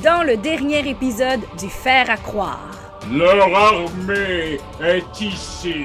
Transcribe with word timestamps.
dans 0.00 0.22
le 0.22 0.36
dernier 0.36 0.88
épisode 0.88 1.40
du 1.58 1.68
Fer 1.68 2.08
à 2.08 2.16
croire. 2.16 2.70
Leur 3.10 3.54
armée 3.54 4.58
est 4.82 5.20
ici. 5.20 5.84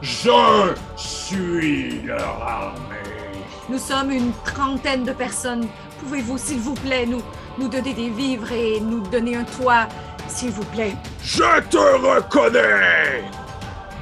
Je 0.00 0.74
suis 0.96 2.02
leur 2.02 2.42
armée. 2.42 3.38
Nous 3.68 3.78
sommes 3.78 4.10
une 4.10 4.32
trentaine 4.44 5.04
de 5.04 5.12
personnes. 5.12 5.66
Pouvez-vous, 6.00 6.38
s'il 6.38 6.58
vous 6.58 6.74
plaît, 6.74 7.06
nous, 7.06 7.22
nous 7.58 7.68
donner 7.68 7.92
des 7.92 8.08
vivres 8.08 8.50
et 8.52 8.80
nous 8.80 9.00
donner 9.00 9.36
un 9.36 9.44
toit, 9.44 9.88
s'il 10.26 10.50
vous 10.50 10.64
plaît? 10.64 10.94
Je 11.22 11.60
te 11.68 11.76
reconnais. 11.76 13.24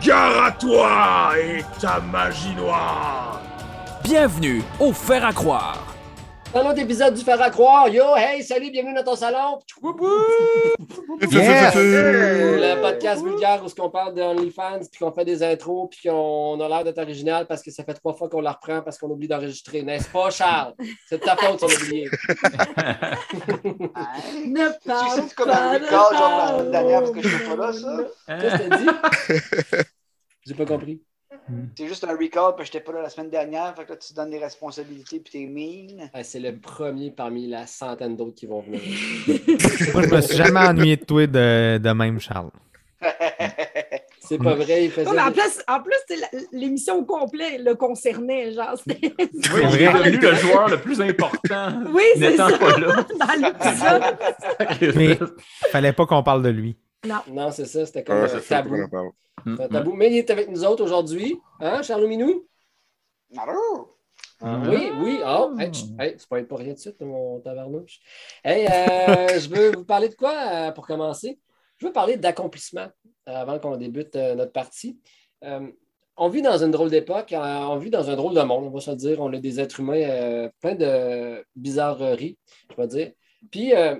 Gare 0.02 0.44
à 0.44 0.52
toi 0.52 1.32
et 1.38 1.64
ta 1.80 2.00
magie 2.00 2.54
noire. 2.54 3.40
Bienvenue 4.04 4.62
au 4.78 4.92
Fer 4.92 5.24
à 5.24 5.32
croire. 5.32 5.85
L'autre 6.56 6.78
épisode 6.78 7.12
du 7.12 7.22
Faire 7.22 7.42
à 7.42 7.50
croire, 7.50 7.86
yo, 7.90 8.16
hey, 8.16 8.42
salut, 8.42 8.70
bienvenue 8.70 8.94
dans 8.94 9.04
ton 9.04 9.14
salon. 9.14 9.58
Yes! 11.20 11.74
Le 11.74 12.80
podcast 12.80 13.22
vulgaire 13.22 13.62
où 13.62 13.68
on 13.78 13.90
parle 13.90 14.14
de 14.14 14.22
OnlyFans, 14.22 14.80
puis 14.90 14.98
qu'on 15.00 15.12
fait 15.12 15.26
des 15.26 15.42
intros, 15.42 15.90
puis 15.90 16.08
qu'on 16.08 16.58
a 16.58 16.66
l'air 16.66 16.82
d'être 16.82 16.96
original 16.96 17.46
parce 17.46 17.62
que 17.62 17.70
ça 17.70 17.84
fait 17.84 17.92
trois 17.92 18.14
fois 18.14 18.30
qu'on 18.30 18.40
la 18.40 18.52
reprend 18.52 18.80
parce 18.80 18.96
qu'on 18.96 19.10
oublie 19.10 19.28
d'enregistrer. 19.28 19.82
N'est-ce 19.82 20.08
pas, 20.08 20.30
Charles? 20.30 20.72
C'est 21.06 21.18
de 21.18 21.24
ta 21.24 21.36
faute, 21.36 21.62
on 21.62 21.66
a 21.66 21.74
oublié. 21.74 22.08
Ne 24.46 24.68
Tu 24.68 24.72
sais, 24.72 24.78
parle 24.86 25.22
c'est 25.28 25.34
comme 25.34 25.50
un 25.50 25.72
record, 25.74 26.12
genre 26.14 26.56
la 26.56 26.64
dernière, 26.70 27.00
parce 27.00 27.12
que 27.12 27.20
je 27.20 27.28
suis 27.28 27.46
pas 27.46 27.56
là, 27.56 27.72
ça. 27.74 27.98
Qu'est-ce 28.40 28.56
que 28.56 28.68
t'as 28.68 28.76
dit? 28.78 29.84
J'ai 30.46 30.54
pas 30.54 30.64
compris. 30.64 31.02
C'est 31.76 31.86
juste 31.88 32.04
un 32.04 32.16
record, 32.16 32.56
parce 32.56 32.68
que 32.68 32.74
j'étais 32.74 32.84
pas 32.84 32.92
là 32.92 33.02
la 33.02 33.08
semaine 33.10 33.30
dernière, 33.30 33.74
fait 33.76 33.84
que 33.84 33.90
là, 33.92 33.96
tu 33.96 34.08
te 34.08 34.14
donnes 34.14 34.30
des 34.30 34.38
responsabilités, 34.38 35.20
puis 35.20 35.32
t'es 35.32 35.46
mean. 35.46 36.08
Ah, 36.12 36.22
C'est 36.24 36.40
le 36.40 36.56
premier 36.58 37.10
parmi 37.10 37.46
la 37.48 37.66
centaine 37.66 38.16
d'autres 38.16 38.34
qui 38.34 38.46
vont 38.46 38.60
venir. 38.62 38.80
Moi, 39.94 40.02
je 40.02 40.14
me 40.14 40.20
suis 40.20 40.36
jamais 40.36 40.60
ennuyé 40.60 40.96
de 40.96 41.04
toi 41.04 41.26
de, 41.26 41.78
de 41.78 41.90
même, 41.90 42.18
Charles. 42.20 42.50
C'est 44.20 44.38
pas 44.38 44.54
vrai, 44.54 44.86
il 44.86 44.90
faisait. 44.90 45.06
Non, 45.06 45.12
mais 45.14 45.22
en 45.22 45.30
plus, 45.30 45.62
en 45.68 45.80
plus 45.80 45.94
c'est 46.08 46.16
la- 46.16 46.28
l'émission 46.50 46.98
au 46.98 47.04
complet 47.04 47.58
le 47.58 47.76
concernait, 47.76 48.50
genre. 48.52 48.74
Oui, 48.88 48.98
C'est 49.00 49.62
il 49.76 49.82
est 49.82 49.86
vrai. 49.86 50.10
devenu 50.10 50.18
le 50.18 50.34
joueur 50.34 50.68
le 50.68 50.78
plus 50.80 51.00
important. 51.00 51.84
Oui, 51.92 52.02
c'est 52.16 52.30
N'étant 52.30 52.48
ça. 52.48 52.58
pas 52.58 52.76
là. 52.76 53.06
Dans 53.20 53.48
l'épisode. 54.80 54.96
Mais 54.96 55.18
fallait 55.70 55.92
pas 55.92 56.06
qu'on 56.06 56.24
parle 56.24 56.42
de 56.42 56.48
lui. 56.48 56.76
Non, 57.30 57.52
c'est 57.52 57.66
ça, 57.66 57.86
c'était 57.86 58.02
comme 58.02 58.16
Ouais, 58.16 58.24
un 58.24 58.28
c'est 58.40 58.40
tabou. 59.54 59.62
Mm, 59.68 59.68
tabou. 59.72 59.92
Mais 59.92 60.10
il 60.10 60.16
est 60.18 60.30
avec 60.30 60.48
nous 60.50 60.64
autres 60.64 60.82
aujourd'hui. 60.84 61.38
Hein, 61.60 61.82
Charles 61.82 62.06
Minou? 62.06 62.46
Allô? 63.36 63.92
Oui, 64.42 64.90
oui. 65.00 65.20
Oh, 65.26 65.54
hey, 65.58 65.70
hey, 65.98 66.14
c'est 66.18 66.28
pas 66.28 66.42
pas 66.42 66.56
rien 66.56 66.74
de 66.74 66.78
suite, 66.78 67.00
mon 67.00 67.40
tabarnouche. 67.40 68.00
Hey, 68.44 68.66
euh, 68.66 69.28
je 69.40 69.48
veux 69.48 69.70
vous 69.76 69.84
parler 69.84 70.08
de 70.08 70.14
quoi 70.14 70.32
euh, 70.34 70.72
pour 70.72 70.86
commencer? 70.86 71.38
Je 71.78 71.86
veux 71.86 71.92
parler 71.92 72.16
d'accomplissement 72.16 72.88
euh, 73.28 73.34
avant 73.34 73.58
qu'on 73.58 73.76
débute 73.76 74.14
euh, 74.16 74.34
notre 74.34 74.52
partie. 74.52 74.98
Euh, 75.44 75.66
on 76.18 76.28
vit 76.28 76.40
dans 76.42 76.62
une 76.62 76.70
drôle 76.70 76.90
d'époque, 76.90 77.32
euh, 77.32 77.36
on 77.38 77.76
vit 77.76 77.90
dans 77.90 78.08
un 78.10 78.16
drôle 78.16 78.34
de 78.34 78.40
monde, 78.42 78.64
on 78.64 78.70
va 78.70 78.80
se 78.80 78.90
le 78.90 78.96
dire. 78.96 79.20
On 79.20 79.32
a 79.32 79.38
des 79.38 79.58
êtres 79.60 79.80
humains 79.80 80.00
euh, 80.02 80.48
plein 80.60 80.74
de 80.74 81.44
bizarreries, 81.54 82.38
je 82.70 82.76
vais 82.76 82.86
dire. 82.88 83.12
Puis, 83.50 83.74
euh, 83.74 83.96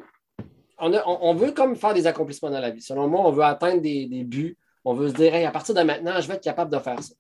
on, 0.79 0.93
a- 0.95 1.07
on- 1.07 1.19
on 1.31 1.35
veut 1.35 1.53
comme 1.53 1.77
faire 1.77 1.93
des 1.95 2.07
accomplissements 2.07 2.51
dans 2.51 2.61
la 2.61 2.71
vie. 2.71 2.83
Selon 2.83 3.09
moi, 3.09 3.21
on 3.27 3.33
veut 3.33 3.43
atteindre 3.45 3.81
des, 3.83 4.07
des 4.07 4.25
buts. 4.25 4.57
On 4.89 4.95
veut 4.95 5.09
se 5.09 5.15
dire, 5.15 5.35
Hey, 5.35 5.45
à 5.45 5.51
partir 5.51 5.75
de 5.75 5.83
maintenant, 5.83 6.21
je 6.21 6.29
vais 6.29 6.35
être 6.35 6.45
capable 6.45 6.71
de 6.73 6.79
faire 6.79 7.03
ça. 7.03 7.13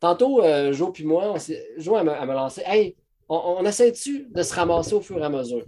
Tantôt, 0.00 0.42
euh, 0.42 0.72
Jo 0.72 0.88
puis 0.90 1.04
moi, 1.04 1.30
on 1.32 1.38
s'est- 1.38 1.64
Jo, 1.78 1.96
elle 1.96 2.04
me, 2.04 2.34
lançait, 2.34 2.64
Hey, 2.66 2.96
on, 3.28 3.36
on 3.60 3.64
essaie-tu 3.64 4.26
de 4.34 4.42
se 4.42 4.52
ramasser 4.52 4.94
au 4.94 5.00
fur 5.00 5.16
et 5.18 5.24
à 5.24 5.28
mesure? 5.28 5.64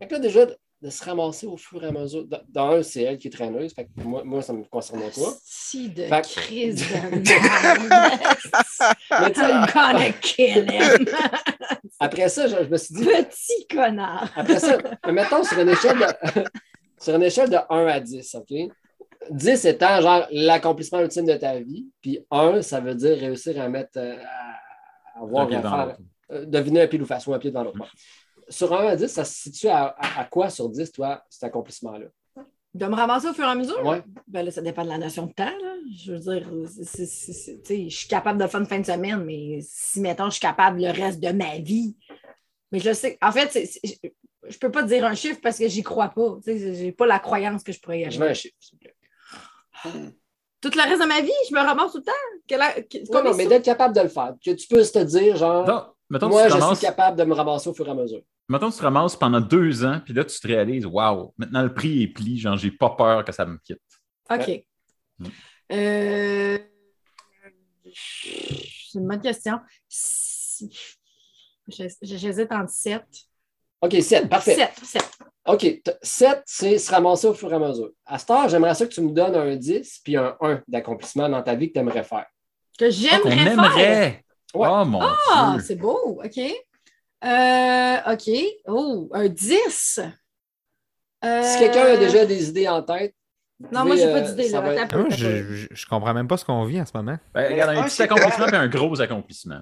Fait 0.00 0.08
que 0.08 0.14
là, 0.14 0.20
déjà, 0.20 0.46
de, 0.46 0.56
se 0.88 1.04
ramasser 1.04 1.46
au 1.46 1.58
fur 1.58 1.84
et 1.84 1.88
à 1.88 1.92
mesure. 1.92 2.24
Dans- 2.48 2.70
un, 2.70 2.82
c'est 2.82 3.02
elle 3.02 3.18
qui 3.18 3.28
est 3.28 3.30
traîneuse. 3.30 3.74
Fait 3.74 3.84
que 3.84 3.90
moi, 4.02 4.22
moi 4.24 4.40
ça 4.40 4.54
ne 4.54 4.60
me 4.60 4.64
concernait 4.64 5.10
pas. 5.10 5.34
Si 5.44 5.90
de 5.90 6.04
Fait 6.04 6.22
crise 6.22 6.76
de 6.76 6.94
I'm 9.10 9.66
gonna 9.66 10.12
kill 10.22 10.64
him. 10.70 11.04
après 12.00 12.30
ça, 12.30 12.46
je, 12.46 12.56
je 12.64 12.68
me 12.70 12.76
suis 12.78 12.94
dit, 12.94 13.04
Petit 13.04 13.66
connard. 13.68 14.30
après 14.34 14.58
ça, 14.58 14.78
mettons 15.12 15.44
sur 15.44 15.58
une 15.58 15.68
échelle 15.68 15.98
de, 15.98 16.44
sur 16.98 17.14
une 17.14 17.22
échelle 17.24 17.50
de 17.50 17.58
1 17.68 17.86
à 17.86 18.00
10, 18.00 18.34
OK? 18.36 18.70
10 19.30 19.64
étant 19.66 20.00
genre 20.00 20.26
l'accomplissement 20.30 21.00
ultime 21.00 21.26
de 21.26 21.34
ta 21.34 21.58
vie, 21.58 21.86
puis 22.00 22.20
1, 22.30 22.62
ça 22.62 22.80
veut 22.80 22.94
dire 22.94 23.18
réussir 23.18 23.60
à 23.60 23.68
mettre, 23.68 23.98
euh, 23.98 24.16
à, 24.22 25.18
à 25.18 25.22
avoir 25.22 25.44
Un 25.44 25.46
pied 25.46 25.60
faire, 25.60 25.86
l'autre. 25.86 25.98
euh, 26.32 26.44
deviner 26.46 26.82
un 26.82 26.86
pile 26.86 27.02
ou 27.02 27.06
face 27.06 27.26
ou 27.26 27.34
un 27.34 27.38
pied 27.38 27.50
devant 27.50 27.64
l'autre. 27.64 27.78
Sur 28.48 28.72
1 28.72 28.86
à 28.86 28.96
10, 28.96 29.08
ça 29.08 29.24
se 29.24 29.34
situe 29.42 29.68
à, 29.68 29.86
à- 29.98 30.20
à 30.20 30.24
quoi 30.24 30.48
sur 30.50 30.68
10, 30.68 30.90
toi, 30.92 31.22
cet 31.28 31.44
accomplissement-là? 31.44 32.06
De 32.72 32.86
me 32.86 32.94
ramasser 32.94 33.26
au 33.28 33.32
fur 33.34 33.44
et 33.44 33.48
à 33.48 33.54
mesure? 33.54 33.84
Ouais. 33.84 34.00
Ben 34.28 34.44
là, 34.44 34.50
ça 34.52 34.62
dépend 34.62 34.84
de 34.84 34.88
la 34.88 34.98
notion 34.98 35.26
de 35.26 35.32
temps. 35.32 35.44
Là. 35.44 35.74
Je 35.96 36.12
veux 36.12 36.18
dire, 36.20 36.48
c'est- 36.68 36.84
c'est- 36.84 37.06
c'est- 37.06 37.32
c'est- 37.32 37.62
tu 37.62 37.66
sais, 37.74 37.88
je 37.90 37.96
suis 37.96 38.08
capable 38.08 38.38
de 38.38 38.44
le 38.44 38.48
faire 38.48 38.60
une 38.60 38.66
fin 38.66 38.78
de 38.78 38.86
semaine, 38.86 39.24
mais 39.24 39.58
si, 39.62 40.00
mettons, 40.00 40.26
je 40.26 40.30
suis 40.32 40.40
capable 40.40 40.80
le 40.80 40.90
reste 40.90 41.20
de 41.20 41.30
ma 41.32 41.58
vie. 41.58 41.96
Mais 42.72 42.78
je 42.78 42.92
sais, 42.92 43.18
en 43.20 43.32
fait, 43.32 43.50
c'est- 43.50 43.80
je 43.84 44.54
ne 44.54 44.58
peux 44.60 44.70
pas 44.70 44.84
te 44.84 44.88
dire 44.88 45.04
un 45.04 45.14
chiffre 45.16 45.40
parce 45.42 45.58
que 45.58 45.66
j'y 45.68 45.82
crois 45.82 46.10
pas. 46.10 46.38
Tu 46.44 46.58
sais, 46.58 46.74
j'ai 46.74 46.92
pas 46.92 47.06
la 47.06 47.18
croyance 47.18 47.64
que 47.64 47.72
je 47.72 47.80
pourrais 47.80 48.02
y 48.02 48.04
Je 48.10 48.18
mets 48.20 48.26
un 48.26 48.28
arriver. 48.28 48.34
chiffre, 48.34 48.54
Tout 49.82 50.70
le 50.74 50.82
reste 50.82 51.00
de 51.02 51.06
ma 51.06 51.20
vie, 51.22 51.30
je 51.48 51.54
me 51.54 51.60
ramasse 51.60 51.92
tout 51.92 51.98
le 51.98 52.04
temps. 52.04 52.12
Quelle 52.46 52.60
heure- 52.60 52.74
que- 52.74 53.12
Non, 53.12 53.24
non, 53.24 53.34
mais 53.36 53.46
d'être 53.46 53.64
capable 53.64 53.94
de 53.94 54.00
le 54.02 54.08
faire. 54.08 54.34
Que 54.44 54.50
tu 54.50 54.66
peux 54.68 54.82
te 54.82 55.02
dire, 55.04 55.36
genre, 55.36 55.64
Donc, 55.64 55.84
mettons, 56.10 56.28
moi, 56.28 56.48
je 56.48 56.52
ramasses, 56.54 56.78
suis 56.78 56.86
capable 56.86 57.16
de 57.18 57.24
me 57.24 57.32
ramasser 57.34 57.68
au 57.70 57.74
fur 57.74 57.86
et 57.88 57.90
à 57.90 57.94
mesure. 57.94 58.20
mettons, 58.48 58.70
tu 58.70 58.76
te 58.78 58.82
ramasses 58.82 59.16
pendant 59.16 59.40
deux 59.40 59.84
ans, 59.84 60.00
puis 60.04 60.12
là, 60.12 60.24
tu 60.24 60.38
te 60.38 60.46
réalises, 60.46 60.84
waouh, 60.84 61.32
maintenant 61.38 61.62
le 61.62 61.72
prix 61.72 62.02
est 62.02 62.08
pli, 62.08 62.38
genre, 62.38 62.56
j'ai 62.58 62.70
pas 62.72 62.90
peur 62.90 63.24
que 63.24 63.32
ça 63.32 63.46
me 63.46 63.56
quitte. 63.58 63.80
OK. 64.30 64.64
Mm. 65.18 65.26
Euh, 65.72 66.58
C'est 67.92 68.98
une 68.98 69.06
bonne 69.08 69.20
question. 69.20 69.58
Si- 69.88 70.70
J'hés- 71.68 71.96
J'hésite 72.02 72.50
entre 72.52 72.70
7. 72.70 73.02
OK, 73.82 73.96
7, 74.02 74.28
parfait. 74.28 74.54
7, 74.54 74.70
7. 74.82 75.02
OK, 75.46 75.80
7, 76.02 76.42
c'est 76.44 76.78
se 76.78 76.90
ramasser 76.90 77.26
au 77.26 77.34
fur 77.34 77.50
et 77.52 77.56
à 77.56 77.58
mesure. 77.58 77.90
À 78.06 78.18
cette 78.18 78.30
heure, 78.30 78.48
j'aimerais 78.48 78.74
ça 78.74 78.86
que 78.86 78.92
tu 78.92 79.00
me 79.00 79.10
donnes 79.12 79.34
un 79.34 79.56
10 79.56 80.00
puis 80.04 80.16
un 80.16 80.36
1 80.40 80.62
d'accomplissement 80.68 81.28
dans 81.28 81.42
ta 81.42 81.54
vie 81.54 81.68
que 81.68 81.72
tu 81.74 81.78
aimerais 81.80 82.04
faire. 82.04 82.26
Que 82.78 82.84
Ah, 82.84 83.18
qu'on 83.20 83.30
j'aimerais 83.30 83.44
faire? 83.44 83.52
aimerait! 83.52 84.24
Ouais. 84.54 84.68
Oh 84.70 84.84
mon 84.84 85.00
Ah, 85.02 85.52
Dieu! 85.54 85.64
c'est 85.66 85.76
beau. 85.76 86.20
OK. 86.22 86.38
Euh, 87.24 88.12
OK. 88.12 88.30
Oh, 88.66 89.08
un 89.12 89.28
10. 89.28 90.00
Euh, 91.24 91.42
Si 91.42 91.58
quelqu'un 91.58 91.84
a 91.86 91.96
déjà 91.96 92.24
des 92.26 92.48
idées 92.48 92.68
en 92.68 92.82
tête, 92.82 93.14
Non, 93.72 93.84
moi, 93.84 93.96
j'ai 93.96 94.06
euh, 94.06 94.12
pas 94.12 94.20
d'idée. 94.22 94.48
là. 94.48 94.60
va 94.60 94.86
Ah, 94.90 94.96
Moi, 94.96 95.08
je, 95.10 95.42
je, 95.54 95.66
je 95.70 95.86
comprends 95.86 96.14
même 96.14 96.28
pas 96.28 96.36
ce 96.38 96.44
qu'on 96.46 96.64
vit 96.64 96.80
en 96.80 96.86
ce 96.86 96.92
moment. 96.94 97.18
Ben, 97.34 97.50
regarde, 97.52 97.76
un 97.76 97.82
un, 97.82 97.84
petit 97.84 98.02
accomplissement 98.02 98.46
puis 98.46 98.56
un 98.56 98.68
gros 98.68 99.00
accomplissement. 99.00 99.60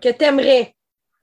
Que 0.00 0.10
t'aimerais. 0.10 0.74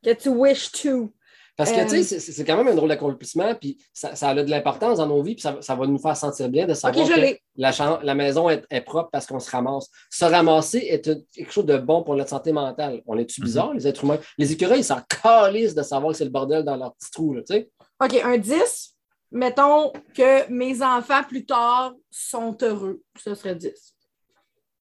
Que 0.04 0.14
tu 0.14 0.30
wish 0.30 0.72
to. 0.72 1.14
Parce 1.60 1.74
que, 1.74 1.80
Euh, 1.82 1.84
tu 1.84 2.04
sais, 2.04 2.20
c'est- 2.22 2.32
c'est 2.32 2.46
quand 2.46 2.56
même 2.56 2.70
un 2.70 2.74
drôle 2.74 2.88
d'accomplissement, 2.88 3.54
puis 3.54 3.78
ça, 3.94 4.16
ça 4.16 4.30
a 4.30 4.34
de 4.34 4.50
l'importance 4.50 4.98
dans 5.00 5.08
nos 5.08 5.22
vies, 5.22 5.36
puis 5.36 5.42
ça, 5.42 5.58
ça 5.60 5.76
va 5.76 5.86
nous 5.88 5.98
faire 6.00 6.16
sentir 6.16 6.48
bien 6.48 6.66
de 6.66 6.74
savoir 6.74 7.06
que 7.06 7.38
la, 7.58 7.72
chambre- 7.74 8.00
la 8.02 8.16
maison 8.16 8.50
est, 8.50 8.64
est 8.70 8.80
propre 8.80 9.10
parce 9.12 9.26
qu'on 9.28 9.42
se 9.42 9.52
ramasse. 9.52 9.90
Se 10.10 10.24
ramasser 10.24 10.78
est 10.78 11.06
une- 11.08 11.22
quelque 11.36 11.52
chose 11.52 11.66
de 11.66 11.78
bon 11.78 12.02
pour 12.04 12.16
notre 12.16 12.30
santé 12.30 12.54
mentale. 12.54 13.02
On 13.06 13.18
est-tu 13.18 13.42
Mhm. 13.42 13.46
bizarre, 13.46 13.74
les 13.74 13.86
êtres 13.88 14.06
humains? 14.06 14.20
Les 14.38 14.54
écureuils, 14.54 14.80
ils 14.80 14.84
s'en 14.86 15.02
calissent 15.22 15.76
de 15.76 15.84
savoir 15.84 16.14
que 16.14 16.18
c'est 16.18 16.24
le 16.24 16.30
bordel 16.30 16.64
dans 16.64 16.78
leur 16.78 16.94
petit 16.96 17.12
trou, 17.12 17.34
là, 17.34 17.42
tu 17.42 17.54
sais? 17.54 17.70
OK, 18.02 18.22
un 18.24 18.38
10. 18.38 18.96
Mettons 19.30 19.92
que 20.16 20.50
mes 20.50 20.82
enfants 20.82 21.24
plus 21.28 21.46
tard 21.46 21.94
sont 22.10 22.58
heureux. 22.62 23.02
Ça 23.22 23.36
serait 23.36 23.56
10. 23.56 23.94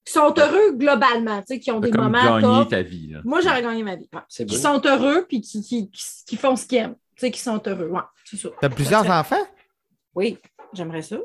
Qui 0.09 0.15
sont 0.15 0.35
heureux 0.39 0.73
globalement, 0.73 1.41
tu 1.41 1.49
sais, 1.49 1.61
qui 1.61 1.71
ont 1.71 1.81
des 1.81 1.91
Comme 1.91 2.05
moments 2.05 2.41
gagner 2.41 2.61
top. 2.61 2.71
ta 2.71 2.81
vie. 2.81 3.09
là. 3.09 3.21
Moi, 3.25 3.43
j'aurais 3.43 3.61
gagné 3.61 3.83
ma 3.83 3.95
vie. 3.97 4.09
ouais. 4.11 4.47
Qui 4.47 4.57
sont 4.57 4.81
heureux 4.87 5.27
puis 5.29 5.43
qui, 5.43 5.61
qui, 5.63 5.91
qui, 5.91 6.01
qui 6.27 6.37
font 6.37 6.57
ce 6.57 6.67
qu'ils 6.67 6.79
aiment. 6.79 6.95
Tu 7.15 7.21
sais, 7.27 7.31
qui 7.31 7.41
sont 7.41 7.61
heureux. 7.67 7.89
Ouais, 7.89 8.01
c'est 8.25 8.39
ça. 8.39 8.49
T'as 8.59 8.71
plusieurs 8.71 9.05
Ça 9.05 9.21
enfants? 9.21 9.47
Oui, 10.15 10.39
j'aimerais 10.73 11.03
ça. 11.03 11.19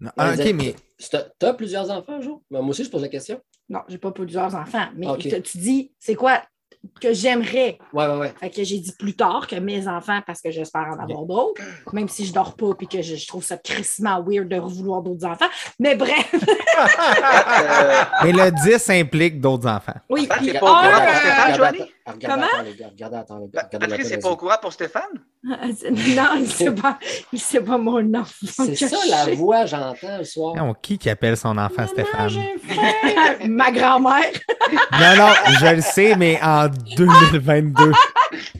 Non. 0.00 0.10
Ah, 0.16 0.32
ok, 0.32 0.52
mais 0.54 0.74
T'as 1.38 1.52
plusieurs 1.52 1.90
enfants, 1.90 2.18
Jo? 2.22 2.42
Ben, 2.50 2.60
moi 2.62 2.70
aussi, 2.70 2.84
je 2.84 2.90
pose 2.90 3.02
la 3.02 3.08
question. 3.08 3.38
Non, 3.68 3.80
j'ai 3.88 3.98
pas 3.98 4.10
plusieurs 4.10 4.54
enfants. 4.54 4.86
Mais 4.96 5.06
tu 5.42 5.58
dis, 5.58 5.92
c'est 5.98 6.14
quoi 6.14 6.42
que 7.00 7.12
j'aimerais? 7.12 7.78
Ouais, 7.92 8.06
ouais, 8.06 8.16
ouais. 8.16 8.34
Fait 8.40 8.50
que 8.50 8.62
j'ai 8.64 8.78
dit 8.78 8.92
plus 8.98 9.14
tard 9.14 9.46
que 9.46 9.56
mes 9.56 9.86
enfants, 9.88 10.20
parce 10.26 10.40
que 10.40 10.50
j'espère 10.50 10.86
en 10.88 11.02
avoir 11.02 11.24
d'autres, 11.24 11.62
même 11.92 12.08
si 12.08 12.24
je 12.26 12.32
dors 12.32 12.54
pas 12.56 12.70
et 12.80 12.86
que 12.86 13.02
je, 13.02 13.16
je 13.16 13.26
trouve 13.26 13.44
ça 13.44 13.56
crissement 13.56 14.22
weird 14.26 14.48
de 14.48 14.56
vouloir 14.58 15.02
d'autres 15.02 15.24
enfants. 15.26 15.48
Mais 15.78 15.94
bref, 15.94 16.34
Euh, 16.76 18.02
Mais 18.24 18.32
le 18.32 18.50
10 18.50 18.90
implique 18.90 19.40
d'autres 19.40 19.68
enfants. 19.68 19.94
oui. 20.10 20.28
Puis 20.38 20.52
pas 20.54 20.60
au 20.60 20.66
un, 20.74 20.82
courant 20.82 21.00
pour 21.00 21.08
euh, 21.08 21.14
Stéphane, 21.14 21.52
regardez, 21.54 21.78
Comment? 22.20 22.34
attends, 22.42 22.62
les 22.64 22.74
gars, 22.74 22.88
regardez, 22.90 23.16
attends, 23.16 23.38
les 23.38 23.48
gars, 23.48 23.60
Pa- 23.62 23.66
regardez 23.66 23.86
la 23.86 23.96
Patrice, 23.96 24.16
pas 24.22 24.30
au 24.30 24.36
courant 24.36 24.56
pour 24.60 24.72
Stéphane? 24.72 25.02
non, 25.44 26.28
il 26.38 26.46
sait 26.48 26.74
pas, 26.74 26.98
il 27.32 27.38
sait 27.40 27.60
pas 27.60 27.78
mon 27.78 28.14
enfant. 28.14 28.64
C'est 28.74 28.74
ça 28.88 28.96
la 29.08 29.34
voix, 29.34 29.66
j'entends 29.66 30.18
le 30.18 30.24
soir. 30.24 30.54
Non, 30.56 30.74
qui 30.74 30.98
qui 30.98 31.08
appelle 31.10 31.36
son 31.36 31.56
enfant 31.58 31.86
Stéphane? 31.86 32.30
Ma 33.48 33.70
grand-mère. 33.70 34.32
Non, 34.92 35.16
non, 35.16 35.32
je 35.60 35.74
le 35.76 35.80
sais, 35.82 36.14
mais 36.16 36.38
en 36.42 36.68
2022. 36.96 37.92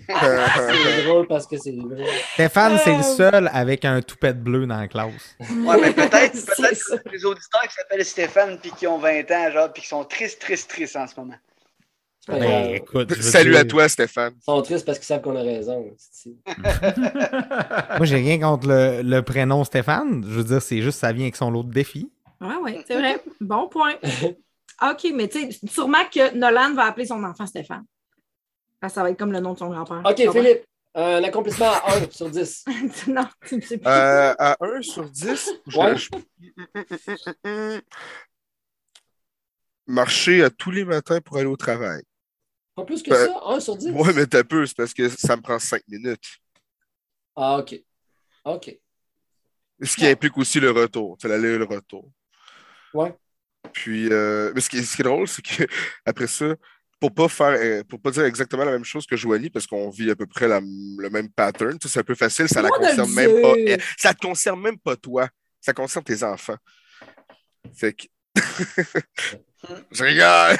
C'est 0.06 1.05
drôle 1.06 1.26
parce 1.26 1.46
que 1.46 1.56
c'est 1.58 1.72
vrai. 1.72 2.05
Stéphane, 2.34 2.78
c'est 2.82 2.93
le 2.93 2.99
Euh. 2.99 3.02
seul 3.02 3.50
avec 3.52 3.84
un 3.84 4.00
toupette 4.02 4.43
bleu 4.43 4.66
dans 4.66 4.78
la 4.78 4.88
classe. 4.88 5.37
Ouais, 5.40 5.81
mais 5.81 5.93
peut-être 5.93 6.34
C'est 6.37 6.56
peut 6.56 6.99
que 7.05 7.11
les 7.11 7.25
auditeurs 7.25 7.62
qui 7.62 7.75
s'appellent 7.75 8.05
Stéphane 8.05 8.58
puis 8.61 8.70
qui 8.72 8.87
ont 8.87 8.99
20 8.99 9.31
ans, 9.31 9.50
genre, 9.52 9.72
puis 9.72 9.82
qui 9.82 9.88
sont 9.88 10.05
tristes, 10.05 10.40
tristes, 10.40 10.69
tristes 10.70 10.96
en 10.96 11.06
ce 11.06 11.14
moment. 11.19 11.34
Ben, 12.26 12.75
écoute, 12.76 13.12
Salut 13.20 13.50
dire, 13.50 13.61
à 13.61 13.64
toi, 13.66 13.87
Stéphane. 13.88 14.32
Ils 14.40 14.44
sont 14.44 14.62
tristes 14.62 14.87
parce 14.87 14.99
qu'ils 14.99 15.06
savent 15.06 15.20
qu'on 15.20 15.37
a 15.37 15.43
raison. 15.43 15.84
Moi, 17.99 18.06
j'ai 18.06 18.16
rien 18.16 18.38
contre 18.40 18.66
le, 18.69 19.02
le 19.02 19.20
prénom 19.22 19.62
Stéphane. 19.64 20.25
Je 20.26 20.34
veux 20.37 20.44
dire, 20.44 20.62
c'est 20.62 20.81
juste 20.81 20.99
ça 21.00 21.12
vient 21.12 21.25
avec 21.25 21.37
son 21.37 21.50
lot 21.50 21.62
de 21.64 21.72
défis. 21.72 22.11
Ouais, 22.40 22.56
ouais, 22.62 22.84
c'est 22.87 22.94
vrai. 22.99 23.22
Bon 23.40 23.69
point. 23.69 23.94
OK, 24.82 25.06
mais 25.14 25.28
tu 25.28 25.50
sais, 25.52 25.58
sûrement 25.70 26.05
que 26.12 26.34
Nolan 26.34 26.75
va 26.75 26.87
appeler 26.87 27.06
son 27.06 27.22
enfant 27.25 27.46
Stéphane. 27.46 27.84
Ça 28.88 29.03
va 29.03 29.11
être 29.11 29.19
comme 29.19 29.32
le 29.32 29.41
nom 29.41 29.55
de 29.55 29.59
son 29.59 29.71
grand-père. 29.71 30.03
OK? 30.05 30.17
Philippe, 30.32 30.65
un 30.94 31.25
accomplissement 31.25 31.73
à 31.73 31.97
1 31.97 32.11
sur 32.11 32.29
10. 32.31 32.65
non, 33.09 33.26
tu 33.47 33.56
ne 33.56 33.61
sais 33.62 33.79
plus. 33.79 33.87
Euh, 33.87 34.35
à 34.38 34.56
1 34.61 34.82
sur 34.82 35.09
10, 35.09 35.50
je- 35.67 35.79
Ouais. 35.79 35.97
je- 35.97 37.81
marcher 39.87 40.43
à 40.43 40.50
tous 40.50 40.71
les 40.71 40.85
matins 40.85 41.21
pour 41.21 41.37
aller 41.37 41.47
au 41.47 41.56
travail. 41.56 42.03
Pas 42.75 42.85
plus 42.85 43.03
que 43.03 43.11
Ben, 43.11 43.26
ça, 43.26 43.41
1 43.47 43.61
sur 43.61 43.76
10? 43.76 43.91
Ouais, 43.91 44.12
mais 44.15 44.26
t'as 44.26 44.44
peu, 44.44 44.67
c'est 44.67 44.76
parce 44.76 44.93
que 44.94 45.09
ça 45.09 45.37
me 45.37 45.43
prend 45.43 45.59
5 45.59 45.82
minutes. 45.88 46.38
Ah, 47.37 47.59
OK. 47.59 47.75
OK. 48.44 48.79
Ce 49.82 49.97
qui 49.97 50.06
implique 50.06 50.37
aussi 50.38 50.61
le 50.61 50.71
retour, 50.71 51.17
c'est 51.21 51.29
l'aller 51.29 51.50
et 51.55 51.59
le 51.59 51.65
retour. 51.65 52.11
Ouais. 52.93 53.17
Puis, 53.73 54.09
euh, 54.12 54.53
mais 54.55 54.61
ce 54.61 54.69
qui, 54.71 54.79
est, 54.79 54.82
ce 54.82 54.94
qui 54.97 55.03
est 55.03 55.05
drôle, 55.05 55.26
c'est 55.26 55.43
que 55.43 55.65
après 56.05 56.26
ça, 56.26 56.55
pour 57.00 57.12
pas 57.14 57.29
faire, 57.29 57.58
euh, 57.61 57.85
pour 57.85 58.00
pas 58.00 58.11
dire 58.11 58.25
exactement 58.25 58.64
la 58.64 58.73
même 58.73 58.85
chose 58.85 59.06
que 59.06 59.17
Joanie, 59.17 59.50
parce 59.50 59.67
qu'on 59.67 59.91
vit 59.91 60.11
à 60.11 60.17
peu 60.17 60.26
près 60.26 60.49
la- 60.49 60.61
le 60.61 61.11
même 61.11 61.29
pattern, 61.31 61.76
c'est 61.85 62.00
un 62.00 62.05
peu 62.05 62.14
facile, 62.14 62.49
ça 62.49 62.62
le 62.62 62.69
concerne 62.70 63.12
même 63.12 63.43
pas. 63.43 63.55
elle. 63.67 63.82
Ça 63.99 64.14
te 64.14 64.20
concerne 64.26 64.61
même 64.61 64.79
pas 64.79 64.96
toi, 64.96 65.29
ça 65.61 65.73
concerne 65.73 66.05
tes 66.05 66.23
enfants. 66.23 66.56
Fait 67.76 67.93
que. 67.93 68.06
Je 69.91 70.05
rigole! 70.05 70.58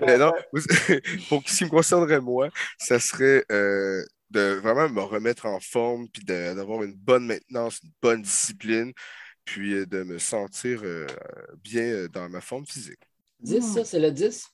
Mais 0.06 0.16
non, 0.16 0.32
pour 1.28 1.42
ce 1.48 1.56
qui 1.58 1.64
me 1.64 1.70
concernerait 1.70 2.20
moi, 2.20 2.50
ça 2.78 3.00
serait 3.00 3.44
euh, 3.50 4.04
de 4.30 4.60
vraiment 4.62 4.88
me 4.88 5.00
remettre 5.00 5.46
en 5.46 5.58
forme, 5.58 6.08
puis 6.08 6.22
d'avoir 6.24 6.82
une 6.84 6.94
bonne 6.94 7.26
maintenance, 7.26 7.80
une 7.82 7.90
bonne 8.00 8.22
discipline, 8.22 8.92
puis 9.44 9.74
euh, 9.74 9.86
de 9.86 10.04
me 10.04 10.18
sentir 10.18 10.80
euh, 10.84 11.06
bien 11.64 12.06
dans 12.12 12.28
ma 12.28 12.40
forme 12.40 12.64
physique. 12.66 13.00
10, 13.40 13.74
ça, 13.74 13.84
c'est 13.84 13.98
le 13.98 14.10
10? 14.12 14.46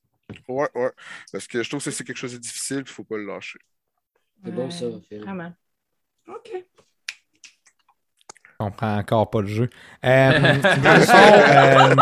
Ouais, 0.48 0.69
ouais. 0.74 0.90
Parce 1.30 1.46
que 1.46 1.62
je 1.62 1.69
trouve 1.69 1.82
que 1.82 1.90
c'est 1.90 2.04
quelque 2.04 2.16
chose 2.16 2.32
de 2.32 2.38
difficile, 2.38 2.78
il 2.78 2.82
ne 2.82 2.88
faut 2.88 3.04
pas 3.04 3.16
le 3.16 3.26
lâcher. 3.26 3.58
C'est 4.44 4.50
bon, 4.50 4.70
ça, 4.70 4.86
Philippe. 5.08 5.24
Vraiment. 5.24 5.52
OK. 6.28 6.64
Je 8.44 8.66
comprends 8.66 8.98
encore 8.98 9.30
pas 9.30 9.40
le 9.40 9.46
jeu. 9.48 9.70
Euh, 10.04 10.56
dans 10.82 10.94
le 10.94 11.00
fond, 11.00 11.32
euh, 11.50 11.94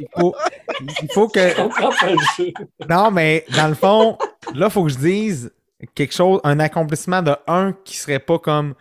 il, 0.00 0.06
faut, 0.16 0.34
il 0.80 1.12
faut 1.12 1.28
que. 1.28 1.48
Je 1.48 1.56
comprends 1.56 1.90
pas 1.90 2.10
le 2.10 2.18
jeu. 2.36 2.52
Non, 2.88 3.10
mais 3.10 3.44
dans 3.56 3.68
le 3.68 3.74
fond, 3.74 4.16
là, 4.54 4.66
il 4.66 4.70
faut 4.70 4.84
que 4.84 4.90
je 4.90 4.98
dise 4.98 5.52
quelque 5.94 6.14
chose, 6.14 6.40
un 6.44 6.60
accomplissement 6.60 7.22
de 7.22 7.34
1 7.46 7.72
qui 7.84 7.96
serait 7.96 8.20
pas 8.20 8.38
comme 8.38 8.74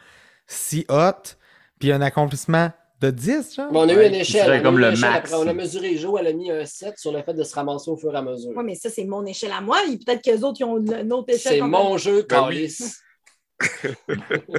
si 0.46 0.86
hot, 0.90 1.36
puis 1.80 1.92
un 1.92 2.02
accomplissement 2.02 2.72
de 3.02 3.10
10, 3.10 3.56
genre? 3.56 3.72
Mais 3.72 3.80
on 3.80 3.90
a 3.90 3.94
eu 3.94 4.08
une 4.08 4.14
échelle. 4.16 4.50
on 4.50 4.54
a 4.54 4.60
comme 4.60 4.76
eu 4.76 4.78
une 4.82 4.86
le 4.88 4.94
échelle 4.94 5.10
max. 5.10 5.34
après. 5.34 5.44
On 5.44 5.48
a 5.48 5.54
mesuré 5.54 5.98
Jo, 5.98 6.18
elle 6.18 6.28
a 6.28 6.34
mis 6.34 6.52
un 6.52 6.66
7 6.66 6.98
sur 6.98 7.12
le 7.12 7.22
fait 7.24 7.34
de 7.34 7.44
se 7.44 7.56
ramasser 7.56 7.90
au 7.90 7.98
fur 7.98 8.14
et 8.14 8.18
à 8.18 8.22
mesure. 8.22 8.52
Oui, 8.56 8.64
mais 8.64 8.76
ça, 8.76 8.90
c'est 8.90 9.06
mon 9.06 9.26
échelle 9.26 9.52
à 9.52 9.62
moi. 9.62 9.80
Et 9.92 9.98
peut-être 9.98 10.22
qu'eux 10.22 10.46
autres, 10.46 10.62
ils 10.62 10.66
ont 10.66 10.78
une 10.78 11.12
autre 11.12 11.34
échelle. 11.34 11.54
C'est 11.56 11.62
mon 11.62 11.98
jeu, 11.98 12.26
Ben 12.30 12.48
oui. 12.48 12.56
Calis. 12.56 12.78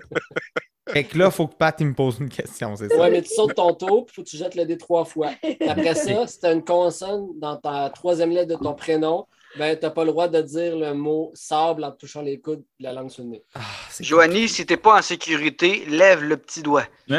Fait 0.88 1.04
que 1.04 1.16
là, 1.16 1.26
il 1.26 1.30
faut 1.30 1.46
que 1.46 1.54
Pat 1.54 1.74
il 1.80 1.86
me 1.86 1.94
pose 1.94 2.18
une 2.18 2.28
question, 2.28 2.74
c'est 2.76 2.88
ça? 2.88 2.98
Ouais, 2.98 3.10
mais 3.10 3.22
tu 3.22 3.32
sautes 3.32 3.54
ton 3.54 3.72
tour, 3.72 4.04
puis 4.04 4.16
faut 4.16 4.22
que 4.22 4.28
tu 4.28 4.36
jettes 4.36 4.56
le 4.56 4.66
dé 4.66 4.76
trois 4.76 5.04
fois. 5.04 5.30
Après 5.66 5.94
ça, 5.94 6.26
si 6.26 6.40
tu 6.40 6.46
as 6.46 6.52
une 6.52 6.64
consonne 6.64 7.28
dans 7.38 7.56
ta 7.56 7.88
troisième 7.90 8.30
lettre 8.30 8.58
de 8.58 8.62
ton 8.62 8.74
prénom, 8.74 9.26
ben, 9.58 9.76
tu 9.76 9.84
n'as 9.84 9.90
pas 9.90 10.04
le 10.04 10.10
droit 10.10 10.28
de 10.28 10.40
dire 10.42 10.76
le 10.76 10.92
mot 10.94 11.30
sable 11.34 11.84
en 11.84 11.90
te 11.92 11.98
touchant 11.98 12.22
les 12.22 12.40
coudes 12.40 12.62
et 12.80 12.82
la 12.84 12.92
langue 12.92 13.10
sur 13.10 13.22
le 13.24 13.30
nez. 13.30 13.42
Ah, 13.54 13.60
Joanie, 14.00 14.48
si 14.48 14.64
t'es 14.66 14.76
pas 14.76 14.98
en 14.98 15.02
sécurité, 15.02 15.84
lève 15.88 16.22
le 16.24 16.36
petit 16.36 16.62
doigt. 16.62 16.86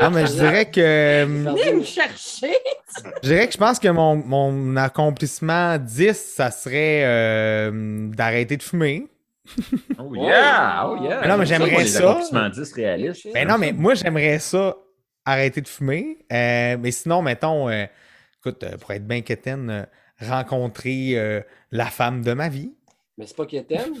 Ah, 0.00 0.10
mais 0.10 0.26
je 0.26 0.32
dirais 0.32 0.70
que. 0.70 0.80
euh, 0.80 1.24
Venez 1.26 1.72
me 1.74 1.82
chercher. 1.84 2.52
Je 3.22 3.28
dirais 3.28 3.46
que 3.46 3.52
je 3.52 3.58
pense 3.58 3.78
que 3.78 3.88
mon, 3.88 4.16
mon 4.16 4.76
accomplissement 4.76 5.76
10, 5.78 6.14
ça 6.14 6.50
serait 6.50 7.02
euh, 7.04 8.08
d'arrêter 8.10 8.56
de 8.56 8.62
fumer. 8.62 9.06
Oh 9.98 10.14
yeah! 10.14 10.86
Oh 10.86 11.02
yeah! 11.02 11.20
Mais 11.22 11.28
non, 11.28 11.36
mais 11.38 11.46
J'aime 11.46 11.64
j'aimerais 11.64 11.86
ça. 11.86 12.10
accomplissements 12.10 12.48
10 12.48 12.72
réalistes. 12.74 13.28
Ben 13.32 13.48
non, 13.48 13.56
mais 13.58 13.72
moi, 13.72 13.94
j'aimerais 13.94 14.38
ça 14.38 14.76
arrêter 15.24 15.60
de 15.60 15.68
fumer. 15.68 16.18
Euh, 16.32 16.76
mais 16.78 16.90
sinon, 16.90 17.22
mettons, 17.22 17.68
euh, 17.68 17.84
écoute, 18.40 18.62
euh, 18.64 18.76
pour 18.76 18.92
être 18.92 19.06
bien 19.06 19.22
quétaine, 19.22 19.70
euh, 19.70 20.26
rencontrer 20.26 21.18
euh, 21.18 21.40
la 21.70 21.86
femme 21.86 22.22
de 22.22 22.32
ma 22.32 22.48
vie. 22.48 22.74
Mais 23.16 23.26
c'est 23.26 23.36
pas 23.36 23.46
qu'elle 23.46 23.66
t'aime. 23.66 23.94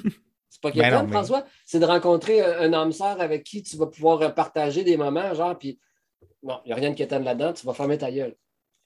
C'est 0.48 0.60
pas 0.60 0.70
Ben 0.74 0.90
non, 0.92 1.04
mais- 1.04 1.12
François. 1.12 1.44
C'est 1.64 1.80
de 1.80 1.84
rencontrer 1.84 2.42
un, 2.42 2.72
homme 2.72 2.92
sœur 2.92 3.20
avec 3.20 3.44
qui 3.44 3.62
tu 3.62 3.76
vas 3.76 3.86
pouvoir 3.86 4.34
partager 4.34 4.84
des 4.84 4.96
moments, 4.96 5.34
genre, 5.34 5.58
puis 5.58 5.78
bon, 6.42 6.58
il 6.64 6.68
n'y 6.68 6.72
a 6.72 6.76
rien 6.76 6.90
de 6.90 6.96
quétaine 6.96 7.24
là-dedans, 7.24 7.52
tu 7.52 7.66
vas 7.66 7.74
fermer 7.74 7.98
ta 7.98 8.10
gueule. 8.10 8.36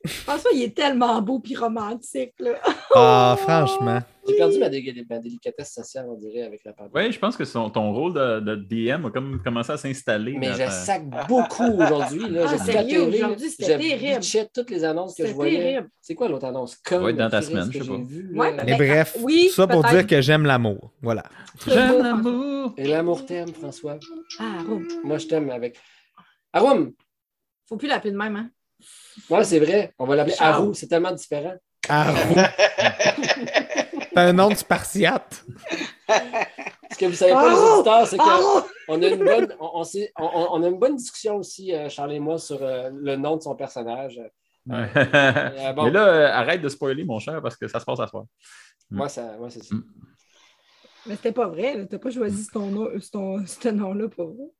François, 0.06 0.50
il 0.54 0.62
est 0.62 0.74
tellement 0.76 1.20
beau 1.22 1.38
puis 1.38 1.54
romantique. 1.54 2.34
Là. 2.40 2.52
Ah, 2.94 3.36
franchement. 3.38 4.00
J'ai 4.28 4.36
perdu 4.36 4.58
ma, 4.60 4.68
dé- 4.68 5.06
ma 5.10 5.18
délicatesse 5.18 5.72
sociale, 5.72 6.06
on 6.08 6.14
dirait, 6.16 6.42
avec 6.42 6.62
la 6.64 6.72
pandémie. 6.72 7.06
Oui, 7.06 7.12
je 7.12 7.18
pense 7.18 7.36
que 7.36 7.44
son- 7.44 7.70
ton 7.70 7.92
rôle 7.92 8.14
de, 8.14 8.40
de 8.40 8.54
DM 8.56 9.06
a 9.06 9.10
comme 9.10 9.40
commencé 9.42 9.72
à 9.72 9.76
s'installer. 9.76 10.34
Mais 10.38 10.52
je 10.52 10.58
ta- 10.58 10.70
sac 10.70 11.02
beaucoup 11.28 11.64
aujourd'hui. 11.64 12.28
là. 12.30 12.46
Ah, 12.48 12.58
sérieux, 12.58 13.02
aujourd'hui, 13.02 13.50
c'était 13.50 13.72
je 13.72 13.78
terrible. 13.78 14.20
bitchais 14.20 14.48
toutes 14.54 14.70
les 14.70 14.84
annonces 14.84 15.14
que 15.16 15.22
je 15.22 15.28
C'était 15.28 15.34
voyais. 15.36 15.58
terrible. 15.58 15.88
C'est 16.00 16.14
quoi 16.14 16.28
l'autre 16.28 16.46
annonce? 16.46 16.76
Comme 16.76 17.04
Ouais, 17.04 17.12
dans 17.14 17.30
ta 17.30 17.42
semaine, 17.42 17.68
je 17.72 17.78
sais 17.82 17.88
pas. 17.88 17.96
vu, 17.96 18.32
Ouais, 18.38 18.56
là. 18.56 18.62
Mais 18.64 18.76
Ben, 18.76 18.88
bref, 18.88 19.16
oui, 19.22 19.48
ça 19.54 19.66
pour 19.66 19.82
dire 19.84 20.06
que 20.06 20.20
j'aime 20.20 20.44
l'amour. 20.46 20.92
Voilà. 21.02 21.24
J'aime 21.66 22.02
l'amour. 22.02 22.74
Et 22.76 22.86
l'amour 22.86 23.26
t'aime, 23.26 23.48
François. 23.52 23.98
Ah, 24.38 24.60
Arum. 24.60 24.86
Moi, 25.04 25.18
je 25.18 25.26
t'aime 25.26 25.50
avec. 25.50 25.76
Arum! 26.52 26.92
Faut 27.68 27.76
plus 27.76 27.88
l'appeler 27.88 28.12
de 28.12 28.16
même, 28.18 28.36
hein? 28.36 28.50
Ouais, 29.30 29.44
c'est 29.44 29.60
vrai. 29.60 29.94
On 29.98 30.06
va 30.06 30.16
l'appeler. 30.16 30.36
Arou. 30.38 30.74
C'est 30.74 30.88
tellement 30.88 31.12
différent. 31.12 31.54
Ah, 31.88 32.14
C'est 34.14 34.18
un 34.18 34.32
nom 34.32 34.50
de 34.50 34.54
spartiate. 34.54 35.44
Ce 36.90 36.98
que 36.98 37.06
vous 37.06 37.14
savez 37.14 37.32
pas, 37.32 37.48
les 37.48 37.56
auditeurs, 37.56 38.06
c'est 38.06 38.18
qu'on 38.18 39.02
a 39.02 39.06
une 39.06 39.24
bonne, 39.24 39.56
on, 39.58 39.82
on 40.18 40.62
a 40.62 40.68
une 40.68 40.78
bonne 40.78 40.96
discussion 40.96 41.36
aussi, 41.36 41.74
euh, 41.74 41.88
Charles 41.88 42.12
et 42.12 42.18
moi, 42.20 42.38
sur 42.38 42.62
euh, 42.62 42.90
le 42.92 43.16
nom 43.16 43.36
de 43.36 43.42
son 43.42 43.54
personnage. 43.56 44.20
Ouais. 44.66 44.88
Euh, 44.96 45.72
bon. 45.76 45.84
Mais 45.84 45.90
là, 45.90 46.06
euh, 46.08 46.28
arrête 46.32 46.60
de 46.60 46.68
spoiler, 46.68 47.04
mon 47.04 47.18
cher, 47.18 47.40
parce 47.40 47.56
que 47.56 47.66
ça 47.68 47.80
se 47.80 47.84
passe 47.84 48.00
à 48.00 48.06
soir. 48.06 48.24
Moi, 48.90 49.08
ça, 49.08 49.36
moi, 49.38 49.48
c'est 49.48 49.64
ça. 49.64 49.74
Mm. 49.74 49.84
Mais 51.06 51.16
c'était 51.16 51.32
pas 51.32 51.48
vrai. 51.48 51.86
T'as 51.88 51.98
pas 51.98 52.10
choisi 52.10 52.44
ce, 52.44 52.50
ton 52.50 52.70
ton- 53.10 53.44
ce 53.46 53.68
nom-là 53.68 54.08
pour 54.08 54.28
vous. 54.28 54.54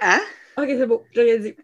Hein? 0.00 0.20
OK, 0.58 0.66
c'est 0.68 0.86
beau. 0.86 1.04
J'ai 1.12 1.22
rien 1.22 1.38
dit. 1.38 1.56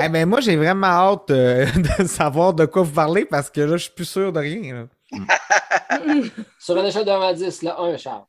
Eh 0.00 0.08
ben, 0.08 0.26
moi, 0.28 0.40
j'ai 0.40 0.56
vraiment 0.56 0.86
hâte 0.86 1.30
euh, 1.30 1.66
de 1.98 2.04
savoir 2.06 2.54
de 2.54 2.64
quoi 2.66 2.82
vous 2.82 2.92
parlez 2.92 3.24
parce 3.24 3.50
que 3.50 3.60
là, 3.60 3.76
je 3.76 3.84
suis 3.84 3.92
plus 3.92 4.04
sûr 4.04 4.32
de 4.32 4.38
rien. 4.40 4.74
là. 4.74 4.86
Sur 6.58 6.76
une 6.78 6.86
échelle 6.86 7.04
de 7.04 7.10
1 7.10 7.20
à 7.20 7.32
10, 7.34 7.62
là, 7.62 7.80
1, 7.80 7.96
Charles. 7.96 8.24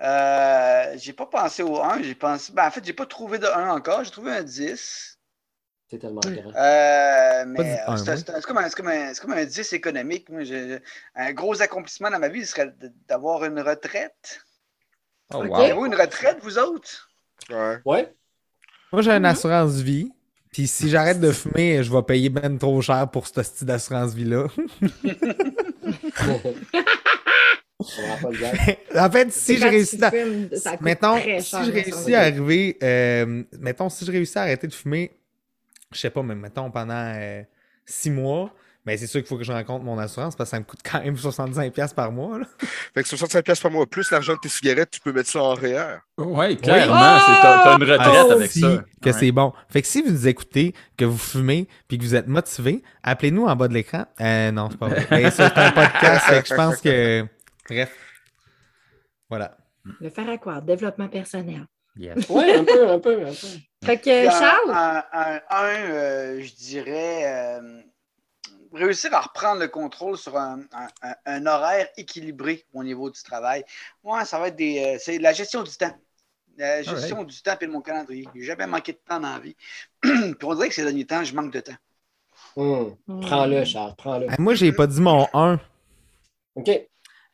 Euh, 0.00 0.94
j'ai 0.96 1.12
pas 1.12 1.26
pensé 1.26 1.62
au 1.62 1.80
1, 1.82 2.02
j'ai 2.02 2.14
pensé. 2.14 2.52
Ben, 2.52 2.66
en 2.66 2.70
fait, 2.70 2.84
j'ai 2.84 2.92
pas 2.92 3.06
trouvé 3.06 3.38
de 3.38 3.46
1 3.46 3.70
encore, 3.70 4.04
j'ai 4.04 4.10
trouvé 4.10 4.32
un 4.32 4.42
10. 4.42 5.18
C'est 5.90 5.98
tellement 5.98 6.20
grand. 6.20 6.50
Euh, 6.56 7.44
mais 7.46 7.78
euh, 7.86 7.92
un, 7.92 7.96
c'est 7.96 8.12
oui. 8.12 8.18
c'est- 8.26 8.32
c'est 8.32 8.42
comme, 8.46 8.58
un- 8.58 8.68
c'est 8.68 8.74
comme 8.76 8.88
un- 8.88 9.14
c'est 9.14 9.20
comme 9.20 9.32
un 9.32 9.44
10 9.44 9.72
économique. 9.72 10.28
Moi, 10.30 10.42
un 11.14 11.32
gros 11.32 11.60
accomplissement 11.62 12.10
dans 12.10 12.18
ma 12.18 12.28
vie 12.28 12.44
serait 12.46 12.72
d'avoir 13.06 13.44
une 13.44 13.60
retraite. 13.60 14.40
Oh, 15.32 15.38
Ok. 15.44 15.50
wow. 15.50 15.56
Avez-vous 15.56 15.86
une 15.86 15.94
retraite, 15.94 16.38
vous 16.42 16.58
autres? 16.58 17.10
Ouais. 17.50 17.78
Ouais? 17.84 18.14
Moi, 18.94 19.02
j'ai 19.02 19.10
une 19.10 19.24
assurance 19.24 19.74
vie. 19.80 20.08
Puis 20.52 20.68
si 20.68 20.88
j'arrête 20.88 21.18
de 21.18 21.32
fumer, 21.32 21.82
je 21.82 21.92
vais 21.92 22.02
payer 22.02 22.28
ben 22.28 22.56
trop 22.58 22.80
cher 22.80 23.10
pour 23.10 23.26
ce 23.26 23.42
style 23.42 23.66
d'assurance 23.66 24.14
vie-là. 24.14 24.46
En 28.96 29.10
fait, 29.10 29.32
si 29.32 29.58
je 29.58 29.66
réussis 29.66 30.02
à... 30.02 30.12
Mettons, 30.80 31.18
si 31.40 31.56
je 31.64 31.72
réussis 31.72 32.14
à 32.14 32.20
arriver... 32.20 32.78
euh, 32.82 33.42
mettons, 33.58 33.90
si 33.90 34.06
je 34.06 34.12
réussis 34.12 34.38
à 34.38 34.42
arrêter 34.42 34.68
de 34.68 34.72
fumer, 34.72 35.10
je 35.92 35.98
sais 35.98 36.10
pas, 36.10 36.22
mais 36.22 36.36
mettons 36.36 36.70
pendant 36.70 37.12
euh, 37.16 37.42
six 37.84 38.10
mois, 38.10 38.54
Ben, 38.86 38.98
c'est 38.98 39.06
sûr 39.06 39.20
qu'il 39.20 39.28
faut 39.28 39.38
que 39.38 39.44
je 39.44 39.52
rencontre 39.52 39.82
mon 39.82 39.98
assurance 39.98 40.36
parce 40.36 40.50
que 40.50 40.56
ça 40.56 40.60
me 40.60 40.64
coûte 40.64 40.80
quand 40.84 41.02
même 41.02 41.14
65$ 41.14 41.94
par 41.94 42.12
mois. 42.12 42.38
là. 42.38 42.44
Fait 42.92 43.02
que 43.02 43.08
65$ 43.08 43.62
par 43.62 43.70
mois, 43.70 43.86
plus 43.86 44.10
l'argent 44.10 44.34
de 44.34 44.38
tes 44.40 44.50
cigarettes, 44.50 44.90
tu 44.90 45.00
peux 45.00 45.10
mettre 45.12 45.30
ça 45.30 45.42
en 45.42 45.54
REER. 45.54 46.00
Oui, 46.18 46.56
clairement, 46.58 47.18
c'est 47.18 47.32
t'as 47.42 47.64
t'as 47.64 47.76
une 47.78 47.82
retraite 47.84 48.26
Ah, 48.30 48.32
avec 48.34 48.50
si, 48.50 48.60
ça. 48.60 48.84
Que 49.02 49.08
Ouais. 49.10 49.16
c'est 49.18 49.32
bon. 49.32 49.52
Fait 49.70 49.80
que 49.80 49.88
si 49.88 50.02
vous 50.02 50.10
nous 50.10 50.28
écoutez, 50.28 50.74
que 50.98 51.06
vous 51.06 51.16
fumez, 51.16 51.66
puis 51.88 51.96
que 51.96 52.02
vous 52.04 52.14
êtes 52.14 52.26
motivé, 52.26 52.82
appelez-nous 53.02 53.46
en 53.46 53.56
bas 53.56 53.68
de 53.68 53.74
l'écran. 53.74 54.04
Euh, 54.20 54.50
non, 54.50 54.68
c'est 54.70 54.78
pas 54.78 54.88
vrai. 54.88 55.06
Mais 55.10 55.30
ça, 55.30 55.48
c'est 55.48 55.58
un 55.60 55.72
podcast, 55.72 56.24
fait 56.26 56.42
que 56.42 56.48
je 56.48 56.54
pense 56.54 56.80
que. 56.82 57.26
Bref. 57.70 57.90
Voilà. 59.30 59.56
Le 60.00 60.10
faire 60.10 60.28
à 60.28 60.36
quoi? 60.38 60.60
Développement 60.60 61.08
personnel. 61.08 61.64
Oui, 61.96 62.50
un 62.50 62.64
peu, 62.64 62.88
un 62.90 62.98
peu, 62.98 63.22
un 63.22 63.26
peu. 63.30 63.46
Fait 63.84 63.98
que, 63.98 64.24
Charles, 64.24 64.70
Un, 64.72 65.02
un, 65.12 65.40
un, 65.48 65.64
euh, 65.90 66.40
je 66.42 66.54
dirais, 66.56 67.22
euh, 67.24 67.80
réussir 68.74 69.14
à 69.14 69.20
reprendre 69.20 69.60
le 69.60 69.68
contrôle 69.68 70.16
sur 70.18 70.36
un, 70.36 70.60
un- 70.72 70.88
un- 71.08 71.14
un 71.26 71.46
horaire 71.46 71.88
équilibré 71.96 72.64
au 72.72 72.82
niveau 72.84 73.10
du 73.10 73.22
travail. 73.22 73.64
Moi, 74.02 74.24
ça 74.24 74.38
va 74.38 74.48
être 74.48 74.56
des, 74.56 74.82
euh, 74.84 74.98
c'est 75.00 75.18
la 75.18 75.32
gestion 75.32 75.62
du 75.62 75.70
temps. 75.76 75.94
La 76.56 76.82
gestion 76.82 77.24
du 77.24 77.42
temps 77.42 77.56
et 77.60 77.66
de 77.66 77.70
mon 77.72 77.80
calendrier. 77.80 78.28
J'ai 78.34 78.42
jamais 78.42 78.66
manqué 78.66 78.92
de 78.92 78.98
temps 79.08 79.18
dans 79.18 79.32
la 79.34 79.40
vie. 79.40 79.56
puis 80.02 80.34
on 80.44 80.54
dirait 80.54 80.68
que 80.68 80.74
ces 80.74 80.84
derniers 80.84 81.04
temps, 81.06 81.24
je 81.24 81.34
manque 81.34 81.52
de 81.52 81.60
temps. 81.60 81.76
Hum, 82.56 82.94
Hmm. 83.08 83.20
Prends-le, 83.20 83.64
Charles, 83.64 83.94
prends-le. 83.96 84.26
Euh, 84.30 84.34
Moi, 84.38 84.54
j'ai 84.54 84.70
pas 84.72 84.86
dit 84.86 85.00
mon 85.00 85.26
1. 85.34 85.58
OK. 86.54 86.70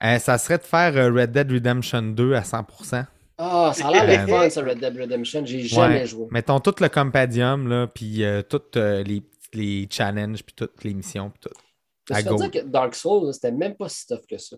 Euh, 0.02 0.18
ça 0.18 0.38
serait 0.38 0.56
de 0.58 0.62
faire 0.62 0.96
euh, 0.96 1.12
Red 1.12 1.32
Dead 1.32 1.50
Redemption 1.52 2.00
2 2.02 2.34
à 2.34 2.40
100%. 2.42 3.04
Ah, 3.36 3.72
ça 3.74 3.88
a 3.88 3.90
l'air 4.04 4.22
Euh, 4.22 4.26
fun, 4.26 4.48
ça, 4.50 4.62
Red 4.62 4.78
Dead 4.80 4.96
Redemption. 4.98 5.44
J'ai 5.44 5.60
jamais 5.62 6.00
Ouais. 6.00 6.06
joué. 6.06 6.26
Mettons 6.30 6.60
tout 6.60 6.74
le 6.80 6.88
compendium, 6.88 7.68
là, 7.68 7.86
puis 7.86 8.24
euh, 8.24 8.40
toutes 8.42 8.76
euh, 8.78 9.02
les, 9.02 9.22
les 9.54 9.88
challenges, 9.90 10.42
puis 10.42 10.54
toutes 10.54 10.82
les 10.84 10.94
missions, 10.94 11.30
puis 11.30 11.40
tout. 11.40 11.60
Je 12.08 12.14
À 12.14 12.22
veux 12.22 12.48
dire 12.48 12.50
que 12.50 12.66
Dark 12.66 12.94
Souls, 12.94 13.32
c'était 13.32 13.52
même 13.52 13.76
pas 13.76 13.88
si 13.88 14.06
tough 14.06 14.26
que 14.28 14.38
ça. 14.38 14.56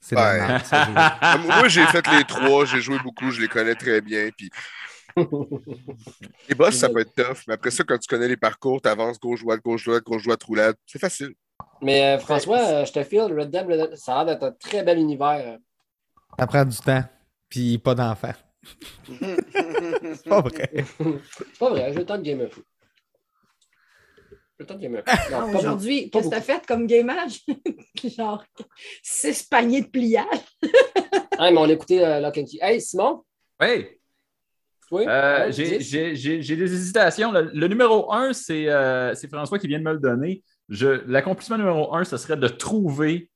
C'est. 0.00 0.16
Ah, 0.18 1.38
Moi, 1.44 1.68
j'ai 1.68 1.86
fait 1.86 2.06
les 2.08 2.24
trois, 2.24 2.66
j'ai 2.66 2.80
joué 2.80 2.98
beaucoup, 3.02 3.30
je 3.30 3.40
les 3.40 3.48
connais 3.48 3.74
très 3.74 4.00
bien. 4.02 4.28
Puis 4.36 4.50
les 6.48 6.54
boss, 6.54 6.74
ça 6.74 6.88
peut 6.88 7.00
être 7.00 7.14
tough, 7.14 7.44
mais 7.46 7.54
après 7.54 7.70
ça, 7.70 7.84
quand 7.84 7.98
tu 7.98 8.08
connais 8.08 8.28
les 8.28 8.36
parcours, 8.36 8.82
tu 8.82 8.88
avances 8.88 9.18
gauche, 9.18 9.42
droite, 9.42 9.60
gauche, 9.62 9.86
droite, 9.86 10.04
gauche, 10.04 10.24
droite, 10.24 10.42
roulade. 10.42 10.76
C'est 10.86 10.98
facile. 10.98 11.34
Mais 11.80 12.16
euh, 12.16 12.18
François, 12.18 12.58
euh, 12.58 12.84
je 12.84 12.92
te 12.92 13.02
file, 13.02 13.32
Red 13.32 13.50
Dead 13.50 13.66
Redemption, 13.66 13.96
ça 13.96 14.20
a 14.20 14.24
l'air 14.24 14.34
d'être 14.34 14.42
un 14.44 14.52
très 14.52 14.82
bel 14.82 14.98
univers. 14.98 15.58
Ça 16.38 16.46
prend 16.46 16.64
du 16.64 16.76
temps, 16.76 17.04
puis 17.48 17.78
pas 17.78 17.94
d'enfant. 17.94 18.32
C'est 19.08 20.28
pas 20.28 20.40
vrai. 20.40 20.70
C'est 20.74 21.58
pas 21.58 21.70
vrai, 21.70 21.92
j'ai 21.92 21.98
le 21.98 22.06
temps 22.06 22.18
de 22.18 22.22
game 22.22 22.40
un 22.40 22.46
peu. 22.46 22.62
J'ai 24.58 24.62
le 24.62 24.66
temps 24.66 24.74
de 24.74 24.80
game 24.82 24.96
un 24.96 25.02
peu. 25.02 25.12
Ah, 25.32 25.46
aujourd'hui, 25.46 26.10
qu'est-ce 26.10 26.26
que 26.28 26.30
t'as 26.34 26.40
fait 26.40 26.64
comme 26.66 26.86
gamage? 26.86 27.40
Genre, 28.04 28.44
six 29.02 29.42
paniers 29.44 29.82
de 29.82 29.88
pliage. 29.88 30.26
Ah, 31.36 31.50
mais 31.50 31.58
on 31.58 31.64
a 31.64 31.72
écouté 31.72 32.04
euh, 32.06 32.20
Lock 32.20 32.38
and 32.38 32.44
Key. 32.44 32.58
Hey, 32.60 32.80
Simon? 32.80 33.24
Oui. 33.60 33.86
Oui? 34.92 35.04
Euh, 35.08 35.50
j'ai- 35.50 35.78
des 35.80 36.72
hésitations. 36.74 37.32
Le, 37.32 37.50
le 37.52 37.66
numéro 37.66 38.12
un, 38.12 38.32
c'est 38.32 38.68
euh, 38.68 39.12
c'est 39.16 39.26
François 39.28 39.58
qui 39.58 39.66
vient 39.66 39.80
de 39.80 39.84
me 39.84 39.94
le 39.94 39.98
donner. 39.98 40.44
Je- 40.68 41.02
L'accomplissement 41.10 41.58
numéro 41.58 41.92
un, 41.92 42.04
ce 42.04 42.16
serait 42.18 42.36
de 42.36 42.46
trouver 42.46 43.28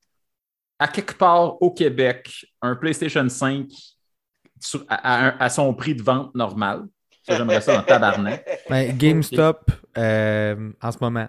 à 0.79 0.87
quelque 0.87 1.13
part 1.17 1.61
au 1.61 1.71
Québec 1.71 2.45
un 2.61 2.77
PlayStation 2.77 3.27
5 3.27 3.67
sur- 4.61 4.85
à, 4.87 4.95
à 4.95 5.27
un- 5.27 5.37
à 5.37 5.49
son 5.49 5.73
prix 5.73 5.93
de 5.93 6.01
vente 6.01 6.33
normal. 6.35 6.85
Ça, 7.27 7.35
j'aimerais 7.35 7.59
ça 7.59 7.79
en 7.79 7.83
tabarnak. 7.83 8.45
Ben, 8.69 8.97
GameStop, 8.97 9.69
euh, 9.99 10.71
en 10.81 10.91
ce 10.91 10.97
moment. 11.01 11.27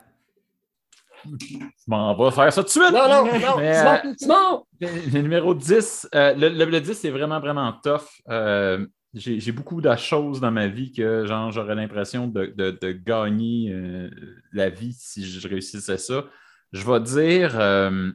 Bon, 1.86 1.96
on 1.96 2.14
va 2.24 2.30
faire 2.30 2.52
ça 2.52 2.62
tout 2.62 2.66
de 2.66 2.70
suite. 2.70 2.92
Non, 2.92 3.08
non, 3.08 3.24
non, 3.24 3.56
Mais, 3.58 3.74
Simon, 3.74 3.98
euh, 4.04 4.14
Simon! 4.18 4.66
Le, 4.80 5.10
le 5.12 5.22
numéro 5.22 5.54
10, 5.54 6.08
euh, 6.14 6.34
le, 6.34 6.48
le- 6.48 6.64
le 6.64 6.80
10, 6.80 6.94
c'est 6.94 7.10
vraiment, 7.10 7.40
vraiment 7.40 7.72
tough. 7.82 8.06
Euh, 8.30 8.86
J'ai 9.12 9.52
beaucoup 9.52 9.80
de 9.82 9.94
choses 9.96 10.40
dans 10.40 10.50
ma 10.52 10.68
vie 10.68 10.92
que 10.92 11.26
genre 11.26 11.50
j'aurais 11.50 11.74
l'impression 11.74 12.26
de, 12.28 12.46
de- 12.46 12.78
de 12.80 12.92
gagner 12.92 13.72
euh, 13.72 14.08
la 14.52 14.70
vie 14.70 14.92
si 14.94 15.28
je 15.28 15.46
réussissais 15.48 15.98
ça. 15.98 16.24
Je 16.72 16.86
vais 16.86 17.00
dire. 17.00 17.58
euh, 17.60 18.10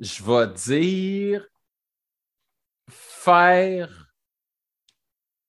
je 0.00 0.22
vais 0.22 0.46
dire 0.54 1.48
faire 2.88 4.12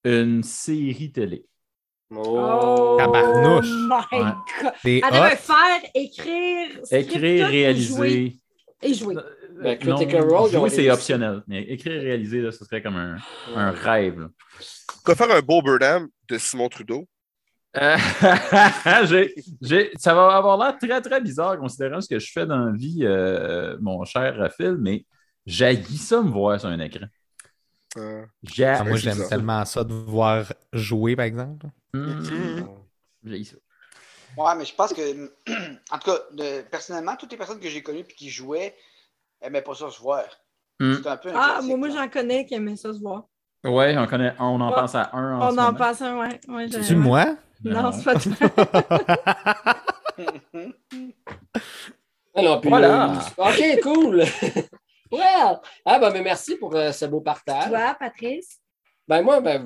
une 0.03 0.43
série 0.43 1.11
télé. 1.11 1.45
Oh! 2.11 2.95
Tabarnouche. 2.97 3.67
my 3.69 4.19
Ouais. 4.19 4.31
God! 4.61 4.71
C'est 4.81 5.01
Elle 5.03 5.13
devait 5.13 5.35
faire, 5.35 5.81
écrire, 5.93 6.69
script, 6.83 6.91
Écrire, 6.91 7.47
réaliser. 7.47 7.87
jouer 7.87 8.37
Et 8.81 8.93
jouer. 8.93 9.15
Ben, 9.61 9.77
Non, 9.85 9.95
Critical 9.95 10.21
Role, 10.23 10.49
ils 10.51 10.57
ont 10.57 10.61
jouer, 10.61 10.69
c'est 10.69 10.89
optionnel. 10.89 11.43
Mais 11.47 11.63
écrire, 11.63 12.01
réaliser, 12.01 12.41
là, 12.41 12.51
ce 12.51 12.63
serait 12.65 12.81
comme 12.81 12.95
un, 12.95 13.17
un 13.55 13.71
rêve. 13.71 14.19
là. 14.21 14.27
Quoi 15.03 15.15
faire 15.15 15.31
un 15.31 15.41
beau 15.41 15.61
Burnham 15.61 16.07
de 16.29 16.37
Simon 16.37 16.69
Trudeau? 16.69 17.07
Euh, 17.77 17.95
ça 19.97 20.13
va 20.15 20.35
avoir 20.35 20.57
l'air 20.57 20.77
très, 20.79 21.01
très 21.01 21.21
bizarre 21.21 21.57
considérant 21.59 22.01
ce 22.01 22.07
que 22.09 22.17
je 22.17 22.31
fais 22.31 22.45
dans 22.45 22.65
la 22.65 22.71
vie, 22.71 23.01
euh, 23.03 23.77
mon 23.79 24.03
cher 24.05 24.49
Phil, 24.57 24.77
mais 24.79 25.05
j'haïs 25.45 25.97
ça 25.97 26.21
me 26.23 26.29
voir 26.31 26.59
sur 26.59 26.69
un 26.69 26.79
écran. 26.79 27.05
Euh, 27.97 28.25
Ah, 28.63 28.83
moi, 28.83 28.97
j'aime 28.97 29.27
tellement 29.27 29.65
ça 29.65 29.83
de 29.83 29.93
voir 29.93 30.45
jouer, 30.73 31.15
par 31.15 31.25
exemple. 31.25 31.65
Hmm, 31.93 32.61
j'haïs 33.23 33.45
ça. 33.45 33.55
Ouais, 34.37 34.55
mais 34.55 34.65
je 34.65 34.75
pense 34.75 34.93
que, 34.93 35.31
en 35.91 35.97
tout 35.97 36.11
cas, 36.11 36.17
de- 36.31 36.61
personnellement, 36.69 37.15
toutes 37.15 37.31
les 37.31 37.37
personnes 37.37 37.59
que 37.59 37.67
j'ai 37.67 37.81
connues 37.81 37.99
et 37.99 38.03
qui 38.13 38.29
jouaient 38.29 38.75
n'aimaient 39.41 39.61
pas 39.63 39.73
ça 39.73 39.89
se 39.89 39.99
voir. 39.99 40.23
C'est 40.79 41.07
un 41.07 41.17
peu 41.17 41.29
un 41.29 41.33
Ah, 41.35 41.59
moi, 41.61 41.75
moi 41.77 41.89
j'en 41.89 42.07
connais 42.07 42.45
qui 42.45 42.53
aimaient 42.53 42.77
ça 42.77 42.93
se 42.93 42.99
voir. 42.99 43.23
Ouais, 43.65 43.97
on, 43.97 44.07
connaît, 44.07 44.33
on 44.39 44.61
en 44.61 44.69
Ouais. 44.69 44.75
pense 44.75 44.95
à 44.95 45.09
un 45.13 45.37
en 45.37 45.47
On 45.47 45.51
ce 45.51 45.59
en 45.59 45.65
moment. 45.65 45.77
passe 45.77 46.01
un, 46.01 46.17
ouais. 46.17 46.39
ouais 46.47 46.67
C'est-tu 46.71 46.93
ouais. 46.93 46.99
moi? 46.99 47.35
Non, 47.65 47.91
c'est 47.91 48.03
pas 48.05 48.15
toi. 48.15 48.33
Non, 52.35 52.61
puis 52.61 52.69
Voilà. 52.69 53.13
le- 53.37 53.43
OK, 53.43 53.81
cool. 53.83 54.23
well. 55.11 55.59
Ah, 55.85 55.99
ben, 55.99 56.11
mais 56.11 56.21
merci 56.21 56.55
pour 56.57 56.75
euh, 56.75 56.91
ce 56.91 57.05
beau 57.05 57.21
partage. 57.21 57.69
Toi, 57.69 57.95
Patrice? 57.99 58.59
Ben, 59.07 59.21
moi, 59.21 59.39
ben, 59.41 59.65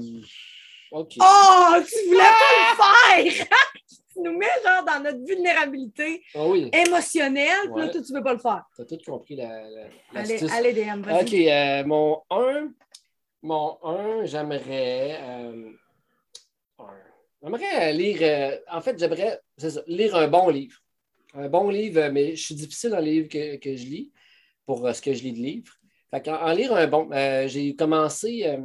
OK. 0.91 1.13
Oh, 1.19 1.73
tu 1.87 2.07
voulais 2.07 2.19
pas 2.19 3.23
le 3.23 3.31
faire! 3.33 3.47
tu 4.13 4.19
nous 4.21 4.37
mets 4.37 4.45
genre 4.63 4.85
dans 4.85 5.01
notre 5.03 5.25
vulnérabilité 5.25 6.23
Ah 6.35 6.45
oui, 6.45 6.69
émotionnelle, 6.71 7.71
puis 7.73 7.81
là, 7.83 7.89
toi, 7.89 8.01
tu 8.01 8.13
veux 8.13 8.23
pas 8.23 8.33
le 8.33 8.39
faire. 8.39 8.63
t'as 8.77 8.85
tout 8.85 8.97
compris 9.05 9.35
la, 9.35 9.47
la, 9.69 9.85
Allez, 10.13 10.51
allez, 10.51 10.73
DM, 10.73 11.01
vas-y. 11.01 11.23
OK, 11.23 11.33
euh, 11.33 11.83
mon 11.87 12.21
1, 12.29 12.67
mon 13.41 13.79
1, 13.83 14.25
j'aimerais. 14.25 15.17
euh, 15.19 15.71
un. 16.79 16.85
J'aimerais 17.41 17.91
lire. 17.93 18.19
euh, 18.21 18.57
en 18.71 18.81
fait, 18.81 18.97
j'aimerais 18.97 19.39
c'est 19.57 19.71
ça, 19.71 19.81
lire 19.87 20.15
un 20.15 20.27
bon 20.27 20.47
livre. 20.49 20.77
Un 21.33 21.49
bon 21.49 21.69
livre, 21.69 22.07
mais 22.09 22.35
je 22.35 22.43
suis 22.45 22.55
difficile 22.55 22.91
dans 22.91 22.99
les 22.99 23.11
livres 23.13 23.27
que, 23.29 23.55
que 23.57 23.75
je 23.75 23.85
lis 23.85 24.11
pour 24.65 24.85
euh, 24.85 24.93
ce 24.93 25.01
que 25.01 25.13
je 25.13 25.23
lis 25.23 25.33
de 25.33 25.37
livres. 25.39 25.73
Fait 26.11 26.21
qu'en- 26.23 26.41
en, 26.41 26.51
lire 26.53 26.73
un 26.73 26.87
bon. 26.87 27.09
euh, 27.11 27.47
j'ai 27.47 27.75
commencé. 27.75 28.43
euh, 28.45 28.57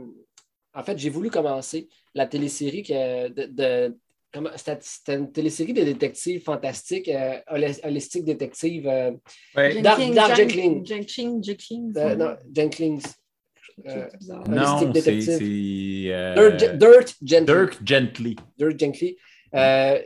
en 0.75 0.83
fait, 0.85 0.99
j'ai 0.99 1.11
voulu 1.11 1.31
commencer 1.31 1.89
la 2.15 2.27
télésérie 2.27 2.83
que, 2.83 3.29
de. 3.29 3.47
de- 3.47 3.97
c'était, 4.57 5.15
une 5.17 5.33
télésérie 5.33 5.73
de 5.73 5.83
détectives 5.83 6.43
fantastiques, 6.45 7.09
euh, 7.09 7.39
holi- 7.51 7.81
holistique 7.83 8.25
détective. 8.25 8.87
euh, 8.87 9.13
Ouais. 9.57 9.81
Dark- 9.81 10.01
Jenkins, 10.01 10.15
Dark. 10.15 10.37
Jenkins, 10.37 11.41
Jenkins. 11.43 11.93
euh, 11.97 12.15
non, 12.15 12.37
Jenkins. 12.55 12.99
Euh. 13.87 14.07
Non, 14.49 14.93
c'est 14.93 16.11
euh, 16.13 16.51
Dirt, 16.57 16.77
Dirt 16.77 17.15
Gently. 17.25 17.47
Dirk 17.47 17.79
Gently. 17.87 18.37
Dirt 18.59 18.79
Gently. 18.79 19.17
Euh, 19.55 20.03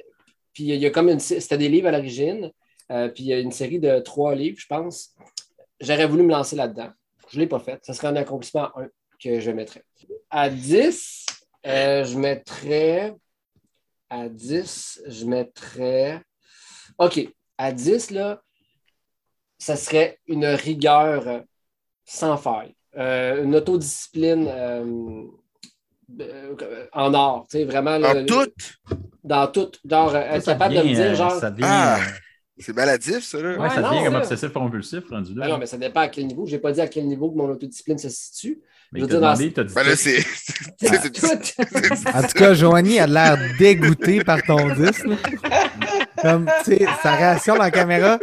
puis 0.55 0.65
il 0.65 0.75
y 0.77 0.87
a 0.87 0.91
comme 0.91 1.09
une. 1.09 1.19
C'était 1.19 1.59
des 1.59 1.69
livres 1.69 1.89
à 1.89 1.93
l'origine. 1.93 2.51
euh, 2.93 3.09
puis 3.09 3.25
il 3.25 3.27
y 3.29 3.33
a 3.33 3.41
une 3.41 3.51
série 3.53 3.79
de 3.81 3.99
trois 4.01 4.35
livres, 4.35 4.59
je 4.61 4.67
pense. 4.67 5.15
J'aurais 5.83 6.07
voulu 6.07 6.23
me 6.23 6.31
lancer 6.31 6.57
là-dedans. 6.57 6.91
Je 7.29 7.37
ne 7.37 7.43
l'ai 7.43 7.49
pas 7.49 7.59
fait. 7.59 7.79
Ce 7.85 7.93
serait 7.93 8.09
un 8.09 8.17
accomplissement 8.17 8.71
1 8.79 8.87
que 9.23 9.41
je 9.41 9.51
mettrais. 9.51 9.85
À 10.31 10.49
10, 10.49 11.27
euh, 11.67 12.05
je 12.05 12.17
mettrais. 12.19 13.15
À 14.09 14.29
10, 14.29 15.03
je 15.07 15.25
mettrais. 15.27 16.23
OK. 16.99 17.21
À 17.59 17.73
10, 17.73 18.11
là, 18.13 18.41
ça 19.59 19.77
serait 19.77 20.19
une 20.27 20.47
rigueur 20.47 21.43
sans 22.05 22.37
faille. 22.37 22.75
Euh, 22.97 23.43
une 23.45 23.55
autodiscipline 23.57 24.47
euh, 24.49 25.25
en 26.93 27.15
or. 27.15 27.47
Tu 27.51 27.59
sais, 27.59 27.65
vraiment. 27.65 27.93
En 27.97 28.15
le- 28.15 28.27
tout? 28.27 28.47
Dans 29.25 29.47
tout. 29.49 29.71
Genre, 29.89 30.15
être 30.17 30.45
Ça 30.45 30.53
capable 30.53 30.75
de 30.75 30.83
me 30.83 30.95
dire, 30.95 31.11
euh, 31.13 31.15
genre. 31.15 31.33
ça 31.41 31.51
devient, 31.51 31.65
Ah! 31.67 32.01
C'est 32.59 32.77
maladif, 32.77 33.25
ça, 33.25 33.41
là. 33.41 33.59
ouais, 33.59 33.69
ça 33.71 33.81
non, 33.81 33.91
devient 33.91 34.05
comme 34.05 34.13
ça. 34.15 34.19
obsessif 34.21 34.53
compulsif 34.53 35.09
rendu 35.09 35.35
là. 35.35 35.47
Ben 35.47 35.53
non, 35.53 35.59
mais 35.59 35.67
ça 35.67 35.79
dépend 35.79 36.01
à 36.01 36.09
quel 36.09 36.27
niveau. 36.27 36.45
Je 36.47 36.53
n'ai 36.53 36.59
pas 36.59 36.71
dit 36.73 36.81
à 36.81 36.87
quel 36.87 37.07
niveau 37.07 37.31
que 37.31 37.37
mon 37.39 37.49
autodiscipline 37.49 37.97
se 37.99 38.11
situe. 38.11 38.61
mais 38.93 39.01
je 39.01 39.05
veux 39.05 39.11
dire, 39.11 39.21
demandé, 39.21 39.49
dit 39.49 39.75
Ben 39.75 39.83
là, 39.85 39.97
c'est. 39.97 40.19
En 42.15 42.23
tout 42.23 42.35
cas, 42.39 42.55
Joanie 42.55 42.99
a 43.01 43.07
l'air 43.07 43.39
dégoûtée 43.59 44.23
par 44.23 44.43
ton 44.43 44.69
10. 44.75 45.05
là. 45.05 45.17
Comme, 46.21 46.49
tu 46.65 46.77
sais, 46.77 46.87
sa 47.03 47.13
réaction 47.17 47.55
dans 47.57 47.63
la 47.63 47.71
caméra, 47.71 48.19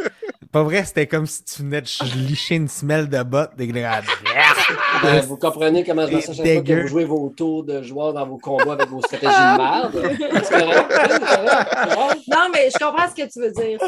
pas 0.52 0.62
vrai, 0.64 0.84
c'était 0.84 1.06
comme 1.06 1.26
si 1.26 1.44
tu 1.44 1.62
venais 1.62 1.80
de 1.80 1.86
ch- 1.86 2.14
licher 2.14 2.56
une 2.56 2.68
semelle 2.68 3.08
de 3.08 3.22
botte 3.22 3.56
dégueulasse. 3.56 4.04
Ben, 5.02 5.20
vous 5.20 5.36
comprenez 5.36 5.82
comment 5.84 6.06
je 6.06 6.14
me 6.14 6.20
sens 6.20 6.36
chaque 6.36 6.44
fois 6.46 6.54
que 6.56 6.60
dégueu. 6.60 6.82
vous 6.82 6.88
jouez 6.88 7.04
vos 7.04 7.32
tours 7.34 7.64
de 7.64 7.82
joueurs 7.82 8.12
dans 8.12 8.26
vos 8.26 8.36
combats 8.38 8.74
avec 8.74 8.88
vos 8.88 9.00
stratégies 9.00 9.32
de 9.32 9.56
merde. 9.56 9.92
Correct? 9.92 10.44
C'est 10.44 11.94
bon? 11.96 12.08
Non, 12.28 12.48
mais 12.52 12.68
je 12.70 12.78
comprends 12.84 13.08
ce 13.08 13.14
que 13.14 13.28
tu 13.32 13.40
veux 13.40 13.50
dire. 13.50 13.78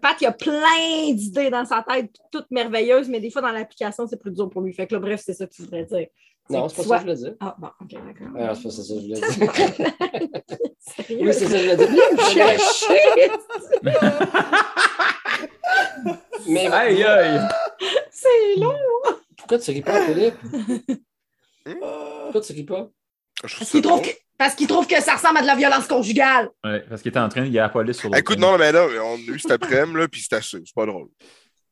Pat, 0.00 0.16
il 0.20 0.26
a 0.26 0.32
plein 0.32 1.12
d'idées 1.14 1.48
dans 1.50 1.64
sa 1.64 1.82
tête, 1.88 2.10
toutes 2.30 2.50
merveilleuses, 2.50 3.08
mais 3.08 3.18
des 3.20 3.30
fois, 3.30 3.40
dans 3.42 3.50
l'application, 3.50 4.06
c'est 4.06 4.18
plus 4.20 4.30
dur 4.32 4.50
pour 4.50 4.60
lui. 4.62 4.72
Fait 4.74 4.86
que 4.86 4.94
là, 4.94 5.00
bref, 5.00 5.22
c'est 5.24 5.32
ça 5.34 5.46
que 5.46 5.52
tu 5.54 5.62
voudrais 5.62 5.84
dire. 5.84 6.06
Non, 6.50 6.68
c'est 6.68 6.76
pas 6.76 6.82
ça 6.82 6.88
que 6.88 6.96
je 6.96 7.02
voulais 7.02 7.16
dire. 7.16 7.34
Ah, 7.40 7.56
bon, 7.58 7.68
OK, 7.80 7.90
d'accord. 7.90 8.28
Ah, 8.38 8.52
c'est 8.54 8.62
pas 8.64 8.70
ça 8.70 8.82
que 8.82 9.00
je 9.00 9.06
voulais 9.06 9.20
dire. 10.28 10.42
Oui, 11.26 11.32
c'est 11.32 11.46
ça 11.46 11.52
que 11.52 11.58
je 11.58 11.62
voulais 11.62 11.76
dire. 11.76 11.88
Mais 16.46 16.66
Aïe, 16.68 17.02
aïe! 17.04 17.40
C'est 18.10 18.60
long. 18.60 18.74
pourquoi 19.36 19.58
tu 19.58 19.70
ris 19.70 19.82
pas, 19.82 20.06
Philippe? 20.06 20.34
Pourquoi 21.64 22.40
tu 22.40 22.52
ris 22.52 22.64
pas? 22.64 22.88
Parce 23.40 23.70
qu'il 23.70 23.82
trouve, 23.82 24.02
que... 24.02 24.10
Parce 24.38 24.54
qu'il 24.54 24.66
trouve 24.66 24.86
que 24.86 25.00
ça 25.00 25.14
ressemble 25.14 25.38
à 25.38 25.42
de 25.42 25.46
la 25.46 25.56
violence 25.56 25.86
conjugale. 25.86 26.50
Ouais, 26.64 26.80
parce 26.88 27.02
qu'il 27.02 27.10
était 27.10 27.18
en 27.18 27.28
train, 27.28 27.44
il 27.44 27.52
y 27.52 27.58
a 27.58 27.62
la 27.62 27.68
police 27.68 27.98
sur 27.98 28.10
le. 28.10 28.18
Écoute, 28.18 28.38
non, 28.38 28.56
mais 28.58 28.72
là, 28.72 28.86
on 29.04 29.16
a 29.16 29.34
eu 29.34 29.38
cet 29.38 29.52
après-midi, 29.52 29.98
là, 29.98 30.08
puis 30.08 30.20
c'est 30.20 30.36
assez. 30.36 30.58
C'est 30.64 30.74
pas 30.74 30.86
drôle. 30.86 31.08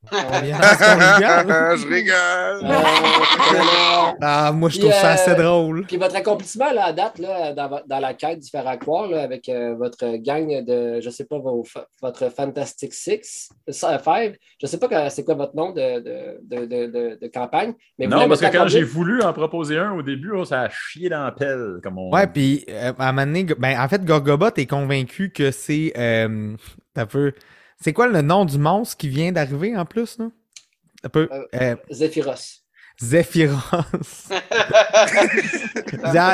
Je 0.13 1.87
rigole. 1.87 2.65
Euh, 2.65 4.13
Ah, 4.23 4.51
moi, 4.53 4.69
je 4.71 4.79
Puis, 4.79 4.89
trouve 4.89 4.93
ça 4.99 5.11
euh, 5.11 5.15
assez 5.15 5.35
drôle. 5.35 5.85
Puis 5.87 5.99
votre 5.99 6.17
accomplissement 6.17 6.73
là, 6.73 6.87
à 6.87 6.93
date 6.93 7.19
là, 7.19 7.53
dans, 7.53 7.99
la 8.01 8.15
quête 8.15 8.41
du 8.41 8.49
faire 8.49 8.67
à 8.67 8.77
croire 8.79 9.09
là, 9.09 9.23
avec 9.23 9.49
euh, 9.49 9.75
votre 9.75 10.17
gang 10.17 10.65
de, 10.65 11.01
je 11.01 11.11
sais 11.11 11.25
pas, 11.25 11.39
vos 11.39 11.65
votre 12.01 12.31
Fantastic 12.31 12.95
Six, 12.95 13.51
euh, 13.69 13.99
Five, 13.99 14.37
je 14.61 14.67
sais 14.67 14.79
pas 14.79 15.11
c'est 15.11 15.25
quoi 15.25 15.35
votre 15.35 15.55
nom 15.55 15.73
de, 15.73 16.01
de, 16.01 16.41
de, 16.43 16.65
de, 16.67 16.87
de- 16.87 17.19
de 17.21 17.27
campagne. 17.29 17.75
Mais 17.99 18.07
Non, 18.07 18.27
parce 18.27 18.41
que 18.41 18.47
quand 18.47 18.69
j'ai 18.69 18.83
voulu 18.83 19.23
en 19.23 19.33
proposer 19.35 19.79
un 19.79 19.93
au 19.93 20.03
début, 20.03 20.33
oh, 20.33 20.45
ça 20.47 20.63
a 20.63 20.69
chié 20.71 21.09
dans 21.11 21.25
la 21.25 21.33
pelle, 21.33 21.79
comme 21.83 21.99
on 21.99 22.11
Ouais, 22.11 22.27
puis 22.27 22.65
euh, 22.71 22.93
à 22.99 23.09
un 23.09 23.13
moment 23.13 23.27
donné, 23.27 23.45
ben, 23.45 23.79
en 23.79 23.89
fait, 23.89 24.03
Gorgobot 24.05 24.51
est 24.57 24.67
convaincu 24.67 25.31
que 25.31 25.51
c'est. 25.51 25.93
Euh, 25.97 26.57
t'as 26.95 27.07
peu. 27.07 27.33
C'est 27.83 27.93
quoi 27.93 28.09
le 28.09 28.21
nom 28.23 28.45
du 28.45 28.59
monstre 28.59 28.97
qui 28.97 29.09
vient 29.09 29.33
d'arriver 29.33 29.77
en 29.77 29.85
plus, 29.87 30.19
là? 30.19 30.29
Un 31.05 31.09
peu. 31.09 31.29
Euh, 31.33 31.45
Euh, 31.55 31.77
Zephyros. 31.91 32.61
Zephyros. 33.03 33.57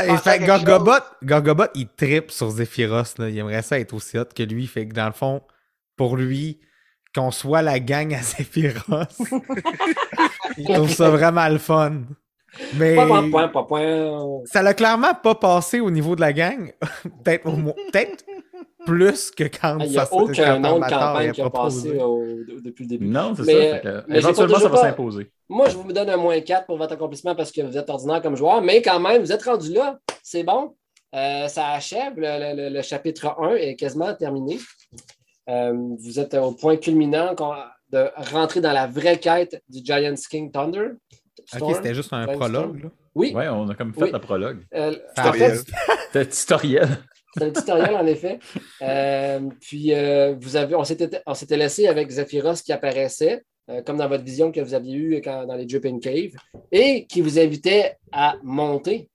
Et 0.08 0.16
fait, 0.18 0.40
Gorgobot, 0.40 1.04
Gorgobot, 1.22 1.66
il 1.74 1.88
tripe 1.96 2.30
sur 2.32 2.50
Zephyros. 2.50 3.14
Là. 3.18 3.28
Il 3.28 3.38
aimerait 3.38 3.62
ça 3.62 3.78
être 3.78 3.94
aussi 3.94 4.18
hot 4.18 4.24
que 4.34 4.42
lui. 4.42 4.66
Fait 4.66 4.88
que 4.88 4.94
dans 4.94 5.06
le 5.06 5.12
fond, 5.12 5.42
pour 5.96 6.16
lui, 6.16 6.60
qu'on 7.14 7.30
soit 7.30 7.62
la 7.62 7.78
gang 7.78 8.12
à 8.14 8.22
Zephyros, 8.22 9.04
il 10.58 10.64
trouve 10.64 10.90
ça 10.90 11.10
vraiment 11.10 11.48
le 11.48 11.58
fun. 11.58 12.02
Mais 12.74 12.96
ça 14.46 14.62
l'a 14.62 14.74
clairement 14.74 15.14
pas 15.14 15.34
passé 15.34 15.78
au 15.80 15.90
niveau 15.90 16.16
de 16.16 16.22
la 16.22 16.32
gang. 16.32 16.72
peut-être 17.24 17.46
au 17.46 17.56
moins- 17.56 17.74
peut-être 17.92 18.24
plus 18.86 19.30
que 19.30 19.44
quand 19.44 19.78
Ah, 19.80 19.84
Il 19.84 19.90
n'y 19.90 19.98
a 19.98 20.06
ça 20.06 20.14
aucun 20.14 20.54
quand 20.54 20.60
nom 20.60 20.78
de 20.78 20.84
campagne 20.84 21.32
qui 21.32 21.42
a 21.42 21.50
passé 21.50 21.98
au- 21.98 22.24
depuis 22.64 22.84
le 22.84 22.88
début. 22.88 23.06
Non, 23.06 23.34
c'est 23.36 23.42
Mais, 23.44 23.70
ça. 23.72 23.78
que, 23.80 24.04
mais 24.08 24.18
éventuellement, 24.18 24.58
ça 24.58 24.68
va 24.68 24.74
pas- 24.76 24.82
s'imposer. 24.82 25.30
Moi, 25.48 25.68
je 25.68 25.76
vous 25.76 25.92
donne 25.92 26.08
un 26.10 26.16
moins 26.16 26.40
4 26.40 26.66
pour 26.66 26.78
votre 26.78 26.92
accomplissement 26.94 27.34
parce 27.34 27.52
que 27.52 27.60
vous 27.60 27.76
êtes 27.76 27.90
ordinaire 27.90 28.22
comme 28.22 28.36
joueur, 28.36 28.62
mais 28.62 28.80
quand 28.82 28.98
même, 29.00 29.20
vous 29.22 29.32
êtes 29.32 29.42
rendu 29.44 29.72
là. 29.74 29.98
C'est 30.22 30.42
bon. 30.44 30.74
Euh, 31.14 31.46
ça 31.48 31.68
achève. 31.68 32.14
Le, 32.16 32.22
le- 32.54 32.68
le- 32.70 32.74
le 32.76 32.82
chapitre 32.82 33.34
1 33.38 33.54
est 33.56 33.76
quasiment 33.76 34.12
terminé. 34.14 34.58
Euh, 35.48 35.72
vous 35.98 36.18
êtes 36.18 36.34
au 36.34 36.52
point 36.52 36.76
culminant 36.76 37.34
de 37.92 38.10
rentrer 38.32 38.60
dans 38.60 38.72
la 38.72 38.86
vraie 38.88 39.18
quête 39.18 39.62
du 39.68 39.78
Giant 39.84 40.14
King 40.28 40.50
Thunder. 40.50 40.88
Storm. 41.46 41.70
Ok, 41.70 41.76
c'était 41.76 41.94
juste 41.94 42.12
un 42.12 42.26
Giant 42.26 42.36
prologue. 42.38 42.82
Là. 42.84 42.88
Oui. 43.14 43.32
Ouais, 43.34 43.46
on 43.48 43.68
a 43.68 43.74
comme 43.76 43.94
fait 43.94 44.02
Oui. 44.02 44.10
le 44.12 44.18
prologue. 44.18 44.66
Euh, 44.74 44.94
tutoriel. 46.12 46.88
C'est 47.36 47.44
un 47.44 47.50
tutoriel, 47.50 47.94
en 47.96 48.06
effet. 48.06 48.38
Euh, 48.82 49.40
puis, 49.60 49.92
euh, 49.92 50.34
vous 50.40 50.56
avez, 50.56 50.74
on 50.74 50.84
s'était 50.84 51.56
laissé 51.56 51.86
avec 51.86 52.08
Zephyros 52.10 52.54
qui 52.64 52.72
apparaissait, 52.72 53.42
euh, 53.70 53.82
comme 53.82 53.96
dans 53.96 54.08
votre 54.08 54.24
vision 54.24 54.52
que 54.52 54.60
vous 54.60 54.74
aviez 54.74 54.94
eue 54.96 55.20
quand- 55.22 55.44
dans 55.46 55.54
les 55.56 55.66
Dripping 55.66 56.00
Cave, 56.00 56.32
et 56.72 57.06
qui 57.06 57.20
vous 57.20 57.38
invitait 57.38 57.96
à 58.12 58.36
monter 58.42 59.08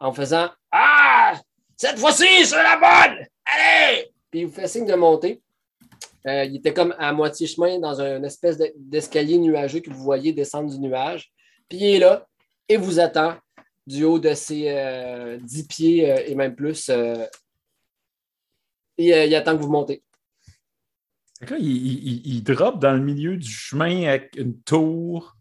en 0.00 0.12
faisant 0.12 0.48
Ah, 0.72 1.34
cette 1.76 1.98
fois-ci, 1.98 2.26
c'est 2.44 2.56
la 2.56 2.76
bonne! 2.76 3.18
Allez! 3.46 4.10
Puis 4.30 4.40
il 4.40 4.46
vous 4.46 4.52
fait 4.52 4.66
signe 4.68 4.86
de 4.86 4.94
monter. 4.94 5.40
Il 6.26 6.56
était 6.56 6.72
comme 6.72 6.94
à 6.98 7.12
moitié 7.12 7.46
chemin 7.46 7.78
dans 7.78 8.00
une 8.00 8.24
espèce 8.24 8.56
de- 8.56 8.72
d'escalier 8.76 9.36
nuageux 9.38 9.80
que 9.80 9.90
vous 9.90 10.02
voyez 10.02 10.32
descendre 10.32 10.70
du 10.70 10.78
nuage. 10.80 11.30
Puis 11.68 11.78
il 11.78 11.94
est 11.96 11.98
là 11.98 12.26
et 12.68 12.76
vous 12.78 12.98
attend 12.98 13.34
du 13.86 14.04
haut 14.04 14.18
de 14.18 14.32
ses 14.32 14.64
euh, 14.70 15.36
10 15.42 15.66
pieds 15.66 16.14
et 16.26 16.34
même 16.34 16.54
plus. 16.54 16.90
Et 18.98 19.14
euh, 19.14 19.24
il 19.26 19.34
attend 19.34 19.56
que 19.56 19.62
vous 19.62 19.70
montez. 19.70 20.02
Là, 21.40 21.56
il, 21.58 21.66
il, 21.66 22.26
il- 22.26 22.42
drop 22.42 22.78
dans 22.78 22.92
le 22.92 23.00
milieu 23.00 23.36
du 23.36 23.50
chemin 23.50 24.04
avec 24.08 24.34
une 24.36 24.60
tour 24.62 25.36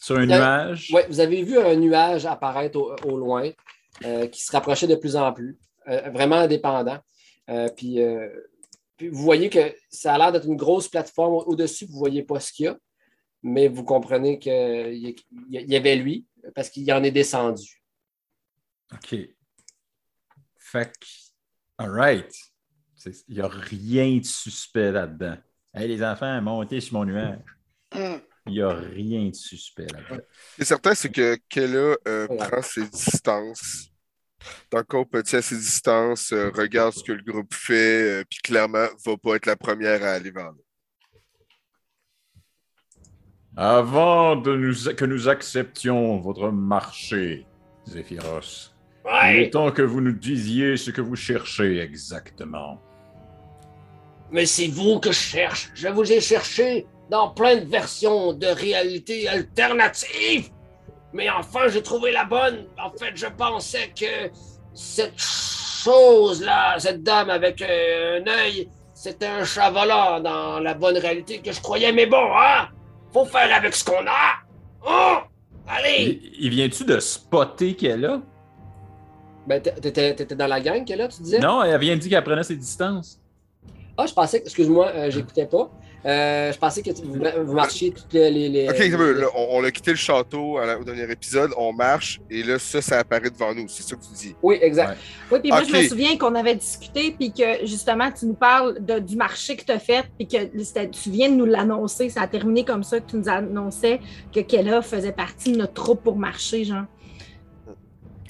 sur 0.00 0.16
un 0.18 0.26
nuage. 0.26 0.90
Ouais, 0.92 1.06
vous 1.08 1.20
avez 1.20 1.42
vu 1.42 1.58
un 1.58 1.74
nuage 1.74 2.26
apparaître 2.26 2.78
au, 2.78 2.94
au 3.04 3.16
loin 3.16 3.50
euh, 4.04 4.26
qui 4.28 4.42
se 4.42 4.52
rapprochait 4.52 4.86
de 4.86 4.94
plus 4.94 5.16
en 5.16 5.32
plus, 5.32 5.58
euh, 5.88 6.10
vraiment 6.10 6.36
indépendant. 6.36 6.98
Euh, 7.50 7.68
puis, 7.76 7.98
puis 8.96 9.08
vous 9.08 9.22
voyez 9.22 9.48
que 9.50 9.74
ça 9.90 10.14
a 10.14 10.18
l'air 10.18 10.32
d'être 10.32 10.46
une 10.46 10.56
grosse 10.56 10.86
plateforme 10.88 11.34
au- 11.34 11.44
au-dessus, 11.44 11.86
vous 11.86 11.94
ne 11.94 11.98
voyez 11.98 12.22
pas 12.22 12.38
ce 12.40 12.52
qu'il 12.52 12.66
y 12.66 12.68
a, 12.68 12.78
mais 13.42 13.66
vous 13.68 13.84
comprenez 13.84 14.38
qu'il 14.38 14.52
y, 14.52 15.16
y 15.50 15.76
avait 15.76 15.96
lui 15.96 16.26
parce 16.54 16.68
qu'il 16.68 16.92
en 16.92 17.02
est 17.02 17.10
descendu. 17.10 17.82
OK. 18.92 19.16
Fait 20.58 20.92
que, 20.92 21.06
all 21.78 21.90
right. 21.90 22.32
C'est- 23.12 23.24
Il 23.28 23.34
n'y 23.36 23.40
a 23.40 23.48
rien 23.48 24.16
de 24.18 24.24
suspect 24.24 24.92
là-dedans. 24.92 25.36
Hey, 25.74 25.88
les 25.88 26.02
enfants, 26.02 26.40
montez 26.42 26.80
sur 26.80 26.94
mon 26.94 27.04
nuage. 27.04 27.38
Hum. 27.94 28.20
Il 28.46 28.52
n'y 28.54 28.62
a 28.62 28.70
rien 28.72 29.28
de 29.28 29.34
suspect 29.34 29.86
là-dedans. 29.92 30.22
Ce 30.52 30.56
qui 30.56 30.62
est 30.62 30.64
certain, 30.64 30.94
c'est 30.94 31.10
que 31.10 31.36
Kella 31.48 31.96
euh, 32.06 32.26
Ouais. 32.28 32.36
prend 32.38 32.62
ses 32.62 32.86
distances. 32.88 33.90
Tant 34.70 34.82
qu'on 34.84 35.04
petit 35.04 35.36
à 35.36 35.42
ses 35.42 35.56
distances, 35.56 36.32
euh, 36.32 36.50
regarde 36.54 36.94
ce 36.94 37.02
que 37.02 37.12
le 37.12 37.22
groupe 37.22 37.52
fait, 37.52 38.20
euh, 38.20 38.24
puis 38.30 38.38
clairement, 38.42 38.86
va 39.04 39.16
pas 39.16 39.34
être 39.36 39.46
la 39.46 39.56
première 39.56 40.02
à 40.02 40.12
aller 40.12 40.30
vers 40.30 40.46
là. 40.52 40.52
Avant 43.56 44.36
de 44.36 44.54
nous, 44.56 44.94
que 44.94 45.04
nous 45.04 45.28
acceptions 45.28 46.20
votre 46.20 46.50
marché, 46.50 47.46
Zéphyros, 47.86 48.72
il 49.04 49.36
est 49.40 49.50
temps 49.50 49.72
que 49.72 49.82
vous 49.82 50.00
nous 50.00 50.12
disiez 50.12 50.76
ce 50.76 50.90
que 50.92 51.00
vous 51.00 51.16
cherchez 51.16 51.78
exactement. 51.80 52.80
Mais 54.30 54.46
c'est 54.46 54.66
vous 54.68 55.00
que 55.00 55.10
je 55.10 55.18
cherche. 55.18 55.70
Je 55.74 55.88
vous 55.88 56.12
ai 56.12 56.20
cherché 56.20 56.86
dans 57.10 57.30
plein 57.30 57.56
de 57.56 57.64
versions 57.64 58.32
de 58.32 58.46
réalité 58.46 59.28
alternative. 59.28 60.50
Mais 61.12 61.30
enfin, 61.30 61.68
j'ai 61.68 61.82
trouvé 61.82 62.12
la 62.12 62.24
bonne. 62.24 62.66
En 62.78 62.90
fait, 62.90 63.12
je 63.14 63.26
pensais 63.26 63.92
que 63.98 64.30
cette 64.74 65.18
chose-là, 65.18 66.78
cette 66.78 67.02
dame 67.02 67.30
avec 67.30 67.62
euh, 67.62 68.20
un 68.20 68.26
œil, 68.28 68.68
c'était 68.92 69.26
un 69.26 69.44
chat 69.44 69.70
volant 69.70 70.20
dans 70.20 70.60
la 70.60 70.74
bonne 70.74 70.98
réalité 70.98 71.38
que 71.38 71.50
je 71.52 71.60
croyais. 71.60 71.92
Mais 71.92 72.06
bon, 72.06 72.26
hein? 72.36 72.68
Faut 73.12 73.24
faire 73.24 73.54
avec 73.54 73.74
ce 73.74 73.84
qu'on 73.84 74.06
a. 74.06 74.34
Oh! 74.86 75.18
Allez! 75.66 76.20
Il, 76.22 76.44
il 76.44 76.50
vient-tu 76.50 76.84
de 76.84 77.00
spotter 77.00 77.74
qu'elle 77.74 78.04
a? 78.04 78.20
Ben, 79.46 79.62
t'étais 79.62 80.26
dans 80.34 80.46
la 80.46 80.60
gang 80.60 80.84
qu'elle 80.84 80.98
là, 80.98 81.08
tu 81.08 81.22
disais? 81.22 81.38
Non, 81.38 81.62
elle 81.62 81.80
vient 81.80 81.94
de 81.94 82.00
dire 82.00 82.10
qu'elle 82.10 82.24
prenait 82.24 82.42
ses 82.42 82.56
distances. 82.56 83.18
Ah, 84.00 84.06
je 84.06 84.14
pensais 84.14 84.38
que, 84.38 84.44
excuse-moi, 84.44 84.92
euh, 84.94 85.10
j'écoutais 85.10 85.46
pas. 85.46 85.68
Euh, 86.06 86.52
je 86.52 86.58
pensais 86.58 86.82
que 86.82 86.90
tu- 86.90 87.02
vous, 87.02 87.18
vous 87.44 87.52
marchiez 87.52 87.90
toutes 87.90 88.12
les. 88.12 88.68
Ok, 88.70 88.78
les- 88.78 89.24
on, 89.34 89.56
on 89.58 89.64
a 89.64 89.70
quitté 89.72 89.90
le 89.90 89.96
château 89.96 90.56
à 90.58 90.66
la- 90.66 90.78
au 90.78 90.84
dernier 90.84 91.10
épisode, 91.10 91.50
on 91.56 91.72
marche, 91.72 92.20
et 92.30 92.44
là, 92.44 92.60
ça, 92.60 92.80
ça 92.80 93.00
apparaît 93.00 93.28
devant 93.30 93.52
nous. 93.52 93.66
C'est 93.66 93.82
ça 93.82 93.96
que 93.96 94.02
tu 94.02 94.12
dis. 94.14 94.36
Oui, 94.40 94.56
exact. 94.62 94.96
Oui, 95.32 95.40
puis 95.40 95.50
moi, 95.50 95.64
je 95.64 95.72
me 95.72 95.88
souviens 95.88 96.16
qu'on 96.16 96.36
avait 96.36 96.54
discuté, 96.54 97.10
puis 97.18 97.32
que 97.32 97.66
justement, 97.66 98.12
tu 98.12 98.26
nous 98.26 98.34
parles 98.34 98.78
de- 98.84 99.00
du 99.00 99.16
marché 99.16 99.56
que 99.56 99.64
tu 99.64 99.72
as 99.72 99.80
fait, 99.80 100.04
puis 100.16 100.28
que 100.28 100.44
tu 100.86 101.10
viens 101.10 101.30
de 101.30 101.34
nous 101.34 101.46
l'annoncer. 101.46 102.08
Ça 102.08 102.22
a 102.22 102.28
terminé 102.28 102.64
comme 102.64 102.84
ça, 102.84 103.00
que 103.00 103.10
tu 103.10 103.16
nous 103.16 103.28
annonçais 103.28 103.98
que 104.32 104.38
Kella 104.38 104.80
faisait 104.82 105.10
partie 105.12 105.50
de 105.50 105.58
notre 105.58 105.74
troupe 105.74 106.04
pour 106.04 106.16
marcher, 106.16 106.62
genre. 106.64 106.84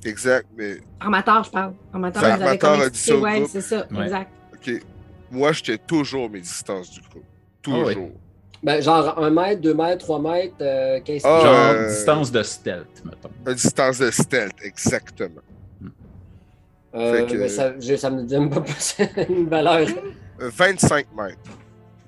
Exact, 0.05 0.47
mais 0.57 0.79
Armateur, 1.01 1.45
je 1.45 1.51
parle. 1.51 1.75
Armateur, 1.93 2.25
avait 2.25 2.45
Armateur 2.45 2.81
a 2.81 2.89
dit 2.89 2.99
ça 2.99 3.15
groupe. 3.15 3.49
c'est 3.51 3.61
ça, 3.61 3.87
Ouais. 3.91 4.05
exact. 4.05 4.31
ok. 4.55 4.81
Moi, 5.31 5.53
j'étais 5.53 5.79
toujours 5.79 6.29
mes 6.31 6.41
distances 6.41 6.91
du 6.91 7.01
groupe. 7.01 7.23
Ah. 7.25 7.61
Toujours. 7.63 8.11
Ben, 8.63 8.83
genre 8.83 9.17
1 9.19 9.31
mètre, 9.31 9.61
2 9.61 9.75
mètres, 9.75 9.99
3 10.05 10.21
mètres, 10.21 10.55
euh, 10.61 11.01
15 11.01 11.23
Ah. 11.25 11.41
Genre 11.43 11.55
euh, 11.55 11.89
distance 11.89 12.33
de 12.33 12.43
stealth, 12.43 13.05
mettons. 13.05 13.31
Une 13.47 13.55
distance 13.55 13.99
de 13.99 14.11
stealth, 14.11 14.55
exactement. 14.63 15.43
Euh, 16.95 17.15
fait 17.27 17.27
que- 17.33 17.37
mais 17.39 17.49
ça, 17.49 17.73
je- 17.79 17.97
ça 17.97 18.11
me 18.11 18.23
donne 18.23 18.49
pas 18.51 18.61
plus 18.63 18.97
une 19.29 19.49
valeur 19.49 19.87
Euh, 20.41 20.51
25 20.55 21.07
mètres. 21.17 21.39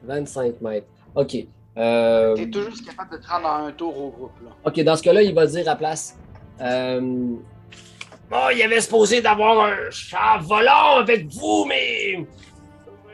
25 0.04 0.60
mètres. 0.60 0.86
OK. 1.14 1.36
Euh, 1.76 2.34
T'es 2.34 2.48
toujours 2.48 2.70
juste 2.70 2.86
capable 2.86 3.12
de 3.12 3.22
te 3.22 3.28
rendre 3.28 3.46
en 3.46 3.66
un 3.66 3.72
tour 3.72 3.96
au 3.96 4.10
groupe. 4.10 4.32
Là. 4.44 4.50
OK, 4.64 4.80
dans 4.82 4.96
ce 4.96 5.02
cas-là, 5.02 5.22
il 5.22 5.34
va 5.34 5.46
dire 5.46 5.68
à 5.68 5.76
place. 5.76 6.16
Euh, 6.60 7.00
bon, 7.00 8.48
il 8.54 8.62
avait 8.62 8.80
supposé 8.80 9.20
d'avoir 9.20 9.66
un 9.66 9.90
chat 9.90 10.38
volant 10.42 10.96
avec 10.98 11.28
vous, 11.28 11.64
mais 11.68 12.26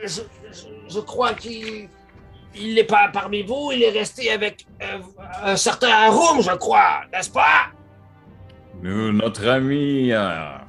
je, 0.03 0.23
je- 0.53 0.95
je 0.95 1.01
crois 1.01 1.35
qu'il 1.35 1.89
il 2.59 2.75
n'est 2.75 2.85
pas 2.85 3.09
parmi 3.13 3.43
vous. 3.43 3.71
Il 3.73 3.83
est 3.83 3.91
resté 3.91 4.31
avec 4.31 4.67
euh, 4.83 4.99
un 5.43 5.57
certain 5.57 5.89
Arum, 5.91 6.41
je 6.41 6.55
crois, 6.57 7.03
n'est-ce 7.13 7.31
pas? 7.31 7.67
Nous, 8.83 9.13
notre 9.13 9.47
ami 9.49 10.13
a 10.13 10.63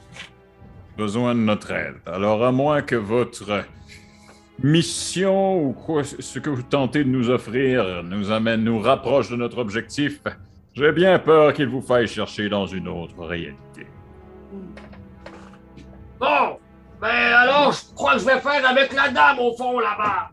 besoin 0.97 1.33
de 1.35 1.39
notre 1.41 1.71
aide. 1.71 1.95
Alors, 2.05 2.43
à 2.43 2.51
moins 2.51 2.81
que 2.81 2.95
votre 2.95 3.63
mission 4.61 5.61
ou 5.63 5.71
quoi, 5.73 6.03
ce 6.03 6.39
que 6.39 6.49
vous 6.49 6.63
tentez 6.63 7.03
de 7.03 7.09
nous 7.09 7.29
offrir 7.29 8.03
nous 8.03 8.31
amène, 8.31 8.63
nous 8.63 8.79
rapproche 8.79 9.29
de 9.29 9.35
notre 9.35 9.59
objectif, 9.59 10.19
j'ai 10.73 10.91
bien 10.91 11.19
peur 11.19 11.53
qu'il 11.53 11.67
vous 11.69 11.81
faille 11.81 12.07
chercher 12.07 12.49
dans 12.49 12.65
une 12.65 12.87
autre 12.87 13.23
réalité. 13.23 13.85
Bon, 16.19 16.57
ben 17.01 17.07
alors, 17.09 17.71
je 17.71 17.93
crois 17.93 18.13
que 18.13 18.19
je 18.19 18.25
vais 18.25 18.39
faire 18.39 18.67
avec 18.67 18.93
la 18.93 19.09
dame 19.09 19.39
au 19.39 19.55
fond 19.55 19.79
là-bas. 19.79 20.31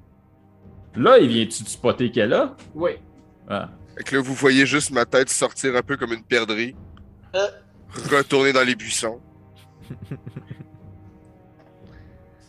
Là, 0.96 1.18
il 1.18 1.28
vient-tu 1.28 1.62
de 1.64 1.68
spotter 1.68 2.10
qu'elle 2.10 2.32
a? 2.32 2.54
Oui. 2.74 2.92
Ah. 3.48 3.68
Fait 3.96 4.04
que 4.04 4.16
là, 4.16 4.22
vous 4.22 4.34
voyez 4.34 4.64
juste 4.66 4.90
ma 4.90 5.04
tête 5.04 5.28
sortir 5.28 5.76
un 5.76 5.82
peu 5.82 5.96
comme 5.96 6.12
une 6.12 6.22
perdrix. 6.22 6.74
Euh. 7.34 7.48
Retourner 8.10 8.52
dans 8.52 8.64
les 8.64 8.74
buissons. 8.74 9.20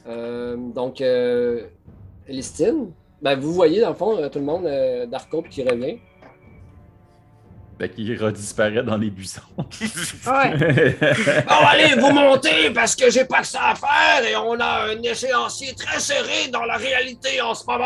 Euh, 0.07 0.55
donc, 0.55 1.01
euh, 1.01 1.63
Elistine, 2.27 2.91
ben, 3.21 3.39
vous 3.39 3.53
voyez 3.53 3.81
dans 3.81 3.89
le 3.89 3.95
fond 3.95 4.17
euh, 4.17 4.29
tout 4.29 4.37
le 4.39 4.45
monde 4.45 4.65
euh, 4.65 5.05
d'Arcope 5.07 5.49
qui 5.49 5.63
revient. 5.63 5.97
Fait 7.77 7.89
qu'il 7.89 8.17
redisparaît 8.23 8.83
dans 8.83 8.97
les 8.97 9.09
buissons. 9.09 9.41
Ouais. 10.27 10.95
Bon, 11.47 11.65
allez, 11.67 11.95
vous 11.99 12.11
montez 12.11 12.69
parce 12.71 12.95
que 12.95 13.09
j'ai 13.11 13.25
pas 13.25 13.41
que 13.41 13.47
ça 13.47 13.69
à 13.71 13.75
faire 13.75 14.25
et 14.27 14.35
on 14.35 14.57
a 14.59 14.87
un 14.91 15.01
échéancier 15.01 15.73
très 15.75 15.99
serré 15.99 16.47
dans 16.51 16.63
la 16.63 16.77
réalité 16.77 17.41
en 17.41 17.53
ce 17.53 17.65
moment. 17.65 17.85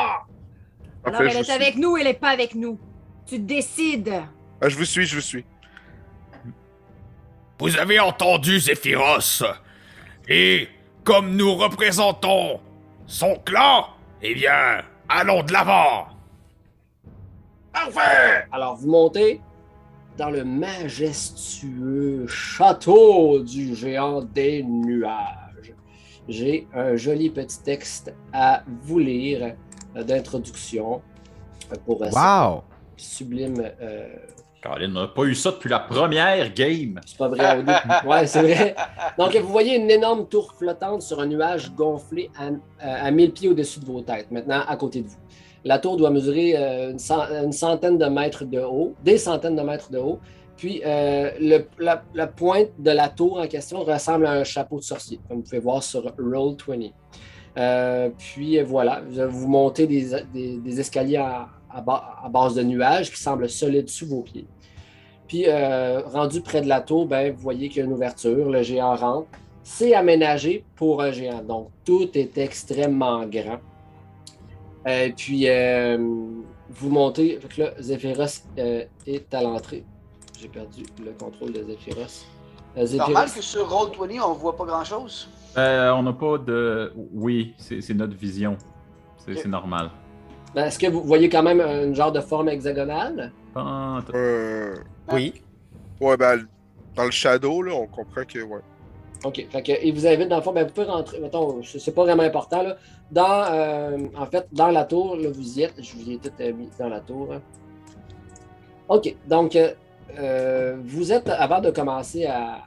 En 1.05 1.09
Alors, 1.09 1.21
elle 1.21 1.37
est 1.37 1.43
suis- 1.43 1.51
avec 1.51 1.75
nous, 1.75 1.97
elle 1.97 2.07
est 2.07 2.13
pas 2.19 2.29
avec 2.29 2.53
nous. 2.55 2.79
Tu 3.25 3.39
décides. 3.39 4.13
Ah, 4.61 4.69
je 4.69 4.75
vous 4.75 4.85
suis, 4.85 5.05
je 5.05 5.15
vous 5.15 5.21
suis. 5.21 5.45
Vous 7.59 7.77
avez 7.77 7.99
entendu 7.99 8.59
Zéphyros 8.59 9.43
Et 10.27 10.67
comme 11.03 11.35
nous 11.35 11.55
représentons 11.55 12.59
son 13.07 13.35
clan, 13.39 13.87
eh 14.21 14.33
bien, 14.35 14.83
allons 15.09 15.41
de 15.43 15.51
l'avant 15.51 16.07
Parfait! 17.73 18.45
Alors, 18.51 18.75
vous 18.77 18.87
montez 18.89 19.41
dans 20.19 20.29
le 20.29 20.43
majestueux 20.43 22.27
château 22.27 23.39
du 23.39 23.73
géant 23.73 24.21
des 24.21 24.61
nuages. 24.63 25.73
J'ai 26.27 26.67
un 26.75 26.97
joli 26.97 27.29
petit 27.29 27.63
texte 27.63 28.13
à 28.33 28.61
vous 28.83 28.99
lire 28.99 29.55
euh, 29.95 30.03
d'introduction 30.03 31.01
euh, 31.71 31.75
pour 31.85 32.03
euh, 32.03 32.09
Wow! 32.11 32.63
sublime. 32.97 33.63
euh, 33.81 34.09
Colin, 34.61 34.89
on 34.93 34.99
n'a 35.03 35.07
pas 35.07 35.23
eu 35.23 35.33
ça 35.33 35.51
depuis 35.51 35.69
la 35.69 35.79
première 35.79 36.53
game. 36.53 36.99
c'est 37.05 37.17
pas 37.17 37.29
vrai. 37.29 37.63
Ouais, 38.05 38.27
c'est 38.27 38.41
vrai. 38.41 38.75
Donc, 39.17 39.33
vous 39.37 39.47
voyez 39.47 39.77
une 39.77 39.89
énorme 39.89 40.27
tour 40.27 40.51
flottante 40.51 41.01
sur 41.01 41.21
un 41.21 41.27
nuage 41.27 41.71
gonflé 41.71 42.29
à, 42.37 42.49
à 43.05 43.09
1000 43.09 43.31
pieds 43.31 43.47
au-dessus 43.47 43.79
de 43.79 43.85
vos 43.85 44.01
têtes, 44.01 44.29
maintenant 44.31 44.63
à 44.67 44.75
côté 44.75 45.01
de 45.01 45.07
vous. 45.07 45.15
La 45.65 45.77
tour 45.79 45.97
doit 45.97 46.09
mesurer 46.09 46.55
euh, 46.55 46.91
une, 46.91 46.99
cent- 46.99 47.27
une 47.43 47.51
centaine 47.51 47.97
de 47.97 48.05
mètres 48.05 48.45
de 48.45 48.59
haut, 48.59 48.93
des 49.03 49.17
centaines 49.17 49.55
de 49.55 49.61
mètres 49.61 49.91
de 49.91 49.97
haut. 49.97 50.19
Puis, 50.55 50.81
euh, 50.85 51.31
le- 51.39 51.67
la, 51.79 52.27
pointe 52.27 52.69
de 52.79 52.91
la 52.91 53.09
tour 53.09 53.39
en 53.39 53.47
question 53.47 53.83
ressemble 53.83 54.25
à 54.25 54.31
un 54.33 54.43
chapeau 54.43 54.77
de 54.79 54.83
sorcier, 54.83 55.19
comme 55.27 55.37
vous 55.37 55.43
pouvez 55.43 55.59
voir 55.59 55.81
sur 55.83 56.03
Roll20. 56.17 56.91
Euh, 57.57 58.09
puis, 58.17 58.61
voilà, 58.61 59.01
vous, 59.29 59.47
montez 59.47 59.87
des, 59.87 60.79
escaliers 60.79 61.17
à, 61.17 61.47
à 61.73 61.81
ba- 61.81 62.15
à 62.23 62.29
base 62.29 62.55
de 62.55 62.63
nuages 62.63 63.09
qui 63.11 63.21
semblent 63.21 63.49
solides 63.49 63.89
sous 63.89 64.07
vos 64.07 64.21
pieds. 64.21 64.45
Puis, 65.27 65.45
rendu 66.05 66.41
près 66.41 66.61
de 66.61 66.67
la 66.67 66.81
tour, 66.81 67.05
ben, 67.05 67.31
vous 67.33 67.41
voyez 67.41 67.69
qu'il 67.69 67.79
y 67.79 67.81
a 67.81 67.85
une 67.85 67.93
ouverture, 67.93 68.49
le 68.49 68.63
géant 68.63 68.95
rentre. 68.95 69.27
C'est 69.63 69.93
aménagé 69.93 70.63
pour 70.75 71.01
un 71.01 71.11
géant, 71.11 71.43
donc 71.43 71.67
tout 71.85 72.09
est 72.17 72.37
extrêmement 72.39 73.25
grand. 73.27 73.59
Euh, 74.87 75.09
puis, 75.15 75.47
euh, 75.49 75.97
vous 76.69 76.89
montez. 76.89 77.39
Fait 77.41 77.47
que 77.47 77.61
là, 77.61 77.71
Zephyros 77.79 78.43
euh, 78.57 78.83
est 79.05 79.33
à 79.33 79.41
l'entrée. 79.41 79.83
J'ai 80.39 80.47
perdu 80.47 80.83
le 81.03 81.11
contrôle 81.11 81.51
de 81.51 81.63
Zephyros. 81.63 82.25
Euh, 82.77 82.85
C'est 82.85 82.97
normal 82.97 83.27
Zephyros- 83.27 83.35
que 83.35 83.41
sur 83.41 83.67
Roll20, 83.69 84.21
on 84.21 84.33
voit 84.33 84.55
pas 84.55 84.65
grand-chose? 84.65 85.27
Euh, 85.57 85.91
on 85.91 86.03
n'a 86.03 86.13
pas 86.13 86.37
de. 86.37 86.93
Oui, 87.13 87.53
c'est 87.57 87.93
notre 87.93 88.15
vision. 88.15 88.55
C'est 89.17 89.45
normal. 89.47 89.91
Ben, 90.55 90.65
Est-ce 90.65 90.79
que 90.79 90.87
vous 90.87 91.03
voyez 91.03 91.29
quand 91.29 91.43
même 91.43 91.59
un 91.61 91.93
genre 91.93 92.11
de 92.11 92.19
forme 92.21 92.49
hexagonale? 92.49 93.31
Euh, 94.15 94.75
Oui. 95.11 95.33
ouais, 95.99 96.17
ben, 96.17 96.47
dans 96.95 97.03
le 97.05 97.11
shadow, 97.11 97.61
là, 97.61 97.73
on 97.75 97.85
comprend 97.87 98.23
que, 98.23 98.39
ouais. 98.39 98.61
OK. 99.25 99.45
Fait 99.49 99.79
il 99.83 99.93
vous 99.93 100.07
invite 100.07 100.29
dans 100.29 100.37
le 100.37 100.41
fond, 100.41 100.53
ben, 100.53 100.65
vous 100.65 100.73
pouvez 100.73 100.87
rentrer. 100.87 101.19
Mettons, 101.19 101.61
c'est 101.63 101.93
pas 101.93 102.03
vraiment 102.03 102.23
important. 102.23 102.63
Là. 102.63 102.77
Dans, 103.11 103.45
euh, 103.51 103.97
en 104.17 104.25
fait, 104.25 104.47
dans 104.51 104.69
la 104.69 104.85
tour, 104.85 105.15
là, 105.17 105.29
vous 105.29 105.59
y 105.59 105.63
êtes. 105.63 105.73
Je 105.77 105.95
vous 105.95 106.11
ai 106.11 106.17
tout 106.17 106.31
euh, 106.39 106.53
mis 106.53 106.69
dans 106.79 106.89
la 106.89 107.01
tour. 107.01 107.33
hein. 107.33 107.41
OK. 108.89 109.15
Donc, 109.27 109.55
euh, 109.55 109.71
euh, 110.17 110.77
vous 110.83 111.13
êtes, 111.13 111.29
avant 111.29 111.61
de 111.61 111.69
commencer 111.69 112.25
à, 112.25 112.65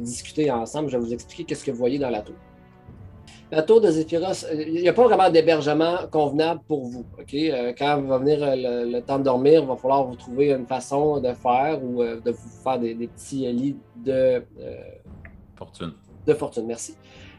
discuter 0.00 0.50
ensemble, 0.50 0.90
je 0.90 0.98
vais 0.98 1.02
vous 1.02 1.14
expliquer 1.14 1.44
qu'est-ce 1.44 1.64
que 1.64 1.70
vous 1.70 1.78
voyez 1.78 1.98
dans 1.98 2.10
la 2.10 2.20
tour. 2.20 2.34
La 3.50 3.62
tour 3.62 3.80
de 3.80 3.90
Zéphyros, 3.90 4.44
il 4.52 4.82
n'y 4.82 4.88
a 4.88 4.92
pas 4.92 5.04
vraiment 5.04 5.30
d'hébergement 5.30 5.96
convenable 6.10 6.60
pour 6.68 6.84
vous. 6.84 7.06
OK? 7.18 7.34
Quand 7.78 8.02
va 8.02 8.18
venir 8.18 8.38
le, 8.42 9.00
temps 9.00 9.18
de 9.18 9.24
dormir, 9.24 9.62
il 9.62 9.66
va 9.66 9.76
falloir 9.76 10.04
vous 10.04 10.16
trouver 10.16 10.50
une 10.50 10.66
façon 10.66 11.20
de 11.20 11.32
faire 11.32 11.82
ou 11.82 12.04
de 12.04 12.30
vous 12.30 12.62
faire 12.62 12.78
des, 12.78 12.94
petits 12.94 13.50
lits 13.50 13.78
de. 13.96 14.44
Fortune. 15.58 15.92
de 16.26 16.34
fortune, 16.34 16.66
merci. 16.66 16.94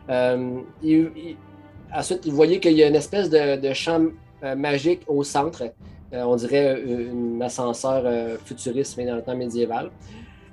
Euh, 0.10 0.60
il- 0.84 1.12
il- 1.16 1.38
ensuite, 1.94 2.26
vous 2.28 2.36
voyez 2.36 2.60
qu'il 2.60 2.74
y 2.74 2.84
a 2.84 2.88
une 2.88 2.96
espèce 2.96 3.30
de, 3.30 3.56
de 3.66 3.74
champ 3.74 4.04
euh, 4.44 4.56
magique 4.56 5.02
au 5.08 5.24
centre. 5.24 5.64
Euh, 6.14 6.24
on 6.24 6.36
dirait 6.36 6.76
euh, 6.76 7.12
un 7.38 7.42
ascenseur 7.42 8.02
euh, 8.06 8.38
futuriste, 8.44 8.98
mais 8.98 9.06
dans 9.06 9.16
le 9.16 9.22
temps 9.22 9.36
médiéval. 9.38 9.92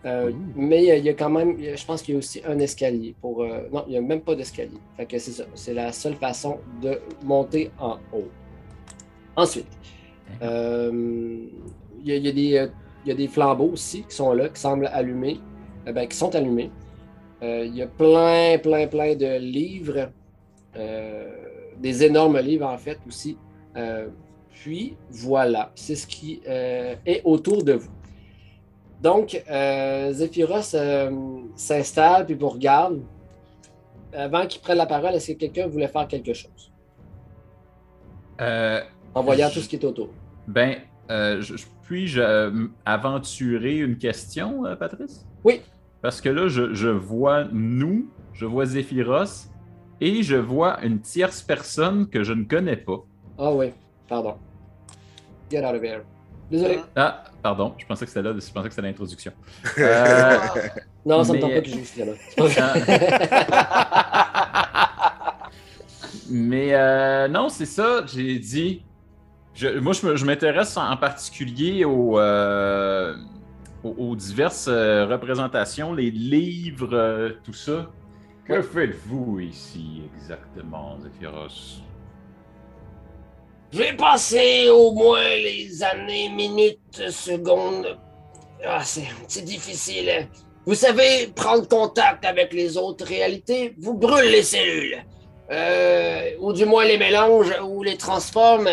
Euh, 0.05 0.31
Mais 0.55 0.91
euh, 0.91 0.97
il 0.99 1.05
y 1.05 1.09
a 1.09 1.15
quand 1.15 1.31
même, 1.31 1.57
je 1.59 1.85
pense 1.85 2.03
qu'il 2.03 2.15
y 2.15 2.17
a 2.17 2.19
aussi 2.19 2.41
un 2.47 2.59
escalier. 2.59 3.15
pour. 3.21 3.43
euh, 3.43 3.63
non, 3.73 3.83
il 3.89 3.93
n'y 3.93 3.97
a 3.97 4.01
même 4.03 4.21
pas 4.21 4.35
d'escalier. 4.37 4.79
Fait 4.97 5.07
que 5.07 5.19
c'est 5.19 5.33
ça. 5.33 5.45
C'est 5.55 5.75
la 5.75 5.91
seule 5.93 6.15
façon 6.15 6.59
de 6.83 7.01
monter 7.25 7.71
en 7.81 7.95
haut. 8.13 8.29
Ensuite, 9.35 9.67
euh, 10.43 10.91
il 12.03 12.09
y, 12.09 12.13
a- 12.13 12.17
il 12.17 12.27
y 12.27 12.29
a 12.29 12.33
des, 12.33 12.69
il 13.05 13.09
y 13.09 13.13
a 13.13 13.15
des 13.15 13.29
flambeaux 13.29 13.71
aussi 13.73 14.03
qui 14.03 14.15
sont 14.15 14.33
là, 14.33 14.49
qui 14.49 14.61
semblent 14.61 14.91
allumés, 14.93 15.41
euh, 15.87 15.93
ben, 15.93 16.07
qui 16.07 16.17
sont 16.17 16.35
allumés. 16.35 16.71
Euh, 17.43 17.65
il 17.67 17.77
y 17.77 17.83
a 17.83 17.87
plein, 17.87 18.59
plein, 18.59 18.87
plein 18.87 19.15
de 19.15 19.39
livres, 19.39 20.11
euh, 20.77 21.31
des 21.79 22.03
énormes 22.05 22.39
livres 22.41 22.67
en 22.67 22.79
fait 22.79 22.99
aussi. 23.07 23.37
Euh, 23.77 24.09
puis 24.51 24.97
voilà, 25.11 25.71
c'est 25.75 25.95
ce 25.97 26.07
qui 26.07 26.41
est 26.47 27.21
autour 27.25 27.63
de 27.63 27.75
vous. 27.75 27.91
Donc, 29.03 29.43
euh, 29.51 30.13
Zéphyros 30.13 30.75
euh, 30.75 31.11
s'installe 31.55 32.25
puis 32.25 32.35
vous 32.35 32.49
regarde. 32.49 33.03
Avant 34.15 34.47
qu'il 34.47 34.63
prenne 34.63 34.79
la 34.79 34.87
parole, 34.87 35.15
est-ce 35.15 35.33
que 35.33 35.37
quelqu'un 35.39 35.67
voulait 35.67 35.89
faire 35.89 36.09
quelque 36.09 36.33
chose? 36.33 36.73
Euh, 38.41 38.81
en 39.15 39.23
voyant 39.23 39.49
Je- 39.51 39.55
tout 39.55 39.61
ce 39.61 39.69
qui 39.69 39.77
est 39.77 39.85
autour? 39.85 40.09
ben, 40.47 40.77
je- 41.11 41.41
je- 41.43 41.67
puis-je 41.83 42.61
aventurer 42.87 43.77
une 43.79 43.99
question, 43.99 44.63
Patrice? 44.79 45.27
Oui. 45.45 45.61
Parce 46.03 46.21
que 46.21 46.29
là, 46.29 46.49
je, 46.49 46.75
je 46.75 46.89
vois 46.89 47.45
nous, 47.53 48.09
je 48.33 48.47
vois 48.47 48.67
Zéphyros 48.67 49.49
et 50.01 50.23
je 50.23 50.37
vois 50.37 50.83
une 50.85 51.01
tierce 51.01 51.43
personne 51.43 52.09
que 52.09 52.23
je 52.23 52.33
ne 52.33 52.45
connais 52.45 52.77
pas. 52.77 53.05
Ah 53.39 53.53
oui, 53.53 53.73
pardon. 54.09 54.37
Get 55.51 55.65
out 55.65 55.75
of 55.77 55.83
here. 55.83 56.03
Désolé. 56.51 56.79
Ah, 56.95 57.25
pardon, 57.43 57.75
je 57.79 57.87
pensais 57.87 58.05
que 58.05 58.11
c'était 58.11 58.23
là, 58.23 58.33
je 58.33 58.53
pensais 58.53 58.69
que 58.69 58.75
c'était 58.75 58.87
l'introduction. 58.87 59.33
Euh, 59.79 60.37
Non, 61.05 61.23
ça 61.25 61.33
me 61.33 61.39
mais- 61.39 61.41
tente 61.41 61.55
pas 61.55 61.61
que 61.61 61.69
je 61.69 61.75
joue 61.77 62.05
là. 62.05 62.75
Mais 66.29 66.75
euh, 66.75 67.29
non, 67.29 67.49
c'est 67.49 67.67
ça, 67.67 68.05
j'ai 68.07 68.39
dit. 68.39 68.83
je- 69.55 69.79
moi, 69.79 69.93
je, 69.93 70.07
me- 70.07 70.17
je 70.17 70.25
m'intéresse 70.25 70.77
en, 70.77 70.91
en 70.91 70.97
particulier 70.97 71.85
aux, 71.85 72.19
euh, 72.19 73.15
aux, 73.87 74.11
aux 74.11 74.17
diverses 74.17 74.69
euh, 74.69 75.07
représentations, 75.07 75.93
les 75.93 76.11
livres, 76.11 76.95
euh, 76.95 77.31
tout 77.45 77.53
ça. 77.53 77.87
Que 78.45 78.63
faites-vous 78.63 79.41
ici 79.41 80.03
exactement, 80.15 80.99
Zéphyros? 81.01 81.83
Je 83.73 83.79
vais 83.79 83.97
passer 83.97 84.69
au 84.71 84.93
moins 84.93 85.29
les 85.29 85.83
années, 85.83 86.29
minutes, 86.29 87.11
secondes. 87.11 87.99
Ah, 88.65 88.83
c'est 88.85 89.09
c'est 89.27 89.45
difficile. 89.45 90.29
Vous 90.65 90.75
savez, 90.75 91.29
prendre 91.35 91.69
contact 91.69 92.25
avec 92.25 92.53
les 92.53 92.77
autres 92.77 93.05
réalités 93.05 93.75
vous 93.79 93.95
brûle 93.95 94.31
les 94.31 94.43
cellules. 94.43 95.05
Euh, 95.51 96.31
ou 96.41 96.53
du 96.53 96.65
moins 96.65 96.85
les 96.85 96.99
mélange 96.99 97.53
ou 97.63 97.83
les 97.83 97.97
transforme. 97.97 98.69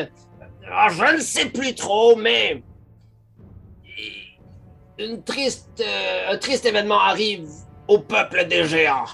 Ah, 0.71 0.88
je 0.89 1.15
ne 1.15 1.21
sais 1.21 1.47
plus 1.47 1.76
trop, 1.76 2.15
mais 2.15 2.63
une 4.99 5.23
triste, 5.23 5.84
euh, 5.86 6.34
un 6.34 6.38
triste 6.38 6.65
événement 6.65 6.99
arrive 6.99 7.47
au 7.88 7.99
peuple 7.99 8.45
des 8.47 8.65
géants. 8.65 9.06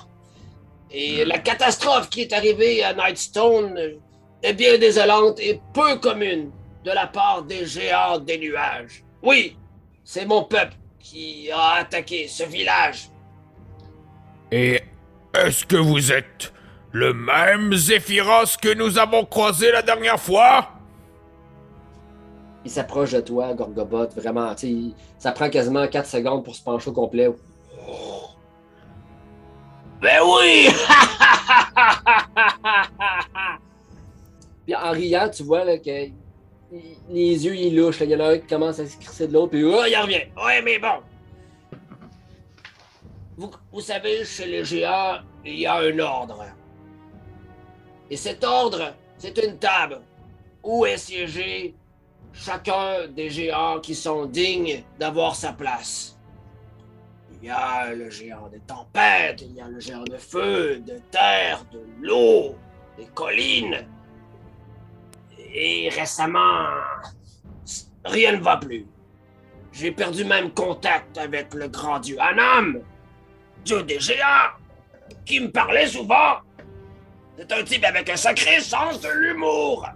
Et 0.92 1.24
la 1.26 1.38
catastrophe 1.38 2.10
qui 2.10 2.22
est 2.22 2.34
arrivée 2.34 2.84
à 2.84 2.94
Nightstone 2.94 4.00
est 4.42 4.54
bien 4.54 4.78
désolante 4.78 5.40
et 5.40 5.62
peu 5.74 5.98
commune 5.98 6.52
de 6.84 6.92
la 6.92 7.08
part 7.08 7.44
des 7.44 7.66
géants 7.66 8.18
des 8.20 8.38
nuages. 8.38 9.04
Oui, 9.22 9.58
c'est 10.04 10.26
mon 10.26 10.44
peuple 10.44 10.74
qui 11.00 11.50
a 11.52 11.74
attaqué 11.80 12.28
ce 12.28 12.44
village. 12.44 13.10
Et 14.52 14.82
est-ce 15.34 15.66
que 15.66 15.76
vous 15.76 16.12
êtes 16.12 16.52
le 16.92 17.14
même 17.14 17.74
Zéphyros 17.76 18.58
que 18.60 18.74
nous 18.74 18.98
avons 18.98 19.26
croisé 19.26 19.72
la 19.72 19.84
dernière 19.84 20.20
fois? 20.20 20.79
Il 22.66 22.72
s'approche 22.72 23.12
de 23.14 23.22
toi, 23.22 23.54
Gorgobot, 23.54 24.08
vraiment, 24.16 24.54
il- 24.64 24.94
ça 25.18 25.32
prend 25.32 25.50
quasiment 25.50 25.88
4 25.88 26.08
secondes 26.08 26.44
pour 26.44 26.56
se 26.56 26.62
pencher 26.64 26.90
au 26.90 26.94
complet. 26.94 27.30
Ben 30.02 30.20
oui! 30.24 30.70
puis 34.66 34.76
en 34.76 34.92
riant, 34.92 35.30
tu 35.30 35.44
vois 35.44 35.66
là, 35.66 35.78
que 35.78 36.06
il- 36.06 36.14
les 37.10 37.46
yeux 37.46 37.56
ils 37.56 37.76
louchent. 37.76 38.00
Il 38.02 38.12
y 38.12 38.16
en 38.16 38.20
a 38.22 38.30
un 38.34 38.38
qui 38.38 38.48
commence 38.48 38.80
à 38.80 38.86
se 38.86 38.98
crisser 38.98 39.28
de 39.28 39.34
l'autre, 39.34 39.52
puis 39.52 39.64
oh, 39.66 39.82
il 39.88 39.96
revient. 39.98 40.22
Ouais, 40.42 40.62
mais 40.62 40.80
bon. 40.80 41.02
Vous, 43.38 43.52
vous 43.74 43.82
savez, 43.82 44.24
chez 44.24 44.46
les 44.46 44.64
géants, 44.64 45.18
il 45.44 45.60
y 45.60 45.66
a 45.66 45.76
un 45.80 46.00
ordre. 46.00 46.46
Et 48.10 48.16
cet 48.18 48.44
ordre, 48.44 48.94
c'est 49.18 49.38
une 49.44 49.58
table 49.58 50.00
où 50.64 50.86
est 50.86 50.98
siégé 50.98 51.76
chacun 52.34 53.08
des 53.08 53.30
géants 53.30 53.80
qui 53.80 53.96
sont 53.96 54.26
dignes 54.26 54.84
d'avoir 54.98 55.36
sa 55.36 55.54
place. 55.54 56.18
Il 57.42 57.48
y 57.48 57.52
a 57.52 57.94
le 57.94 58.10
géant 58.10 58.48
des 58.50 58.60
tempêtes, 58.60 59.42
il 59.42 59.54
y 59.54 59.62
a 59.62 59.68
le 59.68 59.80
géant 59.80 60.04
de 60.04 60.18
feu, 60.18 60.80
de 60.80 61.00
terre, 61.10 61.64
de 61.72 61.82
l'eau, 62.02 62.56
des 62.98 63.08
collines. 63.08 63.88
Et 65.54 65.90
récemment, 65.90 66.68
rien 68.04 68.34
ne 68.34 68.42
va 68.42 68.58
plus. 68.58 68.86
J'ai 69.72 69.92
perdu 69.92 70.26
même 70.26 70.52
contact 70.52 71.18
avec 71.18 71.54
le 71.54 71.70
grand 71.70 72.00
dieu 72.00 72.18
Anam, 72.20 72.82
dieu 73.64 73.84
des 73.84 74.00
géants, 74.00 74.52
qui 75.26 75.40
me 75.40 75.50
parlait 75.50 75.88
souvent. 75.88 76.40
C'est 77.38 77.52
un 77.54 77.64
type 77.64 77.86
avec 77.86 78.10
un 78.10 78.18
sacré 78.18 78.60
sens 78.60 79.00
de 79.00 79.10
l'humour. 79.10 79.88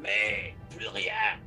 Mais 0.00 0.54
plus 0.78 0.88
rien. 0.88 1.40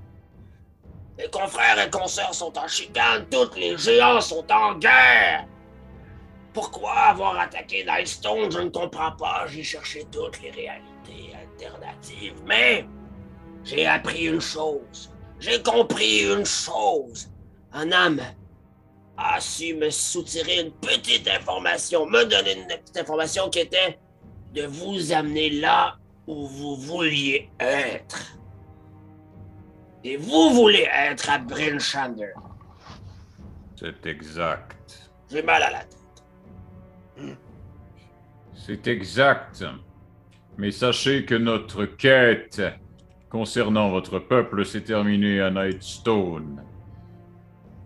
Les 1.18 1.30
confrères 1.30 1.80
et 1.80 1.90
consoeurs 1.90 2.34
sont 2.34 2.58
en 2.58 2.68
chicane, 2.68 3.26
tous 3.30 3.56
les 3.56 3.78
géants 3.78 4.22
sont 4.22 4.46
en 4.52 4.76
guerre. 4.76 5.46
Pourquoi 6.54 6.94
avoir 6.94 7.40
attaqué 7.40 7.86
Nightstone, 7.86 8.52
je 8.52 8.60
ne 8.60 8.70
comprends 8.70 9.12
pas. 9.14 9.46
J'ai 9.48 9.64
cherché 9.64 10.06
toutes 10.12 10.42
les 10.42 10.52
réalités 10.52 11.34
alternatives, 11.34 12.36
mais 12.46 12.86
j'ai 13.64 13.86
appris 13.86 14.26
une 14.26 14.42
chose. 14.42 15.12
J'ai 15.40 15.62
compris 15.64 16.24
une 16.24 16.46
chose. 16.46 17.30
Un 17.72 17.92
âme 17.92 18.22
a 19.18 19.40
su 19.40 19.74
me 19.76 19.90
soutirer 19.90 20.62
une 20.62 20.72
petite 20.72 21.28
information, 21.28 22.06
me 22.06 22.26
donner 22.26 22.58
une 22.58 22.68
petite 22.68 22.98
information 22.98 23.50
qui 23.50 23.60
était 23.60 23.98
de 24.54 24.64
vous 24.64 25.14
amener 25.14 25.52
là 25.52 25.96
où 26.28 26.48
vous 26.48 26.76
vouliez 26.76 27.50
être. 27.60 28.41
Et 30.04 30.18
vous 30.18 30.52
voulez 30.54 30.88
être 30.92 31.30
à 31.30 31.38
Bryn 31.38 31.80
Shander. 31.80 32.34
C'est 33.76 34.06
exact. 34.06 35.12
J'ai 35.32 35.44
mal 35.44 35.62
à 35.62 35.72
la 35.72 35.80
tête. 35.80 37.44
C'est 38.54 38.88
exact. 38.88 39.64
Mais 40.58 40.72
sachez 40.72 41.26
que 41.26 41.36
notre 41.36 41.86
quête 41.86 42.62
concernant 43.30 43.90
votre 43.90 44.20
peuple 44.20 44.66
s'est 44.66 44.84
terminée 44.84 45.40
à 45.40 45.50
Nightstone. 45.50 46.64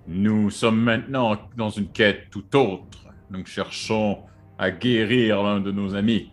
Nous 0.08 0.50
sommes 0.50 0.82
maintenant 0.82 1.38
dans 1.56 1.70
une 1.70 1.90
quête 1.90 2.30
tout 2.30 2.56
autre. 2.56 3.06
Nous 3.30 3.46
cherchons 3.46 4.24
à 4.58 4.72
guérir 4.72 5.44
l'un 5.44 5.60
de 5.60 5.72
nos 5.72 5.96
amis. 5.96 6.32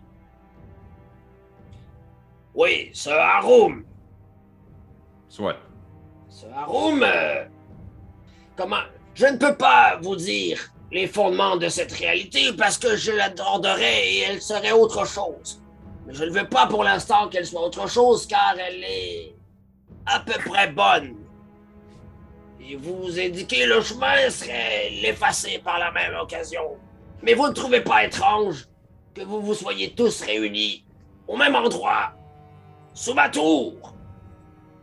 Oui, 2.55 2.89
ce 2.93 3.09
Harum. 3.09 3.83
Soit. 5.27 5.57
Ce 6.43 6.53
Harum. 6.55 7.03
euh, 7.03 7.45
Comment. 8.55 8.83
Je 9.15 9.25
ne 9.27 9.37
peux 9.37 9.55
pas 9.55 9.97
vous 10.01 10.15
dire 10.15 10.59
les 10.91 11.07
fondements 11.07 11.57
de 11.57 11.69
cette 11.69 11.91
réalité 11.91 12.51
parce 12.53 12.77
que 12.77 12.95
je 12.95 13.11
l'adorerais 13.11 14.07
et 14.07 14.19
elle 14.29 14.41
serait 14.41 14.71
autre 14.71 15.05
chose. 15.07 15.61
Mais 16.05 16.13
je 16.13 16.23
ne 16.25 16.31
veux 16.31 16.47
pas 16.47 16.67
pour 16.67 16.83
l'instant 16.83 17.29
qu'elle 17.29 17.45
soit 17.45 17.65
autre 17.65 17.87
chose 17.87 18.27
car 18.27 18.55
elle 18.59 18.83
est 18.83 19.35
à 20.05 20.19
peu 20.19 20.33
près 20.49 20.67
bonne. 20.71 21.15
Et 22.59 22.75
vous 22.75 23.19
indiquer 23.19 23.65
le 23.65 23.81
chemin 23.81 24.29
serait 24.29 24.89
l'effacer 25.01 25.59
par 25.63 25.79
la 25.79 25.91
même 25.91 26.15
occasion. 26.21 26.77
Mais 27.21 27.33
vous 27.33 27.47
ne 27.47 27.53
trouvez 27.53 27.81
pas 27.81 28.05
étrange 28.05 28.67
que 29.13 29.21
vous 29.21 29.41
vous 29.41 29.53
soyez 29.53 29.93
tous 29.93 30.21
réunis 30.21 30.85
au 31.27 31.37
même 31.37 31.55
endroit, 31.55 32.13
sous 32.93 33.13
ma 33.13 33.29
tour, 33.29 33.92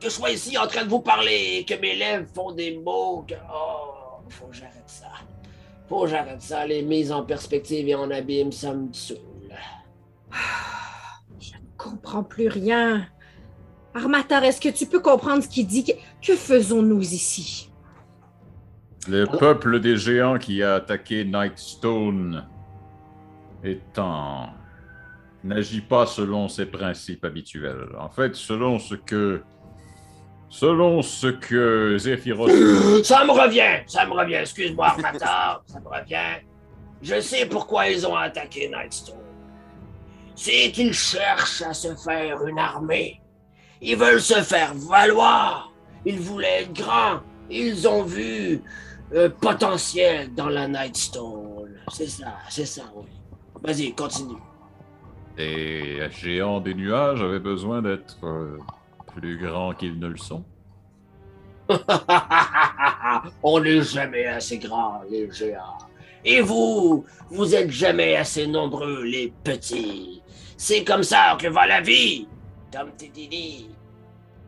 que 0.00 0.08
je 0.08 0.14
sois 0.14 0.30
ici 0.30 0.56
en 0.58 0.66
train 0.66 0.84
de 0.84 0.88
vous 0.88 1.00
parler 1.00 1.58
et 1.58 1.64
que 1.64 1.80
mes 1.80 1.94
lèvres 1.94 2.26
font 2.34 2.52
des 2.52 2.76
mots 2.78 3.24
que... 3.28 3.34
Oh, 3.52 4.22
faut 4.30 4.46
que 4.46 4.56
j'arrête 4.56 4.82
ça. 4.86 5.12
Faut 5.88 6.02
que 6.02 6.08
j'arrête 6.08 6.40
ça. 6.40 6.66
Les 6.66 6.82
mises 6.82 7.12
en 7.12 7.22
perspective 7.22 7.88
et 7.88 7.94
en 7.94 8.10
abîme, 8.10 8.52
ça 8.52 8.72
me 8.72 8.92
saoule. 8.92 9.18
Je 11.38 11.52
ne 11.54 11.76
comprends 11.76 12.22
plus 12.22 12.48
rien. 12.48 13.06
Armatar, 13.94 14.44
est-ce 14.44 14.60
que 14.60 14.68
tu 14.68 14.86
peux 14.86 15.00
comprendre 15.00 15.42
ce 15.42 15.48
qu'il 15.48 15.66
dit? 15.66 15.84
Que, 15.84 15.92
que 16.22 16.36
faisons-nous 16.36 17.02
ici? 17.02 17.70
Le 19.08 19.24
peuple 19.24 19.80
des 19.80 19.96
géants 19.96 20.38
qui 20.38 20.62
a 20.62 20.76
attaqué 20.76 21.24
Nightstone 21.24 22.46
étant 23.64 24.50
n'agit 25.42 25.80
pas 25.80 26.06
selon 26.06 26.48
ses 26.48 26.66
principes 26.66 27.24
habituels. 27.24 27.88
En 27.98 28.10
fait, 28.10 28.36
selon 28.36 28.78
ce 28.78 28.94
que 28.94 29.42
selon 30.50 31.00
ce 31.00 31.28
que 31.28 31.96
Zephyros 31.98 32.48
Ça 33.02 33.24
me 33.24 33.30
revient, 33.30 33.82
ça 33.86 34.04
me 34.04 34.12
revient. 34.12 34.34
Excuse-moi, 34.34 34.86
Armatar, 34.88 35.62
ça 35.66 35.80
me 35.80 35.88
revient. 35.88 36.42
Je 37.00 37.18
sais 37.20 37.46
pourquoi 37.46 37.88
ils 37.88 38.06
ont 38.06 38.14
attaqué 38.16 38.68
Nightstone. 38.68 39.16
C'est 40.34 40.70
qu'ils 40.72 40.92
cherchent 40.92 41.62
à 41.62 41.72
se 41.72 41.94
faire 41.96 42.44
une 42.46 42.58
armée. 42.58 43.20
Ils 43.80 43.96
veulent 43.96 44.20
se 44.20 44.42
faire 44.42 44.74
valoir. 44.74 45.72
Ils 46.04 46.18
voulaient 46.20 46.62
être 46.62 46.72
grands. 46.74 47.20
Ils 47.48 47.88
ont 47.88 48.02
vu 48.02 48.60
euh, 49.14 49.28
potentiel 49.40 50.34
dans 50.34 50.48
la 50.48 50.68
Nightstone. 50.68 51.78
C'est 51.90 52.06
ça, 52.08 52.34
c'est 52.48 52.66
ça, 52.66 52.82
oui. 52.94 53.06
Vas-y, 53.62 53.92
continue. 53.94 54.36
les 55.36 56.10
géants 56.10 56.60
des 56.60 56.74
nuages 56.74 57.22
avaient 57.22 57.38
besoin 57.40 57.82
d'être 57.82 58.16
euh, 58.24 58.58
plus 59.14 59.38
grands 59.38 59.75
qu'ils 59.75 59.99
ne 59.99 60.09
le 60.09 60.16
sont. 60.16 60.44
On 63.42 63.61
n'est 63.61 63.83
jamais 63.83 64.27
assez 64.27 64.59
grands, 64.59 65.03
les 65.11 65.31
géants. 65.31 65.79
Et 66.25 66.40
vous, 66.40 67.05
vous 67.31 67.55
êtes 67.55 67.70
jamais 67.70 68.16
assez 68.16 68.46
nombreux, 68.46 69.05
les 69.05 69.33
petits. 69.44 70.23
C'est 70.57 70.85
comme 70.85 71.03
ça 71.03 71.38
que 71.40 71.49
va 71.49 71.66
la 71.66 71.81
vie, 71.81 72.29
comme 72.73 72.90
t'es 72.96 73.09
dit. 73.09 73.70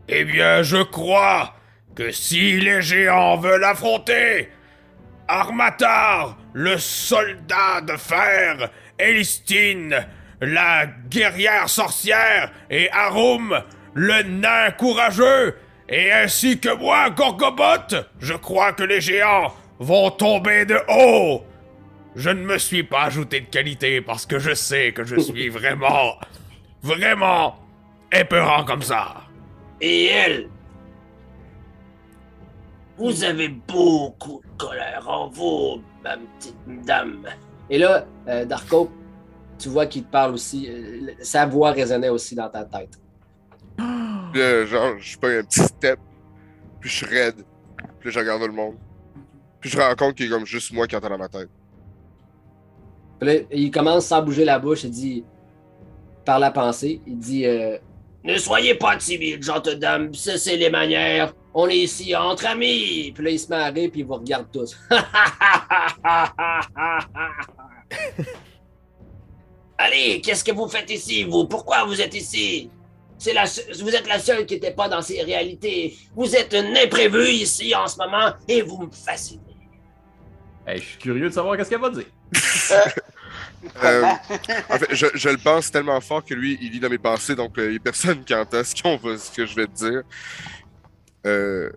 Eh 0.08 0.24
bien, 0.24 0.62
je 0.62 0.82
crois 0.82 1.54
que 1.94 2.10
si 2.10 2.60
les 2.60 2.82
géants 2.82 3.38
veulent 3.38 3.64
affronter 3.64 4.48
Armatar, 5.28 6.36
le 6.52 6.76
soldat 6.76 7.80
de 7.80 7.96
fer, 7.96 8.70
Elistine, 8.98 10.06
la 10.40 10.86
guerrière 11.08 11.68
sorcière, 11.68 12.50
et 12.68 12.90
Arum, 12.90 13.62
le 13.94 14.22
nain 14.22 14.70
courageux, 14.72 15.56
et 15.88 16.12
ainsi 16.12 16.58
que 16.58 16.74
moi, 16.76 17.10
Gorgobot, 17.10 17.96
je 18.18 18.34
crois 18.34 18.72
que 18.72 18.82
les 18.82 19.00
géants 19.00 19.52
vont 19.78 20.10
tomber 20.10 20.64
de 20.64 20.78
haut. 20.88 21.42
Je 22.14 22.30
ne 22.30 22.42
me 22.42 22.58
suis 22.58 22.82
pas 22.82 23.04
ajouté 23.04 23.40
de 23.40 23.46
qualité 23.46 24.00
parce 24.00 24.26
que 24.26 24.38
je 24.38 24.54
sais 24.54 24.92
que 24.92 25.04
je 25.04 25.16
suis 25.16 25.48
vraiment, 25.58 26.14
vraiment 26.82 27.56
épeurant 28.12 28.64
comme 28.64 28.82
ça. 28.82 29.22
Et 29.80 30.06
elle, 30.06 30.48
vous 32.96 33.24
avez 33.24 33.48
beaucoup 33.48 34.40
de 34.44 34.62
colère 34.64 35.04
en 35.08 35.28
vous, 35.28 35.82
ma 36.04 36.16
petite 36.16 36.56
dame. 36.84 37.26
Et 37.68 37.78
là, 37.78 38.06
euh, 38.28 38.44
Darko, 38.44 38.90
tu 39.58 39.68
vois 39.70 39.86
qu'il 39.86 40.04
te 40.04 40.10
parle 40.10 40.34
aussi. 40.34 40.68
euh, 40.68 41.12
sa 41.20 41.46
voix 41.46 41.72
résonnait 41.72 42.10
aussi 42.10 42.34
dans 42.34 42.48
ta 42.48 42.64
tête. 42.64 43.01
Puis 43.76 44.40
là, 44.40 44.66
genre, 44.66 44.98
je 44.98 45.18
pas 45.18 45.28
un 45.28 45.42
petit 45.42 45.60
step, 45.60 45.98
puis 46.80 46.90
je 46.90 46.96
suis 46.96 47.06
raide. 47.06 47.44
Puis 48.00 48.08
là, 48.08 48.10
je 48.10 48.18
regarde 48.18 48.42
le 48.42 48.52
monde. 48.52 48.76
Puis 49.60 49.70
je 49.70 49.78
rends 49.78 49.94
compte 49.94 50.16
qu'il 50.16 50.26
y 50.26 50.28
a 50.28 50.36
comme 50.36 50.46
juste 50.46 50.72
moi 50.72 50.86
qui 50.86 50.96
entend 50.96 51.10
dans 51.10 51.18
ma 51.18 51.28
tête. 51.28 51.48
Puis 53.20 53.28
là, 53.28 53.40
il 53.50 53.70
commence 53.70 54.06
sans 54.06 54.22
bouger 54.22 54.44
la 54.44 54.58
bouche, 54.58 54.84
il 54.84 54.90
dit, 54.90 55.24
par 56.24 56.38
la 56.38 56.50
pensée, 56.50 57.00
il 57.06 57.18
dit 57.18 57.46
euh, 57.46 57.76
Ne 58.24 58.36
soyez 58.38 58.74
pas 58.74 58.96
timide, 58.96 59.42
gentille 59.42 59.78
dame, 59.78 60.14
ça 60.14 60.38
c'est 60.38 60.56
les 60.56 60.70
manières. 60.70 61.34
On 61.54 61.68
est 61.68 61.78
ici 61.78 62.16
entre 62.16 62.46
amis. 62.46 63.12
Puis 63.14 63.24
là, 63.24 63.30
il 63.30 63.38
se 63.38 63.48
met 63.48 63.56
à 63.56 63.66
rire, 63.66 63.90
puis 63.90 64.00
il 64.00 64.06
vous 64.06 64.14
regarde 64.14 64.46
tous. 64.50 64.74
Allez, 69.78 70.20
qu'est-ce 70.20 70.44
que 70.44 70.52
vous 70.52 70.68
faites 70.68 70.90
ici, 70.90 71.24
vous? 71.24 71.46
Pourquoi 71.46 71.84
vous 71.84 72.00
êtes 72.00 72.14
ici? 72.14 72.70
C'est 73.22 73.32
la, 73.32 73.46
se- 73.46 73.82
vous 73.82 73.94
êtes 73.94 74.08
la 74.08 74.18
seule 74.18 74.44
qui 74.46 74.54
n'était 74.54 74.72
pas 74.72 74.88
dans 74.88 75.00
ces 75.00 75.22
réalités. 75.22 75.96
Vous 76.16 76.34
êtes 76.34 76.52
un 76.54 76.74
imprévu 76.74 77.28
ici 77.28 77.72
en 77.74 77.86
ce 77.86 77.96
moment 77.96 78.34
et 78.48 78.62
vous 78.62 78.78
me 78.82 78.90
fascinez. 78.90 79.40
Hey, 80.66 80.78
je 80.78 80.84
suis 80.84 80.98
curieux 80.98 81.28
de 81.28 81.34
savoir 81.34 81.56
qu'est-ce 81.56 81.70
qu'elle 81.70 81.80
va 81.80 81.90
dire. 81.90 82.06
Euh, 83.84 84.02
en 84.68 84.78
fait, 84.78 84.92
je, 84.94 85.06
je 85.14 85.28
le 85.28 85.36
pense 85.38 85.70
tellement 85.70 86.00
fort 86.00 86.24
que 86.24 86.34
lui, 86.34 86.58
il 86.60 86.72
lit 86.72 86.80
dans 86.80 86.88
mes 86.90 86.98
pensées, 86.98 87.36
donc 87.36 87.56
euh, 87.58 87.66
il 87.66 87.70
n'y 87.72 87.76
a 87.76 87.80
personne 87.80 88.24
qui 88.24 88.34
entend 88.34 88.64
ce, 88.64 88.74
qu'on 88.82 88.96
va- 88.96 89.16
ce 89.16 89.30
que 89.30 89.46
je 89.46 89.54
vais 89.54 89.66
te 89.66 89.74
dire. 89.74 90.02
Euh, 91.26 91.70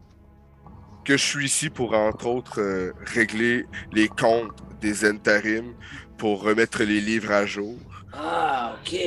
que 1.04 1.16
je 1.16 1.24
suis 1.24 1.46
ici 1.46 1.70
pour, 1.70 1.94
entre 1.94 2.26
autres, 2.26 2.60
euh, 2.60 2.92
régler 3.06 3.68
les 3.94 4.08
comptes 4.08 4.58
des 4.82 5.08
Entarim, 5.08 5.76
pour 6.18 6.42
remettre 6.42 6.82
les 6.84 7.02
livres 7.02 7.32
à 7.32 7.46
jour. 7.46 7.76
Ah, 8.14 8.76
ok. 8.82 8.98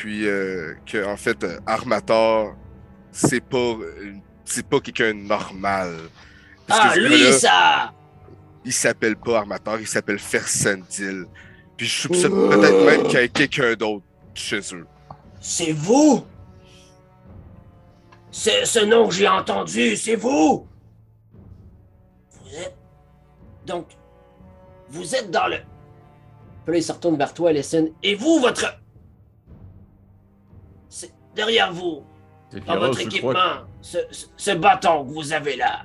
Puis 0.00 0.26
euh, 0.26 0.72
que, 0.86 1.04
en 1.04 1.18
fait, 1.18 1.44
euh, 1.44 1.58
Armator, 1.66 2.56
c'est 3.12 3.44
pas, 3.44 3.58
euh, 3.58 4.14
c'est 4.46 4.66
pas 4.66 4.80
quelqu'un 4.80 5.12
normal. 5.12 5.94
Parce 6.66 6.80
Ah, 6.82 6.94
que 6.94 7.00
lui, 7.00 7.32
ça 7.34 7.92
il 8.64 8.72
s'appelle 8.72 9.16
pas 9.16 9.40
Armator, 9.40 9.78
il 9.78 9.86
s'appelle 9.86 10.18
Fersendil. 10.18 11.26
Puis 11.76 11.86
je 11.86 12.00
soupçonne 12.02 12.32
peut-être 12.32 12.86
même 12.86 13.02
qu'il 13.08 13.20
y 13.20 13.22
a 13.24 13.28
quelqu'un 13.28 13.74
d'autre 13.74 14.06
chez 14.32 14.60
eux. 14.72 14.86
C'est 15.38 15.72
vous 15.72 16.24
C'est 18.30 18.64
ce 18.64 18.78
nom 18.78 19.06
que 19.06 19.14
j'ai 19.14 19.28
entendu, 19.28 19.96
c'est 19.98 20.16
vous 20.16 20.66
Vous 22.32 22.56
êtes. 22.56 22.76
Donc. 23.66 23.86
Vous 24.88 25.14
êtes 25.14 25.30
dans 25.30 25.46
le. 25.46 25.58
Puis 26.64 26.72
là, 26.72 26.78
il 26.78 26.82
se 26.82 26.92
retourne 26.92 27.18
vers 27.18 27.34
toi, 27.34 27.50
Alison. 27.50 27.90
Et 28.02 28.14
vous, 28.14 28.40
votre. 28.40 28.79
Derrière 31.34 31.72
vous, 31.72 32.02
dans 32.66 32.78
votre 32.78 33.00
équipement, 33.00 33.32
ce, 33.80 33.98
ce- 34.10 34.26
ce 34.36 34.50
bâton 34.52 35.04
que 35.04 35.10
vous 35.12 35.32
avez 35.32 35.56
là. 35.56 35.82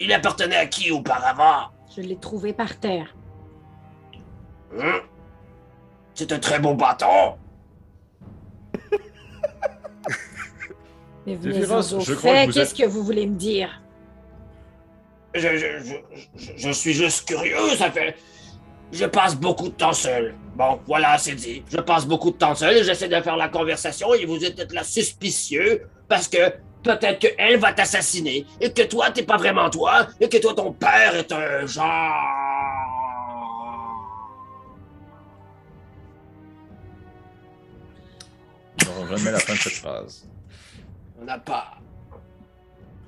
Il 0.00 0.12
appartenait 0.12 0.56
à 0.56 0.66
qui 0.66 0.90
auparavant? 0.90 1.70
Je 1.96 2.02
l'ai 2.02 2.16
trouvé 2.16 2.52
par 2.52 2.78
terre. 2.78 3.14
Hein? 4.78 5.00
C'est 6.14 6.30
un 6.32 6.38
très 6.38 6.58
beau 6.58 6.74
bâton 6.74 7.36
Mais 11.26 11.34
vous 11.36 11.50
qu'est-ce 11.50 12.72
êtes- 12.72 12.76
que 12.76 12.86
vous 12.86 13.02
voulez 13.04 13.26
me 13.26 13.36
dire? 13.36 13.82
Je, 15.34 15.40
je, 15.40 15.78
je, 15.84 15.94
je- 16.36 16.52
je 16.56 16.70
suis 16.70 16.92
juste 16.94 17.28
curieux, 17.28 17.76
ça 17.76 17.90
fait. 17.90 18.16
Je 18.92 19.04
passe 19.04 19.36
beaucoup 19.36 19.68
de 19.68 19.74
temps 19.74 19.92
seul. 19.92 20.34
Bon, 20.58 20.80
voilà, 20.88 21.16
c'est 21.18 21.36
dit. 21.36 21.62
Je 21.70 21.76
passe 21.76 22.04
beaucoup 22.04 22.32
de 22.32 22.36
temps 22.36 22.56
seul 22.56 22.78
et 22.78 22.82
j'essaie 22.82 23.06
de 23.06 23.20
faire 23.20 23.36
la 23.36 23.48
conversation 23.48 24.12
et 24.12 24.26
vous 24.26 24.44
êtes 24.44 24.72
là 24.72 24.82
suspicieux 24.82 25.86
parce 26.08 26.26
que 26.26 26.52
peut-être 26.82 27.20
qu'elle 27.20 27.60
va 27.60 27.72
t'assassiner 27.72 28.44
et 28.60 28.72
que 28.72 28.82
toi, 28.82 29.12
t'es 29.12 29.22
pas 29.22 29.36
vraiment 29.36 29.70
toi 29.70 30.08
et 30.20 30.28
que 30.28 30.36
toi, 30.38 30.54
ton 30.54 30.72
père 30.72 31.14
est 31.14 31.30
un 31.30 31.64
genre. 31.64 32.12
Je 38.82 39.14
remets 39.14 39.30
la 39.30 39.38
fin 39.38 39.52
de 39.52 39.58
cette 39.60 39.74
phrase. 39.74 40.28
On 41.20 41.24
n'a 41.24 41.38
pas. 41.38 41.74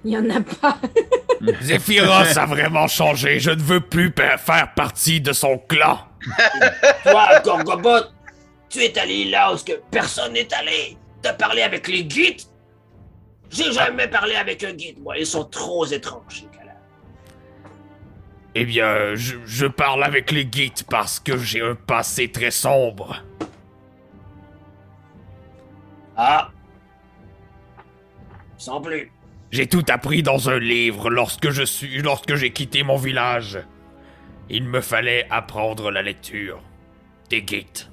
Il 0.04 0.12
y 0.12 0.16
en 0.16 0.30
a 0.30 0.40
pas. 0.40 0.78
Zéphyros 1.62 2.38
a 2.38 2.46
vraiment 2.46 2.86
changé. 2.86 3.40
Je 3.40 3.50
ne 3.50 3.62
veux 3.62 3.80
plus 3.80 4.12
faire 4.38 4.74
partie 4.74 5.20
de 5.20 5.32
son 5.32 5.58
clan. 5.58 5.98
Toi, 7.02 7.40
Gorgobot, 7.42 8.10
tu 8.68 8.80
es 8.80 8.98
allé 8.98 9.24
là 9.26 9.52
où 9.52 9.56
ce 9.56 9.64
que 9.64 9.80
personne 9.90 10.34
n'est 10.34 10.52
allé. 10.52 10.96
T'as 11.22 11.32
parlé 11.32 11.62
avec 11.62 11.88
les 11.88 12.04
guides? 12.04 12.42
J'ai 13.50 13.72
jamais 13.72 14.06
parlé 14.06 14.36
avec 14.36 14.62
un 14.64 14.72
guide, 14.72 15.00
moi. 15.00 15.18
Ils 15.18 15.26
sont 15.26 15.44
trop 15.44 15.84
étranges, 15.86 16.40
ces 16.40 16.58
gars-là. 16.58 16.74
Eh 18.54 18.64
bien, 18.64 19.14
je, 19.14 19.36
je 19.44 19.66
parle 19.66 20.04
avec 20.04 20.30
les 20.30 20.44
guides 20.44 20.84
parce 20.88 21.18
que 21.18 21.36
j'ai 21.36 21.60
un 21.60 21.74
passé 21.74 22.30
très 22.30 22.50
sombre. 22.50 23.24
Ah. 26.16 26.50
Sans 28.56 28.80
plus. 28.80 29.10
J'ai 29.50 29.66
tout 29.66 29.84
appris 29.88 30.22
dans 30.22 30.48
un 30.48 30.58
livre 30.58 31.10
lorsque 31.10 31.50
je 31.50 31.64
suis, 31.64 32.02
lorsque 32.02 32.34
j'ai 32.36 32.52
quitté 32.52 32.82
mon 32.82 32.96
village. 32.96 33.58
Il 34.48 34.64
me 34.64 34.80
fallait 34.80 35.26
apprendre 35.30 35.90
la 35.90 36.02
lecture. 36.02 36.60
Des 37.28 37.42
guides. 37.42 37.88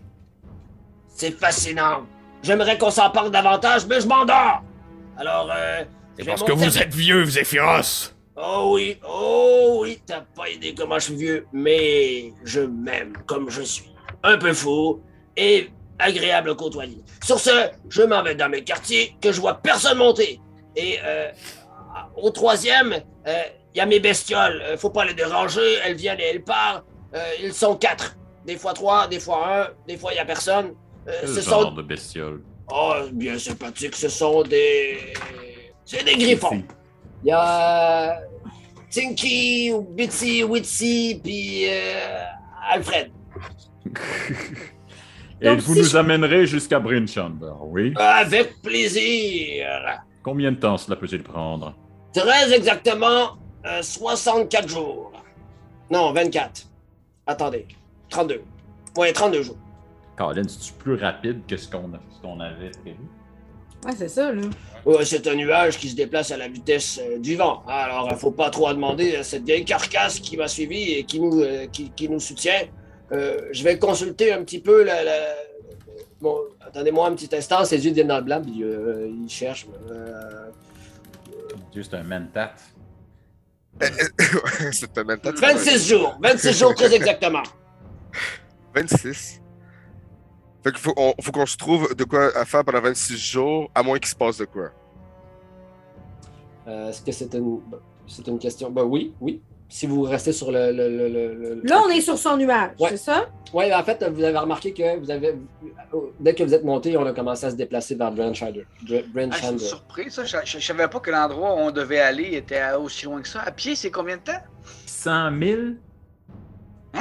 C'est 1.08 1.32
fascinant. 1.32 2.06
J'aimerais 2.44 2.78
qu'on 2.78 2.92
s'en 2.92 3.10
parle 3.10 3.32
davantage, 3.32 3.88
mais 3.88 4.02
je 4.02 4.08
m'endors. 4.08 4.64
Alors, 5.18 5.52
euh. 5.52 5.84
C'est 6.18 6.26
parce 6.26 6.44
que 6.44 6.52
vous 6.52 6.78
êtes 6.78 6.94
vieux, 6.94 7.26
Zéphyros. 7.26 8.14
Oh 8.36 8.74
oui, 8.76 9.00
oh 9.08 9.80
oui, 9.82 10.00
t'as 10.06 10.22
pas 10.22 10.48
idée 10.48 10.76
comment 10.76 11.00
je 11.00 11.06
suis 11.06 11.16
vieux, 11.16 11.48
mais 11.54 12.34
je 12.44 12.62
m'aime 12.62 13.14
comme 13.26 13.50
je 13.50 13.64
suis. 13.64 13.92
Un 14.22 14.38
peu 14.38 14.54
fou 14.54 15.02
et 15.36 15.72
agréable 15.98 16.52
à 16.52 16.56
côtoyer. 16.56 17.04
Sur 17.24 17.40
ce, 17.40 17.70
je 17.90 18.04
m'en 18.04 18.22
vais 18.22 18.36
dans 18.36 18.50
mes 18.50 18.64
quartiers 18.64 19.16
que 19.22 19.32
je 19.32 19.42
vois 19.42 19.56
personne 19.56 19.98
monter. 19.98 20.40
Et 20.78 21.00
euh, 21.04 21.30
au 22.16 22.30
troisième, 22.30 22.96
il 23.26 23.78
y 23.78 23.82
a 23.82 23.86
mes 23.88 24.00
bestioles. 24.00 24.62
Euh, 24.64 24.78
faut 24.78 24.92
pas 24.92 25.06
les 25.06 25.14
déranger, 25.16 25.76
elles 25.84 25.96
viennent 25.96 26.20
et 26.20 26.30
elles 26.34 26.44
partent. 26.44 26.86
Euh, 27.16 27.24
ils 27.44 27.54
sont 27.54 27.76
quatre. 27.76 28.16
Des 28.46 28.58
fois 28.58 28.74
trois, 28.74 29.08
des 29.08 29.20
fois 29.20 29.40
un, 29.62 29.68
des 29.88 29.98
fois 29.98 30.14
il 30.14 30.18
y 30.18 30.20
a 30.20 30.26
personne. 30.26 30.74
Euh, 31.08 31.12
Quel 31.22 31.30
ce 31.30 31.42
genre 31.50 31.62
sont... 31.64 31.72
de 31.72 31.82
bestiole? 31.82 32.42
Oh, 32.72 32.94
bien 33.12 33.40
sympathique, 33.40 33.96
ce 33.96 34.10
sont 34.10 34.44
des... 34.44 35.14
C'est 35.86 36.04
des 36.04 36.16
griffons. 36.16 36.62
Il 37.24 37.30
y 37.30 37.32
a 37.32 38.20
Tinky, 38.94 39.72
Bitsy, 39.92 40.44
Witsy, 40.44 41.20
puis 41.24 41.66
euh, 41.70 42.24
Alfred. 42.70 43.10
Et 45.42 45.46
Donc, 45.46 45.60
vous 45.60 45.74
si 45.76 45.80
nous 45.82 45.86
je- 45.86 45.98
amènerez 45.98 46.46
jusqu'à 46.48 46.80
Brinchander, 46.80 47.52
oui? 47.62 47.94
Avec 47.96 48.62
plaisir. 48.62 49.68
Combien 50.28 50.52
de 50.52 50.58
temps 50.58 50.78
cela 50.78 50.98
peut-il 50.98 51.24
prendre? 51.24 51.74
Très 52.14 52.52
exactement, 52.54 53.38
euh, 53.66 53.82
64 53.82 54.68
jours. 54.68 55.14
Non, 55.90 56.12
24. 56.12 56.64
Attendez, 57.26 57.66
32. 58.10 58.42
Ouais, 58.98 59.14
32 59.14 59.42
jours. 59.44 59.56
Colin, 60.18 60.44
c'est-tu 60.46 60.74
plus 60.74 60.96
rapide 60.96 61.44
que 61.48 61.56
ce 61.56 61.70
qu'on 61.70 61.94
avait 62.42 62.72
prévu? 62.72 62.98
Ouais, 63.86 63.94
c'est 63.98 64.10
ça, 64.10 64.34
là. 64.34 64.42
Ouais, 64.86 65.06
c'est 65.06 65.26
un 65.28 65.36
nuage 65.36 65.78
qui 65.78 65.88
se 65.88 65.96
déplace 65.96 66.30
à 66.32 66.36
la 66.36 66.50
vitesse 66.50 67.00
euh, 67.02 67.20
du 67.20 67.38
vent. 67.38 67.64
Alors, 67.66 68.10
il 68.12 68.18
faut 68.18 68.32
pas 68.32 68.50
trop 68.50 68.68
en 68.68 68.74
demander 68.74 69.16
à 69.16 69.24
cette 69.24 69.46
vieille 69.46 69.64
carcasse 69.64 70.20
qui 70.20 70.36
m'a 70.36 70.50
suivi 70.50 70.92
et 70.96 71.06
qui 71.06 71.22
nous, 71.22 71.40
euh, 71.42 71.68
qui, 71.68 71.92
qui 71.92 72.10
nous 72.10 72.20
soutient. 72.20 72.64
Euh, 73.14 73.38
je 73.54 73.64
vais 73.64 73.80
consulter 73.80 74.34
un 74.34 74.44
petit 74.44 74.60
peu 74.60 74.84
la. 74.84 75.06
la- 75.06 75.47
Bon, 76.22 76.40
attendez-moi 76.62 77.08
un 77.08 77.14
petit 77.16 77.34
instant, 77.36 77.64
ses 77.66 77.84
yeux 77.84 77.92
deviennent 77.92 78.08
dans 78.08 78.18
le 78.18 78.24
blanc, 78.24 78.42
puis 78.42 78.64
euh, 78.64 79.08
il 79.24 79.30
cherche. 79.30 79.68
euh, 79.92 80.50
Juste 81.74 81.94
un 81.94 82.04
mentat. 82.04 82.54
C'est 84.72 84.98
un 84.98 85.18
temps. 85.18 85.32
26 85.36 85.88
jours, 85.88 86.18
26 86.22 86.54
jours 86.58 86.74
très 86.74 86.94
exactement. 86.96 87.44
26. 88.76 89.42
Fait 90.64 90.72
qu'il 90.72 90.80
faut, 90.80 90.94
on- 90.98 91.14
faut 91.22 91.32
qu'on 91.32 91.46
se 91.46 91.56
trouve 91.58 91.94
de 91.96 92.04
quoi 92.04 92.36
à 92.36 92.46
faire 92.46 92.66
pendant 92.66 92.82
26 92.82 93.18
jours, 93.18 93.70
à 93.76 93.84
moins 93.84 94.00
qu'il 94.00 94.08
se 94.10 94.16
passe 94.16 94.38
de 94.38 94.46
quoi. 94.46 94.72
Euh, 96.68 96.90
Est-ce 96.90 97.02
que 97.04 97.12
c'est 97.12 97.34
une, 97.36 97.62
c'est 98.08 98.28
une 98.28 98.40
question? 98.40 98.72
Ben 98.72 98.84
oui, 98.84 99.14
oui. 99.22 99.42
Si 99.70 99.86
vous 99.86 100.04
restez 100.04 100.32
sur 100.32 100.50
le. 100.52 100.72
le, 100.72 100.88
le, 100.90 101.10
le- 101.10 101.34
le- 101.56 101.62
Là, 101.64 101.82
on 101.86 101.90
est 101.90 102.00
sur 102.00 102.18
son 102.18 102.38
nuage, 102.38 102.72
Ouais. 102.80 102.90
c'est 102.92 102.98
ça? 102.98 103.26
Oui, 103.54 103.74
en 103.74 103.84
fait, 103.84 104.02
vous 104.10 104.24
avez 104.24 104.38
remarqué 104.38 104.74
que 104.74 104.98
vous 104.98 105.12
avez. 105.12 105.36
dès 106.22 106.34
que 106.34 106.44
vous 106.44 106.54
êtes 106.54 106.64
monté, 106.64 106.96
on 106.96 107.06
a 107.06 107.12
commencé 107.12 107.46
à 107.48 107.52
se 107.52 107.56
déplacer 107.56 107.96
vers 107.96 108.12
Branchander. 108.12 108.66
Dr- 108.86 108.88
Ah, 108.88 108.88
je 108.88 108.96
suis 108.96 109.12
Branchander. 109.12 109.60
surpris, 109.60 110.10
ça. 110.12 110.24
Je, 110.24 110.38
je 110.46 110.60
savais 110.66 110.88
pas 110.88 111.00
que 111.02 111.12
l'endroit 111.12 111.54
où 111.56 111.58
on 111.58 111.72
devait 111.72 112.00
aller 112.00 112.36
était 112.38 112.62
aussi 112.80 113.06
loin 113.06 113.22
que 113.22 113.28
ça. 113.28 113.42
À 113.42 113.52
pied, 113.52 113.76
c'est 113.76 113.92
combien 113.92 114.16
de 114.16 114.22
temps? 114.22 114.40
100 114.86 115.38
000? 115.38 115.62
Hein? 116.94 117.00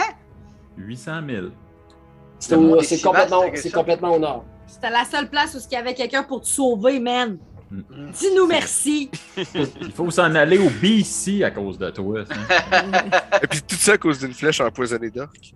800 0.76 1.12
000. 1.28 1.46
C'est 2.38 2.56
c'est 2.84 3.00
complètement, 3.00 3.42
c'est 3.54 3.70
complètement 3.72 4.14
au 4.14 4.18
nord. 4.18 4.44
C'était 4.66 4.90
la 4.90 5.04
seule 5.04 5.30
place 5.30 5.54
où 5.54 5.58
il 5.70 5.72
y 5.74 5.76
avait 5.78 5.94
quelqu'un 5.94 6.24
pour 6.24 6.40
te 6.40 6.46
sauver, 6.46 6.98
man. 6.98 7.38
Mm. 7.76 8.10
Dis-nous 8.12 8.46
merci. 8.46 9.10
Il 9.80 9.92
faut 9.92 10.10
s'en 10.10 10.34
aller 10.34 10.58
au 10.58 10.70
BC 10.70 11.42
à 11.44 11.50
cause 11.50 11.78
de 11.78 11.90
toi. 11.90 12.24
ça. 12.24 12.34
Et 13.42 13.46
puis 13.46 13.62
tout 13.62 13.76
ça 13.76 13.92
à 13.92 13.98
cause 13.98 14.18
d'une 14.18 14.32
flèche 14.32 14.60
empoisonnée 14.60 15.10
d'orque. 15.10 15.52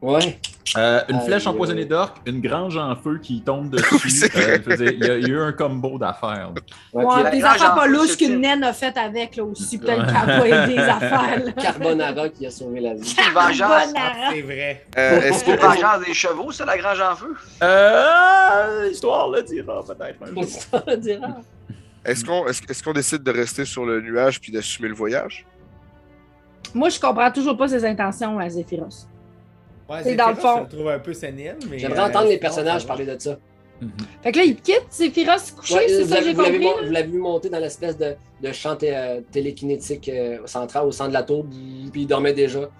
Ouais. 0.00 0.38
Euh, 0.76 1.00
une 1.08 1.16
Aïe, 1.16 1.26
flèche 1.26 1.46
empoisonnée 1.46 1.84
d'orque, 1.84 2.16
une 2.26 2.40
grange 2.40 2.76
en 2.76 2.96
feu 2.96 3.18
qui 3.22 3.42
tombe 3.42 3.74
Oui, 3.92 3.98
dessus. 3.98 4.10
c'est 4.10 4.36
Euh, 4.36 4.58
il 4.92 5.04
y, 5.04 5.10
a- 5.10 5.16
il 5.18 5.22
y 5.28 5.30
a 5.30 5.34
eu 5.34 5.40
un 5.40 5.52
combo 5.52 5.98
d'affaires. 5.98 6.50
Ouais, 6.92 7.04
Ouais, 7.04 7.30
des 7.30 7.44
affaires 7.44 7.74
pas 7.74 7.86
louches 7.86 8.10
c'est 8.10 8.16
qu'une 8.18 8.32
une- 8.34 8.40
naine 8.40 8.64
a 8.64 8.72
fait 8.72 8.96
avec, 8.96 9.36
là 9.36 9.44
aussi. 9.44 9.78
Peut-être 9.78 10.06
qu'elle 10.06 10.16
a 10.16 10.38
pas 10.40 10.46
aidé 10.48 10.74
des 10.74 10.78
affaires, 10.80 11.44
là. 11.44 11.52
Carbonara 11.52 12.28
qui 12.28 12.46
a 12.46 12.50
sauvé 12.50 12.80
la 12.80 12.94
vie. 12.94 13.04
C'est 13.04 13.22
une 13.26 13.32
vengeance. 13.34 13.58
Carbonara. 13.92 14.30
C'est 14.32 14.40
vrai. 14.42 14.86
Euh, 14.98 15.20
Est-ce 15.20 15.38
C'est 15.44 15.50
une 15.52 15.56
que, 15.58 15.62
vengeance 15.62 16.06
des 16.06 16.14
chevaux, 16.14 16.50
ça, 16.52 16.64
la 16.64 16.78
grange 16.78 17.00
en 17.00 17.14
feu? 17.16 17.34
Euh, 17.62 18.88
l'histoire 18.88 19.28
le 19.30 19.42
dira 19.42 19.82
peut-être 19.84 20.26
jour. 20.26 20.44
Ça 20.44 20.96
dira. 20.96 21.28
est-ce 22.04 22.24
qu'on 22.24 22.46
est-ce, 22.48 22.62
est-ce 22.68 22.82
qu'on 22.82 22.92
décide 22.92 23.22
de 23.22 23.30
rester 23.30 23.64
sur 23.64 23.84
le 23.84 24.00
nuage 24.00 24.40
puis 24.40 24.50
d'assumer 24.52 24.88
le 24.88 24.94
voyage? 24.94 25.46
Moi, 26.74 26.88
je 26.88 26.98
comprends 26.98 27.30
toujours 27.30 27.56
pas 27.56 27.68
ses 27.68 27.84
intentions 27.84 28.38
à 28.38 28.48
Zéphyros. 28.48 29.06
Ouais, 29.88 30.00
C'est 30.02 30.14
dans 30.16 30.28
le 30.30 30.34
fond. 30.36 30.56
Je 30.58 30.62
le 30.62 30.68
trouve 30.68 30.88
un 30.88 30.98
peu 30.98 31.12
sénile, 31.12 31.56
mais. 31.70 31.78
J'aimerais 31.78 32.00
euh, 32.00 32.04
entendre 32.06 32.24
les 32.24 32.30
sinon, 32.32 32.40
personnages 32.40 32.86
parler 32.86 33.04
de 33.06 33.16
ça. 33.18 33.38
Fait 34.22 34.32
que 34.32 34.38
là, 34.38 34.44
il 34.44 34.56
quitte 34.56 34.86
Zéphyros 34.90 35.50
couché, 35.56 35.74
Ouais, 35.74 35.88
c'est 35.88 36.04
ça 36.06 36.18
que 36.18 36.24
j'ai 36.24 36.32
vous 36.32 36.40
l'avez 36.42 36.58
compris. 36.60 36.80
mon- 36.80 36.86
vous 36.86 36.92
l'avez 36.92 37.08
vu 37.08 37.18
monter 37.18 37.50
dans 37.50 37.58
l'espèce 37.58 37.98
de, 37.98 38.14
de 38.40 38.52
champ 38.52 38.78
euh, 38.82 39.20
télékinétique 39.32 40.08
euh, 40.08 40.38
central 40.46 40.86
au 40.86 40.92
centre 40.92 41.08
de 41.10 41.14
la 41.14 41.22
tour, 41.24 41.44
puis 41.92 42.02
il 42.02 42.06
dormait 42.06 42.32
déjà 42.32 42.70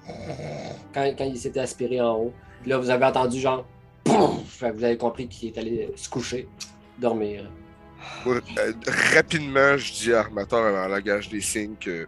quand, 0.94 1.04
quand 1.18 1.24
il 1.24 1.36
s'était 1.36 1.60
aspiré 1.60 2.00
en 2.00 2.14
haut. 2.16 2.32
Puis 2.62 2.70
là, 2.70 2.78
vous 2.78 2.88
avez 2.90 3.04
entendu 3.04 3.38
genre. 3.40 3.66
Pouf! 4.04 4.40
Fait 4.48 4.70
que 4.70 4.76
vous 4.76 4.84
avez 4.84 4.96
compris 4.96 5.26
qu'il 5.28 5.48
est 5.48 5.58
allé 5.58 5.90
se 5.96 6.08
coucher, 6.08 6.48
dormir. 6.98 7.50
Euh, 8.26 8.40
rapidement, 9.14 9.76
je 9.76 9.92
dis 9.92 10.12
à 10.14 10.20
Armateur 10.20 10.60
en 10.74 10.88
langage 10.88 11.28
des 11.28 11.40
signes 11.40 11.74
que 11.80 12.06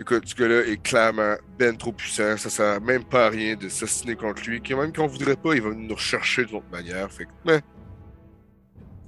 écoute, 0.00 0.22
ce 0.26 0.34
gars-là 0.34 0.66
est 0.66 0.82
clairement 0.82 1.34
ben 1.58 1.76
trop 1.76 1.92
puissant. 1.92 2.36
Ça 2.36 2.50
sert 2.50 2.80
même 2.80 3.04
pas 3.04 3.26
à 3.26 3.28
rien 3.28 3.54
de 3.54 3.68
s'assiner 3.68 4.16
contre 4.16 4.42
lui. 4.48 4.60
Que 4.60 4.74
même 4.74 4.92
qu'on 4.92 5.06
voudrait 5.06 5.36
pas, 5.36 5.54
il 5.54 5.62
va 5.62 5.70
nous 5.70 5.94
rechercher 5.94 6.44
de 6.46 6.52
l'autre 6.52 6.66
manière. 6.72 7.10
Fait 7.12 7.24
que, 7.26 7.30
mais, 7.44 7.60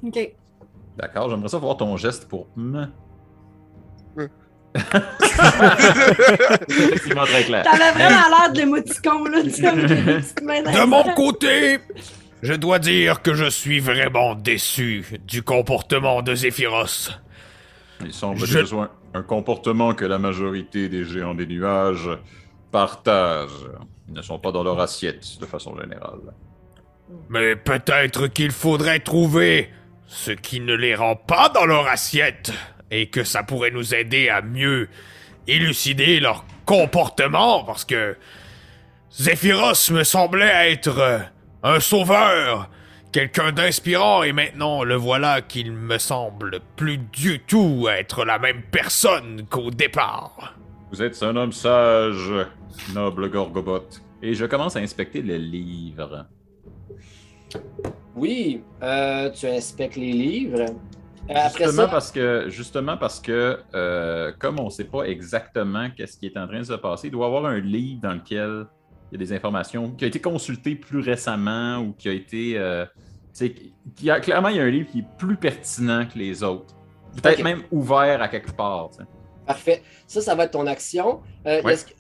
OK. 0.05 0.33
D'accord, 0.99 1.31
j'aimerais 1.31 1.49
ça 1.49 1.59
voir 1.59 1.77
ton 1.77 1.97
geste 1.97 2.29
pour. 2.29 2.49
Mm. 2.57 2.85
Ouais. 4.17 4.29
C'est 6.69 6.81
effectivement 6.85 7.25
très 7.25 7.45
clair. 7.45 7.65
T'avais 7.65 7.93
vraiment 7.93 8.29
l'air 8.29 8.53
de 8.53 8.59
l'émoticon, 8.59 9.25
là. 9.25 9.43
De 9.43 10.85
mon 10.87 11.03
côté, 11.15 11.79
je 12.43 12.55
dois 12.55 12.79
dire 12.79 13.23
que 13.23 13.35
je 13.35 13.49
suis 13.51 13.81
vraiment 13.81 14.35
déçu 14.35 15.05
du 15.27 15.43
comportement 15.43 16.23
de 16.23 16.35
Zéphyros. 16.35 17.11
Il 18.05 18.13
semble 18.13 18.39
Je- 18.45 18.65
soit 18.65 18.91
un, 19.15 19.23
comportement 19.23 19.95
que 19.95 20.05
la 20.05 20.19
majorité 20.19 20.89
des 20.89 21.05
géants 21.05 21.35
des 21.35 21.47
nuages 21.47 22.11
partagent. 22.71 23.69
Ils 24.09 24.15
ne 24.15 24.23
sont 24.23 24.39
pas 24.39 24.53
dans 24.53 24.63
leur 24.63 24.81
assiette 24.81 25.39
de 25.41 25.47
façon 25.47 25.79
générale. 25.79 26.35
Mais 27.29 27.57
peut-être 27.57 28.27
qu'il 28.29 28.51
faudrait 28.51 29.01
trouver 29.01 29.71
ce 30.07 30.31
qui 30.31 30.61
ne 30.61 30.75
les 30.75 30.95
rend 30.95 31.17
pas 31.17 31.49
dans 31.49 31.67
leur 31.67 31.87
assiette 31.89 32.53
et 32.91 33.09
que 33.09 33.25
ça 33.25 33.43
pourrait 33.43 33.71
nous 33.71 33.95
aider 33.95 34.29
à 34.29 34.43
mieux 34.43 34.89
élucider 35.47 36.21
leur 36.21 36.45
comportement 36.67 37.65
parce 37.65 37.85
que 37.85 38.17
Zéphyros 39.11 39.91
me 39.91 40.05
semblait 40.05 40.73
être 40.73 41.23
un 41.63 41.81
sauveur, 41.81 42.71
quelqu'un 43.13 43.53
d'inspirant 43.53 44.23
et 44.23 44.33
maintenant 44.33 44.83
le 44.85 44.95
voilà 44.95 45.43
qu'il 45.43 45.71
me 45.71 45.99
semble 45.99 46.61
plus 46.77 46.99
du 46.99 47.41
tout 47.41 47.87
être 47.89 48.25
la 48.25 48.39
même 48.39 48.63
personne 48.71 49.45
qu'au 49.49 49.71
départ. 49.71 50.55
Vous 50.91 51.03
êtes 51.03 51.23
un 51.23 51.37
homme 51.37 51.53
sage, 51.53 52.33
noble 52.95 53.31
Gorgobot. 53.31 53.89
Et 54.23 54.35
je 54.35 54.47
commence 54.47 54.77
à 54.77 54.81
inspecter 54.81 55.21
le 55.21 55.37
livre. 55.37 56.27
Oui, 58.15 58.63
euh, 58.83 59.31
tu 59.31 59.47
inspectes 59.47 59.97
les 59.97 60.13
livres. 60.13 60.61
Euh, 61.31 61.35
Après 61.35 61.65
justement 61.65 61.83
ça, 61.83 61.89
parce 61.89 62.11
que, 62.11 62.47
justement 62.49 62.97
parce 62.97 63.21
que 63.21 63.59
euh, 63.75 64.33
comme 64.39 64.59
on 64.59 64.67
ne 64.67 64.71
sait 64.71 64.85
pas 64.85 65.05
exactement 65.05 65.89
qu'est-ce 65.97 66.17
qui 66.17 66.27
est 66.27 66.37
en 66.37 66.47
train 66.47 66.61
de 66.61 66.65
se 66.65 66.73
passer, 66.75 67.09
il 67.09 67.11
doit 67.11 67.27
y 67.27 67.29
avoir 67.29 67.47
un 67.47 67.61
livre 67.61 68.01
dans 68.03 68.15
lequel 68.15 68.67
il 69.13 69.21
y 69.21 69.23
a 69.23 69.27
des 69.27 69.33
informations 69.35 69.91
qui 69.91 70.05
a 70.05 70.09
été 70.09 70.21
consulté 70.23 70.75
plus 70.75 71.01
récemment 71.01 71.77
ou 71.81 71.93
qui 71.93 72.09
a 72.09 72.13
été. 72.13 72.55
euh, 72.57 72.87
qui 73.97 74.11
a, 74.11 74.21
clairement, 74.21 74.49
il 74.49 74.57
y 74.57 74.61
a 74.61 74.63
un 74.63 74.71
livre 74.71 74.91
qui 74.91 75.01
est 75.01 75.07
plus 75.19 75.37
pertinent 75.37 76.07
que 76.07 76.19
les 76.19 76.43
autres. 76.43 76.75
Peut-être 77.23 77.43
même 77.45 77.63
ouvert 77.71 78.23
à 78.23 78.29
quelque 78.29 78.53
part. 78.53 78.91
Parfait. 79.47 79.83
Ça, 80.07 80.21
ça 80.23 80.35
va 80.35 80.45
être 80.45 80.53
ton 80.53 80.67
action. 80.67 81.21
Euh, 81.47 81.63
Ouais. 81.63 81.75
est-ce 81.75 81.87
que- 81.87 81.93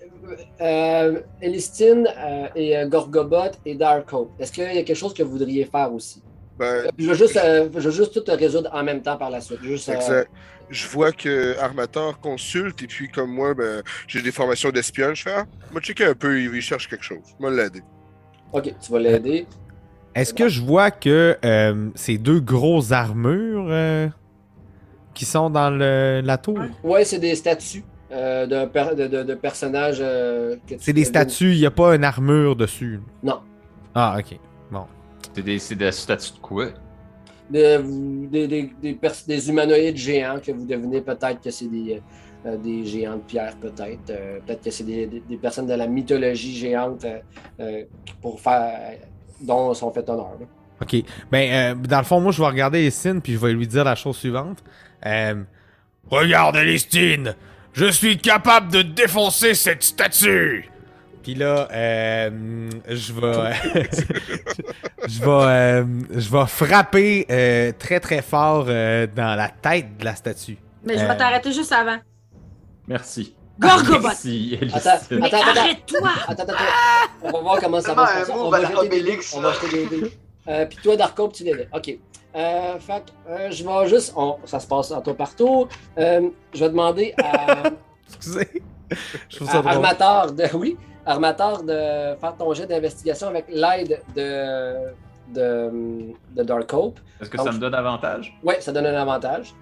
euh, 0.60 1.20
Elistine 1.42 2.08
euh, 2.16 2.46
et 2.54 2.76
euh, 2.78 2.88
Gorgobot 2.88 3.50
et 3.66 3.74
Darko, 3.74 4.30
est-ce 4.38 4.52
qu'il 4.52 4.64
y 4.64 4.66
a 4.78 4.82
quelque 4.82 4.94
chose 4.94 5.12
que 5.12 5.22
vous 5.22 5.32
voudriez 5.32 5.64
faire 5.64 5.92
aussi? 5.92 6.22
ben, 6.58 6.84
Je 6.98 7.08
veux 7.08 7.14
juste, 7.14 7.36
euh, 7.36 7.68
je 7.74 7.80
veux 7.80 7.90
juste 7.90 8.14
tout 8.24 8.32
résoudre 8.32 8.70
en 8.72 8.82
même 8.84 9.02
temps 9.02 9.16
par 9.16 9.30
la 9.30 9.40
suite. 9.40 9.62
Juste, 9.62 9.88
euh, 9.88 9.94
exact. 9.94 10.30
Je 10.72 10.88
vois 10.88 11.12
que 11.12 11.58
Armateur 11.58 12.18
consulte 12.18 12.82
et 12.82 12.86
puis 12.86 13.08
comme 13.08 13.30
moi, 13.30 13.52
ben, 13.52 13.82
j'ai 14.08 14.22
des 14.22 14.32
formations 14.32 14.70
d'espion. 14.70 15.12
Je 15.14 15.22
fais, 15.22 15.34
ah, 15.36 15.44
moi 15.70 15.80
checker 15.82 16.06
un 16.06 16.14
peu, 16.14 16.40
il, 16.40 16.52
il 16.54 16.62
cherche 16.62 16.88
quelque 16.88 17.04
chose. 17.04 17.18
Moi 17.38 17.50
l'aider. 17.50 17.82
Ok, 18.54 18.74
tu 18.80 18.90
vas 18.90 18.98
l'aider. 18.98 19.46
Est-ce 20.14 20.32
que 20.32 20.48
je 20.48 20.62
vois 20.62 20.90
que 20.90 21.36
euh, 21.44 21.90
ces 21.94 22.16
deux 22.16 22.40
grosses 22.40 22.90
armures 22.90 23.66
euh, 23.68 24.08
qui 25.14 25.26
sont 25.26 25.50
dans 25.50 25.68
le- 25.70 26.22
la 26.24 26.38
tour, 26.38 26.58
Ouais, 26.82 27.04
c'est 27.04 27.18
des 27.18 27.34
statues 27.34 27.84
euh, 28.10 28.46
de, 28.46 28.64
per- 28.66 28.94
de, 28.96 29.06
de- 29.08 29.22
de 29.24 29.34
personnages. 29.34 29.98
euh, 30.00 30.56
c'est 30.78 30.92
des 30.94 31.04
statues, 31.04 31.52
il 31.52 31.58
n'y 31.60 31.66
a 31.66 31.70
pas 31.70 31.94
une 31.94 32.04
armure 32.04 32.56
dessus? 32.56 32.98
Non. 33.22 33.40
Ah, 33.94 34.16
ok. 34.18 34.38
C'est 35.34 35.42
des, 35.42 35.58
c'est 35.58 35.76
des 35.76 35.92
statues 35.92 36.32
de 36.32 36.38
quoi? 36.40 36.66
Des, 37.52 38.98
des, 39.28 39.48
humanoïdes 39.48 39.96
géants 39.96 40.40
que 40.44 40.52
vous 40.52 40.64
devinez 40.66 41.00
peut-être 41.00 41.40
que 41.40 41.50
c'est 41.50 41.66
des, 41.66 42.00
euh, 42.46 42.56
des 42.56 42.84
géants 42.84 43.16
de 43.16 43.22
pierre, 43.22 43.56
peut-être. 43.56 44.10
Euh, 44.10 44.38
peut-être 44.46 44.64
que 44.64 44.70
c'est 44.70 44.84
des, 44.84 45.06
des- 45.06 45.36
personnes 45.36 45.66
de 45.66 45.74
la 45.74 45.86
mythologie 45.86 46.56
géante 46.56 47.04
euh, 47.60 47.84
pour 48.20 48.40
faire 48.40 48.98
dont 49.40 49.74
sont 49.74 49.92
fait 49.92 50.08
honneur. 50.08 50.38
Ok. 50.80 50.96
Ben, 51.30 51.80
dans 51.82 51.98
le 51.98 52.04
fond, 52.04 52.20
moi, 52.20 52.32
je 52.32 52.40
vais 52.40 52.48
regarder 52.48 52.80
Essine 52.80 53.20
puis 53.20 53.34
je 53.34 53.38
vais 53.38 53.52
lui 53.52 53.66
dire 53.66 53.84
la 53.84 53.94
chose 53.94 54.16
suivante. 54.16 54.62
Regarde, 56.10 56.56
Elistine, 56.56 57.34
je 57.72 57.86
suis 57.86 58.18
capable 58.18 58.70
de 58.72 58.82
défoncer 58.82 59.54
cette 59.54 59.82
statue. 59.82 60.71
Puis 61.22 61.34
là, 61.34 61.68
euh, 61.72 62.70
je 62.88 63.12
vais, 63.12 63.52
je 65.08 65.20
vais, 65.20 65.26
euh, 65.28 65.84
je 66.10 66.30
vais 66.30 66.46
frapper 66.46 67.26
euh, 67.30 67.72
très 67.78 68.00
très 68.00 68.22
fort 68.22 68.66
euh, 68.68 69.06
dans 69.14 69.34
la 69.36 69.48
tête 69.48 69.96
de 69.98 70.04
la 70.04 70.14
statue. 70.14 70.58
Mais 70.84 70.98
je 70.98 71.04
Euh. 71.04 71.08
vais 71.08 71.16
t'arrêter 71.16 71.52
juste 71.52 71.72
avant. 71.72 71.98
Merci. 72.88 73.36
Gorgobot! 73.58 74.08
Merci, 74.08 74.58
Attends, 74.74 74.90
arrête-toi! 75.20 76.00
Attends, 76.26 76.42
attends, 76.42 76.52
attends. 76.54 76.64
On 77.22 77.30
va 77.30 77.40
voir 77.40 77.60
comment 77.60 77.80
ça 77.80 77.94
va 77.94 78.06
se 78.06 78.12
passer. 78.20 78.32
un 78.32 78.34
On 78.36 78.50
va 78.50 78.60
jeter 78.64 78.88
des 78.88 79.02
dés. 79.02 79.18
On 79.36 79.40
va 79.40 79.52
jeter 79.52 79.68
des 79.86 80.00
dés. 80.00 80.12
Euh, 80.48 80.66
Puis 80.66 80.78
toi, 80.82 80.96
Darko, 80.96 81.28
tu 81.28 81.44
l'aides. 81.44 81.68
OK. 81.72 81.96
Euh, 82.34 82.78
fait 82.80 83.04
que, 83.04 83.30
euh, 83.30 83.50
je 83.52 83.62
vais 83.62 83.88
juste. 83.88 84.12
on- 84.16 84.38
ça 84.46 84.58
se 84.58 84.66
passe 84.66 84.90
en 84.90 85.00
tour 85.02 85.14
par 85.16 85.36
tour. 85.36 85.68
Euh, 85.98 86.30
je 86.54 86.60
vais 86.60 86.70
demander 86.70 87.14
à. 87.22 87.70
Excusez. 88.16 88.48
Je 89.28 89.36
trouve 89.36 89.48
ça 89.48 89.58
à 89.58 89.62
drôle. 89.62 89.72
Armateur 89.74 90.32
de. 90.32 90.44
Oui, 90.54 90.76
Armateur 91.04 91.62
de 91.62 92.16
faire 92.20 92.36
ton 92.38 92.52
jet 92.54 92.66
d'investigation 92.66 93.28
avec 93.28 93.46
l'aide 93.48 94.02
de. 94.14 94.92
de, 95.34 96.12
de 96.36 96.42
Dark 96.42 96.72
Hope. 96.72 97.00
Est-ce 97.20 97.30
que 97.30 97.38
ça 97.38 97.50
me 97.52 97.58
donne 97.58 97.74
avantage? 97.74 98.36
Oui, 98.42 98.54
ça 98.60 98.72
donne 98.72 98.86
un 98.86 99.00
avantage. 99.00 99.54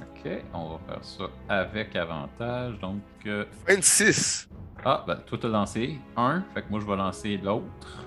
Ok, 0.00 0.30
on 0.54 0.70
va 0.70 0.78
faire 0.88 1.04
ça 1.04 1.24
avec 1.48 1.94
avantage. 1.96 2.78
Donc, 2.80 3.00
euh, 3.26 3.44
26. 3.68 4.48
ah, 4.84 5.04
ben, 5.06 5.16
toi 5.26 5.38
t'as 5.40 5.48
lancé 5.48 5.98
un, 6.16 6.42
fait 6.54 6.62
que 6.62 6.70
moi 6.70 6.80
je 6.80 6.86
vais 6.86 6.96
lancer 6.96 7.36
l'autre. 7.36 8.04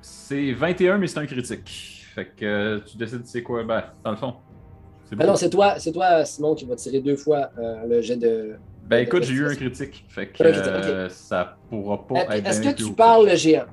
C'est 0.00 0.52
21, 0.52 0.98
mais 0.98 1.06
c'est 1.06 1.18
un 1.18 1.26
critique. 1.26 2.06
Fait 2.14 2.26
que 2.26 2.44
euh, 2.44 2.80
tu 2.80 2.96
décides 2.96 3.26
c'est 3.26 3.42
quoi, 3.42 3.62
ben, 3.64 3.84
dans 4.02 4.10
le 4.12 4.16
fond. 4.16 4.34
Ah 5.12 5.16
beau. 5.16 5.26
non, 5.26 5.36
c'est 5.36 5.50
toi, 5.50 5.78
c'est 5.78 5.92
toi, 5.92 6.24
Simon, 6.24 6.54
qui 6.54 6.64
va 6.64 6.76
tirer 6.76 7.00
deux 7.00 7.16
fois 7.16 7.50
euh, 7.58 7.86
le 7.86 8.00
jet 8.00 8.16
de. 8.16 8.56
Ben 8.86 8.98
écoute, 8.98 9.22
j'ai 9.24 9.34
eu 9.34 9.46
un 9.46 9.54
critique. 9.54 10.04
Fait 10.08 10.26
que 10.28 10.42
euh, 10.42 11.08
ça 11.08 11.56
pourra 11.70 12.06
pas 12.06 12.36
être 12.36 12.46
Est-ce 12.46 12.60
que 12.60 12.74
tu 12.74 12.92
parles 12.92 13.26
le 13.28 13.36
géant? 13.36 13.64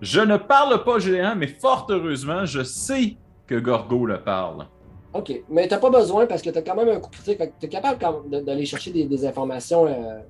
Je 0.00 0.20
ne 0.20 0.36
parle 0.36 0.82
pas 0.84 0.98
géant, 0.98 1.34
mais 1.36 1.48
fort 1.48 1.86
heureusement, 1.90 2.46
je 2.46 2.62
sais 2.62 3.16
que 3.46 3.56
Gorgo 3.56 4.06
le 4.06 4.20
parle. 4.22 4.66
OK. 5.12 5.42
Mais 5.50 5.66
tu 5.66 5.74
n'as 5.74 5.80
pas 5.80 5.90
besoin 5.90 6.26
parce 6.26 6.40
que 6.40 6.50
tu 6.50 6.58
as 6.58 6.62
quand 6.62 6.76
même 6.76 6.88
un 6.88 7.00
coup 7.00 7.10
critique. 7.10 7.38
Tu 7.58 7.66
es 7.66 7.68
capable 7.68 7.98
quand 8.00 8.22
même 8.22 8.30
de- 8.30 8.46
d'aller 8.46 8.64
chercher 8.64 8.92
des, 8.92 9.04
des 9.04 9.26
informations 9.26 9.86
euh, 9.86 10.20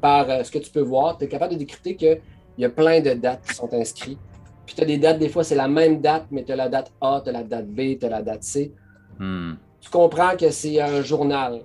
par 0.00 0.28
euh, 0.30 0.42
ce 0.42 0.50
que 0.50 0.58
tu 0.58 0.70
peux 0.70 0.80
voir. 0.80 1.18
Tu 1.18 1.24
es 1.24 1.28
capable 1.28 1.52
de 1.52 1.58
décrypter 1.58 1.94
qu'il 1.96 2.20
y 2.58 2.64
a 2.64 2.70
plein 2.70 3.00
de 3.00 3.12
dates 3.12 3.42
qui 3.46 3.54
sont 3.54 3.72
inscrites. 3.74 4.18
Puis 4.64 4.74
tu 4.74 4.82
as 4.82 4.86
des 4.86 4.96
dates, 4.98 5.18
des 5.18 5.28
fois, 5.28 5.44
c'est 5.44 5.54
la 5.54 5.68
même 5.68 6.00
date, 6.00 6.24
mais 6.30 6.42
tu 6.44 6.50
as 6.50 6.56
la 6.56 6.68
date 6.68 6.90
A, 7.00 7.20
tu 7.22 7.28
as 7.28 7.32
la 7.32 7.44
date 7.44 7.68
B, 7.68 7.98
tu 8.00 8.06
as 8.06 8.08
la 8.08 8.22
date 8.22 8.42
C. 8.42 8.72
Hmm. 9.18 9.52
Tu 9.80 9.90
comprends 9.90 10.34
que 10.36 10.50
c'est 10.50 10.80
un 10.80 11.02
journal 11.02 11.60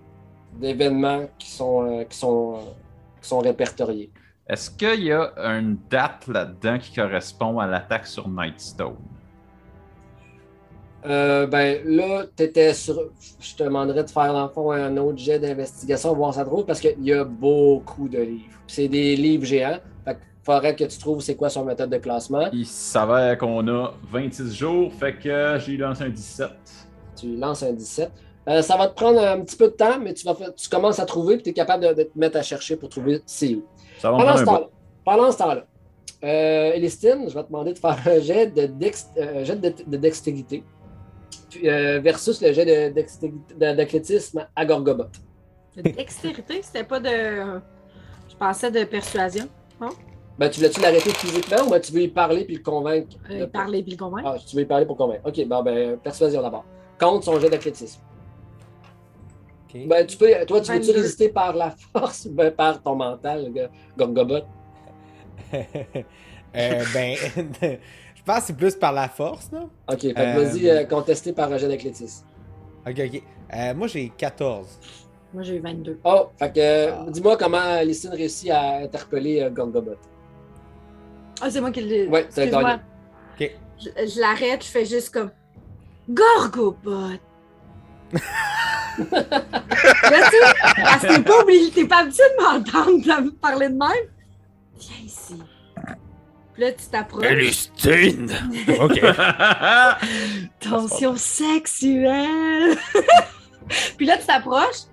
d'événements 0.59 1.25
qui 1.37 1.49
sont, 1.49 1.83
euh, 1.83 2.03
qui, 2.03 2.17
sont, 2.17 2.55
euh, 2.55 2.59
qui 3.21 3.29
sont 3.29 3.39
répertoriés. 3.39 4.11
Est-ce 4.47 4.69
qu'il 4.69 5.03
y 5.03 5.11
a 5.11 5.31
une 5.37 5.77
date 5.89 6.27
là-dedans 6.27 6.77
qui 6.77 6.93
correspond 6.93 7.59
à 7.59 7.67
l'attaque 7.67 8.07
sur 8.07 8.27
Nightstone? 8.27 8.97
Euh, 11.05 11.47
ben 11.47 11.81
là, 11.85 12.25
tu 12.35 12.43
étais 12.43 12.73
sur. 12.73 13.09
Je 13.39 13.55
te 13.55 13.63
demanderais 13.63 14.03
de 14.03 14.09
faire, 14.09 14.33
dans 14.33 14.43
le 14.43 14.49
fond, 14.49 14.71
un 14.71 14.95
autre 14.97 15.17
jet 15.17 15.39
d'investigation, 15.39 16.13
voir 16.13 16.33
ça 16.33 16.45
trouve, 16.45 16.65
parce 16.65 16.79
qu'il 16.79 17.03
y 17.03 17.13
a 17.13 17.23
beaucoup 17.23 18.07
de 18.07 18.19
livres. 18.19 18.59
C'est 18.67 18.87
des 18.87 19.15
livres 19.15 19.45
géants. 19.45 19.79
Fait 20.05 20.13
qu'il 20.13 20.23
faudrait 20.43 20.75
que 20.75 20.83
tu 20.83 20.97
trouves 20.99 21.21
c'est 21.21 21.35
quoi 21.35 21.49
son 21.49 21.65
méthode 21.65 21.89
de 21.89 21.97
classement. 21.97 22.49
Il 22.53 22.67
s'avère 22.67 23.37
qu'on 23.37 23.67
a 23.67 23.93
26 24.11 24.53
jours, 24.55 24.93
fait 24.93 25.13
que 25.13 25.57
j'ai 25.59 25.77
lancé 25.77 26.03
un 26.03 26.09
17. 26.09 26.49
Tu 27.15 27.35
lances 27.35 27.63
un 27.63 27.73
17. 27.73 28.11
Euh, 28.47 28.61
ça 28.61 28.75
va 28.75 28.87
te 28.87 28.95
prendre 28.95 29.19
un 29.21 29.41
petit 29.41 29.55
peu 29.55 29.65
de 29.67 29.73
temps, 29.73 29.99
mais 29.99 30.13
tu, 30.13 30.25
vas, 30.25 30.35
tu 30.57 30.67
commences 30.67 30.99
à 30.99 31.05
trouver 31.05 31.35
et 31.35 31.41
tu 31.41 31.49
es 31.49 31.53
capable 31.53 31.83
de, 31.87 31.93
de 31.93 32.03
te 32.03 32.17
mettre 32.17 32.37
à 32.37 32.41
chercher 32.41 32.75
pour 32.75 32.89
trouver 32.89 33.21
c'est 33.25 33.53
où. 33.55 33.63
Ça 33.99 34.09
va 34.11 34.17
me 34.17 34.23
Pendant 34.23 34.37
ce 34.37 34.43
temps-là, 34.45 34.67
pendant 35.05 35.31
ce 35.31 35.37
temps-là, 35.37 35.65
euh, 36.23 36.73
Elistine, 36.73 37.25
je 37.29 37.33
vais 37.35 37.43
te 37.43 37.47
demander 37.47 37.73
de 37.73 37.79
faire 37.79 37.97
un 38.07 38.19
jet 38.19 38.47
de, 38.47 38.65
dex- 38.65 39.09
euh, 39.17 39.43
jet 39.45 39.55
de, 39.57 39.73
de 39.85 39.97
dextérité 39.97 40.63
puis, 41.49 41.69
euh, 41.69 41.99
versus 41.99 42.41
le 42.41 42.51
jet 42.53 42.65
de 42.65 42.93
dextérité- 42.93 43.53
de- 43.53 43.73
d'athlétisme 43.75 44.47
à 44.55 44.65
Gorgobot. 44.65 45.05
De 45.75 45.81
dextérité, 45.83 46.61
c'était 46.63 46.83
pas 46.83 46.99
de. 46.99 47.09
Je 48.29 48.35
pensais 48.39 48.71
de 48.71 48.83
persuasion. 48.85 49.45
Ben, 50.39 50.49
tu 50.49 50.59
voulais-tu 50.59 50.81
l'arrêter 50.81 51.11
physiquement 51.11 51.67
ou 51.67 51.69
ben, 51.69 51.79
tu 51.79 51.91
veux 51.91 52.01
y 52.01 52.07
parler 52.07 52.45
puis 52.45 52.55
le 52.55 52.63
convaincre? 52.63 53.15
Euh, 53.29 53.41
de- 53.41 53.45
parler 53.45 53.83
puis 53.83 53.91
le 53.91 53.97
convaincre. 53.97 54.31
Ah, 54.33 54.37
tu 54.45 54.55
veux 54.55 54.63
y 54.63 54.65
parler 54.65 54.85
pour 54.85 54.97
convaincre. 54.97 55.21
Ok, 55.27 55.45
bon, 55.47 55.61
ben, 55.61 55.97
persuasion 55.97 56.41
d'abord. 56.41 56.65
Contre 56.99 57.23
son 57.25 57.39
jet 57.39 57.49
d'athlétisme. 57.49 58.01
Ok. 59.73 59.87
Ben, 59.87 60.05
tu 60.05 60.17
peux, 60.17 60.29
toi, 60.47 60.61
tu 60.61 60.71
veux-tu 60.71 60.87
22. 60.87 60.93
résister 61.01 61.29
par 61.29 61.55
la 61.55 61.71
force 61.93 62.25
ou 62.25 62.31
ben, 62.33 62.51
par 62.51 62.81
ton 62.81 62.95
mental, 62.95 63.51
Gorgobot? 63.97 64.43
Euh, 65.53 66.83
ben, 66.93 67.15
je 67.35 68.23
pense 68.25 68.39
que 68.39 68.43
c'est 68.47 68.57
plus 68.57 68.75
par 68.75 68.91
la 68.93 69.07
force, 69.07 69.49
là. 69.51 69.61
Ok, 69.89 70.01
fait 70.01 70.13
que 70.13 70.19
Euh, 70.19 70.33
vas-y, 70.43 70.69
euh, 70.69 70.83
contester 70.85 71.31
par 71.33 71.51
un 71.51 71.57
jet 71.57 71.67
d'athlétisme. 71.67 72.25
Ok, 72.87 72.99
ok. 73.05 73.21
Euh, 73.53 73.73
moi, 73.73 73.87
j'ai 73.87 74.09
14. 74.09 74.79
Moi, 75.33 75.43
j'ai 75.43 75.55
eu 75.55 75.59
22. 75.59 75.99
Oh, 76.03 76.27
fait 76.37 76.51
que 76.51 76.59
euh, 76.59 76.91
Ah. 76.93 77.05
dis-moi 77.09 77.37
comment 77.37 77.81
Lysine 77.81 78.11
réussit 78.11 78.49
à 78.49 78.79
interpeller 78.79 79.41
euh, 79.41 79.49
Gorgobot. 79.49 79.95
Ah, 81.41 81.49
c'est 81.49 81.61
moi 81.61 81.71
qui 81.71 81.81
l'ai. 81.81 82.07
Ouais, 82.07 82.27
t'as 82.33 82.43
Excuse-moi. 82.43 82.79
Ok. 83.39 83.51
Je, 83.79 83.89
je 84.13 84.19
l'arrête, 84.19 84.63
je 84.63 84.69
fais 84.69 84.85
juste 84.85 85.13
comme. 85.13 85.31
Gorgobot! 86.09 87.17
Là, 88.97 90.29
tu 90.29 90.37
sais, 90.37 90.53
parce 90.83 91.01
que 91.01 91.07
t'es 91.15 91.21
pas 91.23 91.39
obligé, 91.39 91.71
t'es 91.71 91.85
pas 91.85 91.99
habitué 91.99 92.23
de 92.37 92.43
m'entendre 92.43 93.23
me 93.23 93.29
parler 93.31 93.69
de 93.69 93.73
même. 93.73 94.07
Viens 94.79 95.05
ici. 95.05 95.35
Puis 96.53 96.63
là, 96.63 96.71
tu 96.73 96.85
t'approches. 96.91 97.25
Elistine! 97.25 98.31
Ok. 98.79 98.99
Tension 100.59 101.15
sexuelle. 101.15 102.77
puis 103.97 104.05
là, 104.05 104.17
tu 104.17 104.25
t'approches, 104.25 104.85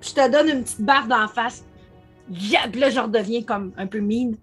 puis 0.00 0.10
je 0.10 0.14
te 0.14 0.30
donne 0.30 0.48
une 0.48 0.64
petite 0.64 0.82
barre 0.82 1.06
d'en 1.06 1.28
face. 1.28 1.64
Yeah, 2.28 2.68
Puis 2.70 2.80
là, 2.80 2.90
je 2.90 2.98
redeviens 2.98 3.42
comme 3.42 3.72
un 3.76 3.86
peu 3.86 4.00
mine. 4.00 4.36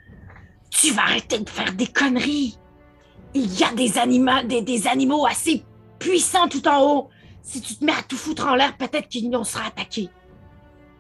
Tu 0.70 0.92
vas 0.92 1.02
arrêter 1.04 1.40
de 1.40 1.50
faire 1.50 1.74
des 1.74 1.88
conneries. 1.88 2.58
Il 3.34 3.60
y 3.60 3.64
a 3.64 3.74
des, 3.74 3.98
anima- 3.98 4.44
des, 4.44 4.62
des 4.62 4.88
animaux 4.88 5.26
assez 5.26 5.64
puissants 6.00 6.48
tout 6.48 6.66
en 6.68 6.82
haut. 6.82 7.10
Si 7.44 7.62
tu 7.62 7.76
te 7.76 7.84
mets 7.86 7.92
à 7.92 8.02
tout 8.08 8.16
foutre 8.18 8.48
en 8.48 8.56
l'air, 8.56 8.76
peut-être 8.78 9.08
qu'on 9.12 9.44
sera 9.44 9.68
attaqué. 9.68 10.10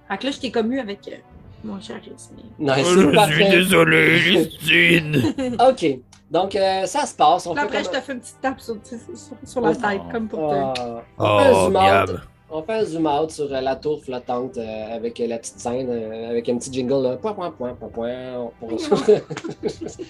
Fait 0.09 0.17
que 0.17 0.25
là, 0.25 0.31
je 0.31 0.39
t'ai 0.39 0.51
commu 0.51 0.79
avec 0.79 0.99
euh, 1.07 1.15
mon 1.63 1.77
charisme. 1.77 2.35
Nice, 2.59 2.85
Oh, 2.85 3.11
c'est 3.15 3.27
je 3.29 3.33
suis 3.33 3.49
désolé, 3.49 3.97
Elistine! 3.97 5.55
Ok, 5.67 5.99
donc 6.29 6.55
euh, 6.55 6.85
ça 6.85 7.05
se 7.05 7.15
passe. 7.15 7.47
On 7.47 7.53
Puis 7.53 7.61
fait 7.61 7.65
après, 7.67 7.83
je 7.85 7.89
te 7.89 8.01
fais 8.01 8.13
une 8.13 8.19
petite 8.19 8.41
tape 8.41 8.59
sur, 8.59 8.75
sur, 8.83 8.97
sur 9.45 9.61
la 9.61 9.73
tête, 9.73 10.01
comme 10.11 10.27
pour 10.27 10.49
te. 10.49 10.55
Ah, 10.55 11.01
on, 11.17 11.39
fait 11.39 11.45
un 11.47 11.51
Oh, 11.53 11.65
zoom 11.65 11.75
out, 11.77 12.19
on 12.51 12.63
fait 12.63 12.73
un 12.73 12.83
zoom 12.85 13.07
out 13.07 13.31
sur 13.31 13.45
euh, 13.53 13.61
la 13.61 13.75
tour 13.77 14.03
flottante 14.03 14.57
euh, 14.57 14.95
avec 14.95 15.19
euh, 15.21 15.27
la 15.27 15.37
petite 15.37 15.59
scène, 15.59 15.87
euh, 15.89 16.29
avec 16.31 16.49
un 16.49 16.57
petit 16.57 16.73
jingle. 16.73 17.01
Là. 17.03 17.15
Point, 17.15 17.33
point, 17.33 17.51
point, 17.51 17.73
point, 17.73 17.89
point. 17.89 18.51
Pour- 18.59 18.77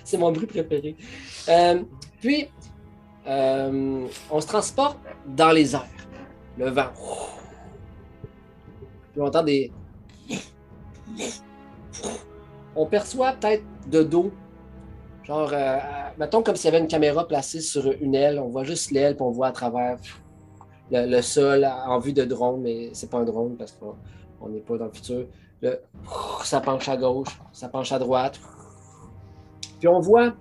C'est 0.03 0.17
mon 0.17 0.31
bruit 0.31 0.47
préféré. 0.47 0.95
Euh, 1.47 1.83
puis, 2.19 2.47
euh, 3.27 4.07
on 4.31 4.41
se 4.41 4.47
transporte 4.47 4.97
dans 5.27 5.51
les 5.51 5.75
airs. 5.75 5.85
Le 6.57 6.69
vent. 6.69 6.89
Puis 9.11 9.21
on 9.21 9.25
entend 9.25 9.43
des. 9.43 9.71
On 12.75 12.85
perçoit 12.85 13.33
peut-être 13.33 13.63
de 13.87 14.03
dos. 14.03 14.31
Genre, 15.23 15.51
euh, 15.53 15.77
mettons 16.17 16.43
comme 16.43 16.55
s'il 16.55 16.65
y 16.65 16.73
avait 16.73 16.83
une 16.83 16.89
caméra 16.89 17.27
placée 17.27 17.61
sur 17.61 17.89
une 18.01 18.15
aile. 18.15 18.39
On 18.39 18.49
voit 18.49 18.63
juste 18.63 18.91
l'aile, 18.91 19.15
puis 19.15 19.23
on 19.23 19.31
voit 19.31 19.47
à 19.47 19.51
travers 19.51 19.97
le, 20.91 21.21
sol 21.21 21.65
en 21.65 21.99
vue 21.99 22.13
de 22.13 22.23
drone, 22.23 22.61
mais 22.61 22.89
c'est 22.93 23.09
pas 23.09 23.19
un 23.19 23.23
drone 23.23 23.55
parce 23.55 23.71
qu'on 23.71 23.95
on 24.41 24.49
n'est 24.49 24.59
pas 24.59 24.77
dans 24.77 24.85
le 24.85 24.91
futur. 24.91 25.25
Ça 26.43 26.59
penche 26.59 26.89
à 26.89 26.97
gauche, 26.97 27.39
ça 27.53 27.69
penche 27.69 27.91
à 27.91 27.99
droite. 27.99 28.39
Puis 29.79 29.87
on 29.87 29.99
voit 29.99 30.33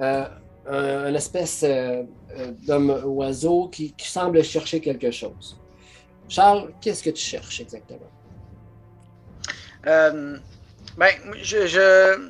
euh, 0.00 0.24
un, 0.66 1.08
une 1.08 1.16
espèce 1.16 1.62
euh, 1.62 2.02
euh, 2.38 2.52
d'homme-oiseau 2.66 3.68
qui, 3.68 3.94
semble 3.98 4.42
chercher 4.44 4.80
quelque 4.80 5.10
chose. 5.10 5.58
Charles, 6.28 6.72
qu'est-ce 6.80 7.02
que 7.02 7.10
tu 7.10 7.22
cherches 7.22 7.60
exactement? 7.60 8.10
Euh, 9.86 10.38
ben, 10.96 11.10
je, 11.42 12.28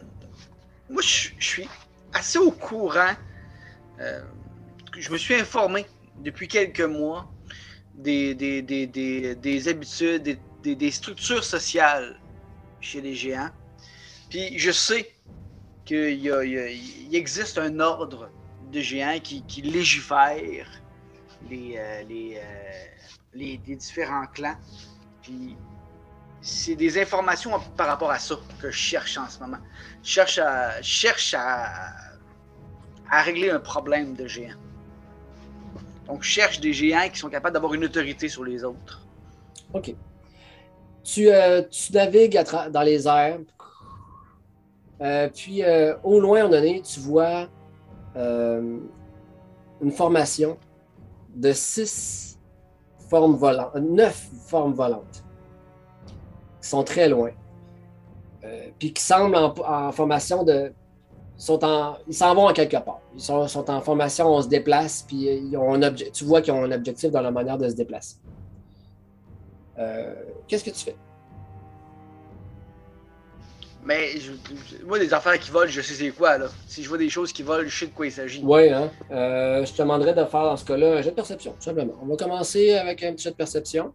moi, 0.89 1.03
je, 1.03 1.31
suis 1.39 1.69
assez 2.13 2.39
au 2.39 2.51
courant. 2.51 3.15
euh, 4.01 4.23
je 4.99 5.11
me 5.11 5.19
suis 5.19 5.35
informé 5.35 5.87
depuis 6.21 6.49
quelques 6.49 6.81
mois 6.81 7.31
des, 7.95 8.35
des, 8.35 8.63
des, 8.63 8.87
des, 8.87 9.35
des 9.35 9.69
habitudes, 9.69 10.23
des, 10.23 10.39
des, 10.63 10.75
des 10.75 10.91
structures 10.91 11.45
sociales 11.45 12.19
chez 12.81 13.01
les 13.01 13.15
géants. 13.15 13.51
Puis 14.31 14.59
je 14.59 14.71
sais 14.71 15.11
qu'il 15.85 17.15
existe 17.15 17.59
un 17.59 17.81
ordre 17.81 18.31
de 18.71 18.81
géants 18.81 19.19
qui, 19.21 19.63
légifère 19.63 20.69
les, 21.51 21.77
euh, 21.77 22.03
euh, 22.11 22.41
les, 23.35 23.59
les 23.67 23.77
différents 23.77 24.27
clans. 24.27 24.57
Puis 25.23 25.57
c'est 26.43 26.75
des 26.75 27.01
informations 27.01 27.59
par 27.77 27.87
rapport 27.87 28.11
à 28.11 28.19
ça 28.19 28.35
que 28.61 28.71
je 28.71 28.77
cherche 28.77 29.17
en 29.17 29.29
ce 29.29 29.39
moment. 29.39 29.59
Je 30.03 30.11
cherche 30.11 30.39
à, 30.39 30.83
cherche 30.83 31.35
à, 31.39 31.93
régler 33.11 33.51
un 33.51 33.61
problème 33.61 34.15
de 34.15 34.27
géants. 34.27 34.57
Donc, 36.07 36.25
je 36.25 36.29
cherche 36.29 36.61
des 36.61 36.73
géants 36.73 37.09
qui 37.09 37.19
sont 37.19 37.29
capables 37.29 37.55
d'avoir 37.55 37.75
une 37.75 37.85
autorité 37.85 38.29
sur 38.29 38.43
les 38.43 38.65
autres. 38.65 39.07
OK. 39.73 39.95
Tu, 41.05 41.29
euh, 41.29 41.63
tu 41.63 41.93
navigues 41.93 42.43
dans 42.71 42.83
les 42.83 43.07
airs. 43.07 43.39
Euh, 45.03 45.29
puis, 45.29 45.65
euh, 45.65 45.97
au 46.05 46.21
loin, 46.21 46.47
en 46.47 46.49
donné, 46.49 46.81
tu 46.83 47.01
vois 47.01 47.49
euh, 48.17 48.79
une 49.81 49.91
formation 49.91 50.57
de 51.35 51.53
six 51.53 52.39
formes 53.09 53.35
volantes, 53.35 53.75
neuf 53.75 54.31
formes 54.47 54.75
volantes, 54.75 55.25
qui 56.61 56.69
sont 56.69 56.85
très 56.85 57.09
loin. 57.09 57.31
Puis 58.79 58.93
qui 58.93 59.03
semblent 59.03 59.37
en, 59.37 59.55
en 59.65 59.93
formation 59.93 60.43
de. 60.43 60.73
Sont 61.37 61.65
en, 61.65 61.97
ils 62.07 62.15
s'en 62.15 62.35
vont 62.35 62.47
à 62.47 62.53
quelque 62.53 62.77
part. 62.77 63.01
Ils 63.15 63.21
sont, 63.21 63.71
en 63.71 63.81
formation, 63.81 64.29
on 64.29 64.43
se 64.43 64.49
déplace, 64.49 65.03
puis 65.03 65.27
ils 65.27 65.57
un 65.57 65.93
tu 65.93 66.25
vois 66.25 66.41
qu'ils 66.43 66.53
ont 66.53 66.65
un 66.65 66.73
objectif 66.73 67.11
dans 67.11 67.21
la 67.21 67.31
manière 67.31 67.59
de 67.59 67.69
se 67.69 67.75
déplacer. 67.75 68.17
Qu'est-ce 70.47 70.65
que 70.65 70.71
tu 70.71 70.85
fais? 70.85 70.97
Mais 73.85 74.17
je, 74.21 74.31
moi, 74.87 74.99
des 75.01 75.13
affaires 75.13 75.39
qui 75.41 75.51
volent, 75.51 75.69
je 75.71 75.81
sais 75.81 75.95
c'est 75.95 76.11
quoi, 76.11 76.39
là. 76.39 76.47
Si 76.69 76.85
je 76.85 76.89
vois 76.89 76.99
des 76.99 77.09
choses 77.11 77.33
qui 77.33 77.43
volent, 77.43 77.69
je 77.69 77.77
sais 77.81 77.87
de 77.89 77.91
quoi 77.93 78.07
il 78.07 78.13
s'agit. 78.13 78.41
Oui, 78.45 78.69
hein? 78.71 78.91
Euh, 79.11 79.65
je 79.65 79.73
te 79.73 79.79
demanderais 79.83 80.15
de 80.15 80.25
faire 80.25 80.45
dans 80.45 80.57
ce 80.57 80.65
cas-là 80.65 80.99
un 80.99 81.03
jet 81.03 81.11
de 81.11 81.17
perception, 81.17 81.53
tout 81.55 81.63
simplement. 81.63 81.95
On 82.01 82.07
va 82.07 82.17
commencer 82.17 82.75
avec 82.75 83.03
un 83.03 83.13
petit 83.13 83.25
jet 83.25 83.31
de 83.33 83.37
perception. 83.37 83.93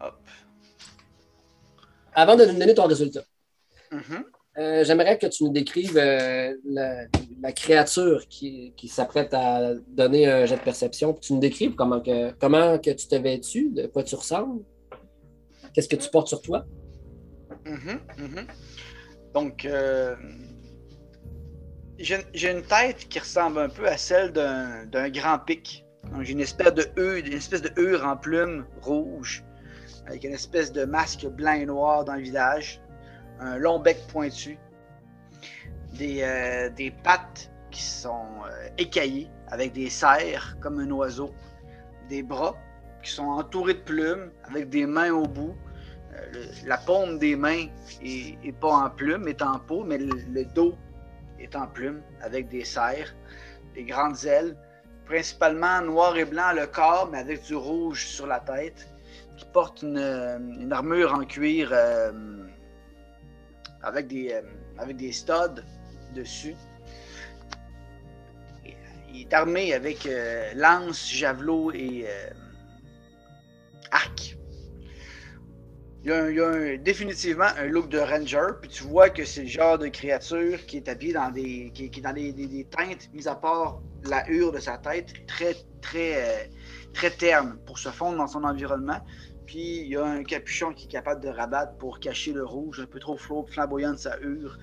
Hop. 0.00 0.14
Avant 2.14 2.34
de 2.36 2.46
nous 2.46 2.58
donner 2.58 2.74
ton 2.74 2.86
résultat, 2.86 3.24
Mhm. 3.92 4.24
euh, 4.58 4.84
j'aimerais 4.84 5.18
que 5.18 5.26
tu 5.26 5.44
nous 5.44 5.52
décrives 5.52 5.98
euh, 5.98 6.54
la- 6.64 7.04
la 7.42 7.52
créature 7.52 8.26
qui, 8.28 8.72
qui 8.76 8.88
s'apprête 8.88 9.34
à 9.34 9.74
donner 9.86 10.26
un 10.26 10.46
jet 10.46 10.56
de 10.56 10.62
perception. 10.62 11.12
Tu 11.12 11.34
nous 11.34 11.40
décrives 11.40 11.74
comment 11.74 12.00
que, 12.00 12.30
comment 12.40 12.78
que 12.78 12.90
tu 12.90 13.06
te 13.06 13.16
vêtu, 13.16 13.68
de 13.70 13.86
quoi 13.86 14.02
tu 14.02 14.14
ressembles, 14.14 14.62
qu'est-ce 15.74 15.88
que 15.88 15.96
tu 15.96 16.08
portes 16.10 16.28
sur 16.28 16.40
toi. 16.40 16.64
Mhm, 17.68 18.00
mhm. 18.18 18.46
Donc, 19.34 19.64
euh, 19.64 20.16
j'ai 21.98 22.50
une 22.50 22.62
tête 22.62 23.08
qui 23.08 23.18
ressemble 23.18 23.58
un 23.58 23.68
peu 23.68 23.86
à 23.86 23.96
celle 23.96 24.32
d'un 24.32 25.08
grand 25.10 25.38
pic. 25.38 25.84
J'ai 26.22 26.32
une 26.32 26.40
espèce 26.40 26.72
de 26.74 26.86
hure, 26.96 27.16
une 27.16 27.32
espèce 27.32 27.62
de 27.62 27.72
hure 27.76 28.04
en 28.04 28.16
plume 28.16 28.66
rouge, 28.80 29.44
avec 30.06 30.24
une 30.24 30.32
espèce 30.32 30.72
de 30.72 30.84
masque 30.84 31.26
blanc 31.26 31.52
et 31.52 31.66
noir 31.66 32.04
dans 32.04 32.14
le 32.14 32.22
visage, 32.22 32.80
un 33.40 33.58
long 33.58 33.78
bec 33.78 33.98
pointu, 34.08 34.58
des, 35.92 36.22
euh, 36.22 36.90
pattes 37.04 37.50
qui 37.70 37.82
sont 37.82 38.26
euh, 38.46 38.68
écaillées 38.78 39.28
avec 39.48 39.72
des 39.72 39.90
serres 39.90 40.56
comme 40.60 40.78
un 40.78 40.90
oiseau, 40.90 41.34
des 42.08 42.22
bras 42.22 42.56
qui 43.02 43.10
sont 43.10 43.26
entourés 43.26 43.74
de 43.74 43.80
plumes 43.80 44.30
avec 44.44 44.70
des 44.70 44.86
mains 44.86 45.12
au 45.12 45.26
bout. 45.26 45.54
La 46.66 46.78
paume 46.78 47.18
des 47.18 47.36
mains 47.36 47.66
est, 48.02 48.52
pas 48.60 48.72
en 48.72 48.90
plume, 48.90 49.28
est 49.28 49.42
en 49.42 49.58
peau, 49.58 49.84
mais 49.84 49.98
le, 49.98 50.44
dos 50.44 50.74
est 51.38 51.54
en 51.56 51.66
plume 51.66 52.02
avec 52.20 52.48
des 52.48 52.64
serres, 52.64 53.14
des 53.74 53.84
grandes 53.84 54.24
ailes, 54.24 54.56
principalement 55.06 55.80
noir 55.82 56.16
et 56.16 56.24
blanc 56.24 56.52
le 56.54 56.66
corps, 56.66 57.08
mais 57.10 57.18
avec 57.18 57.42
du 57.44 57.54
rouge 57.54 58.06
sur 58.06 58.26
la 58.26 58.40
tête, 58.40 58.88
qui 59.36 59.44
porte 59.52 59.82
une, 59.82 59.98
une 60.60 60.72
armure 60.72 61.14
en 61.14 61.24
cuir 61.24 61.70
euh, 61.72 62.12
avec, 63.82 64.08
des, 64.08 64.32
euh, 64.32 64.42
avec 64.78 64.96
des 64.96 65.12
studs 65.12 65.62
dessus. 66.14 66.56
Il 69.10 69.22
est 69.22 69.32
armé 69.32 69.72
avec 69.72 70.06
euh, 70.06 70.52
lance, 70.54 71.08
javelot 71.10 71.72
et 71.72 72.06
Il 76.08 76.12
y 76.12 76.14
a, 76.14 76.24
un- 76.24 76.30
il 76.30 76.36
y 76.36 76.40
a 76.40 76.48
un- 76.48 76.76
définitivement 76.78 77.48
un 77.58 77.66
look 77.66 77.90
de 77.90 77.98
ranger, 77.98 78.54
puis 78.62 78.70
tu 78.70 78.84
vois 78.84 79.10
que 79.10 79.26
c'est 79.26 79.42
le 79.42 79.48
genre 79.48 79.76
de 79.76 79.88
créature 79.88 80.64
qui 80.64 80.78
est 80.78 80.88
habillé 80.88 81.12
dans 81.12 81.30
des, 81.30 81.70
qui, 81.74 81.90
qui 81.90 82.00
est 82.00 82.02
dans 82.02 82.14
des, 82.14 82.32
des- 82.32 82.46
des 82.46 82.64
teintes, 82.64 83.10
mis 83.12 83.28
à 83.28 83.34
part 83.34 83.82
la 84.04 84.26
hure 84.30 84.50
de 84.50 84.58
sa 84.58 84.78
tête, 84.78 85.12
très, 85.26 85.54
très, 85.82 86.14
euh, 86.16 86.44
très 86.94 87.10
terne 87.10 87.58
pour 87.66 87.78
se 87.78 87.90
fondre 87.90 88.16
dans 88.16 88.26
son 88.26 88.42
environnement. 88.44 89.00
Puis 89.44 89.80
il 89.80 89.88
y 89.88 89.96
a 89.96 90.04
un 90.06 90.24
capuchon 90.24 90.72
qui 90.72 90.86
est 90.86 90.90
capable 90.90 91.22
de 91.22 91.28
rabattre 91.28 91.76
pour 91.76 92.00
cacher 92.00 92.32
le 92.32 92.42
rouge 92.42 92.80
un 92.80 92.86
peu 92.86 93.00
trop 93.00 93.18
flamboyant 93.46 93.92
de 93.92 93.98
sa 93.98 94.18
hure 94.20 94.56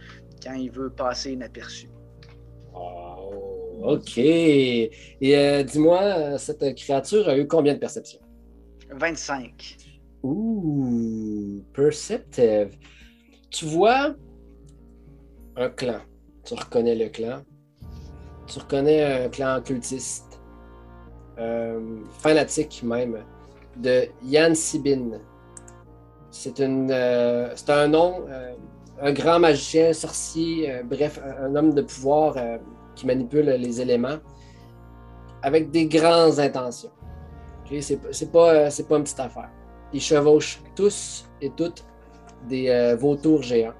quand 0.43 0.53
il 0.55 0.71
veut 0.71 0.89
passer 0.89 1.33
inaperçu. 1.33 1.89
Oh, 2.73 3.81
OK. 3.83 4.17
Et 4.17 4.91
euh, 5.23 5.61
dis-moi, 5.61 6.01
euh, 6.01 6.37
cette 6.39 6.75
créature 6.75 7.29
a 7.29 7.37
eu 7.37 7.47
combien 7.47 7.75
de 7.75 7.79
perception? 7.79 8.19
25. 8.91 9.77
Ouh, 10.25 11.61
perceptive. 11.71 12.75
Tu 13.51 13.65
vois 13.65 14.15
un 15.55 15.69
clan. 15.69 15.99
Tu 16.43 16.55
reconnais 16.55 16.95
le 16.95 17.09
clan. 17.09 17.43
Tu 18.47 18.57
reconnais 18.57 19.25
un 19.25 19.29
clan 19.29 19.61
cultiste, 19.61 20.39
euh, 21.37 21.99
fanatique 22.09 22.81
même, 22.83 23.23
de 23.77 24.07
Yann 24.23 24.55
Sibin. 24.55 25.19
C'est 26.31 26.59
euh, 26.59 27.55
un 27.67 27.87
nom, 27.87 28.25
euh, 28.27 28.55
un 29.01 29.13
grand 29.13 29.39
magicien, 29.39 29.93
sorcier, 29.93 30.81
bref, 30.85 31.19
un, 31.23 31.55
homme 31.55 31.73
de 31.75 31.83
pouvoir 31.83 32.35
qui 32.95 33.05
manipule 33.05 33.45
les 33.45 33.79
éléments 33.79 34.17
avec 35.43 35.69
des 35.69 35.85
grandes 35.85 36.39
intentions. 36.39 36.91
Ok, 37.63 37.77
C'est 37.81 37.97
pas- 37.97 38.07
c'est 38.11 38.31
pas, 38.31 38.53
euh, 38.53 38.69
c'est 38.71 38.87
pas 38.87 38.97
une 38.97 39.03
petite 39.03 39.19
affaire. 39.19 39.51
Ils 39.93 40.01
chevauchent 40.01 40.61
tous 40.75 41.25
et 41.41 41.49
toutes 41.51 41.85
des 42.47 42.69
euh, 42.69 42.95
vautours 42.95 43.43
géants. 43.43 43.73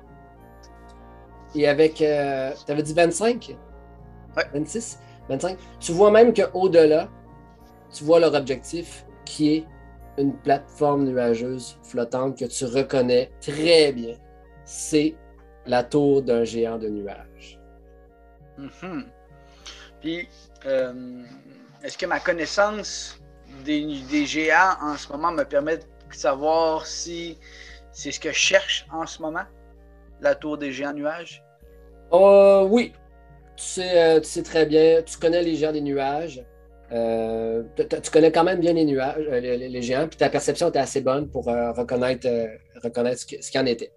Et 1.56 1.68
avec. 1.68 2.02
Euh, 2.02 2.52
T'avais 2.66 2.84
dit 2.84 2.94
25 2.94 3.56
Ouais. 4.36 4.44
26 4.54 5.00
25 5.30 5.58
Tu 5.80 5.94
vois 5.94 6.12
même 6.12 6.34
qu'au-delà, 6.34 7.08
tu 7.94 8.04
vois 8.04 8.20
leur 8.20 8.34
objectif 8.34 9.06
qui 9.24 9.56
est 9.56 9.66
une 10.18 10.34
plateforme 10.34 11.06
nuageuse 11.06 11.78
flottante 11.84 12.38
que 12.38 12.46
tu 12.46 12.66
reconnais 12.66 13.32
très 13.42 13.92
bien. 13.94 14.16
C'est 14.66 15.16
la 15.66 15.84
tour 15.84 16.22
d'un 16.22 16.44
géant 16.44 16.78
de 16.78 16.90
nuages. 16.90 17.60
Mhm. 18.58 19.06
Puis, 20.02 20.28
euh, 20.66 21.24
est-ce 21.84 21.98
que 21.98 22.06
ma 22.06 22.20
connaissance 22.20 23.20
des, 23.64 24.02
des 24.10 24.26
géants 24.26 24.76
en 24.82 24.96
ce 24.98 25.12
moment 25.12 25.32
me 25.32 25.44
permet 25.44 25.78
de 25.78 25.84
savoir 26.16 26.86
si 26.86 27.38
c'est 27.92 28.12
ce 28.12 28.20
que 28.20 28.30
je 28.30 28.38
cherche 28.38 28.86
en 28.92 29.06
ce 29.06 29.22
moment? 29.22 29.46
La 30.22 30.36
tour 30.36 30.58
des 30.58 30.72
géants 30.72 30.94
nuages? 30.94 31.44
Euh, 32.14 32.64
oui, 32.64 32.94
tu 33.58 33.64
sais, 33.64 34.02
euh, 34.02 34.20
tu 34.20 34.28
sais 34.28 34.44
très 34.44 34.66
bien, 34.66 35.02
tu 35.02 35.18
connais 35.18 35.44
les 35.44 35.56
géants 35.56 35.72
des 35.72 35.82
nuages. 35.82 36.44
Euh, 36.92 37.64
tu 37.78 38.12
connais 38.12 38.32
quand 38.32 38.44
même 38.44 38.60
bien 38.60 38.74
les 38.74 38.86
nuages, 38.86 39.26
euh, 39.28 39.40
les, 39.40 39.82
géants, 39.82 40.08
puis 40.08 40.18
ta 40.18 40.30
perception 40.30 40.70
était 40.70 40.80
assez 40.80 41.02
bonne 41.02 41.30
pour 41.30 41.50
euh, 41.50 41.72
reconnaître, 41.72 42.28
reconnaître 42.84 43.22
ce 43.22 43.26
qu'il 43.26 43.60
en 43.60 43.66
était. 43.66 43.92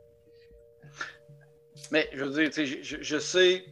Mais 1.91 2.09
je 2.15 2.25
veux 2.25 2.31
dire, 2.31 2.51
tu 2.51 2.67
sais, 2.67 2.83
je, 2.83 3.19
sais 3.19 3.65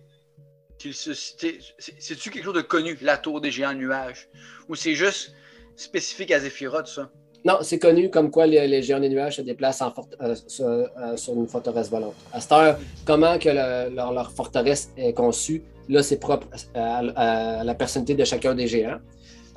qu'il 0.78 0.94
se. 0.94 1.14
C'est-tu 1.14 2.30
quelque 2.30 2.44
chose 2.44 2.54
de 2.54 2.60
connu, 2.60 2.96
la 3.00 3.16
tour 3.16 3.40
des 3.40 3.50
géants 3.50 3.74
nuages? 3.74 4.28
Ou 4.68 4.74
c'est 4.74 4.94
juste 4.94 5.32
spécifique 5.76 6.30
à 6.30 6.40
Zephyroth, 6.40 6.86
ça? 6.86 7.10
Non, 7.48 7.58
c'est 7.62 7.78
connu 7.78 8.10
comme 8.10 8.30
quoi 8.30 8.44
les, 8.46 8.66
les 8.66 8.82
géants 8.82 8.98
des 8.98 9.08
nuages 9.08 9.36
se 9.36 9.42
déplacent 9.42 9.80
en 9.82 9.92
euh, 10.20 10.34
sur, 10.48 10.66
euh, 10.66 11.16
sur 11.16 11.32
une 11.34 11.46
forteresse 11.46 11.88
volante. 11.88 12.14
À 12.32 12.40
cette 12.40 12.50
heure, 12.52 12.76
comment 13.04 13.38
que 13.38 13.48
le- 13.48 13.94
leur, 13.94 14.10
leur 14.12 14.32
forteresse 14.32 14.90
est 14.96 15.12
conçue, 15.12 15.62
là, 15.88 16.02
c'est 16.02 16.18
propre 16.18 16.48
à, 16.74 16.98
à- 16.98 17.60
à 17.60 17.64
la 17.64 17.74
personnalité 17.74 18.14
de 18.14 18.24
chacun 18.24 18.52
des 18.54 18.66
géants. 18.66 18.98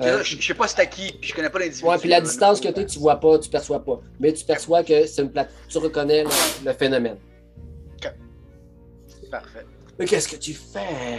Euh, 0.02 0.22
je, 0.22 0.36
je 0.40 0.46
sais 0.46 0.54
pas 0.54 0.66
c'est 0.68 0.80
à 0.80 0.86
qui, 0.86 1.12
puis 1.20 1.28
je 1.30 1.34
connais 1.34 1.50
pas 1.50 1.58
l'individu. 1.58 1.84
Ouais, 1.86 1.98
puis 1.98 2.08
la 2.08 2.20
distance 2.22 2.60
que 2.60 2.68
tu 2.68 2.86
tu 2.86 2.98
vois 3.00 3.18
pas, 3.20 3.38
tu 3.38 3.50
perçois 3.50 3.84
pas. 3.84 4.00
Mais 4.20 4.32
tu 4.32 4.44
perçois 4.44 4.82
que 4.84 5.04
c'est 5.06 5.20
une 5.22 5.30
plate. 5.30 5.50
Tu 5.68 5.76
reconnais 5.78 6.22
le, 6.24 6.30
le 6.64 6.72
phénomène. 6.72 7.18
Parfait. 9.30 9.66
Mais 9.98 10.06
qu'est-ce 10.06 10.28
que 10.28 10.36
tu 10.36 10.54
fais? 10.54 11.18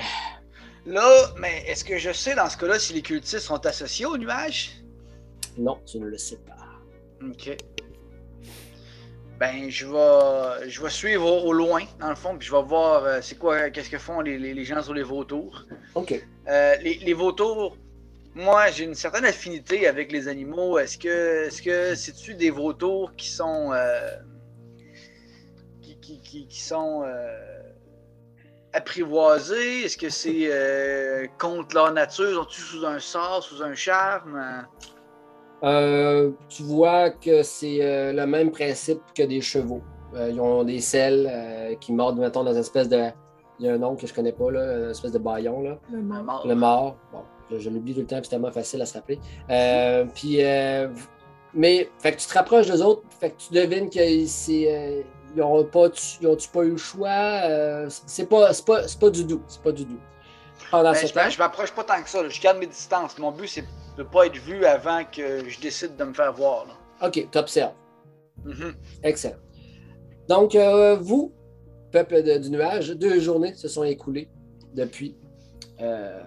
Là, 0.85 1.07
mais 1.37 1.63
est-ce 1.67 1.83
que 1.83 1.97
je 1.97 2.11
sais 2.11 2.33
dans 2.35 2.49
ce 2.49 2.57
cas-là 2.57 2.79
si 2.79 2.93
les 2.93 3.01
cultistes 3.01 3.39
sont 3.45 3.63
associés 3.65 4.05
aux 4.05 4.17
nuages? 4.17 4.80
Non, 5.57 5.79
tu 5.85 5.99
ne 5.99 6.05
le 6.07 6.17
sais 6.17 6.37
pas. 6.37 6.55
Ok. 7.25 7.55
Ben, 9.39 9.69
je 9.69 9.87
vais, 9.87 10.69
je 10.69 10.81
vais 10.81 10.89
suivre 10.89 11.25
au, 11.25 11.47
au 11.47 11.53
loin, 11.53 11.81
dans 11.99 12.09
le 12.09 12.15
fond, 12.15 12.37
puis 12.37 12.47
je 12.47 12.55
vais 12.55 12.61
voir 12.61 13.03
euh, 13.05 13.19
c'est 13.21 13.37
quoi, 13.39 13.71
qu'est-ce 13.71 13.89
que 13.89 13.97
font 13.97 14.21
les, 14.21 14.37
les- 14.37 14.53
les 14.53 14.65
gens 14.65 14.81
sur 14.83 14.93
les 14.93 15.01
vautours. 15.03 15.65
OK. 15.95 16.13
Euh, 16.47 16.75
les, 16.77 16.95
les 16.95 17.13
vautours, 17.13 17.75
moi, 18.35 18.69
j'ai 18.69 18.83
une 18.83 18.93
certaine 18.93 19.25
affinité 19.25 19.87
avec 19.87 20.11
les 20.11 20.27
animaux. 20.27 20.77
Est-ce 20.77 20.97
que, 20.97 21.47
est-ce 21.47 21.61
que 21.61 21.95
c'est-tu 21.95 22.35
des 22.35 22.51
vautours 22.51 23.15
qui 23.15 23.29
sont, 23.29 23.71
euh, 23.73 24.11
qui, 25.81 25.97
qui, 25.99 26.21
qui- 26.21 26.47
qui 26.47 26.61
sont 26.61 27.03
apprivoisés? 28.73 29.85
Est-ce 29.85 29.97
que 29.97 30.09
c'est 30.09 30.47
euh, 30.51 31.25
contre 31.39 31.75
leur 31.75 31.91
nature? 31.91 32.43
Sont-ils 32.43 32.61
sous 32.61 32.85
un 32.85 32.99
sort, 32.99 33.43
sous 33.43 33.61
un 33.63 33.73
charme? 33.73 34.67
Euh, 35.63 36.31
tu 36.49 36.63
vois 36.63 37.11
que 37.11 37.43
c'est 37.43 37.79
euh, 37.81 38.13
le 38.13 38.25
même 38.25 38.51
principe 38.51 39.01
que 39.15 39.23
des 39.23 39.41
chevaux. 39.41 39.81
Euh, 40.15 40.29
ils 40.31 40.39
ont 40.41 40.63
des 40.63 40.81
selles 40.81 41.77
qui 41.79 41.93
mordent, 41.93 42.19
mettons, 42.19 42.43
dans 42.43 42.51
une 42.51 42.59
espèce 42.59 42.89
de. 42.89 43.03
Il 43.59 43.67
y 43.67 43.69
a 43.69 43.73
un 43.73 43.77
nom 43.77 43.95
que 43.95 44.07
je 44.07 44.13
connais 44.13 44.31
pas, 44.31 44.49
là, 44.49 44.85
une 44.85 44.89
espèce 44.89 45.11
de 45.11 45.19
baillon. 45.19 45.61
Là. 45.61 45.77
Le 45.91 46.01
mort. 46.01 46.47
Le 46.47 46.55
mort. 46.55 46.97
Bon, 47.13 47.19
je, 47.51 47.59
je 47.59 47.69
l'oublie 47.69 47.93
tout 47.93 47.99
le 47.99 48.07
temps, 48.07 48.19
c'est 48.23 48.29
tellement 48.29 48.51
facile 48.51 48.81
à 48.81 48.85
se 48.85 48.95
rappeler. 48.95 49.19
Puis, 50.15 50.41
mais, 51.53 51.89
fait 51.99 52.13
que 52.13 52.17
tu 52.17 52.27
te 52.27 52.33
rapproches 52.33 52.67
des 52.67 52.81
autres, 52.81 53.03
fait 53.19 53.31
que 53.31 53.37
tu 53.37 53.53
devines 53.53 53.89
qu'ils 53.89 54.27
euh, 54.49 55.01
ils 55.35 55.41
ont 55.41 55.63
pas, 55.65 55.87
ils 56.21 56.37
pas 56.53 56.63
eu 56.63 56.71
le 56.71 56.77
choix? 56.77 57.09
euh, 57.09 57.87
c'est 57.89 58.27
pas, 58.27 58.53
c'est 58.53 58.65
pas, 58.65 58.87
c'est 58.87 58.99
pas 58.99 59.09
du 59.09 59.23
doux. 59.25 59.41
C'est 59.47 59.61
pas 59.61 59.71
du 59.71 59.85
doux. 59.85 59.99
Ben, 60.71 60.93
je 60.93 61.33
je 61.33 61.37
m'approche 61.39 61.71
pas 61.73 61.83
tant 61.83 62.01
que 62.01 62.09
ça. 62.09 62.21
là. 62.23 62.29
Je 62.29 62.41
garde 62.41 62.57
mes 62.57 62.67
distances. 62.67 63.17
Mon 63.17 63.31
but, 63.31 63.47
c'est 63.47 63.65
de 63.97 64.03
pas 64.03 64.25
être 64.27 64.37
vu 64.37 64.65
avant 64.65 65.03
que 65.03 65.47
je 65.49 65.59
décide 65.59 65.95
de 65.97 66.03
me 66.03 66.13
faire 66.13 66.31
voir. 66.33 66.65
là. 66.67 67.07
OK, 67.07 67.27
tu 67.31 67.37
observes. 67.37 67.73
Mhm. 68.45 68.73
Excellent. 69.03 69.35
Donc, 70.29 70.55
euh, 70.55 70.95
vous, 70.95 71.33
peuple 71.91 72.23
de- 72.23 72.37
du 72.37 72.49
nuage, 72.51 72.89
deux 72.91 73.19
journées 73.19 73.53
se 73.55 73.67
sont 73.67 73.83
écoulées 73.83 74.29
depuis. 74.73 75.17
Euh, 75.81 76.21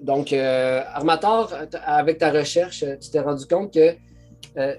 donc, 0.00 0.32
euh, 0.32 0.82
Armator, 0.94 1.52
avec 1.84 2.18
ta 2.18 2.30
recherche, 2.30 2.84
tu 3.00 3.10
t'es 3.10 3.20
rendu 3.20 3.46
compte 3.46 3.74
que, 3.74 3.94
euh, 4.56 4.74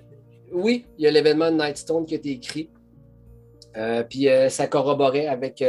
oui, 0.51 0.88
il 0.97 1.03
y 1.05 1.07
a 1.07 1.11
l'événement 1.11 1.51
de 1.51 1.57
Nightstone 1.57 2.05
qui 2.05 2.15
a 2.15 2.17
été 2.17 2.32
écrit. 2.32 2.69
Puis 4.09 4.27
ça 4.49 4.67
corroborait 4.67 5.27
avec 5.27 5.63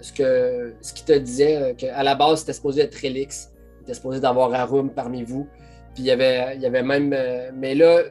ce 0.00 0.12
que 0.12 0.74
ce 0.80 0.92
qu'il 0.92 1.04
te 1.04 1.12
disait, 1.12 1.56
euh, 1.56 1.74
qu'à 1.74 2.02
la 2.02 2.14
base, 2.14 2.40
c'était 2.40 2.52
supposé 2.52 2.82
être 2.82 2.94
Relix. 2.96 3.50
Il 3.80 3.82
était 3.82 3.94
supposé 3.94 4.20
d'avoir 4.20 4.52
Arum 4.54 4.90
parmi 4.90 5.22
vous. 5.24 5.46
Puis 5.94 6.04
il 6.04 6.06
y 6.06 6.10
avait, 6.10 6.54
il 6.56 6.60
y 6.62 6.66
avait 6.66 6.82
même. 6.82 7.12
euh, 7.12 7.50
mais 7.54 7.74
là, 7.74 8.02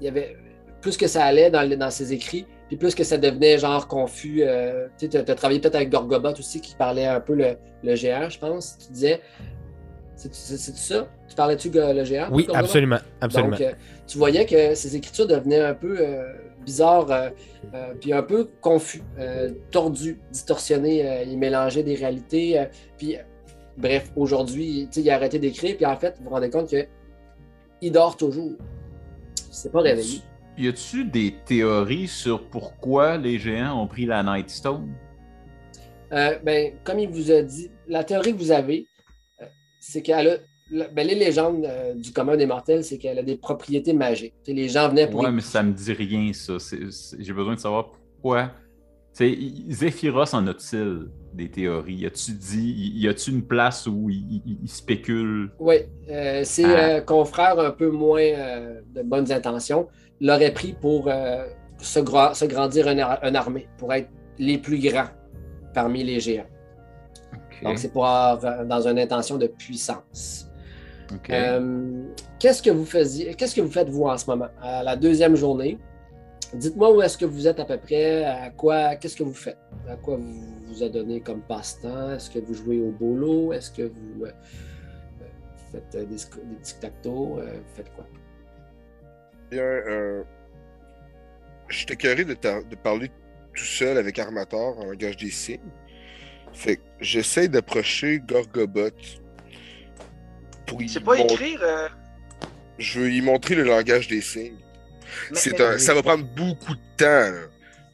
il 0.00 0.04
y 0.04 0.08
avait. 0.08 0.36
Plus 0.80 0.96
que 0.96 1.06
ça 1.06 1.24
allait 1.24 1.50
dans, 1.50 1.66
dans 1.78 1.90
ses 1.90 2.12
écrits, 2.12 2.46
puis 2.68 2.76
plus 2.76 2.94
que 2.94 3.04
ça 3.04 3.16
devenait 3.16 3.58
genre 3.58 3.88
confus. 3.88 4.42
euh, 4.42 4.86
tu 4.98 5.10
sais, 5.10 5.24
tu 5.24 5.30
as 5.30 5.34
travaillé 5.34 5.58
peut-être 5.60 5.76
avec 5.76 5.88
Gorgobot 5.88 6.32
aussi, 6.38 6.60
qui 6.60 6.74
parlait 6.74 7.06
un 7.06 7.20
peu 7.20 7.34
le, 7.34 7.56
le 7.82 7.94
géant, 7.94 8.28
je 8.28 8.38
pense. 8.38 8.76
Tu 8.78 8.92
disais. 8.92 9.20
C'est 10.16 10.32
ça? 10.32 11.08
Tu 11.28 11.34
parlais-tu 11.34 11.70
le 11.74 12.04
géant? 12.04 12.28
Oui, 12.30 12.46
absolument. 12.54 12.98
absolument. 13.20 13.50
Donc, 13.50 13.60
euh, 13.60 13.72
tu 14.06 14.16
voyais 14.16 14.46
que 14.46 14.74
ses 14.74 14.94
écritures 14.94 15.26
devenaient 15.26 15.60
un 15.60 15.74
peu 15.74 15.96
euh, 15.98 16.32
bizarres, 16.64 17.10
euh, 17.10 17.30
euh, 17.74 17.94
puis 18.00 18.12
un 18.12 18.22
peu 18.22 18.48
confus, 18.60 19.02
euh, 19.18 19.52
tordus, 19.70 20.18
distorsionnés. 20.30 21.06
euh, 21.06 21.22
il 21.22 21.38
mélangeait 21.38 21.82
des 21.82 21.94
réalités. 21.94 22.66
puis, 22.98 23.16
bref, 23.76 24.10
aujourd'hui, 24.16 24.88
il 24.94 25.10
a 25.10 25.14
arrêté 25.14 25.38
d'écrire, 25.38 25.76
puis 25.76 25.86
en 25.86 25.96
fait, 25.96 26.16
vous 26.18 26.24
vous 26.24 26.30
rendez 26.30 26.50
compte 26.50 26.70
que 26.70 26.86
il 27.80 27.92
dort 27.92 28.16
toujours. 28.16 28.52
Il 29.48 29.54
s'est 29.54 29.70
pas 29.70 29.80
réveillé. 29.80 30.20
Y 30.56 30.68
a-tu 30.68 31.04
des 31.04 31.34
théories 31.44 32.08
sur 32.08 32.48
pourquoi 32.48 33.16
les 33.18 33.38
géants 33.38 33.82
ont 33.82 33.88
pris 33.88 34.06
la 34.06 34.22
Nightstone? 34.22 34.92
Ben, 36.10 36.72
comme 36.84 37.00
il 37.00 37.08
vous 37.08 37.32
a 37.32 37.42
dit, 37.42 37.70
la 37.88 38.04
théorie 38.04 38.32
que 38.32 38.38
vous 38.38 38.52
avez, 38.52 38.86
c'est 39.80 40.00
qu'elle 40.00 40.28
a. 40.28 40.36
la- 40.74 40.88
ben, 40.88 41.06
les 41.06 41.14
légendes 41.14 41.64
euh, 41.64 41.94
du 41.94 42.12
commun 42.12 42.36
des 42.36 42.46
mortels, 42.46 42.84
c'est 42.84 42.98
qu'elle 42.98 43.18
a 43.18 43.22
des 43.22 43.36
propriétés 43.36 43.92
magiques. 43.92 44.34
Tu 44.44 44.50
sais, 44.50 44.56
les 44.56 44.68
gens 44.68 44.88
venaient 44.88 45.08
pour. 45.08 45.20
Ouais, 45.22 45.30
mais 45.32 45.40
ça 45.40 45.62
me 45.62 45.72
dit 45.72 45.92
rien, 45.92 46.32
ça. 46.32 46.54
J'ai 47.18 47.32
besoin 47.32 47.54
de 47.54 47.60
savoir 47.60 47.90
pourquoi. 47.92 48.50
Tu 49.16 49.18
sais, 49.18 49.30
y- 49.30 49.72
Zéphyros 49.72 50.34
en 50.34 50.46
a-t-il 50.48 51.06
des 51.32 51.48
théories? 51.48 51.94
Y 51.94 52.06
a-tu 52.06 52.32
dit, 52.32 52.92
y 52.96 53.08
a-tu 53.08 53.30
une 53.30 53.42
place 53.44 53.86
où 53.86 54.10
il, 54.10 54.42
spécule? 54.68 55.52
Oui, 55.60 55.76
euh, 56.10 56.42
c'est 56.44 56.64
Ah. 56.64 56.96
euh, 56.96 57.00
un 57.60 57.70
peu 57.70 57.90
moins 57.90 58.20
euh, 58.22 58.80
de 58.94 59.02
bonnes 59.02 59.30
intentions 59.30 59.86
l'aurait 60.20 60.52
pris 60.52 60.74
pour 60.80 61.08
se, 61.78 62.00
gra- 62.00 62.34
se 62.34 62.44
grandir 62.44 62.88
une, 62.88 63.00
ar- 63.00 63.22
une 63.24 63.36
armée, 63.36 63.68
pour 63.78 63.92
être 63.92 64.08
les 64.38 64.58
plus 64.58 64.78
grands 64.78 65.10
parmi 65.74 66.02
les 66.04 66.18
géants. 66.20 66.46
Donc, 67.62 67.78
c'est 67.78 67.92
pour 67.92 68.04
avoir 68.06 68.66
dans 68.66 68.86
une 68.88 68.98
intention 68.98 69.38
de 69.38 69.46
puissance. 69.46 70.46
Euh, 71.30 72.04
qu'est-ce 72.38 72.62
que 72.62 72.70
vous 72.70 72.84
faisiez, 72.84 73.34
qu'est-ce 73.34 73.54
que 73.54 73.60
vous 73.60 73.70
faites 73.70 73.88
vous 73.88 74.04
en 74.04 74.16
ce 74.16 74.28
moment? 74.30 74.48
À 74.60 74.82
la 74.82 74.96
deuxième 74.96 75.36
journée, 75.36 75.78
dites-moi 76.52 76.94
où 76.94 77.02
est-ce 77.02 77.18
que 77.18 77.24
vous 77.24 77.46
êtes 77.48 77.60
à 77.60 77.64
peu 77.64 77.78
près, 77.78 78.24
à 78.24 78.50
quoi, 78.50 78.96
qu'est-ce 78.96 79.16
que 79.16 79.22
vous 79.24 79.34
faites? 79.34 79.58
À 79.88 79.96
quoi 79.96 80.16
vous 80.16 80.54
vous 80.66 80.82
a 80.82 80.88
donné 80.88 81.20
comme 81.20 81.42
passe-temps? 81.42 82.12
Est-ce 82.12 82.30
que 82.30 82.38
vous 82.38 82.54
jouez 82.54 82.80
au 82.80 82.90
bolo? 82.90 83.52
Est-ce 83.52 83.70
que 83.70 83.82
vous 83.82 84.24
euh, 84.24 84.30
faites 85.72 85.94
euh, 85.94 86.04
des, 86.04 86.16
tic-tac-toe? 86.62 87.38
Euh, 87.38 87.52
vous 87.54 87.74
faites 87.74 87.92
quoi? 87.94 88.06
Bien, 89.50 89.62
euh, 89.62 90.22
j'étais 91.68 91.96
curé 91.96 92.24
de, 92.24 92.34
ta- 92.34 92.62
de 92.62 92.76
parler 92.76 93.08
tout 93.54 93.64
seul 93.64 93.98
avec 93.98 94.18
Armator 94.18 94.78
en 94.78 94.86
langage 94.86 95.16
des 95.16 95.30
signes. 95.30 95.60
Fait 96.52 96.76
que 96.76 96.82
j'essaie 97.00 97.48
d'approcher 97.48 98.20
Gorgobot 98.20 98.90
pour 100.66 100.82
y 100.82 100.88
C'est 100.88 101.00
pas 101.00 101.16
mon- 101.16 101.24
écrire. 101.26 101.60
euh, 101.62 101.88
Je 102.78 103.00
veux 103.00 103.12
y 103.12 103.20
montrer 103.20 103.54
le 103.54 103.62
langage 103.64 104.08
des 104.08 104.20
signes. 104.20 104.56
mais- 105.30 105.36
C'est 105.36 105.52
mais- 105.58 105.64
un- 105.64 105.78
ça 105.78 105.94
va 105.94 106.02
prendre 106.02 106.24
beaucoup 106.34 106.74
de 106.74 106.80
temps. 106.96 107.04
là. 107.30 107.42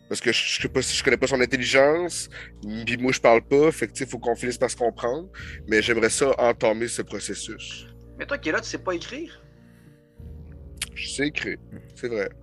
Parce 0.08 0.20
que 0.20 0.32
je, 0.32 0.44
je, 0.56 0.62
sais 0.62 0.68
pas, 0.68 0.82
si- 0.82 0.96
je 0.96 1.04
connais 1.04 1.16
pas 1.18 1.26
son 1.28 1.40
intelligence, 1.40 2.28
puis 2.62 2.96
moi 2.96 3.12
je 3.12 3.20
parle 3.20 3.42
pas, 3.42 3.70
fait 3.70 3.86
que 3.86 3.92
il 4.00 4.06
faut 4.06 4.18
qu'on 4.18 4.34
finisse 4.34 4.58
par 4.58 4.68
se 4.70 4.74
comprendre. 4.76 5.28
Mais 5.68 5.82
j'aimerais 5.82 6.10
ça 6.10 6.30
entamer 6.38 6.88
ce 6.88 7.02
processus. 7.02 7.86
Mais 8.18 8.26
toi 8.26 8.36
qui 8.38 8.48
es 8.48 8.52
là, 8.52 8.60
tu 8.60 8.68
sais 8.68 8.78
pas 8.78 8.92
écrire? 8.94 9.40
Je 10.94 11.08
sais 11.08 11.28
écrire, 11.28 11.56
c'est 11.94 12.08
vrai. 12.08 12.28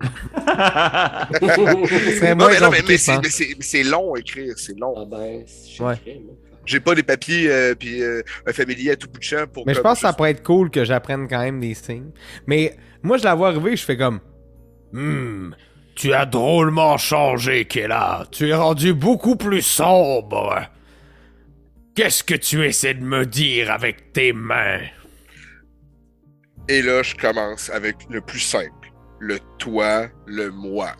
Mais, 1.40 2.34
mais, 2.34 2.82
mais 2.88 2.96
c'est- 2.98 3.18
mais 3.22 3.28
c'est 3.60 3.82
long 3.84 4.14
à 4.14 4.18
écrire, 4.20 4.54
c'est 4.58 4.76
long. 4.78 4.94
Ah 4.96 5.04
ben, 5.04 5.44
je 5.46 5.82
Ouais. 5.82 5.94
sais, 6.04 6.20
moi. 6.24 6.34
J'ai 6.68 6.80
pas 6.80 6.94
des 6.94 7.02
papiers 7.02 7.50
euh, 7.50 7.74
puis 7.74 8.02
euh, 8.02 8.22
un 8.46 8.52
familier 8.52 8.90
à 8.90 8.96
tout 8.96 9.08
bout 9.08 9.18
de 9.18 9.24
champ 9.24 9.46
pour. 9.52 9.66
Mais 9.66 9.74
je 9.74 9.80
pense 9.80 9.98
que 9.98 10.02
ça 10.02 10.12
pourrait 10.12 10.32
être 10.32 10.42
cool 10.42 10.70
que 10.70 10.84
j'apprenne 10.84 11.26
quand 11.28 11.40
même 11.40 11.60
des 11.60 11.74
signes. 11.74 12.10
Mais 12.46 12.76
moi, 13.02 13.16
je 13.16 13.24
la 13.24 13.34
vois 13.34 13.48
arriver, 13.48 13.74
je 13.74 13.84
fais 13.84 13.96
comme. 13.96 14.20
Hmm, 14.92 15.52
tu 15.94 16.12
as 16.12 16.26
drôlement 16.26 16.98
changé, 16.98 17.64
Kella. 17.64 18.26
Tu 18.30 18.48
es 18.48 18.54
rendu 18.54 18.92
beaucoup 18.92 19.36
plus 19.36 19.62
sombre. 19.62 20.68
Qu'est-ce 21.94 22.22
que 22.22 22.34
tu 22.34 22.64
essaies 22.64 22.94
de 22.94 23.04
me 23.04 23.24
dire 23.24 23.70
avec 23.70 24.12
tes 24.12 24.32
mains? 24.32 24.80
Et 26.68 26.82
là, 26.82 27.02
je 27.02 27.14
commence 27.14 27.70
avec 27.70 27.96
le 28.10 28.20
plus 28.20 28.40
simple 28.40 28.78
le 29.18 29.38
toi, 29.58 30.08
le 30.26 30.50
moi. 30.50 30.92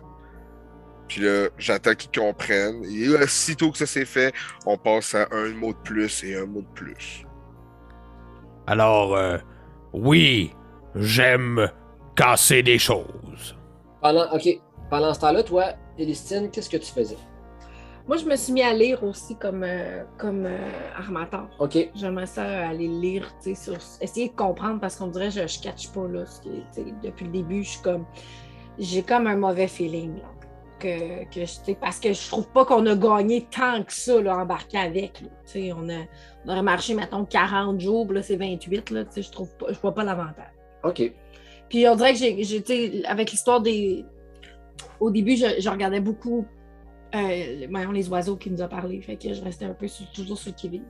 Puis 1.09 1.23
là, 1.23 1.49
j'attends 1.59 1.95
qu'ils 1.95 2.21
comprennent. 2.21 2.85
Et 2.85 3.09
aussitôt 3.09 3.71
que 3.71 3.79
ça 3.79 3.87
c'est 3.87 4.05
fait, 4.05 4.35
on 4.67 4.77
passe 4.77 5.15
à 5.15 5.27
un 5.33 5.49
mot 5.55 5.73
de 5.73 5.79
plus 5.79 6.25
et 6.25 6.37
un 6.37 6.47
mot 6.47 6.61
de 6.61 6.75
plus. 6.75 7.25
Alors, 8.67 9.17
euh, 9.17 9.39
oui, 9.93 10.53
j'aime 10.95 11.71
casser 12.15 12.63
des 12.63 12.79
choses. 12.79 13.57
Pendant, 14.03 14.31
OK. 14.33 14.47
Pendant 14.91 15.15
ce 15.15 15.21
temps-là, 15.21 15.43
toi, 15.43 15.73
Elistine, 15.99 16.51
qu'est-ce 16.51 16.71
que 16.71 16.77
tu 16.77 16.93
faisais? 16.93 17.17
Moi, 18.07 18.17
je 18.17 18.25
me 18.25 18.37
suis 18.37 18.53
mis 18.55 18.63
à 18.63 18.73
lire 18.73 19.05
aussi 19.05 19.37
comme, 19.37 19.63
euh, 19.63 20.03
comme 20.17 20.47
euh, 20.47 20.71
Armator. 20.97 21.49
OK. 21.59 21.91
J'aimerais 21.95 22.27
ça 22.27 22.69
aller 22.69 22.89
lire, 22.89 23.31
tu 23.43 23.55
sais, 23.55 23.65
sur 23.65 23.75
essayer 24.01 24.29
de 24.29 24.35
comprendre 24.35 24.81
parce 24.81 24.97
qu'on 24.97 25.09
dirait 25.09 25.29
que 25.29 25.35
je, 25.35 25.47
je 25.47 25.61
catch 25.61 25.89
pas 25.89 26.07
là. 26.09 26.25
depuis 27.03 27.27
le 27.27 27.33
début, 27.33 27.63
je 27.65 27.71
suis 27.71 27.83
comme 27.83 28.07
j'ai 28.79 29.03
comme 29.03 29.27
un 29.27 29.37
mauvais 29.37 29.69
feeling 29.69 30.19
là, 30.19 30.31
que, 30.79 30.89
je- 31.41 31.45
sais, 31.47 31.77
parce 31.81 31.99
que 32.01 32.13
je 32.13 32.29
trouve 32.29 32.49
pas 32.51 32.65
qu'on 32.65 32.85
a 32.87 32.95
gagné 32.95 33.47
tant 33.55 33.83
que 33.83 33.93
ça 33.93 34.21
là, 34.21 34.37
embarqué 34.39 34.79
avec. 34.79 35.21
là. 35.21 35.29
Sais, 35.45 35.73
on, 35.73 35.89
a, 35.89 35.99
on 36.45 36.51
aurait 36.51 36.63
marché 36.63 36.95
mettons 36.95 37.25
40 37.25 37.81
jours, 37.81 38.07
puis 38.07 38.17
là 38.17 38.23
c'est 38.23 38.37
28 38.37 38.91
là, 38.91 39.05
sais, 39.11 39.23
je 39.23 39.31
trouve 39.31 39.55
pas, 39.57 39.67
je 39.71 39.79
vois 39.81 39.95
pas 39.95 40.05
l'avantage. 40.05 40.53
OK. 40.85 41.13
Puis 41.69 41.87
on 41.89 41.97
dirait 41.97 42.13
que 42.13 42.19
j'ai, 42.19 42.45
sais, 42.65 43.03
avec 43.07 43.31
l'histoire 43.31 43.61
des. 43.61 44.05
Au 45.01 45.11
début, 45.11 45.37
je, 45.37 45.61
je 45.61 45.69
regardais 45.69 46.01
beaucoup 46.01 46.47
euh, 47.15 47.67
voyons, 47.71 47.91
les 47.93 48.09
oiseaux 48.09 48.37
qui 48.37 48.51
nous 48.51 48.61
a 48.63 48.69
parlé. 48.69 49.01
Fait 49.01 49.17
que 49.17 49.33
je 49.33 49.43
restais 49.43 49.65
un 49.65 49.75
peu 49.75 49.89
sur- 49.89 50.11
toujours 50.13 50.37
sur 50.39 50.51
le 50.53 50.57
qui-vive. 50.57 50.83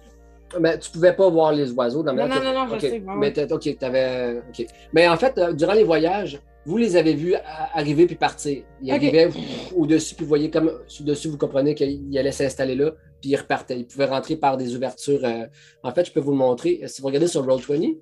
Mais 0.59 0.79
tu 0.79 0.91
pouvais 0.91 1.13
pas 1.13 1.29
voir 1.29 1.53
les 1.53 1.71
oiseaux 1.73 2.03
dans 2.03 2.13
Non, 2.13 2.27
la 2.27 2.37
non, 2.37 2.43
non, 2.43 2.53
non, 2.55 2.69
je 2.71 2.75
OK. 2.75 2.81
sais, 2.81 2.91
ouais, 2.93 3.15
Mais. 3.17 3.31
OK. 4.49 4.67
Mais 4.93 5.09
en 5.09 5.17
fait, 5.17 5.37
euh, 5.39 5.53
durant 5.53 5.75
les 5.75 5.85
voyages, 5.85 6.41
vous 6.69 6.77
les 6.77 6.97
avez 6.97 7.15
vus 7.15 7.35
a- 7.35 7.77
arriver 7.79 8.07
puis 8.07 8.17
partir. 8.17 8.63
Ils 8.83 8.91
arrivaient 8.93 9.31
au-dessus, 9.75 10.15
puis 10.15 10.25
vous 10.25 10.29
voyez 10.29 10.51
comme 10.51 10.69
au-dessus, 11.01 11.29
vous 11.29 11.39
comprenez 11.39 11.75
qu'ils 11.75 12.17
allaient 12.19 12.31
s'installer 12.33 12.75
là, 12.75 12.93
puis 13.21 13.31
ils 13.31 13.37
repartaient. 13.37 13.79
Ils 13.79 13.87
pouvaient 13.87 14.05
rentrer 14.07 14.37
par 14.37 14.57
des 14.57 14.77
ouvertures. 14.77 15.25
euh, 15.25 15.47
En 15.83 15.93
fait, 15.93 16.05
je 16.07 16.13
peux 16.13 16.21
vous 16.21 16.33
le 16.33 16.37
montrer. 16.37 16.83
Si 16.87 17.01
vous 17.01 17.07
regardez 17.09 17.27
sur 17.29 17.45
Roll20, 17.47 17.97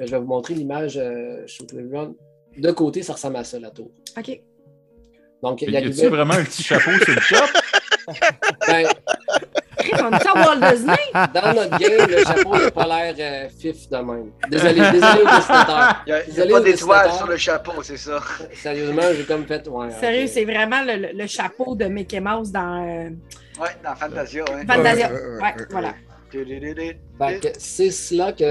euh, 0.00 0.04
je 0.06 0.10
vais 0.10 0.18
vous 0.18 0.26
montrer 0.26 0.54
l'image. 0.54 0.96
euh. 0.98 1.44
De 2.58 2.70
côté, 2.72 3.02
ça 3.02 3.14
ressemble 3.14 3.36
à 3.36 3.44
ça, 3.44 3.58
la 3.58 3.70
tour. 3.70 3.90
OK. 4.18 4.40
Donc, 5.42 5.62
il 5.62 5.70
Y 5.72 5.76
a-tu 5.76 5.86
arrivait. 5.88 6.08
vraiment 6.08 6.34
un 6.34 6.44
petit 6.44 6.62
chapeau 6.62 6.90
sur 7.04 7.14
le 7.14 7.36
top? 7.36 7.50
Ben, 8.68 8.86
Walt 10.10 10.72
Disney! 10.72 10.96
dans 11.14 11.54
notre 11.54 11.78
game, 11.78 12.08
le 12.10 12.18
chapeau 12.24 12.56
n'a 12.56 12.70
pas 12.70 12.86
l'air 12.86 13.14
euh, 13.18 13.48
fif 13.58 13.88
de 13.88 13.96
même. 13.96 14.30
Désolé, 14.50 14.74
désolé 14.74 15.22
aux 15.22 15.36
destinataires. 15.36 16.02
Il 16.06 16.12
n'y 16.12 16.18
a, 16.18 16.26
il 16.28 16.34
y 16.34 16.40
a 16.40 16.46
pas 16.46 16.60
d'étoile 16.60 17.12
sur 17.12 17.26
le 17.26 17.36
chapeau, 17.36 17.72
c'est 17.82 17.96
ça. 17.96 18.20
Sérieusement, 18.54 19.02
j'ai 19.16 19.24
comme 19.24 19.44
fait. 19.46 19.66
Ouais, 19.68 19.90
Sérieux, 20.00 20.26
c'est 20.26 20.44
vraiment 20.44 20.82
le, 20.84 20.96
le- 21.08 21.18
le 21.18 21.26
chapeau 21.26 21.74
de 21.74 21.84
Mickey 21.86 22.20
Mouse 22.20 22.50
dans 22.50 22.84
euh, 22.86 23.10
Ouais, 23.60 23.68
dans 23.84 23.94
Fantasia, 23.94 24.44
ouais. 24.44 24.64
Fantasia. 24.66 25.10
Ouais, 25.12 25.54
voilà. 25.70 25.94
Tudududud. 26.30 26.96
Fait 27.18 27.40
que 27.40 27.48
c'est 27.58 27.90
cela 27.90 28.32
que 28.32 28.44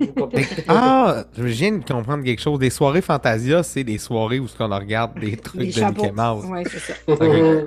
vous 0.00 0.12
comprenez. 0.14 0.46
Ah, 0.68 1.24
je 1.36 1.42
viens 1.42 1.72
de 1.72 1.84
comprendre 1.84 2.24
quelque 2.24 2.40
chose. 2.40 2.58
Des 2.58 2.70
soirées 2.70 3.02
Fantasia, 3.02 3.62
c'est 3.62 3.84
des 3.84 3.98
soirées 3.98 4.38
où 4.38 4.46
on 4.58 4.68
regarde 4.68 5.18
des 5.20 5.36
trucs 5.36 5.60
de 5.66 5.70
chapeaux. 5.70 6.04
Mickey 6.04 6.12
Mouse. 6.16 6.44
Ouais, 6.46 6.62
c'est 6.64 6.78
ça. 6.78 6.94
ouais. 7.08 7.64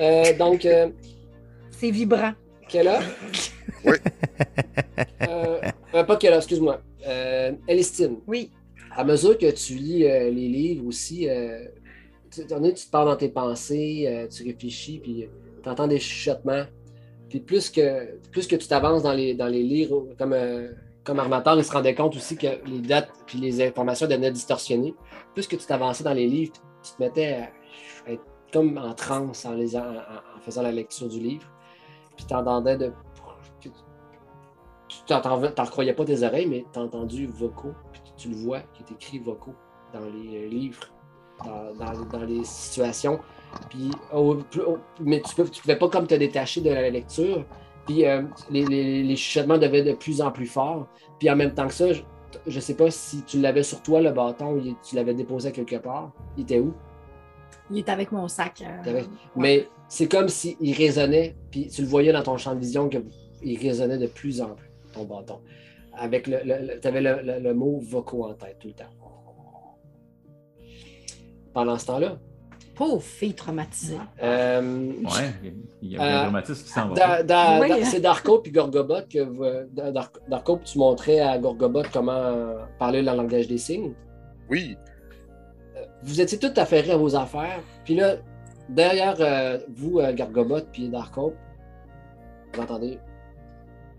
Euh, 0.00 0.38
donc, 0.38 0.64
euh, 0.64 0.88
C'est 1.80 1.90
vibrant. 1.90 2.32
quelle 2.68 2.88
heure? 2.88 3.02
Oui. 3.82 3.96
Euh, 5.26 5.58
euh, 5.94 6.04
pas 6.04 6.16
quelle 6.16 6.32
heure, 6.34 6.38
excuse-moi. 6.40 6.82
Euh, 7.08 7.52
Elistine, 7.66 8.18
Oui. 8.26 8.50
à 8.94 9.04
mesure 9.04 9.38
que 9.38 9.50
tu 9.52 9.72
lis 9.74 10.04
euh, 10.04 10.24
les 10.28 10.48
livres 10.48 10.86
aussi, 10.86 11.26
euh, 11.30 11.64
tu, 12.30 12.42
tu 12.42 12.46
te 12.46 12.90
parles 12.90 13.08
dans 13.08 13.16
tes 13.16 13.30
pensées, 13.30 14.04
euh, 14.06 14.28
tu 14.28 14.44
réfléchis, 14.44 14.98
puis 14.98 15.26
tu 15.62 15.68
entends 15.68 15.86
des 15.86 15.98
chuchotements. 15.98 16.64
Puis 17.30 17.40
plus 17.40 17.70
que, 17.70 18.18
plus 18.30 18.46
que 18.46 18.56
tu 18.56 18.68
t'avances 18.68 19.02
dans 19.02 19.14
les, 19.14 19.32
dans 19.32 19.46
les 19.48 19.62
livres, 19.62 20.08
comme, 20.18 20.34
euh, 20.34 20.68
comme 21.02 21.18
Armateur, 21.20 21.56
il 21.56 21.64
se 21.64 21.72
rendait 21.72 21.94
compte 21.94 22.14
aussi 22.16 22.36
que 22.36 22.48
les 22.66 22.80
dates 22.80 23.08
puis 23.26 23.38
les 23.38 23.62
informations 23.62 24.06
devenaient 24.06 24.30
distorsionnées. 24.32 24.94
Plus 25.32 25.46
que 25.46 25.56
tu 25.56 25.64
t'avançais 25.64 26.04
dans 26.04 26.12
les 26.12 26.26
livres, 26.26 26.52
tu 26.82 26.92
te 26.92 27.02
mettais 27.02 27.32
à, 27.32 27.44
à 28.06 28.12
être 28.12 28.24
comme 28.52 28.76
en 28.76 28.92
transe 28.92 29.46
en, 29.46 29.54
lisant, 29.54 29.80
en, 29.86 30.36
en 30.38 30.40
faisant 30.42 30.60
la 30.62 30.72
lecture 30.72 31.08
du 31.08 31.18
livre. 31.20 31.46
Puis 32.20 32.26
t'entendais 32.26 32.76
de. 32.76 32.92
Tu 34.88 34.98
t'en 35.06 35.66
croyais 35.66 35.94
pas 35.94 36.04
tes 36.04 36.22
oreilles, 36.22 36.46
mais 36.48 36.64
t'as 36.72 36.82
entendu 36.82 37.26
vocaux, 37.26 37.72
puis 37.92 38.02
tu 38.16 38.28
le 38.28 38.36
vois, 38.36 38.60
qui 38.74 38.82
est 38.82 38.92
écrit 38.92 39.18
vocaux 39.18 39.54
dans 39.94 40.00
les 40.00 40.44
euh, 40.44 40.48
livres, 40.48 40.80
dans, 41.44 41.74
dans- 41.74 42.04
dans 42.04 42.24
les 42.24 42.44
situations. 42.44 43.20
Puis, 43.70 43.90
mais 45.00 45.22
tu 45.22 45.40
ne 45.40 45.46
tu 45.46 45.62
pouvais 45.62 45.78
pas 45.78 45.88
comme 45.88 46.06
te 46.06 46.14
détacher 46.14 46.60
de 46.60 46.70
la 46.70 46.90
lecture. 46.90 47.44
Puis 47.86 48.04
euh, 48.06 48.22
les, 48.50 48.64
les, 48.66 49.02
les 49.02 49.16
chuchotements 49.16 49.58
devenaient 49.58 49.84
de 49.84 49.94
plus 49.94 50.20
en 50.20 50.30
plus 50.30 50.46
forts. 50.46 50.86
Puis 51.18 51.30
en 51.30 51.36
même 51.36 51.54
temps 51.54 51.66
que 51.68 51.72
ça, 51.74 51.86
je 51.92 52.02
ne 52.46 52.60
sais 52.60 52.74
pas 52.74 52.90
si 52.90 53.22
tu 53.22 53.40
l'avais 53.40 53.62
sur 53.62 53.82
toi, 53.82 54.00
le 54.00 54.10
bâton, 54.12 54.54
ou 54.56 54.76
tu 54.82 54.96
l'avais 54.96 55.14
déposé 55.14 55.50
quelque 55.52 55.76
part. 55.76 56.10
Il 56.36 56.42
était 56.42 56.58
où? 56.60 56.74
Il 57.70 57.78
est 57.78 57.88
avec 57.88 58.12
mon 58.12 58.28
sac. 58.28 58.62
euh, 58.62 59.02
Mais 59.36 59.68
c'est 59.90 60.06
comme 60.08 60.28
s'il 60.28 60.56
résonnait, 60.74 61.34
puis 61.50 61.66
tu 61.68 61.82
le 61.82 61.88
voyais 61.88 62.12
dans 62.12 62.22
ton 62.22 62.36
champ 62.38 62.54
de 62.54 62.60
vision 62.60 62.88
qu'il 62.88 63.58
résonnait 63.58 63.98
de 63.98 64.06
plus 64.06 64.40
en 64.40 64.54
plus, 64.54 64.70
ton 64.94 65.04
bâton. 65.04 65.40
Avec 65.98 66.26
le, 66.28 66.78
tu 66.80 66.88
avais 66.88 67.00
le, 67.02 67.20
le- 67.22 67.40
le 67.40 67.52
mot 67.54 67.78
vocaux 67.80 68.24
en 68.24 68.32
tête 68.34 68.56
tout 68.60 68.68
le 68.68 68.74
temps. 68.74 68.84
Pendant 71.52 71.76
ce 71.78 71.86
temps-là, 71.86 72.16
Pauvre 72.76 73.02
fille 73.02 73.34
traumatisée. 73.34 73.98
euh, 74.22 74.92
Ouais, 75.02 75.52
il 75.82 75.90
y 75.92 75.96
a 75.98 76.00
Euh, 76.02 76.04
un 76.18 76.22
dramatisme 76.22 76.64
qui 76.64 76.70
s'en 76.70 76.88
va. 76.88 77.60
Oui. 77.60 77.68
c'est 77.84 78.00
Darko 78.00 78.38
puis 78.38 78.52
Gorgobot 78.52 79.02
que 79.12 79.66
Darko, 80.30 80.60
tu 80.64 80.78
montrais 80.78 81.20
à 81.20 81.36
Gorgobot 81.38 81.82
comment 81.92 82.12
euh, 82.12 82.54
parler 82.78 83.02
le 83.02 83.12
langage 83.14 83.48
des 83.48 83.58
signes. 83.58 83.92
Oui. 84.48 84.78
vous 86.02 86.20
étiez 86.22 86.38
tout 86.38 86.52
affairés 86.56 86.92
à 86.92 86.96
vos 86.96 87.14
affaires. 87.16 87.60
Puis 87.84 87.96
là, 87.96 88.16
derrière 88.70 89.16
euh, 89.20 89.58
vous, 89.68 90.00
euh, 90.00 90.12
Gargobot 90.12 90.62
puis 90.72 90.88
Darko, 90.88 91.34
vous 92.52 92.60
entendez. 92.60 92.98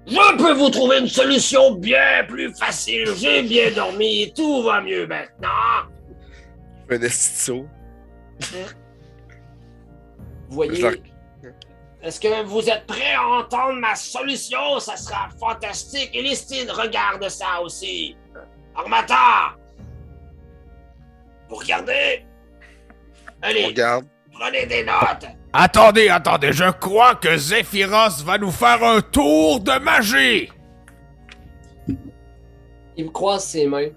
Je 0.08 0.38
peux 0.38 0.54
vous 0.54 0.70
trouver 0.70 1.00
une 1.00 1.08
solution 1.08 1.76
bien 1.76 2.26
plus 2.28 2.54
facile. 2.56 3.08
J'ai 3.18 3.44
bien 3.44 3.72
dormi, 3.72 4.34
tout 4.36 4.64
va 4.64 4.82
mieux 4.82 5.06
maintenant. 5.06 5.48
Un. 5.50 5.88
Vous 10.50 10.56
voyez. 10.56 11.02
Est-ce 12.02 12.20
que 12.20 12.44
vous 12.46 12.68
êtes 12.68 12.88
prêts 12.88 13.14
à 13.14 13.28
entendre 13.28 13.80
ma 13.80 13.96
solution? 13.96 14.80
Ça 14.80 14.98
sera 14.98 15.30
fantastique. 15.40 16.10
Elistine, 16.16 16.72
regarde 16.72 17.30
ça 17.30 17.62
aussi. 17.62 18.18
Armata! 18.76 19.56
Vous 21.48 21.58
regardez? 21.58 22.26
On 23.44 23.48
Allez, 23.48 23.68
regarde. 23.68 24.06
Prenez 24.32 24.66
des 24.66 24.84
notes. 24.84 25.28
Attendez, 25.54 26.10
attendez, 26.10 26.54
je 26.54 26.72
crois 26.72 27.16
que 27.16 27.36
Zephyros 27.38 28.24
va 28.24 28.38
nous 28.38 28.52
faire 28.52 28.84
un 28.84 29.02
tour 29.02 29.60
de 29.60 29.78
magie! 29.80 30.50
Il 32.98 33.06
vous 33.06 33.12
croise 33.12 33.44
ses 33.46 33.68
mains. 33.68 33.90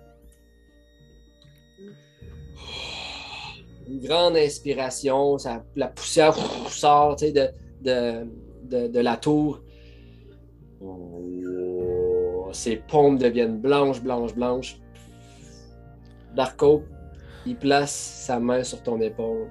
Une 3.89 4.01
grande 4.01 4.37
inspiration, 4.37 5.39
ça, 5.39 5.63
la 5.77 5.89
poussière 5.89 6.35
sort 6.69 7.17
tu 7.17 7.27
sais, 7.27 7.33
de, 7.33 7.49
de, 7.83 8.27
de, 8.65 8.89
de 8.89 9.01
la 9.01 9.17
tour. 9.17 9.61
Oh, 10.81 12.49
ses 12.53 12.77
paumes 12.77 13.19
deviennent 13.19 13.59
blanches, 13.61 14.01
blanches, 14.01 14.35
blanches. 14.35 14.77
Darko, 16.35 16.85
il 17.47 17.57
place 17.57 17.93
sa 17.93 18.41
main 18.41 18.65
sur 18.65 18.83
ton 18.83 19.01
épaule. 19.01 19.51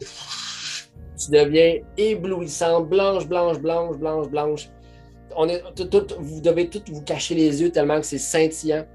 Tu 0.00 1.30
deviens 1.30 1.80
éblouissant, 1.96 2.80
blanche, 2.82 3.26
blanche, 3.26 3.58
blanche, 3.58 3.96
blanche, 3.96 4.28
blanche. 4.28 4.68
On 5.36 5.48
est, 5.48 5.62
tout- 5.74 5.84
tout- 5.86 6.14
vous 6.18 6.40
devez 6.40 6.68
tous 6.70 6.82
vous 6.92 7.02
cacher 7.02 7.34
les 7.34 7.60
yeux 7.62 7.70
tellement 7.70 8.00
que 8.00 8.06
c'est 8.06 8.18
scintillant. 8.18 8.86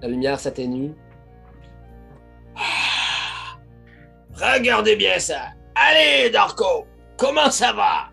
La 0.00 0.08
lumière 0.08 0.38
s'atténue. 0.38 0.92
Regardez 4.34 4.96
bien 4.96 5.18
ça. 5.18 5.50
Allez, 5.74 6.30
Darko, 6.30 6.86
comment 7.16 7.50
ça 7.50 7.72
va? 7.72 8.08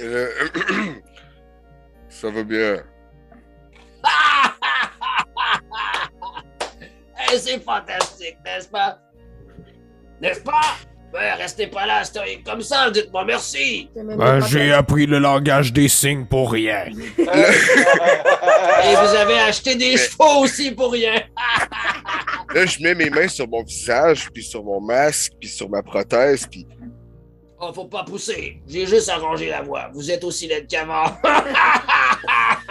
Euh, 0.00 0.28
Ça 2.08 2.30
va 2.30 2.42
bien. 2.42 2.82
Eh, 7.30 7.38
c'est 7.38 7.60
fantastique, 7.60 8.36
n'est-ce 8.44 8.68
pas? 8.68 8.98
N'est-ce 10.20 10.40
pas? 10.40 10.76
Ben, 11.12 11.36
restez 11.38 11.68
pas 11.68 11.86
là, 11.86 12.04
stoïque 12.04 12.44
comme 12.44 12.60
ça, 12.60 12.90
dites-moi 12.90 13.24
merci. 13.24 13.88
Ben, 13.96 14.40
j'ai 14.46 14.72
appris 14.72 15.06
le 15.06 15.18
langage 15.18 15.72
des 15.72 15.88
signes 15.88 16.26
pour 16.26 16.52
rien. 16.52 16.84
Et 17.18 17.24
vous 18.94 19.14
avez 19.16 19.38
acheté 19.38 19.74
des 19.74 19.96
chevaux 19.96 20.42
aussi 20.42 20.70
pour 20.72 20.92
rien. 20.92 21.14
Là, 22.54 22.64
je 22.66 22.82
mets 22.82 22.94
mes 22.94 23.10
mains 23.10 23.28
sur 23.28 23.48
mon 23.48 23.62
visage, 23.62 24.28
puis 24.32 24.42
sur 24.42 24.64
mon 24.64 24.80
masque, 24.80 25.32
puis 25.38 25.48
sur 25.48 25.68
ma 25.68 25.82
prothèse, 25.82 26.46
puis 26.46 26.66
Oh, 27.60 27.72
faut 27.72 27.86
pas 27.86 28.04
pousser. 28.04 28.62
J'ai 28.68 28.86
juste 28.86 29.08
arrangé 29.08 29.48
la 29.48 29.62
voix. 29.62 29.90
Vous 29.92 30.10
êtes 30.12 30.22
aussi 30.22 30.46
laide 30.46 30.68
qu'avant. 30.68 31.06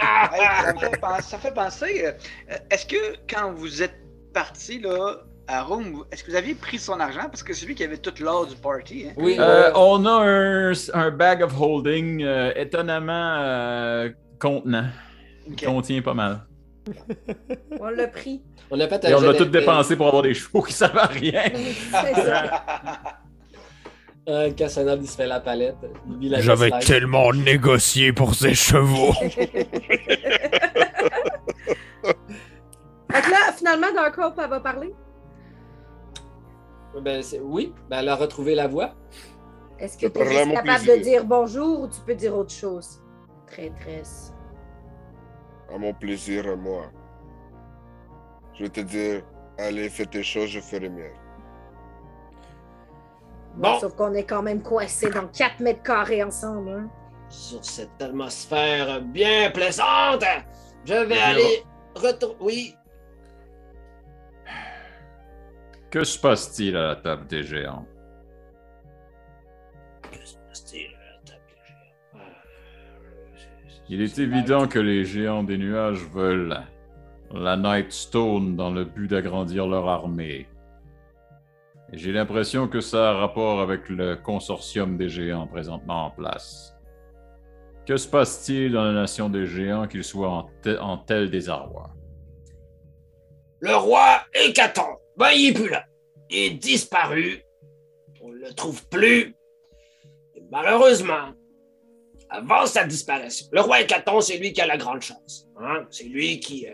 Hey, 0.00 0.44
ça, 0.44 0.74
fait 0.78 1.00
penser, 1.00 1.22
ça 1.22 1.38
fait 1.38 1.54
penser, 1.54 2.06
euh, 2.06 2.12
est-ce 2.70 2.86
que 2.86 3.16
quand 3.28 3.52
vous 3.54 3.82
êtes 3.82 3.96
parti 4.32 4.78
là, 4.78 5.16
à 5.48 5.62
Rome, 5.62 6.04
est-ce 6.12 6.22
que 6.22 6.30
vous 6.30 6.36
aviez 6.36 6.54
pris 6.54 6.78
son 6.78 7.00
argent? 7.00 7.24
Parce 7.24 7.42
que 7.42 7.54
c'est 7.54 7.64
lui 7.64 7.74
qui 7.74 7.82
avait 7.82 7.96
toute 7.96 8.20
l'or 8.20 8.46
du 8.46 8.54
party. 8.54 9.06
Hein? 9.08 9.14
Oui, 9.16 9.36
Euh, 9.38 9.72
on 9.74 10.04
a 10.04 10.10
un, 10.10 10.72
un 10.92 11.10
bag 11.10 11.42
of 11.42 11.58
holding 11.58 12.22
euh, 12.22 12.52
étonnamment 12.54 13.36
euh, 13.40 14.10
contenant. 14.38 14.88
Il 15.48 15.56
contient 15.56 16.02
pas 16.02 16.12
mal. 16.12 16.40
On 17.80 17.88
l'a 17.88 18.08
pris. 18.08 18.42
on 18.70 18.78
a 18.78 18.88
fait 18.88 19.04
Et 19.04 19.14
on 19.14 19.20
l'a 19.20 19.34
tout 19.34 19.44
dépensé 19.46 19.96
pour 19.96 20.06
avoir 20.08 20.22
des 20.22 20.34
chevaux 20.40 20.62
qui 20.62 20.72
servent 20.72 20.98
à 20.98 21.06
rien. 21.06 21.42
C'est 21.54 22.14
ça. 22.14 22.64
Euh, 24.28 24.50
se 24.54 25.16
fait 25.16 25.26
la 25.26 25.40
palette. 25.40 25.76
Il 26.10 26.18
vit 26.18 26.28
la 26.28 26.40
J'avais 26.40 26.70
tellement 26.80 27.32
négocié 27.32 28.12
pour 28.12 28.34
ces 28.34 28.54
chevaux. 28.54 29.14
Fait 29.14 29.62
que 33.22 33.30
là, 33.30 33.52
finalement, 33.56 33.86
Dark 33.94 34.18
Hope, 34.18 34.38
elle 34.42 34.50
va 34.50 34.60
parler? 34.60 34.92
Ben, 37.00 37.22
oui, 37.42 37.72
ben, 37.88 37.98
elle 37.98 38.08
a 38.08 38.16
retrouvé 38.16 38.54
la 38.54 38.66
voix. 38.66 38.94
Est-ce 39.78 39.96
que 39.96 40.06
tu 40.06 40.18
es 40.20 40.52
capable 40.52 40.62
plaisir. 40.62 40.96
de 40.96 41.02
dire 41.02 41.24
bonjour 41.24 41.80
ou 41.80 41.88
tu 41.88 42.00
peux 42.00 42.14
dire 42.14 42.36
autre 42.36 42.52
chose? 42.52 43.00
Traîtresse. 43.46 44.32
à 45.72 45.78
mon 45.78 45.92
plaisir 45.94 46.48
à 46.48 46.56
moi. 46.56 46.86
Je 48.54 48.64
vais 48.64 48.70
te 48.70 48.80
dire, 48.80 49.22
allez, 49.58 49.88
fais 49.88 50.06
tes 50.06 50.22
choses, 50.22 50.48
je 50.48 50.60
ferai 50.60 50.88
mieux. 50.88 51.12
Bon. 53.54 53.78
Sauf 53.78 53.94
qu'on 53.94 54.14
est 54.14 54.24
quand 54.24 54.42
même 54.42 54.62
coincés 54.62 55.10
dans 55.10 55.28
4 55.28 55.60
mètres 55.60 55.82
carrés 55.82 56.22
ensemble. 56.22 56.70
Hein? 56.70 56.90
Sur 57.28 57.64
cette 57.64 58.00
atmosphère 58.00 59.00
bien 59.02 59.50
plaisante, 59.50 60.24
je 60.84 60.94
vais 60.94 61.18
aller 61.18 61.62
retourner. 61.94 62.36
Oui, 62.40 62.74
Que 65.90 66.04
se 66.04 66.18
passe-t-il 66.18 66.76
à 66.76 66.88
la 66.88 66.96
table 66.96 67.26
des 67.26 67.42
géants? 67.42 67.86
Euh, 72.14 72.18
Il 73.88 74.02
est 74.02 74.18
évident 74.18 74.68
que 74.68 74.78
les 74.78 75.04
géants 75.04 75.42
des 75.42 75.56
nuages 75.56 76.04
veulent 76.12 76.60
la 77.32 77.56
Nightstone 77.56 78.54
dans 78.56 78.70
le 78.70 78.84
but 78.84 79.08
d'agrandir 79.08 79.66
leur 79.66 79.88
armée. 79.88 80.46
Et 81.92 81.96
J'ai 81.96 82.12
l'impression 82.12 82.68
que 82.68 82.80
ça 82.80 83.10
a 83.10 83.12
rapport 83.14 83.60
avec 83.60 83.88
le 83.88 84.16
consortium 84.16 84.98
des 84.98 85.08
géants 85.08 85.46
présentement 85.46 86.06
en 86.06 86.10
place. 86.10 86.74
Que 87.86 87.96
se 87.96 88.06
passe-t-il 88.06 88.72
dans 88.72 88.84
la 88.84 88.92
nation 88.92 89.30
des 89.30 89.46
géants 89.46 89.86
qu'ils 89.86 90.04
soient 90.04 90.28
en, 90.28 90.42
te- 90.62 90.78
en 90.78 90.98
tel 90.98 91.30
désarroi? 91.30 91.90
Le 93.60 93.74
roi 93.74 94.20
Hécaton, 94.34 94.98
ben 95.18 95.30
il 95.32 95.48
est 95.50 95.52
plus 95.52 95.68
là. 95.68 95.84
Il 96.30 96.38
est 96.38 96.50
disparu. 96.50 97.42
On 98.22 98.28
ne 98.30 98.38
le 98.38 98.52
trouve 98.54 98.86
plus. 98.88 99.34
Malheureusement, 100.50 101.32
avant 102.30 102.66
sa 102.66 102.84
disparition, 102.84 103.46
le 103.52 103.60
roi 103.60 103.80
Hécaton, 103.80 104.20
c'est 104.20 104.36
lui 104.38 104.52
qui 104.52 104.60
a 104.60 104.66
la 104.66 104.76
grande 104.76 105.02
chance. 105.02 105.46
hein. 105.60 105.86
C'est 105.90 106.04
lui 106.04 106.40
qui, 106.40 106.66
euh, 106.66 106.72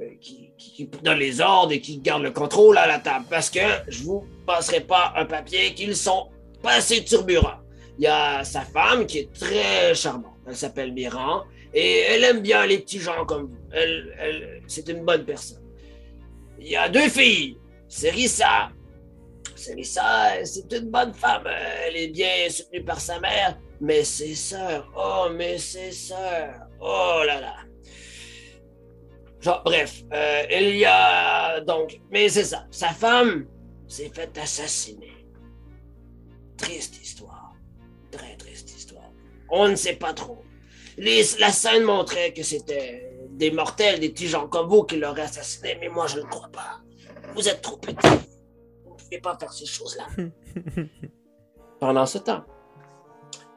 euh, 0.00 0.10
qui, 0.20 0.86
donne 1.02 1.18
les 1.18 1.40
ordres 1.40 1.72
et 1.72 1.80
qui 1.80 1.98
garde 1.98 2.22
le 2.22 2.30
contrôle 2.30 2.76
à 2.78 2.86
la 2.86 2.98
table. 2.98 3.26
Parce 3.28 3.50
que 3.50 3.60
je 3.88 4.02
vous 4.04 4.24
passerai 4.46 4.80
pas 4.80 5.12
un 5.16 5.24
papier 5.26 5.74
qu'ils 5.74 5.96
sont 5.96 6.28
pas 6.62 6.72
assez 6.74 7.04
turburents. 7.04 7.60
Il 7.98 8.04
y 8.04 8.06
a 8.06 8.44
sa 8.44 8.62
femme 8.62 9.06
qui 9.06 9.18
est 9.18 9.32
très 9.32 9.94
charmante. 9.94 10.36
Elle 10.46 10.56
s'appelle 10.56 10.92
Miran. 10.92 11.44
Et 11.72 11.98
elle 12.00 12.24
aime 12.24 12.40
bien 12.40 12.66
les 12.66 12.78
petits 12.78 12.98
gens 12.98 13.24
comme 13.26 13.44
vous. 13.46 13.58
Elle- 13.72 14.62
c'est 14.66 14.88
une 14.88 15.04
bonne 15.04 15.24
personne. 15.24 15.62
Il 16.58 16.68
y 16.68 16.76
a 16.76 16.88
deux 16.88 17.08
filles, 17.08 17.56
c'est 17.90 18.10
Rissa 18.10 18.70
C'est 19.56 20.72
une 20.72 20.90
bonne 20.90 21.12
femme. 21.12 21.46
Elle 21.46 21.96
est 21.96 22.08
bien 22.08 22.48
soutenue 22.48 22.84
par 22.84 23.00
sa 23.00 23.20
mère. 23.20 23.58
Mais 23.80 24.04
ses 24.04 24.34
sœurs, 24.34 24.90
oh, 24.94 25.28
mais 25.34 25.56
ses 25.58 25.90
sœurs, 25.90 26.68
oh 26.80 27.22
là 27.26 27.40
là. 27.40 27.56
Genre, 29.40 29.62
bref, 29.64 30.02
euh, 30.12 30.42
il 30.50 30.76
y 30.76 30.84
a 30.84 31.60
donc, 31.62 31.98
mais 32.10 32.28
c'est 32.28 32.44
ça, 32.44 32.66
sa 32.70 32.88
femme 32.88 33.46
s'est 33.88 34.10
fait 34.14 34.36
assassiner. 34.36 35.26
Triste 36.58 37.00
histoire, 37.02 37.54
très 38.10 38.36
triste 38.36 38.76
histoire. 38.76 39.10
On 39.50 39.68
ne 39.68 39.76
sait 39.76 39.96
pas 39.96 40.12
trop. 40.12 40.44
La 40.98 41.52
scène 41.52 41.84
montrait 41.84 42.34
que 42.34 42.42
c'était 42.42 43.10
des 43.30 43.50
mortels, 43.50 43.98
des 43.98 44.10
petits 44.10 44.28
gens 44.28 44.46
comme 44.46 44.68
vous 44.68 44.82
qui 44.82 44.96
l'auraient 44.96 45.22
assassiné, 45.22 45.78
mais 45.80 45.88
moi 45.88 46.06
je 46.06 46.18
ne 46.18 46.24
crois 46.24 46.50
pas. 46.52 46.82
Vous 47.34 47.48
êtes 47.48 47.62
trop 47.62 47.76
petit. 47.76 47.96
Vous 48.84 48.90
ne 48.90 48.96
pouvez 48.96 49.20
pas 49.20 49.36
faire 49.38 49.52
ces 49.52 49.66
choses-là. 49.66 50.06
pendant 51.80 52.06
ce 52.06 52.18
temps. 52.18 52.44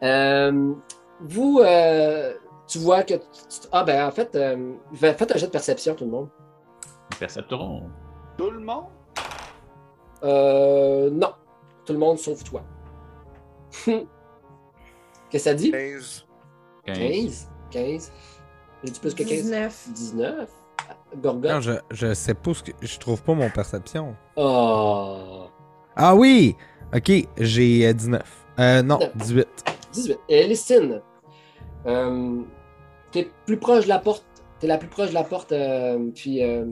Euh, 0.02 0.74
vous, 1.20 1.60
euh, 1.60 2.34
tu 2.68 2.80
vois 2.80 3.04
que. 3.04 3.16
Ah, 3.72 3.84
ben 3.84 4.08
en 4.08 4.12
fait, 4.12 4.36
euh, 4.36 4.74
faites 4.96 5.32
un 5.32 5.38
jet 5.38 5.46
de 5.46 5.52
perception, 5.52 5.94
tout 5.94 6.06
le 6.06 6.12
monde. 6.12 6.30
Perceptron. 7.20 7.84
Tout 8.38 8.50
le 8.50 8.60
monde? 8.60 8.86
Euh, 10.24 11.10
non. 11.12 11.34
Tout 11.86 11.94
le 11.94 12.00
monde 12.00 12.18
sauf 12.18 12.44
toi. 12.44 12.64
Qu'est-ce 13.86 14.06
que 15.32 15.38
ça 15.40 15.54
dit? 15.54 15.72
15. 15.72 16.26
15. 16.86 17.50
15. 17.72 18.12
J'ai-tu 18.84 19.00
plus 19.00 19.14
que 19.14 19.24
15? 19.24 19.30
19. 19.30 19.90
19. 19.94 20.50
Non, 21.54 21.60
je, 21.62 21.72
je 21.92 22.14
sais 22.14 22.34
pas 22.34 22.54
ce 22.54 22.64
que. 22.64 22.72
Je 22.82 22.98
trouve 23.00 23.22
pas 23.24 23.34
mon 23.34 23.50
perception. 23.50 24.16
Oh. 24.36 25.46
Ah 25.96 26.16
oui! 26.16 26.56
Ok, 26.96 27.12
j'ai 27.40 27.88
euh, 27.88 27.94
19. 27.94 28.22
Euh, 28.60 28.82
non, 28.84 29.00
18. 29.16 29.48
18. 29.94 30.20
Et 30.30 30.48
Lystine, 30.48 31.02
euh, 31.88 32.42
t'es 33.12 33.30
plus 33.46 33.58
proche 33.58 33.84
de 33.86 33.90
la 33.90 34.00
porte. 34.00 34.26
T'es 34.60 34.68
la 34.68 34.78
plus 34.78 34.88
proche 34.90 35.10
de 35.10 35.14
la 35.14 35.24
porte. 35.24 35.52
euh, 35.52 36.10
puis 36.14 36.44
euh, 36.44 36.66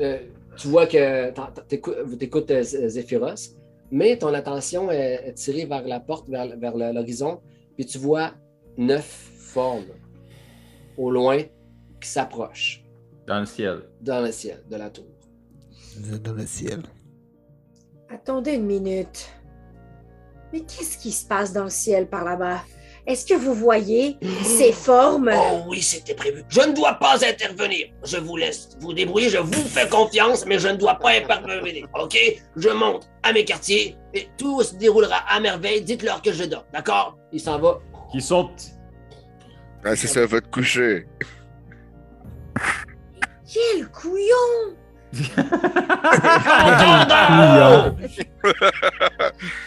euh, 0.00 0.18
tu 0.56 0.68
vois 0.68 0.86
que 0.86 1.30
t'écoutes 2.16 2.50
euh, 2.50 2.62
Z- 2.62 2.88
Zéphyros, 2.88 3.56
mais 3.90 4.16
ton 4.16 4.32
attention 4.34 4.90
est, 4.90 5.22
est 5.28 5.34
tirée 5.34 5.64
vers 5.66 5.82
la 5.86 6.00
porte, 6.00 6.28
vers, 6.28 6.56
vers 6.56 6.76
l'horizon. 6.76 7.40
Puis 7.76 7.86
tu 7.86 7.98
vois 7.98 8.32
neuf 8.76 9.04
formes 9.38 9.86
au 10.96 11.10
loin 11.10 11.38
qui 12.00 12.08
s'approchent 12.08 12.84
Dans 13.28 13.40
le 13.40 13.46
ciel. 13.46 13.82
dans 14.00 14.22
le 14.22 14.32
ciel 14.32 14.64
de 14.70 14.76
la 14.76 14.88
tour. 14.88 15.04
Dans 16.24 16.32
le 16.32 16.46
ciel. 16.46 16.82
Attendez 18.08 18.52
une 18.52 18.64
minute. 18.64 19.28
Mais 20.50 20.60
qu'est-ce 20.60 20.96
qui 20.96 21.12
se 21.12 21.26
passe 21.26 21.52
dans 21.52 21.64
le 21.64 21.70
ciel 21.70 22.08
par 22.08 22.24
là-bas? 22.24 22.62
Est-ce 23.06 23.26
que 23.26 23.34
vous 23.34 23.52
voyez 23.52 24.16
ces 24.42 24.72
formes? 24.72 25.30
Oh 25.34 25.62
oui, 25.68 25.82
c'était 25.82 26.14
prévu. 26.14 26.42
Je 26.48 26.60
ne 26.60 26.72
dois 26.72 26.94
pas 26.94 27.22
intervenir. 27.26 27.88
Je 28.02 28.16
vous 28.16 28.36
laisse 28.38 28.70
vous 28.80 28.94
débrouiller, 28.94 29.28
je 29.28 29.38
vous 29.38 29.52
fais 29.52 29.88
confiance, 29.88 30.46
mais 30.46 30.58
je 30.58 30.68
ne 30.68 30.76
dois 30.76 30.94
pas 30.94 31.10
intervenir. 31.10 31.86
OK? 32.00 32.16
Je 32.56 32.68
monte 32.70 33.10
à 33.22 33.34
mes 33.34 33.44
quartiers 33.44 33.96
et 34.14 34.28
tout 34.38 34.62
se 34.62 34.74
déroulera 34.74 35.18
à 35.28 35.38
merveille. 35.40 35.82
Dites-leur 35.82 36.22
que 36.22 36.32
je 36.32 36.44
dors, 36.44 36.66
d'accord? 36.72 37.18
Il 37.32 37.40
s'en 37.40 37.58
va. 37.58 37.78
Qui 38.10 38.22
sont. 38.22 38.50
Ah, 39.84 39.94
c'est 39.96 40.06
ça, 40.06 40.24
va 40.24 40.40
te 40.40 40.48
coucher. 40.48 41.06
Quel 43.52 43.88
couillon! 43.88 44.76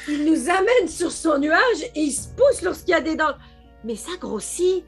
Il 0.07 0.25
nous 0.25 0.49
amène 0.49 0.87
sur 0.87 1.11
son 1.11 1.39
nuage 1.39 1.81
et 1.95 2.01
il 2.01 2.11
se 2.11 2.27
pousse 2.29 2.61
lorsqu'il 2.61 2.91
y 2.91 2.93
a 2.95 3.01
des 3.01 3.15
dents. 3.15 3.33
Mais 3.83 3.95
ça 3.95 4.11
grossit. 4.19 4.83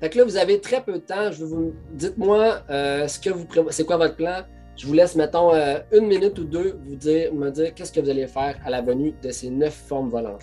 Fait 0.00 0.10
que 0.10 0.18
là, 0.18 0.24
vous 0.24 0.36
avez 0.36 0.60
très 0.60 0.82
peu 0.82 0.92
de 0.94 0.98
temps. 0.98 1.32
Je 1.32 1.44
vous... 1.44 1.74
Dites-moi 1.92 2.62
euh, 2.68 3.08
ce 3.08 3.18
que 3.18 3.30
vous 3.30 3.44
prévo- 3.44 3.70
c'est 3.70 3.84
quoi 3.86 3.96
votre 3.96 4.16
plan? 4.16 4.44
Je 4.76 4.86
vous 4.86 4.92
laisse, 4.92 5.16
mettons, 5.16 5.54
euh, 5.54 5.78
une 5.92 6.06
minute 6.06 6.38
ou 6.38 6.44
deux, 6.44 6.78
vous 6.84 6.96
dire, 6.96 7.32
me 7.32 7.48
dire 7.50 7.72
qu'est-ce 7.74 7.90
que 7.92 8.00
vous 8.00 8.10
allez 8.10 8.26
faire 8.26 8.56
à 8.66 8.70
la 8.70 8.82
venue 8.82 9.14
de 9.22 9.30
ces 9.30 9.48
neuf 9.48 9.74
formes 9.88 10.10
volantes. 10.10 10.42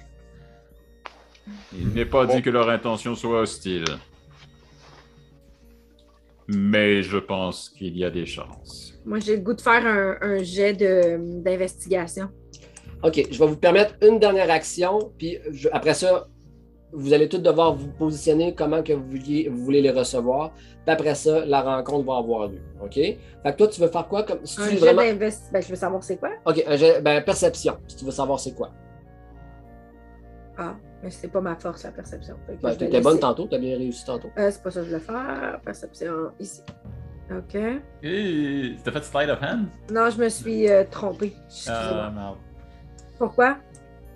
Il 1.71 1.89
n'est 1.89 2.05
pas 2.05 2.25
dit 2.25 2.41
que 2.41 2.49
leur 2.49 2.67
intention 2.69 3.13
soit 3.13 3.41
hostile. 3.41 3.85
Mais 6.47 7.01
je 7.03 7.17
pense 7.17 7.69
qu'il 7.69 7.97
y 7.97 8.03
a 8.05 8.09
des 8.09 8.25
chances. 8.25 8.93
Moi, 9.05 9.19
j'ai 9.19 9.35
le 9.37 9.41
goût 9.41 9.53
de 9.53 9.61
faire 9.61 9.85
un, 9.85 10.17
un 10.21 10.43
jet 10.43 10.73
de- 10.73 11.41
d'investigation. 11.41 12.29
OK, 13.03 13.27
je 13.31 13.37
vais 13.39 13.47
vous 13.47 13.57
permettre 13.57 13.95
une 14.01 14.19
dernière 14.19 14.49
action, 14.49 15.11
puis 15.17 15.37
je- 15.51 15.67
après 15.71 15.93
ça, 15.93 16.27
vous 16.95 17.11
allez 17.11 17.27
tous 17.27 17.39
devoir 17.39 17.73
vous 17.75 17.87
positionner 17.91 18.53
comment 18.53 18.83
que 18.83 18.93
vous, 18.93 19.09
vouliez- 19.09 19.49
vous 19.49 19.63
voulez 19.63 19.81
les 19.81 19.89
recevoir. 19.89 20.53
Puis 20.53 20.93
après 20.93 21.15
ça, 21.15 21.43
la 21.45 21.61
rencontre 21.61 22.05
va 22.05 22.17
avoir 22.17 22.47
lieu. 22.49 22.61
OK? 22.83 22.93
Fait 22.93 23.17
que 23.45 23.55
toi, 23.57 23.67
tu 23.67 23.81
veux 23.81 23.87
faire 23.87 24.07
quoi? 24.07 24.23
Comme, 24.23 24.45
si 24.45 24.61
Un 24.61 24.65
tu 24.67 24.71
jet 24.73 24.79
vraiment... 24.79 25.01
d'investigation. 25.01 25.51
Ben, 25.53 25.61
je 25.63 25.69
veux 25.69 25.75
savoir 25.75 26.03
c'est 26.03 26.17
quoi? 26.17 26.29
OK, 26.45 26.63
un 26.67 26.75
jet- 26.75 27.01
ben, 27.01 27.21
perception, 27.23 27.77
si 27.87 27.95
tu 27.97 28.05
veux 28.05 28.11
savoir 28.11 28.39
c'est 28.39 28.53
quoi. 28.53 28.71
Ah, 30.57 30.75
mais 31.03 31.11
c'est 31.11 31.27
pas 31.27 31.41
ma 31.41 31.55
force, 31.55 31.83
la 31.83 31.91
perception. 31.91 32.35
Ben, 32.47 32.57
je 32.61 32.67
vais 32.67 32.75
T'étais 32.77 33.01
bonne 33.01 33.19
tantôt, 33.19 33.45
t'as 33.45 33.57
bien 33.59 33.77
réussi 33.77 34.05
tantôt. 34.05 34.29
Euh, 34.37 34.49
c'est 34.49 34.63
pas 34.63 34.71
ça 34.71 34.79
que 34.79 34.85
je 34.85 34.91
voulais 34.91 35.03
faire. 35.03 35.59
Perception 35.63 36.31
ici. 36.39 36.61
OK. 37.31 37.55
Et 38.03 38.75
t'as 38.83 38.91
fait 38.91 39.03
slide 39.03 39.29
of 39.29 39.39
hand? 39.41 39.65
Non, 39.91 40.09
je 40.09 40.17
me 40.21 40.29
suis 40.29 40.69
euh, 40.69 40.83
trompée. 40.89 41.33
Ah, 41.67 42.11
merde. 42.13 42.37
Pourquoi? 43.17 43.57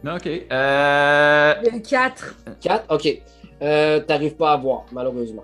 Ok. 0.05 0.27
Euh... 0.27 1.53
Il 1.63 1.67
y 1.67 1.69
a 1.69 1.75
eu 1.75 1.81
4. 1.81 2.35
4, 2.61 2.85
ok. 2.93 3.21
Euh, 3.61 3.99
T'arrives 4.01 4.35
pas 4.35 4.53
à 4.53 4.57
voir, 4.57 4.85
malheureusement. 4.91 5.43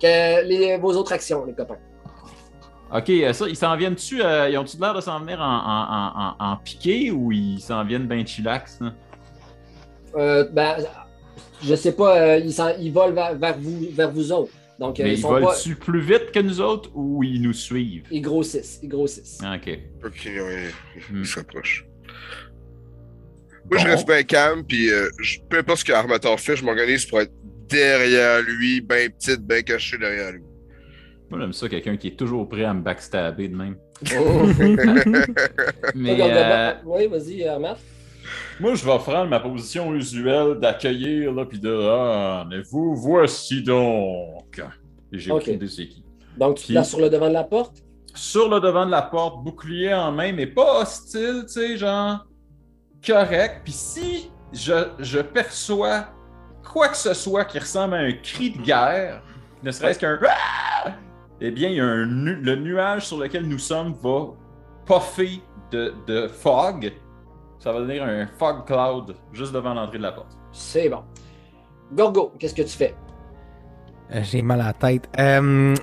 Que 0.00 0.44
les, 0.46 0.76
vos 0.78 0.92
autres 0.94 1.12
actions, 1.12 1.44
les 1.44 1.54
copains. 1.54 1.78
Ok, 2.94 3.08
euh, 3.08 3.32
ça, 3.32 3.48
ils 3.48 3.56
s'en 3.56 3.74
viennent-tu? 3.76 4.22
euh, 4.22 4.50
ils 4.50 4.58
ont-tu 4.58 4.76
l'air 4.76 4.92
de 4.92 5.00
s'en 5.00 5.18
venir 5.20 5.40
en, 5.40 5.44
en, 5.44 5.86
en, 5.88 6.34
en, 6.38 6.52
en 6.52 6.56
piqué 6.58 7.10
ou 7.10 7.32
ils 7.32 7.58
s'en 7.60 7.84
viennent 7.84 8.06
ben 8.06 8.26
chillax? 8.26 8.80
Euh, 10.16 10.44
ben, 10.52 10.76
je 11.62 11.74
sais 11.74 11.92
pas, 11.92 12.18
euh, 12.20 12.38
ils, 12.38 12.54
ils 12.80 12.92
volent 12.92 13.12
vers, 13.14 13.34
vers 13.36 13.58
vous, 13.58 13.86
vers 13.92 14.10
vous 14.10 14.32
autres. 14.32 14.52
Donc, 14.78 14.98
euh, 14.98 15.04
Mais 15.04 15.12
ils 15.12 15.18
ils 15.18 15.22
pas. 15.22 15.28
volent-tu 15.28 15.76
plus 15.76 16.00
vite 16.00 16.32
que 16.32 16.40
nous 16.40 16.60
autres 16.60 16.90
ou 16.94 17.22
ils 17.22 17.40
nous 17.40 17.52
suivent? 17.52 18.06
Ils 18.10 18.20
grossissent, 18.22 18.80
ils 18.82 18.88
grossissent. 18.88 19.38
Ah, 19.42 19.56
Ok. 19.56 19.78
Ok, 20.04 20.22
ouais, 20.26 20.66
Hmm. 21.10 21.18
il 21.20 21.26
s'approche. 21.26 21.86
Moi, 23.70 23.78
je 23.80 23.86
reste 23.86 24.06
bien 24.06 24.22
calme, 24.24 24.64
puis 24.64 24.90
euh, 24.90 25.08
je- 25.20 25.38
peu 25.48 25.58
importe 25.58 25.78
ce 25.80 25.84
que 25.84 25.92
Armator 25.92 26.38
fait, 26.40 26.56
je 26.56 26.64
m'organise 26.64 27.06
pour 27.06 27.20
être 27.20 27.32
derrière 27.68 28.42
lui, 28.42 28.80
bien 28.80 29.08
petite, 29.08 29.40
bien 29.46 29.62
caché 29.62 29.96
derrière 29.98 30.32
lui. 30.32 30.42
Moi, 31.30 31.40
j'aime 31.40 31.52
ça, 31.52 31.68
quelqu'un 31.68 31.96
qui 31.96 32.08
est 32.08 32.16
toujours 32.18 32.46
prêt 32.48 32.64
à 32.64 32.74
me 32.74 32.82
backstabber 32.82 33.48
de 33.48 33.56
même. 33.56 33.76
Oh. 34.18 34.42
Mais 35.94 36.20
euh, 36.20 36.72
Oui, 36.84 37.06
vas-y, 37.06 37.44
Armat. 37.46 37.78
Moi, 38.60 38.74
je 38.74 38.84
vais 38.84 38.98
prendre 38.98 39.26
ma 39.28 39.40
position 39.40 39.94
usuelle 39.94 40.54
d'accueillir, 40.60 41.32
là, 41.32 41.44
puis 41.44 41.58
de 41.58 41.74
Ah, 41.90 42.44
mais 42.48 42.60
vous 42.70 42.94
voici 42.94 43.62
donc. 43.62 44.60
Et 45.12 45.18
j'ai 45.18 45.30
Ok. 45.30 45.42
aucune 45.42 45.54
idée 45.54 45.66
qui. 45.68 46.04
Donc, 46.36 46.56
tu 46.56 46.66
te 46.68 46.72
places 46.72 46.90
sur 46.90 47.00
le 47.00 47.10
devant 47.10 47.28
de 47.28 47.34
la 47.34 47.44
porte? 47.44 47.76
Sur 48.14 48.48
le 48.48 48.60
devant 48.60 48.86
de 48.86 48.90
la 48.90 49.02
porte, 49.02 49.42
bouclier 49.44 49.92
en 49.94 50.12
main, 50.12 50.32
mais 50.32 50.46
pas 50.46 50.80
hostile, 50.82 51.42
tu 51.46 51.52
sais, 51.52 51.76
genre 51.76 52.26
correct. 53.06 53.62
Puis 53.64 53.72
si 53.72 54.30
je, 54.52 54.88
je 54.98 55.18
perçois 55.20 56.06
quoi 56.70 56.88
que 56.88 56.96
ce 56.96 57.14
soit 57.14 57.44
qui 57.44 57.58
ressemble 57.58 57.94
à 57.94 57.98
un 57.98 58.12
cri 58.12 58.50
de 58.50 58.62
guerre, 58.62 59.22
ne 59.62 59.70
serait-ce 59.70 59.98
qu'un 59.98 60.18
Ah! 60.28 60.92
eh 61.40 61.50
bien, 61.50 61.68
il 61.70 61.76
y 61.76 61.80
a 61.80 61.84
un 61.84 62.06
nu- 62.06 62.36
le 62.40 62.54
nuage 62.56 63.06
sur 63.06 63.18
lequel 63.18 63.46
nous 63.48 63.58
sommes 63.58 63.94
va 64.02 64.28
puffer 64.86 65.40
de, 65.70 65.92
de 66.06 66.28
fog. 66.28 66.92
Ça 67.62 67.70
va 67.72 67.78
devenir 67.80 68.02
un 68.02 68.26
fog 68.38 68.64
cloud 68.66 69.14
juste 69.32 69.52
devant 69.52 69.72
l'entrée 69.74 69.98
de 69.98 70.02
la 70.02 70.10
porte. 70.12 70.36
C'est 70.50 70.88
bon. 70.88 71.04
Gorgo, 71.92 72.32
qu'est-ce 72.38 72.54
que 72.54 72.62
tu 72.62 72.76
fais? 72.76 72.94
Euh, 74.12 74.20
J'ai 74.24 74.42
mal 74.42 74.60
à 74.60 74.66
la 74.66 74.72
tête. 74.72 75.08
Euh, 75.18 75.74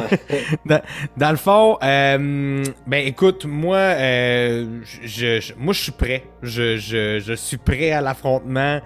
dans, 0.66 0.82
dans 1.16 1.30
le 1.30 1.36
fond, 1.36 1.78
euh, 1.82 2.62
ben 2.86 3.06
écoute, 3.06 3.46
moi, 3.46 3.76
euh, 3.78 4.80
je, 5.02 5.40
je- 5.40 5.54
moi 5.56 5.72
je 5.72 5.80
suis 5.84 5.92
prêt. 5.92 6.24
Je, 6.42 6.76
je, 6.76 7.20
je 7.20 7.32
suis 7.32 7.56
prêt 7.56 7.90
à 7.92 8.02
l'affrontement. 8.02 8.80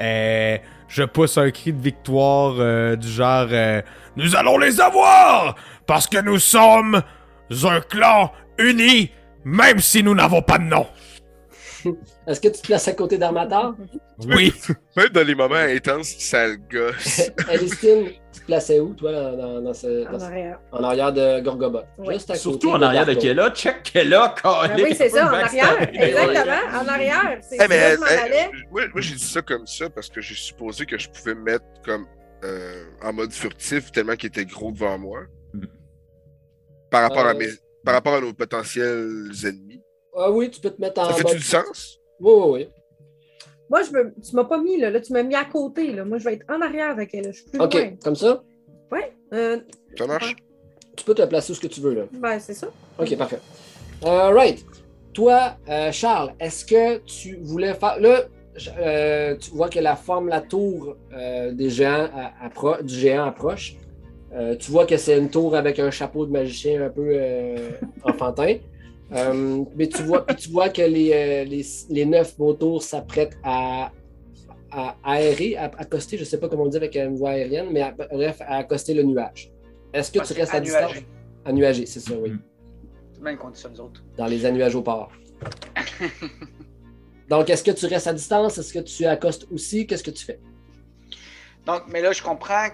Euh, 0.00 0.58
je 0.88 1.04
pousse 1.04 1.38
un 1.38 1.50
cri 1.52 1.72
de 1.72 1.80
victoire 1.80 2.54
euh, 2.58 2.96
du 2.96 3.08
genre 3.08 3.46
euh, 3.50 3.82
Nous 4.16 4.34
allons 4.34 4.58
les 4.58 4.80
avoir 4.80 5.54
parce 5.86 6.06
que 6.08 6.20
nous 6.20 6.38
sommes 6.38 7.02
un 7.64 7.80
clan 7.80 8.32
uni, 8.58 9.10
même 9.44 9.78
si 9.78 10.02
nous 10.02 10.14
n'avons 10.14 10.42
pas 10.42 10.58
de 10.58 10.64
nom. 10.64 10.86
Est-ce 12.26 12.40
que 12.40 12.48
tu 12.48 12.60
te 12.60 12.66
places 12.66 12.88
à 12.88 12.92
côté 12.92 13.18
d'Armateur? 13.18 13.74
Oui. 14.26 14.52
Même 14.96 15.08
dans 15.08 15.26
les 15.26 15.34
moments 15.34 15.54
intenses, 15.54 16.08
ça 16.18 16.46
le 16.48 16.56
gosse. 16.56 17.30
Elistine, 17.52 18.08
tu 18.32 18.40
te 18.40 18.46
plaçais 18.46 18.80
où, 18.80 18.94
toi, 18.94 19.12
dans, 19.12 19.74
ce- 19.74 20.06
En 20.08 20.12
dans 20.12 20.18
ce- 20.18 20.24
arrière. 20.24 20.60
en 20.72 20.82
arrière 20.84 21.12
de 21.12 21.40
Gorgobot? 21.40 21.82
Ouais. 21.98 22.14
Juste 22.14 22.30
à 22.30 22.34
Surtout 22.34 22.70
côté 22.70 22.84
en 22.84 22.86
arrière 22.86 23.06
de 23.06 23.12
Darko. 23.12 23.20
Kella. 23.28 23.50
Check 23.52 23.82
Kella, 23.84 24.34
Ben 24.42 24.82
oui, 24.82 24.94
c'est 24.96 25.08
ça, 25.08 25.26
en 25.26 25.34
arrière. 25.34 25.88
Exactement, 25.92 26.80
en 26.82 26.88
arrière. 26.88 27.38
C'est 27.42 27.56
Eh, 27.62 27.68
mais, 27.68 27.94
eh, 27.94 27.96
moi, 28.70 28.82
moi, 28.92 29.00
j'ai 29.00 29.14
dit 29.14 29.22
ça 29.24 29.42
comme 29.42 29.66
ça 29.66 29.88
parce 29.90 30.08
que 30.08 30.20
j'ai 30.20 30.34
supposé 30.34 30.84
que 30.86 30.98
je 30.98 31.08
pouvais 31.08 31.34
me 31.34 31.42
mettre 31.42 31.64
comme 31.84 32.06
euh, 32.44 32.84
en 33.02 33.12
mode 33.12 33.32
furtif 33.32 33.90
tellement 33.92 34.14
qu'il 34.16 34.28
était 34.28 34.44
gros 34.44 34.70
devant 34.72 34.96
moi. 34.98 35.20
Mhm. 35.54 35.66
Par 36.90 37.02
rapport, 37.02 37.26
à 37.26 37.30
Euh. 37.32 37.38
mes, 37.38 37.48
par 37.84 37.94
rapport 37.94 38.14
à 38.14 38.20
nos 38.20 38.32
potentiels 38.32 39.30
ennemis. 39.44 39.67
Ah 40.18 40.30
oui, 40.30 40.50
tu 40.50 40.60
peux 40.60 40.70
te 40.70 40.80
mettre 40.80 41.00
en 41.00 41.06
Ça 41.10 41.14
fait 41.14 41.22
mode- 41.22 41.36
du 41.36 41.42
sens? 41.42 41.98
Oui, 42.20 42.32
oui, 42.34 42.50
oui. 42.52 42.68
Moi, 43.70 43.82
je 43.82 43.90
me... 43.92 44.14
tu 44.26 44.34
m'as 44.34 44.44
pas 44.44 44.58
mis, 44.58 44.78
là. 44.80 44.90
là. 44.90 45.00
Tu 45.00 45.12
m'as 45.12 45.22
mis 45.22 45.34
à 45.34 45.44
côté, 45.44 45.92
là. 45.92 46.04
Moi, 46.04 46.18
je 46.18 46.24
vais 46.24 46.34
être 46.34 46.46
en 46.50 46.60
arrière 46.62 46.90
avec 46.90 47.14
elle. 47.14 47.26
Je 47.32 47.40
suis 47.42 47.50
plus 47.50 47.60
OK, 47.60 47.74
loin. 47.74 47.90
comme 48.02 48.16
ça, 48.16 48.42
Ouais. 48.90 49.12
Euh, 49.34 49.58
Ça 49.96 50.06
marche? 50.06 50.34
tu 50.96 51.04
peux 51.04 51.14
te 51.14 51.22
placer 51.26 51.52
où 51.52 51.54
ce 51.54 51.60
que 51.60 51.66
tu 51.66 51.80
veux, 51.80 51.94
là. 51.94 52.02
ben, 52.12 52.38
c'est 52.40 52.54
ça. 52.54 52.68
OK, 52.98 53.16
parfait. 53.16 53.38
All 54.04 54.32
right. 54.34 54.64
Toi, 55.12 55.56
euh, 55.68 55.92
Charles, 55.92 56.32
est-ce 56.40 56.64
que 56.64 56.98
tu 56.98 57.36
voulais 57.42 57.74
faire. 57.74 58.00
Là, 58.00 58.22
euh, 58.78 59.36
tu 59.36 59.50
vois 59.50 59.68
que 59.68 59.78
la 59.78 59.96
forme, 59.96 60.28
la 60.28 60.40
tour 60.40 60.96
euh, 61.12 61.52
des 61.52 61.68
géants 61.70 62.08
appro- 62.42 62.82
du 62.82 62.94
géant 62.94 63.26
approche. 63.26 63.76
Euh, 64.34 64.56
tu 64.56 64.70
vois 64.70 64.86
que 64.86 64.96
c'est 64.96 65.16
une 65.18 65.30
tour 65.30 65.54
avec 65.56 65.78
un 65.78 65.90
chapeau 65.90 66.26
de 66.26 66.30
magicien 66.32 66.82
un 66.86 66.90
peu 66.90 67.06
euh, 67.12 67.70
enfantin. 68.02 68.56
Euh, 69.12 69.64
mais 69.74 69.88
tu 69.88 70.02
vois, 70.02 70.26
puis 70.26 70.36
tu 70.36 70.50
vois 70.50 70.68
que 70.68 70.82
les, 70.82 71.12
euh, 71.12 71.44
les, 71.44 71.64
les 71.88 72.04
neuf 72.04 72.36
vautours 72.36 72.82
s'apprêtent 72.82 73.38
à, 73.42 73.90
à 74.70 74.96
aérer, 75.02 75.56
à 75.56 75.64
accoster, 75.78 76.16
je 76.18 76.22
ne 76.22 76.26
sais 76.26 76.38
pas 76.38 76.48
comment 76.48 76.64
on 76.64 76.68
dit 76.68 76.76
avec 76.76 76.94
une 76.94 77.16
voie 77.16 77.30
aérienne, 77.30 77.68
mais 77.70 77.80
à- 77.80 77.92
bref, 77.92 78.40
à 78.42 78.56
accoster 78.58 78.92
le 78.92 79.02
nuage. 79.04 79.50
Est-ce 79.94 80.12
que 80.12 80.18
Ah, 80.20 80.24
tu 80.26 80.32
restes 80.34 80.54
à 80.54 80.60
distance? 80.60 80.82
annuagé. 80.82 81.06
Annuagé, 81.46 81.86
c'est 81.86 82.00
ça, 82.00 82.12
oui. 82.18 82.32
Dit 82.32 83.36
ça, 83.54 83.68
nous 83.70 83.80
autres. 83.80 84.04
Dans 84.16 84.26
les 84.26 84.44
annuages 84.44 84.74
au 84.74 84.82
port. 84.82 85.10
Donc, 87.28 87.50
est-ce 87.50 87.62
que 87.64 87.70
tu 87.70 87.86
restes 87.86 88.06
à 88.06 88.12
distance? 88.12 88.58
Est-ce 88.58 88.72
que 88.72 88.78
tu 88.80 89.04
accostes 89.06 89.46
aussi? 89.50 89.86
Qu'est-ce 89.86 90.02
que 90.04 90.10
tu 90.10 90.24
fais? 90.24 90.40
Donc, 91.66 91.82
mais 91.88 92.00
là, 92.00 92.12
je 92.12 92.22
comprends 92.22 92.68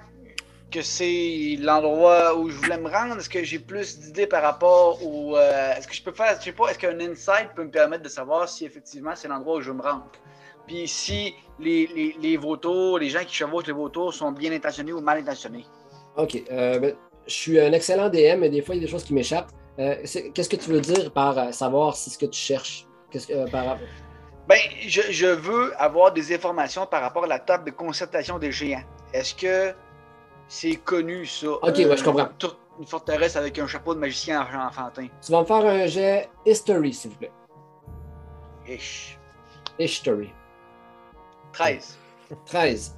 que 0.74 0.82
c'est 0.82 1.56
l'endroit 1.60 2.34
où 2.36 2.50
je 2.50 2.56
voulais 2.56 2.78
me 2.78 2.88
rendre? 2.90 3.18
Est-ce 3.18 3.28
que 3.30 3.44
j'ai 3.44 3.60
plus 3.60 3.98
d'idées 4.00 4.26
par 4.26 4.42
rapport 4.42 4.98
au. 5.06 5.36
euh, 5.36 5.74
est-ce 5.76 5.86
que 5.86 5.94
je 5.94 6.02
peux 6.02 6.12
faire, 6.12 6.36
je 6.40 6.44
sais 6.46 6.52
pas, 6.52 6.68
est-ce 6.70 6.78
qu'un 6.80 6.98
insight 6.98 7.48
peut 7.54 7.64
me 7.64 7.70
permettre 7.70 8.02
de 8.02 8.08
savoir 8.08 8.48
si 8.48 8.64
effectivement 8.64 9.12
c'est 9.14 9.28
l'endroit 9.28 9.56
où 9.58 9.60
je 9.60 9.70
veux 9.70 9.76
me 9.76 9.82
rendre? 9.82 10.06
Puis 10.66 10.88
si 10.88 11.34
les, 11.60 11.86
les, 11.94 12.16
les 12.20 12.36
vautours, 12.36 12.98
les 12.98 13.10
gens 13.10 13.24
qui 13.24 13.34
chevauchent 13.34 13.66
les 13.66 13.72
vautours 13.72 14.12
sont 14.12 14.32
bien 14.32 14.50
intentionnés 14.52 14.92
ou 14.92 15.00
mal 15.00 15.18
intentionnés? 15.18 15.64
OK. 16.16 16.42
euh, 16.50 16.78
ben, 16.80 16.94
je 17.26 17.32
suis 17.32 17.60
un 17.60 17.72
excellent 17.72 18.08
DM, 18.08 18.38
mais 18.40 18.50
des 18.50 18.60
fois, 18.62 18.74
il 18.74 18.78
y 18.78 18.84
a 18.84 18.86
des 18.86 18.90
choses 18.90 19.04
qui 19.04 19.14
m'échappent. 19.14 19.52
Euh, 19.78 19.96
Qu'est-ce 20.34 20.48
que 20.48 20.56
tu 20.56 20.70
veux 20.70 20.80
dire 20.80 21.12
par 21.12 21.54
savoir 21.54 21.96
si 21.96 22.10
ce 22.10 22.18
que 22.18 22.26
tu 22.26 22.38
cherches? 22.38 22.86
Qu'est-ce 23.10 23.28
que, 23.28 23.50
par... 23.50 23.78
Ben, 24.48 24.58
je, 24.86 25.02
je 25.10 25.26
veux 25.26 25.72
avoir 25.80 26.12
des 26.12 26.34
informations 26.34 26.86
par 26.86 27.00
rapport 27.02 27.24
à 27.24 27.26
la 27.26 27.38
table 27.38 27.64
de 27.64 27.70
concertation 27.70 28.38
des 28.38 28.52
géants. 28.52 28.82
Est-ce 29.12 29.34
que 29.34 29.74
c'est 30.48 30.76
connu, 30.76 31.26
ça? 31.26 31.48
Ok, 31.50 31.62
ouais, 31.76 31.96
je 31.96 32.04
comprends. 32.04 32.28
tour- 32.38 32.56
Une 32.78 32.86
forteresse 32.86 33.36
avec 33.36 33.58
un 33.58 33.66
chapeau 33.66 33.94
de 33.94 34.00
magicien 34.00 34.40
enfantin. 34.68 35.06
Tu 35.24 35.30
vas 35.32 35.40
me 35.40 35.44
faire 35.46 35.64
un 35.64 35.86
jet 35.86 36.28
History, 36.44 36.92
s'il 36.92 37.10
vous 37.12 37.16
plaît. 37.18 37.32
Ish. 38.68 39.18
History. 39.78 40.30
13. 41.52 41.96
13. 42.46 42.94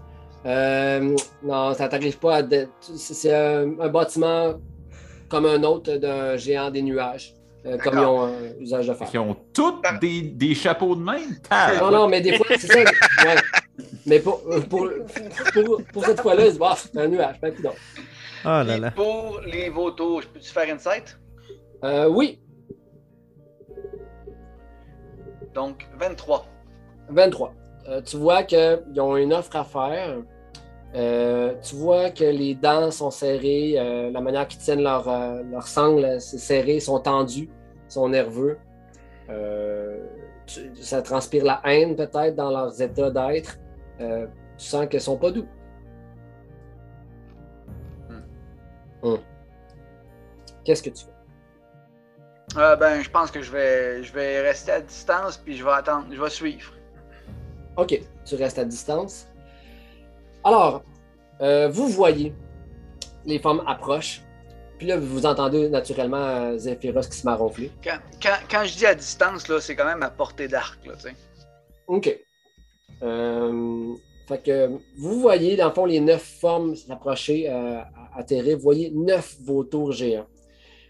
Euh, 0.47 1.17
non, 1.43 1.75
ça 1.75 1.89
t'arrive 1.89 2.19
pas 2.19 2.39
à. 2.39 2.43
C'est 2.81 3.35
un, 3.35 3.79
un 3.81 3.89
bâtiment 3.89 4.55
comme 5.29 5.45
un 5.47 5.63
autre 5.65 5.97
d'un 5.97 6.37
géant 6.37 6.71
des 6.71 6.83
nuages, 6.83 7.35
euh, 7.67 7.77
comme 7.79 7.95
ils 7.99 8.05
ont 8.05 8.23
un 8.27 8.61
usage 8.61 8.87
de 8.87 8.95
faire. 8.95 9.09
Qui 9.11 9.19
ont 9.19 9.37
tous 9.53 9.75
des, 10.01 10.23
des 10.23 10.55
chapeaux 10.55 10.95
de 10.95 11.03
même. 11.03 11.37
Ah, 11.51 11.73
Non, 11.81 11.91
non, 11.91 12.09
mais 12.09 12.21
des 12.21 12.37
fois, 12.37 12.47
c'est 12.51 12.67
ça. 12.69 12.79
ouais. 13.25 13.35
Mais 14.07 14.21
pour, 14.21 14.41
pour, 14.71 14.89
pour, 15.53 15.83
pour 15.93 16.05
cette 16.05 16.21
fois-là, 16.21 16.43
ils 16.43 16.47
se 16.47 16.51
disent, 16.53 16.59
bah, 16.59 16.75
c'est 16.77 16.97
un 16.99 17.09
nuage, 17.09 17.41
pas 17.41 17.51
plus 17.51 17.63
donc. 17.63 17.77
Oh 18.45 18.49
là 18.49 18.79
là. 18.79 18.91
pour 18.93 19.41
les 19.45 19.69
vautours, 19.69 20.23
je 20.23 20.29
peux-tu 20.29 20.51
faire 20.51 20.73
insight? 20.75 21.19
Euh, 21.85 22.09
oui, 22.09 22.41
Donc, 25.55 25.87
23. 25.99 26.47
23. 27.09 27.55
Euh, 27.89 28.03
tu 28.03 28.17
vois 28.17 28.43
qu'ils 28.43 29.01
ont 29.01 29.17
une 29.17 29.33
offre 29.33 29.57
à 29.57 29.65
faire. 29.65 30.19
Euh, 30.95 31.55
tu 31.63 31.75
vois 31.77 32.11
que 32.11 32.25
les 32.25 32.55
dents 32.55 32.91
sont 32.91 33.11
serrées, 33.11 33.75
euh, 33.77 34.11
la 34.11 34.21
manière 34.21 34.47
qu'ils 34.49 34.61
tiennent 34.61 34.83
leur, 34.83 35.09
euh, 35.09 35.43
leur 35.51 35.67
sangle, 35.67 36.21
c'est 36.21 36.39
serré, 36.39 36.77
ils 36.77 36.81
sont 36.83 37.01
tendus, 37.01 37.49
ils 37.89 37.93
sont 37.93 38.09
nerveux. 38.09 38.59
Euh, 39.29 39.99
tu- 40.47 40.71
ça 40.77 41.03
transpire 41.03 41.45
la 41.45 41.61
haine 41.65 41.97
peut-être 41.97 42.35
dans 42.37 42.51
leurs 42.51 42.81
états 42.81 43.11
d'être. 43.11 43.59
Euh, 44.01 44.27
tu 44.59 44.65
sens 44.65 44.87
qu'ils 44.89 45.01
sont 45.01 45.17
pas 45.17 45.31
doux. 45.31 45.47
Hum. 49.03 49.21
Qu'est-ce 50.65 50.83
que 50.83 50.91
tu 50.91 51.05
fais? 51.05 52.59
Euh, 52.59 52.77
ben, 52.77 53.03
je 53.03 53.11
pense 53.11 53.31
que 53.31 53.43
je 53.43 53.53
vais, 53.53 54.03
je 54.03 54.13
vais 54.13 54.41
rester 54.41 54.73
à 54.73 54.81
distance 54.81 55.37
puis 55.37 55.57
je 55.57 55.65
vais 55.65 55.73
attendre, 55.73 56.07
je 56.11 56.21
vais 56.21 56.31
suivre. 56.31 56.73
OK, 57.77 58.01
tu 58.25 58.35
restes 58.37 58.59
à 58.59 58.65
distance. 58.65 59.29
Alors, 60.43 60.83
euh, 61.41 61.69
vous 61.69 61.89
voyez 61.89 62.35
les 63.27 63.39
femmes 63.39 63.63
approchent. 63.67 64.23
Puis 64.79 64.87
là, 64.87 64.99
vous 64.99 65.27
entendez 65.27 65.69
naturellement 65.69 66.17
euh, 66.17 66.59
Zephyros 66.59 67.09
qui 67.09 67.17
se 67.17 67.27
met 67.27 67.33
à 67.33 67.37
ronfler. 67.37 67.71
Quand, 67.83 67.99
quand, 68.23 68.37
quand 68.51 68.65
je 68.65 68.77
dis 68.77 68.87
à 68.87 68.95
distance, 68.95 69.49
là, 69.49 69.61
c'est 69.61 69.75
quand 69.75 69.87
même 69.87 70.03
à 70.03 70.11
portée 70.11 70.49
d'arc, 70.49 70.79
là, 70.87 70.95
tu 70.95 71.09
sais. 71.09 71.15
OK. 71.87 72.19
Euh, 73.03 73.95
fait 74.27 74.43
que 74.43 74.71
vous 74.99 75.21
voyez, 75.21 75.57
dans 75.57 75.69
le 75.69 75.75
fond, 75.75 75.85
les 75.85 76.01
neuf 76.01 76.23
formes 76.41 76.75
s'approcher, 76.75 77.49
euh, 77.49 77.81
à-. 78.15 78.25
Vous 78.55 78.61
voyez 78.61 78.91
neuf 78.91 79.37
vautours 79.41 79.93
géants. 79.93 80.27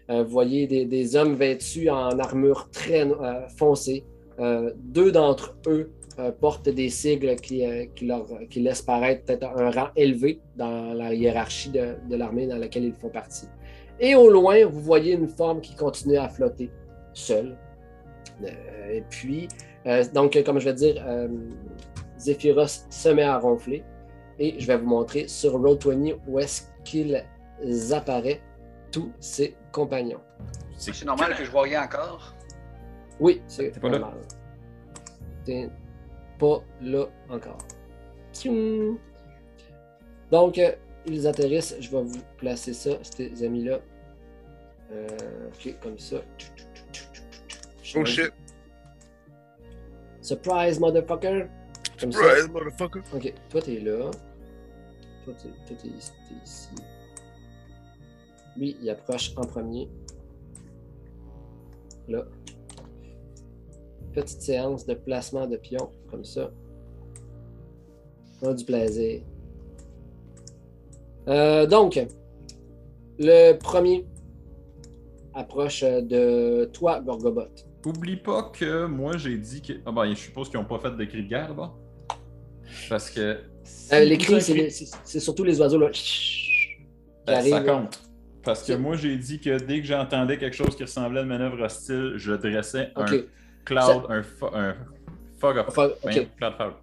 Euh, 0.09 0.23
vous 0.23 0.29
voyez 0.29 0.67
des, 0.67 1.15
hommes 1.15 1.35
vêtus 1.35 1.89
en 1.89 2.17
armure 2.19 2.69
très 2.71 3.05
euh, 3.05 3.47
foncée. 3.49 4.05
Euh, 4.39 4.71
deux 4.77 5.11
d'entre 5.11 5.55
eux 5.67 5.91
portent 6.39 6.69
des 6.69 6.89
sigles 6.89 7.35
qui, 7.35 7.63
qui, 7.95 8.07
leur, 8.07 8.25
qui 8.49 8.59
laissent 8.59 8.81
paraître 8.81 9.23
peut-être 9.25 9.45
un 9.55 9.69
rang 9.69 9.89
élevé 9.95 10.39
dans 10.55 10.91
la 10.95 11.13
hiérarchie 11.13 11.69
de, 11.69 12.15
l'armée 12.15 12.47
dans 12.47 12.57
laquelle 12.57 12.85
ils 12.85 12.93
font 12.95 13.09
partie. 13.09 13.45
Et 13.99 14.15
au 14.15 14.27
loin, 14.31 14.65
vous 14.65 14.79
voyez 14.79 15.13
une 15.13 15.27
forme 15.27 15.61
qui 15.61 15.75
continue 15.75 16.17
à 16.17 16.27
flotter 16.27 16.71
seule. 17.13 17.55
Et 18.91 19.03
puis, 19.11 19.47
donc, 20.15 20.41
comme 20.43 20.57
je 20.57 20.65
vais 20.65 20.73
dire, 20.73 20.95
Zephyros 22.17 22.85
se 22.89 23.09
met 23.09 23.23
à 23.23 23.37
ronfler. 23.37 23.83
Et 24.39 24.59
je 24.59 24.67
vais 24.67 24.77
vous 24.77 24.87
montrer 24.87 25.27
sur 25.27 25.59
Roll20 25.59 26.17
où 26.27 26.39
est-ce 26.39 26.63
qu'ils 26.83 27.23
apparaissent, 27.91 28.41
tous 28.91 29.11
ses 29.19 29.55
compagnons. 29.71 30.21
C'est 30.77 31.05
normal 31.05 31.35
que 31.35 31.43
je 31.43 31.51
vois 31.51 31.63
rien 31.63 31.83
encore? 31.83 32.33
Oui, 33.19 33.41
c'est 33.47 33.79
pas 33.79 33.89
là? 33.89 33.99
normal. 33.99 34.21
T'es 35.43 35.69
pas 36.37 36.61
là 36.81 37.05
encore. 37.29 37.57
Donc, 40.31 40.57
euh, 40.59 40.71
ils 41.05 41.27
atterrissent. 41.27 41.75
Je 41.79 41.89
vais 41.89 42.03
vous 42.03 42.21
placer 42.37 42.73
ça, 42.73 42.91
ces 43.01 43.43
amis-là. 43.43 43.79
Euh, 44.91 45.07
ok, 45.47 45.75
comme 45.81 45.97
ça. 45.97 46.17
Oh 47.95 48.05
shit. 48.05 48.31
Surprise, 50.21 50.79
motherfucker. 50.79 51.47
Comme 51.99 52.11
ça. 52.11 52.19
Surprise, 52.19 52.49
motherfucker. 52.49 53.01
Ok, 53.13 53.33
toi 53.49 53.61
t'es 53.61 53.79
là. 53.79 54.11
Toi 55.25 55.33
t'es, 55.41 55.49
toi, 55.67 55.77
t'es 55.81 55.87
ici, 55.87 56.11
t'es 56.27 56.35
ici. 56.45 56.69
Lui, 58.55 58.77
il 58.81 58.89
approche 58.89 59.33
en 59.37 59.41
premier. 59.41 59.87
Là. 62.07 62.23
Petite 64.13 64.41
séance 64.41 64.85
de 64.85 64.93
placement 64.93 65.47
de 65.47 65.57
pions, 65.57 65.91
comme 66.09 66.25
ça. 66.25 66.51
On 68.41 68.49
a 68.49 68.53
du 68.53 68.65
plaisir. 68.65 69.21
Euh, 71.27 71.65
donc, 71.65 71.99
le 73.19 73.53
premier 73.57 74.05
approche 75.33 75.81
de 75.81 76.65
toi, 76.73 76.99
Gorgobot. 77.01 77.49
Oublie 77.85 78.17
pas 78.17 78.43
que 78.43 78.85
moi 78.85 79.17
j'ai 79.17 79.37
dit 79.37 79.61
que. 79.61 79.73
Ah 79.85 79.91
ben, 79.91 80.09
je 80.09 80.15
suppose 80.15 80.49
qu'ils 80.49 80.59
n'ont 80.59 80.65
pas 80.65 80.79
fait 80.79 80.91
de 80.91 81.05
cri 81.05 81.23
de 81.23 81.29
guerre 81.29 81.49
là-bas. 81.49 81.73
Parce 82.89 83.09
que. 83.09 83.37
si 83.63 83.93
Euh, 83.95 83.99
les 84.03 84.17
cris, 84.17 84.41
c'est, 84.41 85.19
surtout 85.19 85.43
les 85.43 85.59
oiseaux 85.61 85.77
là, 85.79 85.89
Ben, 87.25 87.41
ça 87.41 87.61
compte. 87.61 88.01
Parce 88.43 88.63
que 88.63 88.73
moi 88.73 88.95
j'ai 88.95 89.17
dit 89.17 89.39
que 89.41 89.57
dès 89.59 89.81
que 89.81 89.87
j'entendais 89.87 90.37
quelque 90.37 90.55
chose 90.55 90.73
qui 90.75 90.83
ressemblait 90.83 91.19
à 91.19 91.23
une 91.23 91.29
manœuvre 91.29 91.61
hostile, 91.65 92.13
je 92.15 92.31
dressais 92.33 92.91
un 92.95 93.05
cloud, 93.65 94.03
un, 94.09 94.21
fo- 94.21 94.53
un 94.55 94.75
Voyons, 95.41 95.65
ok. 96.21 96.27
plate 96.37 96.57
fuck. 96.57 96.73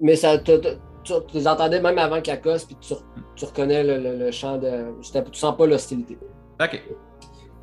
Mais 0.00 0.16
ça, 0.16 0.38
te- 0.38 0.56
te- 0.56 0.76
tu, 1.04 1.12
tu 1.28 1.34
les 1.36 1.46
entendais 1.46 1.80
même 1.80 1.98
avant 1.98 2.22
qu'ils 2.22 2.32
accostent, 2.32 2.68
puis 2.68 2.76
tu, 2.80 2.94
tu 3.36 3.44
reconnais 3.44 3.84
le, 3.84 3.98
le- 3.98 4.16
le 4.16 4.30
chant 4.30 4.56
de. 4.56 4.86
Tu 5.02 5.38
sens 5.38 5.56
pas 5.56 5.66
l'hostilité. 5.66 6.16
Ok. 6.58 6.82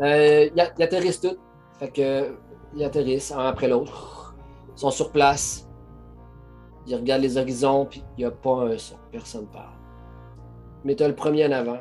Euh, 0.02 0.50
ils 0.56 0.84
atterrissent 0.84 1.22
tous. 1.22 1.38
Fait 1.80 1.90
que, 1.90 2.36
ils 2.76 2.84
atterrissent 2.84 3.32
un 3.32 3.48
après 3.48 3.68
l'autre. 3.68 4.36
Ils 4.76 4.80
sont 4.80 4.92
sur 4.92 5.12
place. 5.12 5.67
Ils 6.88 6.96
regardent 6.96 7.22
les 7.24 7.38
horizons, 7.38 7.86
puis 7.86 8.02
il 8.18 8.22
n'y 8.22 8.26
a 8.26 8.32
pas 8.32 8.64
un 8.64 8.78
son. 8.78 8.96
Personne 9.12 9.46
parle. 9.48 9.76
Mais 10.86 10.96
t'as 10.96 11.08
le 11.08 11.16
premier 11.16 11.46
en 11.46 11.52
avant 11.52 11.80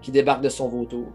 qui 0.00 0.10
débarque 0.10 0.40
de 0.42 0.48
son 0.48 0.68
vautour. 0.68 1.08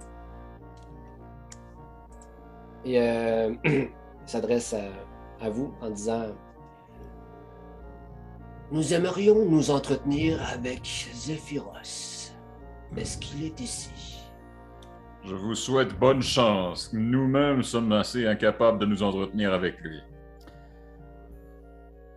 Et 2.86 3.02
euh, 3.02 3.54
il 3.66 3.90
s'adresse 4.28 4.74
à, 4.74 5.46
à 5.46 5.50
vous 5.50 5.74
en 5.82 5.90
disant 5.90 6.28
Nous 8.72 8.94
aimerions 8.94 9.46
nous 9.46 9.72
entretenir 9.72 10.40
avec 10.54 10.86
Zéphyros. 11.14 12.32
Est-ce 12.96 13.18
qu'il 13.18 13.44
est 13.44 13.60
ici? 13.60 14.20
Je 15.26 15.34
vous 15.36 15.56
souhaite 15.56 15.98
bonne 15.98 16.22
chance. 16.22 16.92
Nous-mêmes 16.94 17.64
sommes 17.64 17.92
assez 17.92 18.26
incapables 18.28 18.80
de 18.80 18.86
nous 18.86 19.04
entretenir 19.04 19.54
avec 19.54 19.80
lui. 19.82 20.00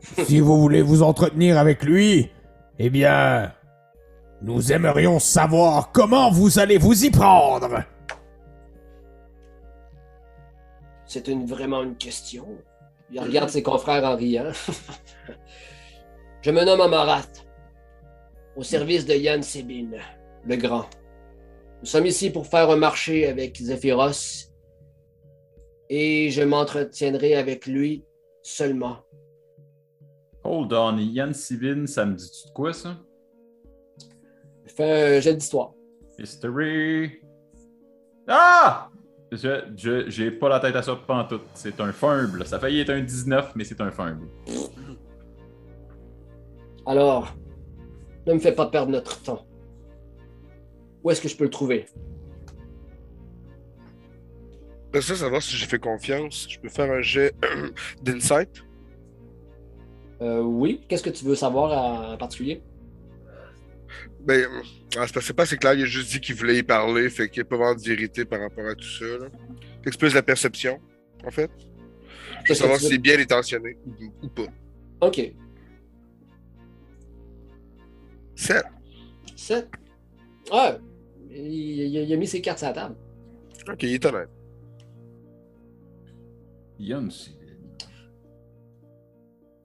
Si 0.02 0.40
vous 0.40 0.60
voulez 0.60 0.82
vous 0.82 1.02
entretenir 1.02 1.58
avec 1.58 1.82
lui, 1.84 2.30
eh 2.78 2.90
bien, 2.90 3.52
nous 4.42 4.72
aimerions 4.72 5.18
savoir 5.18 5.92
comment 5.92 6.30
vous 6.30 6.58
allez 6.58 6.78
vous 6.78 7.04
y 7.04 7.10
prendre. 7.10 7.84
C'est 11.06 11.28
vraiment 11.28 11.82
une 11.82 11.96
question. 11.96 12.46
Il 13.10 13.20
regarde 13.20 13.50
ses 13.50 13.62
confrères 13.62 14.04
en 14.04 14.16
riant. 14.16 14.50
Je 16.42 16.50
me 16.50 16.64
nomme 16.64 16.80
Amarat, 16.80 17.28
au 18.56 18.62
service 18.62 19.06
de 19.06 19.14
Yann 19.14 19.42
Sebin, 19.42 19.90
le 20.44 20.56
grand. 20.56 20.86
Nous 21.80 21.86
sommes 21.86 22.06
ici 22.06 22.30
pour 22.30 22.46
faire 22.46 22.70
un 22.70 22.76
marché 22.76 23.28
avec 23.28 23.56
Zéphyros 23.56 24.50
et 25.88 26.30
je 26.30 26.42
m'entretiendrai 26.42 27.34
avec 27.34 27.66
lui 27.66 28.04
seulement. 28.42 28.98
Hold 30.44 30.72
on, 30.72 30.98
Yann 30.98 31.32
Sibin, 31.32 31.86
ça 31.86 32.04
me 32.04 32.14
dit-tu 32.14 32.48
de 32.48 32.52
quoi 32.52 32.72
ça? 32.72 32.96
Fais 34.66 35.16
un 35.16 35.20
jet 35.20 35.34
d'histoire. 35.34 35.72
History. 36.18 37.20
Ah! 38.26 38.88
Je, 39.30 39.62
je- 39.76 40.10
j'ai 40.10 40.30
pas 40.30 40.48
la 40.48 40.60
tête 40.60 40.76
à 40.76 40.82
ça 40.82 40.94
pantoute. 40.96 41.42
C'est 41.54 41.80
un 41.80 41.92
fumble. 41.92 42.44
Ça 42.46 42.56
a 42.56 42.58
failli 42.58 42.80
être 42.80 42.90
un 42.90 43.00
19, 43.00 43.52
mais 43.54 43.64
c'est 43.64 43.80
un 43.80 43.90
fumble. 43.90 44.26
Alors, 46.86 47.34
ne 48.26 48.34
me 48.34 48.38
fais 48.38 48.52
pas 48.52 48.66
perdre 48.66 48.90
notre 48.92 49.22
temps. 49.22 49.46
Où 51.04 51.10
est-ce 51.10 51.20
que 51.20 51.28
je 51.28 51.36
peux 51.36 51.44
le 51.44 51.50
trouver? 51.50 51.86
Après 54.88 55.00
ça, 55.02 55.16
savoir 55.16 55.40
si 55.42 55.56
j'ai 55.56 55.66
fait 55.66 55.78
confiance. 55.78 56.46
Je 56.50 56.58
peux 56.60 56.68
faire 56.68 56.90
un 56.92 57.00
jet 57.00 57.34
d'insight. 58.02 58.62
Euh, 60.22 60.40
oui. 60.40 60.80
Qu'est-ce 60.88 61.02
que 61.02 61.10
tu 61.10 61.24
veux 61.24 61.34
savoir 61.34 62.12
en- 62.12 62.16
particulier? 62.16 62.62
Ben, 64.20 64.46
ah, 64.96 65.04
c'est 65.06 65.14
pas- 65.14 65.20
c'est 65.20 65.32
pas 65.34 65.42
assez 65.42 65.56
clair. 65.56 65.74
Il 65.74 65.82
a 65.82 65.86
juste 65.86 66.12
dit 66.12 66.20
qu'il 66.20 66.36
voulait 66.36 66.58
y 66.58 66.62
parler, 66.62 67.10
fait 67.10 67.28
qu'il 67.28 67.42
n'y 67.42 67.46
a 67.46 67.50
pas 67.50 67.56
vraiment 67.56 67.74
de 67.74 67.82
vérité 67.86 68.24
par 68.24 68.40
rapport 68.40 68.66
à 68.66 68.74
tout 68.74 68.84
ça. 68.88 69.04
Là. 69.04 69.26
Fait 69.82 69.84
que 69.86 69.90
c'est 69.92 69.98
plus 69.98 70.14
la 70.14 70.22
perception, 70.22 70.80
en 71.26 71.30
fait? 71.30 71.50
Je 72.44 72.50
veux 72.50 72.54
savoir 72.54 72.78
si 72.78 72.86
c'est 72.86 72.98
bien 72.98 73.18
intentionné 73.18 73.76
ou, 74.22 74.28
pas. 74.28 74.46
Ok. 75.00 75.34
7. 78.36 78.64
7. 79.36 79.68
Ouais. 80.52 80.78
Il, 81.30 81.40
il- 81.46 81.94
il 82.08 82.12
a 82.12 82.16
mis 82.16 82.26
ses 82.26 82.40
cartes 82.40 82.58
sur 82.58 82.68
la 82.68 82.74
table. 82.74 82.94
Ok, 83.68 83.82
il 83.84 83.94
est 83.94 84.04
honnête. 84.06 84.28
Yann 86.78 87.10
Sibin. 87.10 87.41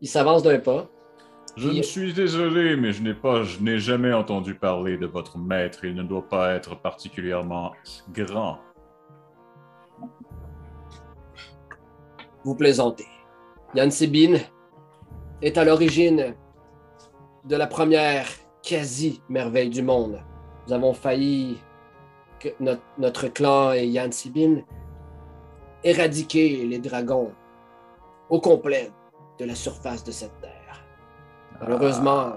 Il 0.01 0.07
s'avance 0.07 0.43
d'un 0.43 0.59
pas. 0.59 0.87
Je 1.55 1.69
me 1.69 1.81
suis 1.81 2.13
désolé, 2.13 2.75
mais 2.75 2.91
je 2.91 3.01
n'ai 3.01 3.15
pas, 3.15 3.41
je 3.41 3.59
n'ai 3.59 3.79
jamais 3.79 4.13
entendu 4.13 4.53
parler 4.53 4.97
de 4.97 5.07
votre 5.07 5.39
maître. 5.39 5.85
Il 5.85 5.95
ne 5.95 6.03
doit 6.03 6.27
pas 6.27 6.53
être 6.53 6.79
particulièrement 6.79 7.71
grand. 8.09 8.59
Vous 12.43 12.55
plaisantez. 12.55 13.07
Yann 13.73 13.89
Sebin 13.89 14.37
est 15.41 15.57
à 15.57 15.65
l'origine 15.65 16.35
de 17.45 17.55
la 17.55 17.65
première 17.65 18.27
quasi-merveille 18.61 19.69
du 19.69 19.81
monde. 19.81 20.21
Nous 20.67 20.73
avons 20.73 20.93
failli, 20.93 21.57
que 22.39 22.49
notre, 22.59 22.83
notre 22.99 23.29
clan 23.29 23.73
et 23.73 23.87
Yann 23.87 24.11
Sebin, 24.11 24.61
éradiquer 25.83 26.67
les 26.67 26.77
dragons 26.77 27.31
au 28.29 28.39
complet 28.39 28.91
de 29.39 29.45
la 29.45 29.55
surface 29.55 30.03
de 30.03 30.11
cette 30.11 30.39
terre. 30.41 30.83
Malheureusement, 31.61 32.33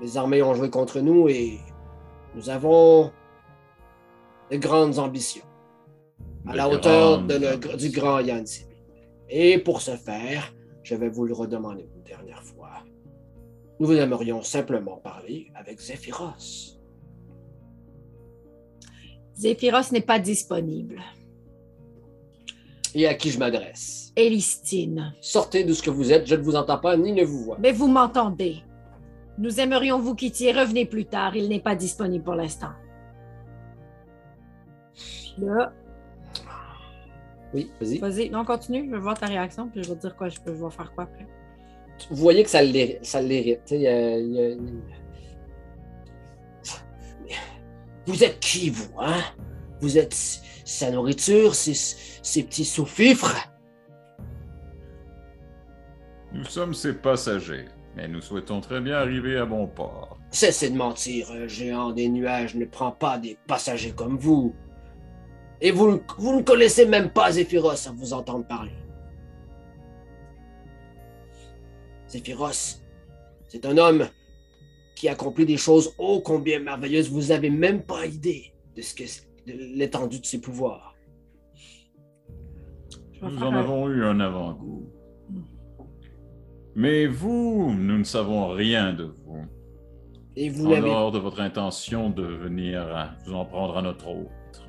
les 0.00 0.16
armées 0.16 0.42
ont 0.42 0.54
joué 0.54 0.70
contre 0.70 1.00
nous 1.00 1.28
et 1.28 1.58
nous 2.34 2.50
avons 2.50 3.10
de 4.50 4.56
grandes 4.56 4.98
ambitions 4.98 5.44
à 6.46 6.52
De 6.52 6.56
la 6.56 6.68
hauteur 6.68 7.22
de 7.22 7.34
le- 7.34 7.76
du 7.76 7.90
grand 7.90 8.20
Yann 8.20 8.46
Sebin. 8.46 8.74
Et 9.28 9.58
pour 9.58 9.80
ce 9.80 9.96
faire, 9.96 10.52
je 10.82 10.94
vais 10.94 11.08
vous 11.08 11.24
le 11.24 11.34
redemander 11.34 11.88
une 11.96 12.02
dernière 12.02 12.42
fois. 12.42 12.70
Nous 13.80 13.92
aimerions 13.92 14.42
simplement 14.42 14.96
parler 14.98 15.50
avec 15.54 15.80
Zéphyros. 15.80 16.78
Zéphyros 19.34 19.92
n'est 19.92 20.00
pas 20.00 20.18
disponible. 20.18 21.00
Et 22.98 23.06
à 23.06 23.12
qui 23.14 23.30
je 23.30 23.38
m'adresse? 23.38 24.10
Elistine. 24.16 25.12
Sortez 25.20 25.64
de 25.64 25.74
ce 25.74 25.82
que 25.82 25.90
vous 25.90 26.10
êtes, 26.12 26.26
je 26.26 26.34
ne 26.34 26.40
vous 26.40 26.56
entends 26.56 26.78
pas 26.78 26.96
ni 26.96 27.12
ne 27.12 27.24
vous 27.24 27.44
vois. 27.44 27.58
Mais 27.60 27.70
vous 27.72 27.88
m'entendez. 27.88 28.62
Nous 29.36 29.60
aimerions 29.60 29.98
vous 29.98 30.14
quitter. 30.14 30.50
Revenez 30.50 30.86
plus 30.86 31.04
tard. 31.04 31.36
Il 31.36 31.50
n'est 31.50 31.60
pas 31.60 31.74
disponible 31.74 32.24
pour 32.24 32.34
l'instant. 32.36 32.70
Là, 35.36 35.74
Oui, 37.52 37.70
vas-y. 37.78 37.98
vas-y. 37.98 38.30
Non, 38.30 38.46
continue. 38.46 38.86
Je 38.86 38.92
veux 38.92 38.98
voir 38.98 39.18
ta 39.18 39.26
réaction, 39.26 39.68
puis 39.68 39.82
je 39.82 39.90
vais 39.90 39.96
te 39.96 40.00
dire 40.00 40.16
quoi. 40.16 40.30
Je 40.30 40.40
peux 40.40 40.52
vais 40.52 40.70
faire 40.70 40.90
quoi 40.94 41.04
après. 41.04 41.26
Vous 42.10 42.16
voyez 42.16 42.42
que 42.44 42.48
ça 42.50 42.62
a- 43.86 44.16
il- 44.18 44.58
Vous 48.06 48.24
êtes 48.24 48.40
qui, 48.40 48.70
vous, 48.70 48.88
hein? 49.00 49.20
Vous 49.80 49.98
êtes 49.98 50.14
sa 50.64 50.90
nourriture, 50.90 51.54
ses, 51.54 51.74
ses 52.26 52.42
petits 52.42 52.64
sous-fifres? 52.64 53.36
Nous 56.32 56.44
sommes 56.44 56.74
ses 56.74 56.94
passagers, 56.94 57.66
mais 57.94 58.08
nous 58.08 58.20
souhaitons 58.20 58.60
très 58.60 58.80
bien 58.80 58.96
arriver 58.96 59.38
à 59.38 59.46
bon 59.46 59.68
port. 59.68 60.18
Cessez 60.32 60.70
de 60.70 60.76
mentir, 60.76 61.30
un 61.30 61.46
géant 61.46 61.92
des 61.92 62.08
nuages 62.08 62.56
ne 62.56 62.64
prend 62.64 62.90
pas 62.90 63.16
des 63.18 63.38
passagers 63.46 63.92
comme 63.92 64.18
vous. 64.18 64.54
Et 65.60 65.70
vous, 65.70 66.02
vous 66.18 66.36
ne 66.36 66.42
connaissez 66.42 66.84
même 66.84 67.10
pas 67.10 67.30
Zéphyros 67.30 67.86
à 67.86 67.92
vous 67.92 68.12
entendre 68.12 68.44
parler. 68.44 68.74
Zéphyros, 72.08 72.82
c'est 73.48 73.64
un 73.64 73.78
homme 73.78 74.08
qui 74.96 75.08
accomplit 75.08 75.46
des 75.46 75.56
choses 75.56 75.94
ô 75.96 76.20
combien 76.20 76.58
merveilleuses. 76.58 77.08
Vous 77.08 77.28
n'avez 77.28 77.50
même 77.50 77.82
pas 77.82 78.04
idée 78.04 78.52
de 78.74 78.82
ce 78.82 78.94
que 78.94 79.04
de 79.46 79.52
l'étendue 79.76 80.18
de 80.18 80.26
ses 80.26 80.40
pouvoirs. 80.40 80.95
Nous 83.22 83.42
en 83.42 83.54
avons 83.54 83.88
eu 83.88 84.04
un 84.04 84.20
avant-goût. 84.20 84.90
Mais 86.74 87.06
vous, 87.06 87.72
nous 87.74 87.98
ne 87.98 88.04
savons 88.04 88.48
rien 88.48 88.92
de 88.92 89.04
vous. 89.04 89.44
Et 90.36 90.50
vous 90.50 90.66
En 90.66 90.80
dehors 90.80 91.12
de 91.12 91.18
votre 91.18 91.40
intention 91.40 92.10
de 92.10 92.22
venir 92.22 93.16
vous 93.24 93.34
en 93.34 93.46
prendre 93.46 93.78
à 93.78 93.82
notre 93.82 94.08
autre. 94.08 94.68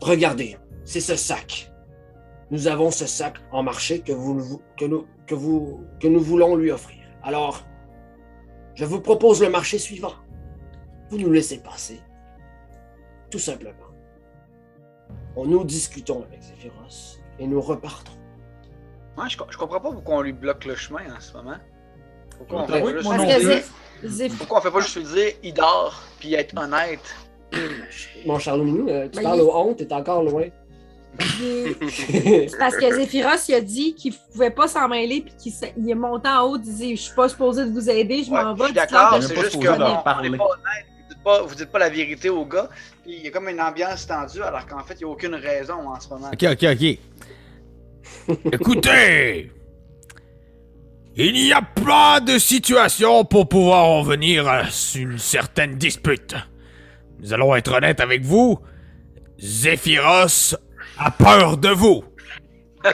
Regardez, 0.00 0.56
c'est 0.84 1.00
ce 1.00 1.16
sac. 1.16 1.72
Nous 2.52 2.68
avons 2.68 2.92
ce 2.92 3.06
sac 3.06 3.38
en 3.50 3.64
marché 3.64 4.00
que, 4.00 4.12
vous, 4.12 4.62
que, 4.76 4.84
nous, 4.84 5.06
que, 5.26 5.34
vous, 5.34 5.84
que 6.00 6.06
nous 6.06 6.20
voulons 6.20 6.54
lui 6.54 6.70
offrir. 6.70 7.02
Alors, 7.24 7.66
je 8.76 8.84
vous 8.84 9.00
propose 9.00 9.42
le 9.42 9.50
marché 9.50 9.78
suivant. 9.78 10.14
Vous 11.10 11.18
nous 11.18 11.32
laissez 11.32 11.60
passer. 11.60 12.00
Tout 13.30 13.40
simplement. 13.40 13.87
On 15.40 15.44
nous 15.46 15.62
discutons 15.62 16.24
avec 16.28 16.42
Zéphyros 16.42 17.18
et 17.38 17.46
nous 17.46 17.60
repartons. 17.60 18.10
Ouais, 19.16 19.28
je, 19.28 19.36
co- 19.36 19.44
je 19.48 19.56
comprends 19.56 19.78
pas 19.78 19.92
pourquoi 19.92 20.16
on 20.16 20.20
lui 20.22 20.32
bloque 20.32 20.64
le 20.64 20.74
chemin 20.74 21.02
en 21.16 21.20
ce 21.20 21.32
moment. 21.34 21.54
Pourquoi 22.36 22.62
on 22.62 22.66
Je 22.66 23.26
fait 23.26 23.40
juste. 23.40 23.72
Zé- 24.04 24.30
Pourquoi 24.36 24.58
on 24.58 24.60
fait 24.62 24.70
pas 24.72 24.80
juste 24.80 24.96
lui 24.96 25.04
dire 25.04 25.32
il 25.44 25.54
dort 25.54 26.02
puis 26.18 26.34
être 26.34 26.56
honnête? 26.58 27.14
Mon 28.26 28.40
Charlot 28.40 28.64
Minou, 28.64 28.88
euh, 28.88 29.08
tu 29.08 29.18
Ben, 29.18 29.22
parles 29.22 29.38
il- 29.38 29.42
au 29.42 29.56
honte, 29.56 29.76
t'es 29.76 29.92
encore 29.92 30.24
loin. 30.24 30.46
Parce 31.16 32.76
que 32.76 32.94
Zéphyros, 32.94 33.48
il 33.48 33.54
a 33.54 33.60
dit 33.60 33.94
qu'il 33.94 34.14
pouvait 34.32 34.50
pas 34.50 34.66
s'en 34.66 34.88
mêler, 34.88 35.20
puis 35.22 35.34
qu'il 35.36 35.88
est 35.90 35.94
monté 35.94 36.28
en 36.28 36.42
haut, 36.48 36.56
il 36.56 36.62
disait 36.62 36.96
Je 36.96 37.02
suis 37.02 37.14
pas 37.14 37.28
supposé 37.28 37.64
de 37.64 37.70
vous 37.70 37.88
aider, 37.88 38.24
je 38.24 38.30
Ouais, 38.30 38.42
m'en 38.42 38.56
je 38.56 38.60
vais. 38.62 38.64
suis 38.70 38.74
dites-leur 38.74 39.02
d'accord, 39.10 39.22
c'est 39.22 39.36
juste 39.36 39.54
vous 39.54 39.62
n'êtes 39.62 39.78
pas 40.04 40.18
honnête, 40.18 40.40
dites 41.18 41.24
pas, 41.24 41.42
vous 41.42 41.54
dites 41.54 41.70
pas 41.70 41.78
la 41.78 41.88
vérité 41.88 42.28
au 42.28 42.44
gars, 42.44 42.68
puis 43.02 43.16
il 43.16 43.24
y 43.24 43.28
a 43.28 43.30
comme 43.30 43.48
une 43.48 43.60
ambiance 43.60 44.06
tendue, 44.06 44.42
alors 44.42 44.66
qu'en 44.66 44.82
fait, 44.84 44.94
il 44.94 45.04
n'y 45.04 45.10
a 45.10 45.12
aucune 45.12 45.34
raison 45.34 45.88
en 45.88 45.98
ce 46.00 46.08
moment. 46.08 46.30
Ok, 46.32 46.44
ok, 46.44 46.64
ok. 46.64 46.98
Écoutez, 48.52 49.52
il 51.16 51.32
n'y 51.32 51.52
a 51.52 51.62
pas 51.62 52.20
de 52.20 52.38
situation 52.38 53.24
pour 53.24 53.48
pouvoir 53.48 53.84
en 53.84 54.02
venir 54.02 54.46
à 54.48 54.62
une 54.94 55.18
certaine 55.18 55.74
dispute. 55.76 56.34
Nous 57.20 57.32
allons 57.32 57.56
être 57.56 57.72
honnêtes 57.72 58.00
avec 58.00 58.22
vous. 58.22 58.58
Zéphyros 59.38 60.56
a 60.98 61.10
peur 61.10 61.56
de 61.56 61.70
vous. 61.70 62.04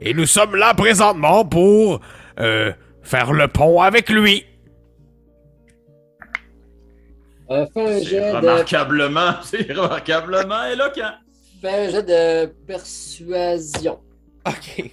Et 0.00 0.14
nous 0.14 0.26
sommes 0.26 0.54
là 0.54 0.74
présentement 0.74 1.44
pour 1.44 2.00
euh, 2.38 2.72
faire 3.02 3.32
le 3.32 3.48
pont 3.48 3.80
avec 3.80 4.10
lui. 4.10 4.44
Euh, 7.50 7.66
fais 7.72 7.80
un 7.96 8.00
jet 8.02 8.32
de, 8.32 8.36
remarquablement, 8.36 9.32
c'est 9.42 9.72
remarquablement 9.72 10.64
éloquent. 10.66 11.12
fais 11.60 11.86
un 11.86 11.90
jet 11.90 12.02
de 12.02 12.46
persuasion. 12.66 14.00
Ok. 14.46 14.90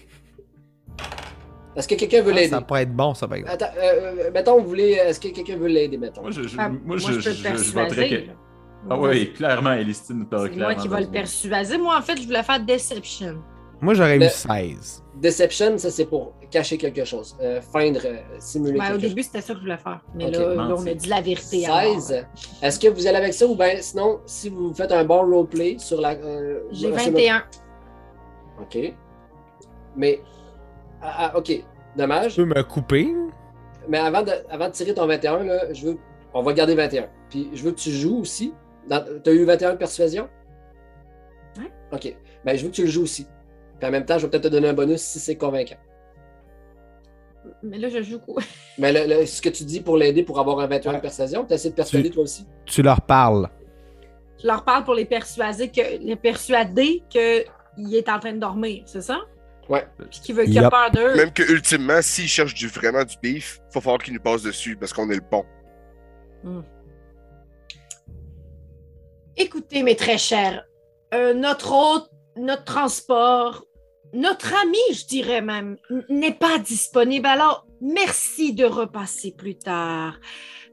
Est-ce 1.76 1.88
que 1.90 1.96
quelqu'un 1.96 2.22
veut 2.22 2.32
Ah, 2.32 2.36
l'aider? 2.36 2.50
ça 2.50 2.62
pourrait 2.62 2.84
être 2.84 2.96
bon, 2.96 3.14
ça, 3.14 3.28
par 3.28 3.38
exemple. 3.38 3.54
Attends, 3.54 3.74
euh, 3.78 3.82
euh, 4.28 4.32
mettons, 4.34 4.62
vous 4.62 4.68
voulez. 4.70 4.92
Est-ce 4.92 5.20
que 5.20 5.28
quelqu'un 5.28 5.58
veut 5.58 5.68
l'aider, 5.68 5.98
mettons? 5.98 6.22
Moi, 6.22 6.32
je, 6.32 6.44
je, 6.44 6.56
Ah, 6.58 6.70
moi, 6.70 6.98
je, 6.98 7.08
je 7.08 7.16
peux 7.16 7.20
je, 7.58 7.64
je, 7.64 7.72
voterais. 7.74 8.28
Ah 8.90 8.98
oui, 9.00 9.34
clairement, 9.34 9.74
Elistine 9.74 10.26
t'aurait 10.30 10.50
C'est 10.50 10.56
moi 10.56 10.68
clairement 10.68 10.82
qui 10.84 10.88
va 10.88 11.02
le 11.02 11.08
persuader. 11.08 11.78
Moi, 11.78 11.98
en 11.98 12.02
fait, 12.02 12.22
je 12.22 12.26
voulais 12.26 12.44
faire 12.44 12.60
Deception. 12.62 13.42
Moi, 13.86 13.94
j'aurais 13.94 14.18
eu 14.18 14.28
16. 14.28 15.04
Deception, 15.16 15.78
ça 15.78 15.92
c'est 15.92 16.06
pour 16.06 16.34
cacher 16.50 16.78
quelque 16.78 17.06
chose. 17.06 17.38
Euh, 17.40 17.62
feindre, 17.62 18.02
euh, 18.04 18.18
simuler 18.40 18.80
Ouais, 18.80 18.92
au 18.92 18.98
début, 18.98 19.22
c'était 19.24 19.42
ça 19.42 19.54
que 19.54 19.60
je 19.60 19.64
voulais 19.64 19.78
faire. 19.78 20.02
Mais 20.16 20.30
là, 20.32 20.56
là, 20.56 20.76
on 20.76 20.86
a 20.88 20.94
dit 20.94 21.08
la 21.08 21.22
vérité. 21.22 21.66
à 21.68 21.84
mort. 21.86 22.02
16. 22.02 22.26
Est-ce 22.64 22.80
que 22.80 22.88
vous 22.88 23.06
allez 23.06 23.18
avec 23.18 23.34
ça 23.34 23.46
ou 23.46 23.56
bien 23.56 23.76
sinon, 23.80 24.20
si 24.26 24.50
vous 24.50 24.74
faites 24.74 24.92
un 24.92 25.06
bon 25.06 25.22
roleplay 25.22 25.76
sur 25.78 26.02
la. 26.02 26.14
euh, 26.14 26.62
J'ai 26.72 26.88
sur- 26.98 27.12
21. 27.12 27.44
Ok. 28.60 28.78
Mais. 29.96 30.20
Ah, 31.02 31.30
ah, 31.32 31.38
ok. 31.38 31.64
Dommage. 31.96 32.34
Tu 32.34 32.42
peux 32.42 32.46
me 32.56 32.64
couper? 32.64 33.16
Mais 33.88 34.00
avant 34.00 34.24
de, 34.24 34.32
avant 34.50 34.68
de 34.68 34.74
tirer 34.74 34.96
ton 34.96 35.06
21, 35.06 35.44
là, 35.44 35.74
je 35.74 35.86
veux. 35.90 35.98
On 36.34 36.42
va 36.42 36.54
garder 36.54 36.74
21. 36.74 37.08
Puis 37.30 37.50
je 37.54 37.64
veux 37.64 37.72
que 37.72 37.80
tu 37.80 37.92
joues 37.92 38.18
aussi. 38.22 38.52
Dans... 38.90 39.06
T'as 39.24 39.32
eu 39.32 39.46
21 39.46 39.74
de 39.74 39.78
persuasion? 39.78 40.28
Ouais. 41.58 41.72
Ok. 41.94 42.16
Ben, 42.44 42.58
je 42.58 42.64
veux 42.64 42.70
que 42.70 42.76
tu 42.76 42.82
le 42.84 42.90
joues 42.90 43.04
aussi. 43.04 43.28
Puis 43.80 43.88
en 43.88 43.92
même 43.92 44.06
temps, 44.06 44.18
je 44.18 44.26
vais 44.26 44.30
peut-être 44.30 44.44
te 44.44 44.48
donner 44.50 44.70
un 44.70 44.74
bonus 44.74 45.02
si 45.02 45.20
c'est 45.20 45.36
convaincant. 45.36 45.76
Mais 47.62 47.78
là, 47.78 47.90
je 47.90 48.02
joue 48.02 48.20
quoi? 48.20 48.42
Mais 48.78 48.92
le- 48.92 49.20
le- 49.20 49.26
ce 49.26 49.42
que 49.42 49.50
tu 49.50 49.64
dis 49.66 49.82
pour 49.82 49.98
l'aider 49.98 50.24
pour 50.24 50.40
avoir 50.40 50.60
un 50.60 50.68
21 50.68 50.94
de 50.94 51.00
persuasion, 51.00 51.46
tu 51.46 51.54
essaies 51.54 51.70
de 51.70 51.76
persuader 51.76 52.10
Tu- 52.10 52.16
toi 52.16 52.24
aussi? 52.24 52.46
Tu 52.66 52.82
leur 52.82 53.02
parles. 53.02 53.50
Je 54.42 54.48
leur 54.48 54.64
parle 54.64 54.84
pour 54.84 54.94
les 54.96 55.06
persuader 55.06 55.70
que 55.70 55.98
les 56.02 56.16
persuader 56.16 57.04
qu'il 57.10 57.96
est 57.96 58.10
en 58.10 58.20
train 58.20 58.34
de 58.34 58.40
dormir, 58.40 58.84
c'est 58.86 59.02
ça? 59.02 59.20
Ouais. 59.70 59.88
Puis 60.12 60.20
qu'il 60.22 60.36
veut 60.36 60.44
qu'il 60.46 60.60
a 60.60 60.64
Yup. 60.64 60.70
peur 60.72 60.92
d'eux. 60.92 61.16
Même 61.16 61.32
que 61.32 61.42
ultimement, 61.52 62.00
s'ils 62.02 62.28
cherchent 62.28 62.54
du, 62.54 62.68
vraiment 62.68 63.04
du 63.04 63.16
beef, 63.22 63.60
faut 63.72 63.82
falloir 63.82 64.02
qu'ils 64.02 64.14
nous 64.14 64.20
passent 64.20 64.44
dessus 64.44 64.76
parce 64.76 64.94
qu'on 64.94 65.10
est 65.10 65.16
le 65.16 65.22
pont. 65.22 65.46
Écoutez, 69.38 69.84
mes 69.84 69.96
très 69.96 70.18
chers, 70.18 70.66
euh, 71.14 71.34
notre 71.34 71.72
hôte, 71.74 72.10
notre 72.38 72.64
transport, 72.64 73.66
notre 74.14 74.54
ami, 74.62 74.78
je 74.94 75.06
dirais 75.06 75.42
même, 75.42 75.78
n'est 76.10 76.34
pas 76.34 76.58
disponible. 76.60 77.26
Alors, 77.26 77.66
merci 77.82 78.54
de 78.54 78.66
repasser 78.66 79.32
plus 79.32 79.58
tard. 79.58 80.20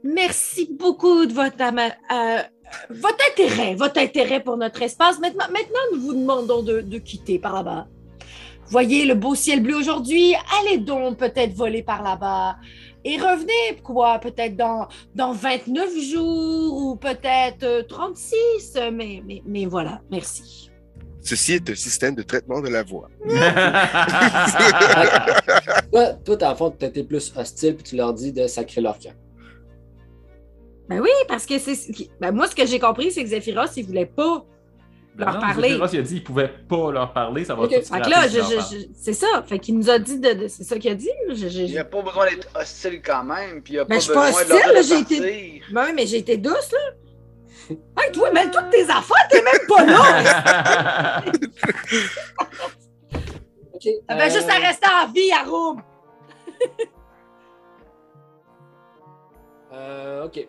Merci 0.03 0.69
beaucoup 0.77 1.25
de 1.25 1.33
votre, 1.33 1.61
euh, 1.61 2.41
votre 2.89 3.17
intérêt, 3.31 3.75
votre 3.75 3.99
intérêt 3.99 4.41
pour 4.41 4.57
notre 4.57 4.81
espace. 4.81 5.19
Maintenant, 5.19 5.45
maintenant 5.49 5.79
nous 5.93 6.01
vous 6.01 6.13
demandons 6.13 6.61
de, 6.61 6.97
quitter 6.99 7.39
par 7.39 7.53
là-bas. 7.53 7.87
Voyez 8.67 9.05
le 9.05 9.15
beau 9.15 9.35
ciel 9.35 9.61
bleu 9.61 9.75
aujourd'hui. 9.75 10.33
Allez 10.59 10.77
donc 10.77 11.17
peut-être 11.17 11.53
voler 11.53 11.83
par 11.83 12.01
là-bas. 12.01 12.57
Et 13.05 13.17
revenez, 13.17 13.81
quoi, 13.83 14.19
peut-être 14.19 14.55
dans, 14.55 14.87
dans 15.15 15.33
29 15.33 15.99
jours 15.99 16.77
ou 16.77 16.95
peut-être 16.95 17.63
euh, 17.63 17.83
36. 17.83 18.77
Mais, 18.93 19.21
mais, 19.25 19.41
mais 19.45 19.65
voilà, 19.65 20.01
merci. 20.09 20.72
Ceci 21.23 21.53
est 21.53 21.69
un 21.69 21.75
système 21.75 22.15
de 22.15 22.21
traitement 22.21 22.59
de 22.61 22.67
la 22.69 22.83
voix. 22.83 23.09
Toi, 25.91 26.13
toi 26.25 26.35
dans 26.35 26.49
le 26.49 26.55
fond, 26.55 26.71
tu 26.77 26.85
été 26.85 27.03
plus 27.03 27.31
hostile 27.35 27.75
puis 27.75 27.83
tu 27.83 27.95
leur 27.95 28.13
dis 28.13 28.31
de 28.33 28.47
sacrer 28.47 28.81
leur 28.81 28.97
camp. 28.99 29.13
Ben 30.89 30.99
oui, 30.99 31.09
parce 31.27 31.45
que 31.45 31.57
c'est. 31.59 31.75
Ben 32.19 32.31
moi, 32.31 32.47
ce 32.47 32.55
que 32.55 32.65
j'ai 32.65 32.79
compris, 32.79 33.11
c'est 33.11 33.23
que 33.23 33.29
Zephyros, 33.29 33.67
il 33.77 33.85
voulait 33.85 34.05
pas. 34.05 34.43
Ben 35.15 35.25
leur 35.25 35.35
non, 35.35 35.39
parler. 35.41 35.69
Zéphyros, 35.69 35.87
il 35.93 35.99
a 35.99 36.01
dit 36.01 36.13
qu'il 36.15 36.23
pouvait 36.23 36.51
pas 36.67 36.91
leur 36.91 37.13
parler, 37.13 37.45
ça 37.45 37.55
va 37.55 37.63
Ok. 37.63 37.69
tout 37.69 37.75
Fait 37.75 37.83
scraper 37.83 38.03
que 38.05 38.09
là, 38.09 38.27
je- 38.27 38.75
je- 38.77 38.85
c'est 38.99 39.13
ça. 39.13 39.43
Fait 39.47 39.59
qu'il 39.59 39.77
nous 39.77 39.89
a 39.89 39.97
dit 39.99 40.19
de. 40.19 40.33
de- 40.33 40.47
c'est 40.47 40.63
ça 40.63 40.77
qu'il 40.77 40.91
a 40.91 40.95
dit. 40.95 41.09
Je- 41.29 41.35
je- 41.47 41.59
Il 41.59 41.71
n'y 41.71 41.77
a 41.77 41.85
pas 41.85 42.01
besoin 42.01 42.25
d'être 42.29 42.49
hostile 42.59 43.01
quand 43.05 43.23
même, 43.23 43.61
puis 43.61 43.75
il 43.75 43.79
a 43.79 43.85
Ben, 43.85 43.95
pas 43.95 43.99
je 43.99 44.03
suis 44.05 44.13
pas 44.13 44.25
besoin 44.27 44.43
de 44.43 44.51
hostile, 44.51 44.73
leur 44.73 44.73
là, 44.73 44.99
été-. 44.99 45.61
Ben 45.71 45.85
oui, 45.85 45.91
mais 45.95 46.05
j'ai 46.07 46.17
été 46.17 46.37
douce, 46.37 46.71
là. 46.71 46.79
Hey, 47.69 48.11
toi, 48.11 48.31
même 48.31 48.51
toutes 48.51 48.69
tes 48.69 48.83
affaires, 48.83 49.27
t'es 49.29 49.41
même 49.41 49.67
pas 49.67 49.85
là! 49.85 51.23
Euh, 53.85 54.29
juste 54.29 54.49
à 54.49 54.59
rester 54.59 54.87
en 54.87 55.11
vie, 55.11 55.31
à 55.33 55.43
Rome! 55.43 55.83
euh, 59.73 60.25
ok. 60.25 60.47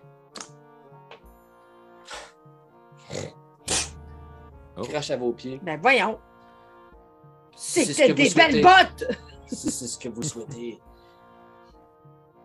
Oh. 4.76 4.82
Crache 4.82 5.10
à 5.10 5.16
vos 5.16 5.32
pieds. 5.32 5.60
Ben 5.62 5.80
voyons. 5.80 6.18
C'était 7.56 8.12
des 8.12 8.30
belles 8.30 8.62
bottes! 8.62 9.04
Si 9.46 9.70
c'est 9.70 9.86
ce 9.86 9.98
que 9.98 10.08
vous 10.08 10.22
souhaitez, 10.22 10.80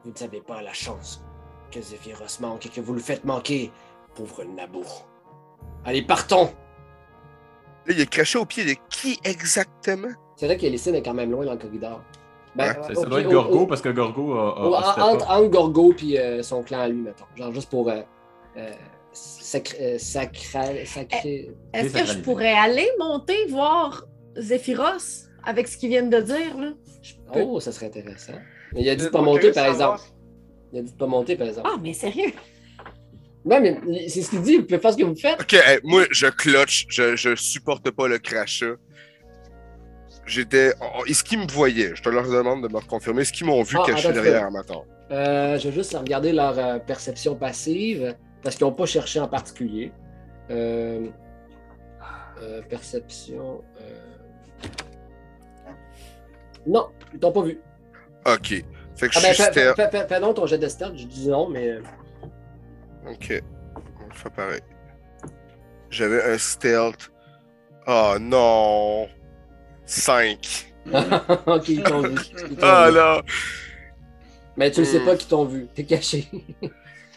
vous 0.04 0.12
ne 0.12 0.16
savez 0.16 0.42
pas 0.42 0.62
la 0.62 0.74
chance 0.74 1.24
que 1.72 1.82
Zéphyros 1.82 2.40
manque 2.40 2.66
et 2.66 2.70
que 2.70 2.82
vous 2.82 2.94
le 2.94 3.00
faites 3.00 3.26
manquer, 3.26 3.72
pauvre 4.20 4.44
Nabour. 4.44 5.08
Allez, 5.86 6.02
partons! 6.02 6.50
Là, 7.86 7.94
il 7.96 8.00
est 8.02 8.10
craché 8.10 8.38
au 8.38 8.46
pied 8.46 8.66
de 8.66 8.76
qui 8.90 9.18
exactement? 9.24 10.10
C'est 10.36 10.46
vrai 10.46 10.58
que 10.58 10.66
Lysine 10.66 10.96
est 10.96 11.02
quand 11.02 11.14
même 11.14 11.32
loin 11.32 11.46
dans 11.46 11.54
le 11.54 11.58
corridor. 11.58 12.02
Ben, 12.56 12.68
Ouais, 12.68 12.96
Ça, 12.96 13.02
euh, 13.02 13.06
doit 13.06 13.22
être 13.22 13.30
Gorgo 13.30 13.66
parce 13.68 13.82
que 13.82 13.90
Gorgo 13.90 14.34
a, 14.34 15.04
entre, 15.04 15.48
Gorgo 15.48 15.94
et 16.02 16.44
son 16.44 16.64
clan 16.64 16.80
à 16.82 16.88
lui, 16.88 17.02
mettons. 17.02 17.26
Genre 17.36 17.54
juste 17.54 17.70
pour 17.70 17.90
euh, 17.90 18.02
euh, 18.58 18.72
sacré, 19.14 19.78
euh, 19.96 19.98
sacré- 19.98 21.52
Est-ce 21.74 21.94
que 21.94 22.06
je 22.06 22.20
pourrais 22.20 22.54
aller 22.54 22.88
monter 23.00 23.46
voir 23.48 24.06
Zéphyros 24.38 25.28
avec 25.46 25.68
ce 25.68 25.78
qu'il 25.78 25.90
vient 25.90 26.04
de 26.04 26.20
dire, 26.20 26.58
là? 26.58 26.72
Peux- 27.34 27.42
Oh, 27.44 27.60
ça 27.60 27.72
serait 27.72 27.86
intéressant. 27.86 28.34
Mais 28.74 28.82
il 28.82 28.90
a 28.90 28.96
dit 28.96 29.06
de 29.06 29.10
pas 29.10 29.22
monter, 29.22 29.52
par 29.52 29.66
exemple. 29.68 30.02
Il 30.74 30.80
a 30.80 30.82
dit 30.82 30.92
de 30.92 30.98
pas 30.98 31.08
monter, 31.08 31.36
par 31.36 31.48
exemple. 31.48 31.70
Ah, 31.72 31.78
mais 31.82 31.94
sérieux? 31.94 32.32
Non, 33.46 33.62
mais 33.62 33.80
c'est 34.10 34.22
ce 34.22 34.30
qu'il 34.32 34.42
dit. 34.42 34.58
Vous 34.58 34.64
pouvez 34.64 34.80
faire 34.80 34.92
ce 34.94 34.98
que 34.98 35.04
vous 35.04 35.16
faites. 35.16 35.40
Ok, 35.42 35.54
hey, 35.54 35.80
moi, 35.84 36.04
je 36.12 36.28
clutch, 36.28 36.86
je, 36.90 37.16
je 37.16 37.36
supporte 37.36 37.90
pas 37.92 38.08
le 38.08 38.18
crachat. 38.20 38.76
J'étais. 40.26 40.74
oh, 40.82 41.06
Est-ce 41.08 41.24
qu'ils 41.24 41.40
me 41.40 41.48
voyaient? 41.48 41.96
Je 41.96 42.04
te 42.04 42.10
leur 42.10 42.24
demande 42.30 42.62
de 42.62 42.68
me 42.72 42.78
reconfirmer. 42.78 43.22
Est-ce 43.22 43.34
qu'ils 43.34 43.48
m'ont 43.48 43.64
vu 43.64 43.78
Ah, 43.80 43.86
caché 43.88 44.10
attends, 44.10 44.22
derrière 44.22 44.44
Armator? 44.44 44.86
Euh, 45.12 45.58
je 45.58 45.70
vais 45.70 45.74
juste 45.74 45.96
regarder 45.98 46.32
leur 46.34 46.60
euh, 46.60 46.78
perception 46.80 47.36
passive 47.36 48.14
parce 48.44 48.56
qu'ils 48.56 48.66
n'ont 48.68 48.74
pas 48.74 48.86
cherché 48.86 49.20
en 49.20 49.28
particulier. 49.28 49.92
Euh, 50.52 51.08
euh, 52.44 52.62
perception. 52.70 53.64
Non, 56.68 56.88
ils 57.14 57.20
t'ont 57.20 57.32
pas 57.32 57.42
vu. 57.44 57.60
Ok. 58.28 58.64
Fait 58.96 59.08
que 59.08 59.14
Ah 59.16 59.20
je 59.20 59.22
ben, 59.28 59.34
suis 59.34 59.44
fais- 59.44 59.74
fais- 59.90 60.08
fais 60.08 60.20
donc 60.20 60.36
ton 60.36 60.46
jet 60.46 60.58
de 60.58 60.68
stealth. 60.68 60.98
Je 60.98 61.06
dis 61.06 61.30
non, 61.30 61.50
mais. 61.50 61.80
Ok. 63.08 63.42
On 64.10 64.14
fait 64.14 64.30
pareil. 64.30 64.62
J'avais 65.90 66.24
un 66.34 66.38
stealth. 66.38 67.12
Oh 67.88 68.16
non! 68.20 69.08
5. 69.86 70.74
ok, 71.46 71.70
ils 71.70 71.84
t'ont 71.84 72.02
vu. 72.02 72.16
Ah 72.62 72.88
vu. 72.90 72.96
là! 72.96 73.22
Mais 74.58 74.70
tu 74.72 74.82
ne 74.82 74.86
sais 74.86 75.00
Hmm. 75.00 75.06
pas 75.06 75.16
qu'ils 75.16 75.28
t'ont 75.30 75.46
vu. 75.46 75.68
T'es 75.74 75.84
caché. 75.86 76.28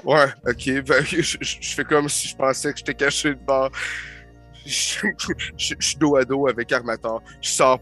Ouais, 0.04 0.26
ok. 0.44 0.82
Ben, 0.84 1.04
je, 1.04 1.36
fais 1.60 1.84
comme 1.84 2.08
si 2.08 2.26
je 2.26 2.34
pensais 2.36 2.72
que 2.72 2.78
j'étais 2.78 2.94
caché 2.94 3.30
de 3.36 3.40
bord. 3.40 3.70
Je, 4.66 5.06
je- 5.16 5.74
je 5.78 5.86
suis 5.86 5.96
dos 5.96 6.16
à 6.16 6.24
dos 6.24 6.48
avec 6.48 6.72
Armator. 6.72 7.22
Je 7.40 7.48
sors, 7.50 7.78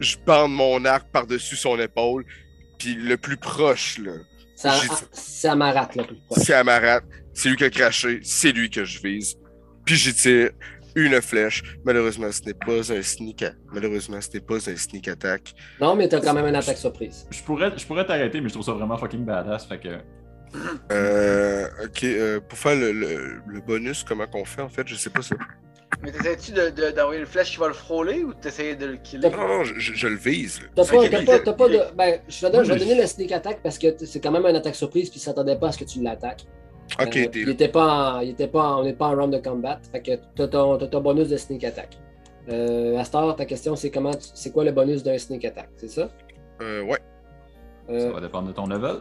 je 0.00 0.16
bande 0.24 0.52
mon 0.54 0.82
arc 0.86 1.06
par-dessus 1.10 1.56
son 1.56 1.78
épaule. 1.78 2.24
Puis 2.78 2.94
le 2.94 3.18
plus 3.18 3.36
proche, 3.36 3.98
là, 3.98 4.12
C'est 5.12 5.48
Amarat, 5.48 5.90
le 5.94 6.04
plus 6.04 6.16
proche. 6.26 6.38
c'est. 6.42 6.54
C'est 7.38 7.50
lui 7.50 7.56
qui 7.56 7.64
a 7.64 7.70
craché. 7.70 8.18
C'est 8.24 8.50
lui 8.50 8.68
que 8.68 8.84
je 8.84 9.00
vise. 9.00 9.36
Puis 9.84 9.94
j'y 9.94 10.12
tire 10.12 10.50
une 10.96 11.20
flèche. 11.22 11.62
Malheureusement, 11.84 12.32
ce 12.32 12.42
n'est 12.42 12.52
pas 12.54 12.92
un 12.92 13.00
sneak 13.02 13.44
Malheureusement, 13.72 14.20
ce 14.20 14.28
n'est 14.34 14.40
pas 14.40 14.56
un 14.68 14.76
sneak 14.76 15.06
attack. 15.06 15.54
Non, 15.80 15.94
mais 15.94 16.08
t'as 16.08 16.20
quand 16.20 16.34
même 16.34 16.46
une 16.46 16.56
attaque 16.56 16.78
surprise. 16.78 17.28
Je 17.30 17.40
pourrais, 17.44 17.70
je 17.78 17.86
pourrais 17.86 18.04
t'arrêter, 18.04 18.40
mais 18.40 18.48
je 18.48 18.54
trouve 18.54 18.66
ça 18.66 18.72
vraiment 18.72 18.98
fucking 18.98 19.24
badass. 19.24 19.66
Fait 19.66 19.78
que. 19.78 19.88
Euh, 20.90 21.68
ok, 21.84 22.04
euh, 22.04 22.40
pour 22.40 22.58
faire 22.58 22.74
le, 22.74 22.90
le- 22.90 23.40
le 23.46 23.60
bonus, 23.60 24.02
comment 24.02 24.26
qu'on 24.26 24.44
fait 24.44 24.62
en 24.62 24.68
fait, 24.68 24.88
je 24.88 24.96
sais 24.96 25.10
pas 25.10 25.22
ça. 25.22 25.36
Mais 26.02 26.10
t'essayes-tu 26.10 26.52
de- 26.52 26.70
de- 26.70 26.90
d'envoyer 26.90 27.20
une 27.20 27.26
flèche 27.26 27.52
qui 27.52 27.58
va 27.58 27.68
le 27.68 27.74
frôler 27.74 28.24
ou 28.24 28.34
t'essayes 28.34 28.76
de 28.76 28.86
le 28.86 28.96
killer? 28.96 29.30
Non, 29.30 29.36
non, 29.36 29.48
non, 29.58 29.64
je, 29.64 29.92
je- 29.94 30.06
le 30.08 30.16
vise. 30.16 30.60
T'as 30.74 30.84
pas, 30.84 31.52
pas, 31.52 31.68
de. 31.68 31.78
Ben, 31.96 32.20
je 32.28 32.40
vais, 32.46 32.50
donner- 32.50 32.64
je 32.64 32.72
vais 32.72 32.80
Oui, 32.80 32.86
donner 32.88 33.00
le 33.00 33.06
sneak 33.06 33.30
attack 33.32 33.60
parce 33.62 33.78
que 33.78 33.88
c'est 34.04 34.20
quand 34.20 34.30
même 34.32 34.44
une 34.46 34.56
attaque 34.56 34.74
surprise, 34.74 35.08
puis 35.10 35.18
il 35.18 35.22
s'attendait 35.22 35.56
pas 35.56 35.68
à 35.68 35.72
ce 35.72 35.78
que 35.78 35.84
tu 35.84 36.02
l'attaques. 36.02 36.44
Ok, 37.00 37.16
Euh, 37.16 37.28
deal. 37.28 37.42
il 37.42 37.48
était 37.50 37.68
pas 37.68 38.14
en- 38.16 38.20
il 38.20 38.30
était 38.30 38.48
pas 38.48 38.62
en- 38.70 38.80
on 38.80 38.84
n'est 38.84 38.92
pas 38.94 39.06
en 39.08 39.14
round 39.16 39.32
de 39.32 39.38
combat. 39.38 39.78
Fait 39.92 40.00
que 40.02 40.12
t'as 40.34 40.48
ton, 40.48 41.00
bonus 41.00 41.28
de 41.28 41.36
sneak 41.36 41.64
attack. 41.64 41.96
Euh, 42.48 42.96
Astor, 42.98 43.36
ta 43.36 43.44
question 43.44 43.76
c'est 43.76 43.90
comment 43.90 44.12
tu- 44.14 44.28
c'est 44.34 44.50
quoi 44.52 44.64
le 44.64 44.72
bonus 44.72 45.02
d'un 45.02 45.18
sneak 45.18 45.44
attack, 45.44 45.68
c'est 45.76 45.88
ça? 45.90 46.08
Euh, 46.62 46.82
ouais. 46.82 46.98
Euh, 47.90 48.00
Ça 48.08 48.10
va 48.12 48.20
dépendre 48.20 48.48
de 48.48 48.52
ton 48.52 48.66
level. 48.66 48.96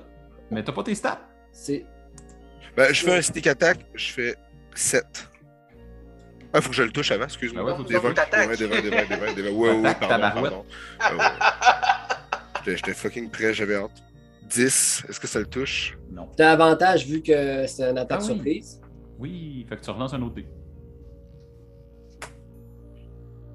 Mais 0.51 0.63
t'as 0.63 0.71
pas 0.73 0.83
tes 0.83 0.95
stats? 0.95 1.21
c'est. 1.51 1.85
Ben, 2.75 2.93
je 2.93 3.03
fais 3.03 3.17
un 3.17 3.21
sneak 3.21 3.47
attack, 3.47 3.79
je 3.95 4.11
fais 4.11 4.35
7. 4.75 5.29
Ah, 6.53 6.61
faut 6.61 6.69
que 6.69 6.75
je 6.75 6.83
le 6.83 6.91
touche 6.91 7.11
avant, 7.11 7.23
excuse-moi. 7.25 7.63
Ouais, 7.63 7.75
faut 7.75 7.83
que 7.83 7.87
tu. 7.89 7.95
Ouais, 7.95 8.01
ouais, 8.01 9.69
ouais, 9.81 9.95
pardon, 9.99 10.41
pardon. 10.41 10.65
Ah 10.99 11.15
ouais. 11.15 11.23
J'étais- 12.65 12.77
J'étais 12.77 12.93
fucking 12.93 13.29
prêt, 13.29 13.53
j'avais 13.53 13.75
hâte. 13.75 13.91
10, 14.49 15.03
est-ce 15.09 15.19
que 15.19 15.27
ça 15.27 15.39
le 15.39 15.45
touche? 15.45 15.97
Non. 16.11 16.27
T'as 16.37 16.51
avantage 16.51 17.05
vu 17.05 17.21
que 17.21 17.65
c'est 17.67 17.83
une 17.89 17.97
attaque 17.97 18.19
Ah 18.21 18.25
oui. 18.25 18.33
surprise. 18.33 18.81
Oui, 19.19 19.65
fait 19.67 19.75
que 19.77 19.81
tu 19.83 19.89
relances 19.89 20.13
un 20.13 20.21
autre 20.21 20.35
dé. 20.35 20.45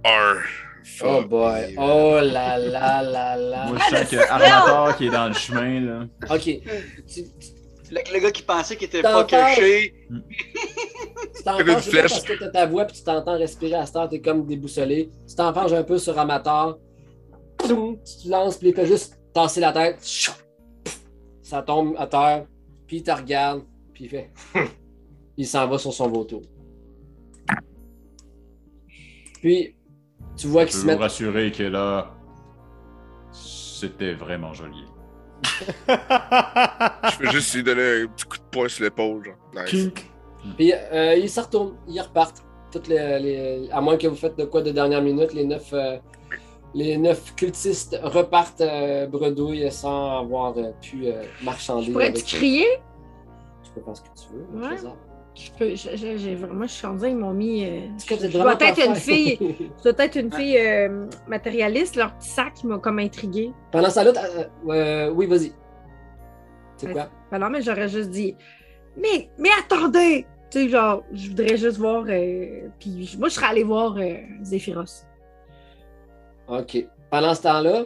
1. 0.05 0.37
Oh 1.05 1.23
boy. 1.29 1.75
Oh 1.79 2.19
là 2.21 2.59
là 2.59 3.03
là 3.03 3.37
là. 3.37 3.67
Moi, 3.69 3.79
je 3.91 3.97
sens 3.97 4.11
que 4.11 4.17
Armator 4.17 4.97
qui 4.97 5.07
est 5.07 5.11
dans 5.11 5.29
le 5.29 5.35
chemin, 5.35 5.81
là. 5.81 6.05
Ok. 6.31 6.41
Tu, 6.43 6.63
tu, 7.07 7.23
Le, 7.91 8.01
le 8.15 8.21
gars 8.21 8.31
qui 8.33 8.43
pensait 8.43 8.77
qu'il 8.77 8.89
était 8.89 9.03
T'entends? 9.03 9.19
pas 9.21 9.55
caché. 9.55 9.95
tu 10.09 10.23
c'est 11.35 11.45
pas 11.45 11.81
flèche. 11.81 12.11
parce 12.11 12.23
que 12.25 12.33
t'as 12.39 12.49
ta 12.51 12.67
voix 12.67 12.85
puis 12.85 12.97
tu 12.97 13.05
t'entends 13.05 13.39
respirer 13.39 13.75
à 13.75 13.87
cette 13.87 13.97
heure, 13.97 14.09
t'es 14.09 14.21
comme 14.21 14.45
déboussolé. 14.45 15.11
Tu 15.29 15.35
t'enfarges 15.37 15.73
un 15.73 15.85
peu 15.85 15.99
sur 15.99 16.19
Amateur. 16.19 16.79
Tu 17.61 17.69
te 17.69 18.29
lances 18.29 18.57
puis 18.59 18.71
il 18.71 18.75
fait 18.75 18.87
juste 18.87 19.19
tasser 19.33 19.61
la 19.61 19.73
tête. 19.73 19.99
Ça 21.43 21.63
tombe 21.63 21.95
à 21.99 22.07
terre. 22.07 22.47
Puis 22.87 22.99
il 22.99 23.03
te 23.03 23.11
regarde. 23.11 23.63
Puis 23.93 24.05
il 24.05 24.11
fait. 24.11 24.31
il 25.37 25.47
s'en 25.47 25.67
va 25.69 25.79
sur 25.79 25.93
son 25.93 26.09
vautour. 26.09 26.43
Puis 29.41 29.75
tu 30.37 30.47
vois 30.47 30.65
Je 30.65 30.71
qu'il 30.71 30.77
peux 30.77 30.83
se 30.83 30.87
met. 30.87 30.95
vous 30.95 31.01
rassurer 31.01 31.53
que 31.53 31.65
là, 31.65 32.15
c'était 33.33 34.15
vraiment 34.15 34.53
joli. 34.55 34.85
Je 35.89 37.19
peux 37.19 37.31
juste 37.31 37.55
lui 37.55 37.63
donner 37.65 38.03
un 38.03 38.07
petit 38.07 38.25
coup 38.25 38.39
de 38.39 38.43
poing 38.51 38.69
sur 38.69 38.85
l'épaule, 38.85 39.25
genre. 39.25 39.37
Nice. 39.65 39.91
Puis 40.57 40.73
euh, 40.73 41.15
ils 41.17 41.29
se 41.29 41.41
retournent, 41.41 41.77
ils 41.89 42.01
repartent. 42.01 42.45
Toutes 42.71 42.89
les, 42.89 43.19
les- 43.21 43.69
à 43.71 43.83
moins 43.83 43.99
que 43.99 44.07
vous 44.07 44.17
faites 44.17 44.39
de 44.39 44.45
quoi 44.47 44.63
de 44.63 44.71
dernière 44.71 45.03
minute, 45.03 45.35
les 45.35 45.45
neuf, 45.45 45.75
euh, 45.75 45.99
les 46.75 46.97
neuf 46.97 47.35
cultistes 47.35 47.99
repartent 48.03 48.61
euh, 48.61 49.07
bredouille 49.07 49.71
sans 49.71 50.21
avoir 50.21 50.57
euh, 50.57 50.71
pu 50.81 51.07
euh, 51.07 51.23
marchander. 51.43 51.87
Je 51.87 51.93
pourrais-tu 51.93 52.25
crier? 52.25 52.67
Tu 53.65 53.71
peux 53.73 53.81
faire 53.83 53.97
ce 53.97 54.03
que 54.03 54.09
tu 54.09 54.33
veux. 54.35 54.61
Ouais. 54.61 54.69
Trésor. 54.77 54.97
Je 55.35 55.51
peux, 55.59 55.71
je- 55.75 55.97
je- 55.97 56.17
j'ai 56.19 56.35
vraiment, 56.35 56.65
je 56.67 56.73
suis 56.73 56.87
rendue, 56.87 57.09
ils 57.09 57.17
m'ont 57.17 57.33
mis. 57.33 57.65
que 58.07 58.17
je 58.21 58.27
dois 58.39 58.55
être 58.61 58.87
une 58.87 58.95
fille. 58.95 59.39
Je 59.79 59.91
dois 59.91 60.05
être 60.05 60.17
une 60.17 60.33
fille 60.33 60.59
matérialiste. 61.27 61.97
Leur 61.97 62.15
petit 62.19 62.29
sac 62.29 62.63
m'a 62.65 62.79
comme 62.79 62.99
intriguée. 62.99 63.53
Pendant 63.71 63.89
ça, 63.91 64.05
là, 64.05 64.13
oui, 65.13 65.27
vas-y. 65.27 65.53
C'est 66.77 66.93
quoi? 66.93 67.09
Ben 67.31 67.39
non, 67.39 67.49
mais 67.51 67.63
j'aurais 67.63 67.89
juste 67.89 68.11
dit. 68.11 68.37
Mais, 68.97 69.31
mais 69.39 69.49
attendez! 69.59 70.27
Tu 70.51 70.65
sais, 70.65 70.69
genre, 70.69 71.03
je 71.13 71.29
voudrais 71.29 71.57
juste 71.57 71.79
voir. 71.79 72.05
puis 72.79 73.17
moi, 73.19 73.29
je 73.31 73.35
serais 73.35 73.47
allée 73.47 73.65
voir 73.65 73.97
Zéphyros. 74.43 75.07
OK. 76.59 76.87
Pendant 77.11 77.35
ce 77.35 77.43
temps-là, 77.43 77.85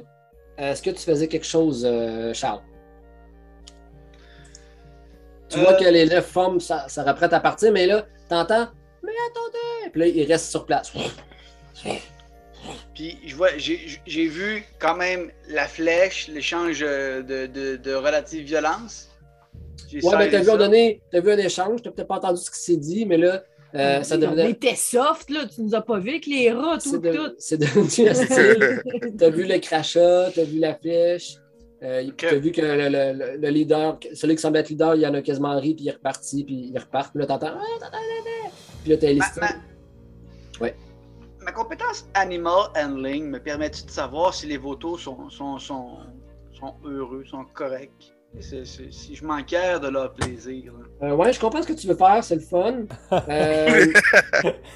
est-ce 0.58 0.82
que 0.82 0.90
tu 0.90 0.98
faisais 1.02 1.28
quelque 1.28 1.46
chose, 1.46 1.84
euh, 1.88 2.32
Charles? 2.34 2.62
Tu 5.48 5.58
vois 5.58 5.74
Euh. 5.74 5.78
que 5.78 5.84
les 5.84 6.06
neuf 6.06 6.26
femmes, 6.26 6.60
ça, 6.60 6.88
ça 6.88 7.02
reprête 7.04 7.32
à 7.32 7.40
partir, 7.40 7.72
mais 7.72 7.86
là, 7.86 8.04
t'entends, 8.28 8.68
mais 9.02 9.12
attendez! 9.30 9.90
Puis 9.92 10.00
là, 10.00 10.06
ils 10.08 10.24
restent 10.30 10.50
sur 10.50 10.66
place. 10.66 10.92
Puis 12.94 13.18
je 13.24 13.36
vois, 13.36 13.56
j'ai 13.58 14.00
j'ai 14.06 14.26
vu 14.26 14.64
quand 14.80 14.96
même 14.96 15.30
la 15.48 15.68
flèche, 15.68 16.28
l'échange 16.28 16.80
de, 16.80 17.46
de, 17.46 17.76
de 17.76 17.94
relative 17.94 18.44
violence. 18.44 19.10
Ouais, 19.92 20.16
mais 20.18 20.30
t'as 20.30 20.40
vu, 20.40 20.46
donné, 20.58 21.00
t'as 21.12 21.20
vu 21.20 21.30
un 21.30 21.38
échange, 21.38 21.82
t'as 21.82 21.90
peut-être 21.90 22.08
pas 22.08 22.16
entendu 22.16 22.40
ce 22.40 22.50
qui 22.50 22.58
s'est 22.58 22.76
dit, 22.76 23.06
mais 23.06 23.18
là, 23.18 23.44
euh, 23.74 24.02
ça 24.02 24.16
On 24.18 24.36
était 24.48 24.74
soft, 24.76 25.28
là. 25.30 25.46
Tu 25.46 25.60
nous 25.62 25.74
as 25.74 25.82
pas 25.82 25.98
vu 25.98 26.10
avec 26.10 26.26
les 26.26 26.50
rats, 26.52 26.78
C'est 26.80 26.90
tout, 26.90 26.98
de- 26.98 27.10
tout. 27.12 27.34
c'est 27.38 27.58
devenu 27.58 28.08
hostile. 28.10 28.82
T'as 29.18 29.30
vu 29.30 29.44
le 29.46 29.58
crachat, 29.58 30.30
t'as 30.34 30.44
vu 30.44 30.58
la 30.58 30.74
flèche, 30.74 31.36
euh, 31.82 32.08
t'as 32.16 32.36
vu 32.36 32.52
que 32.52 32.60
le, 32.62 32.76
le- 32.88 33.12
le- 33.12 33.36
le 33.36 33.48
leader, 33.48 33.98
celui 34.14 34.36
qui 34.36 34.40
semble 34.42 34.56
être 34.58 34.68
leader, 34.70 34.94
il 34.94 35.06
en 35.06 35.14
a 35.14 35.20
quasiment 35.22 35.58
ri, 35.60 35.74
puis 35.74 35.84
il 35.84 35.88
est 35.88 35.92
reparti, 35.92 36.44
puis 36.44 36.70
il 36.72 36.78
repart, 36.78 37.10
puis 37.12 37.20
là 37.20 37.26
t'entends. 37.26 37.52
Ah. 37.54 37.90
Puis 38.82 38.90
là 38.92 38.96
t'as 38.96 39.06
Ma, 39.06 39.12
Elistine. 39.12 39.42
ma- 39.42 40.64
Ouais. 40.66 40.74
ma 41.42 41.52
compétence 41.52 42.08
Animal 42.14 42.70
Handling 42.76 43.28
me 43.28 43.38
permet-tu 43.38 43.84
de 43.84 43.90
savoir 43.90 44.32
si 44.32 44.46
les 44.46 44.56
vautours 44.56 44.98
sont, 44.98 45.28
sont, 45.28 45.58
sont, 45.58 45.98
sont 46.58 46.74
heureux, 46.84 47.24
sont 47.30 47.44
corrects? 47.52 48.14
Si 48.40 49.14
je 49.14 49.24
m'enquière 49.24 49.80
de 49.80 49.88
leur 49.88 50.12
plaisir. 50.12 50.72
Euh, 51.02 51.14
ouais, 51.14 51.32
je 51.32 51.40
comprends 51.40 51.62
ce 51.62 51.68
que 51.68 51.72
tu 51.72 51.86
veux 51.86 51.94
faire, 51.96 52.22
c'est 52.22 52.34
le 52.36 52.40
fun. 52.40 52.84
Euh, 53.28 53.86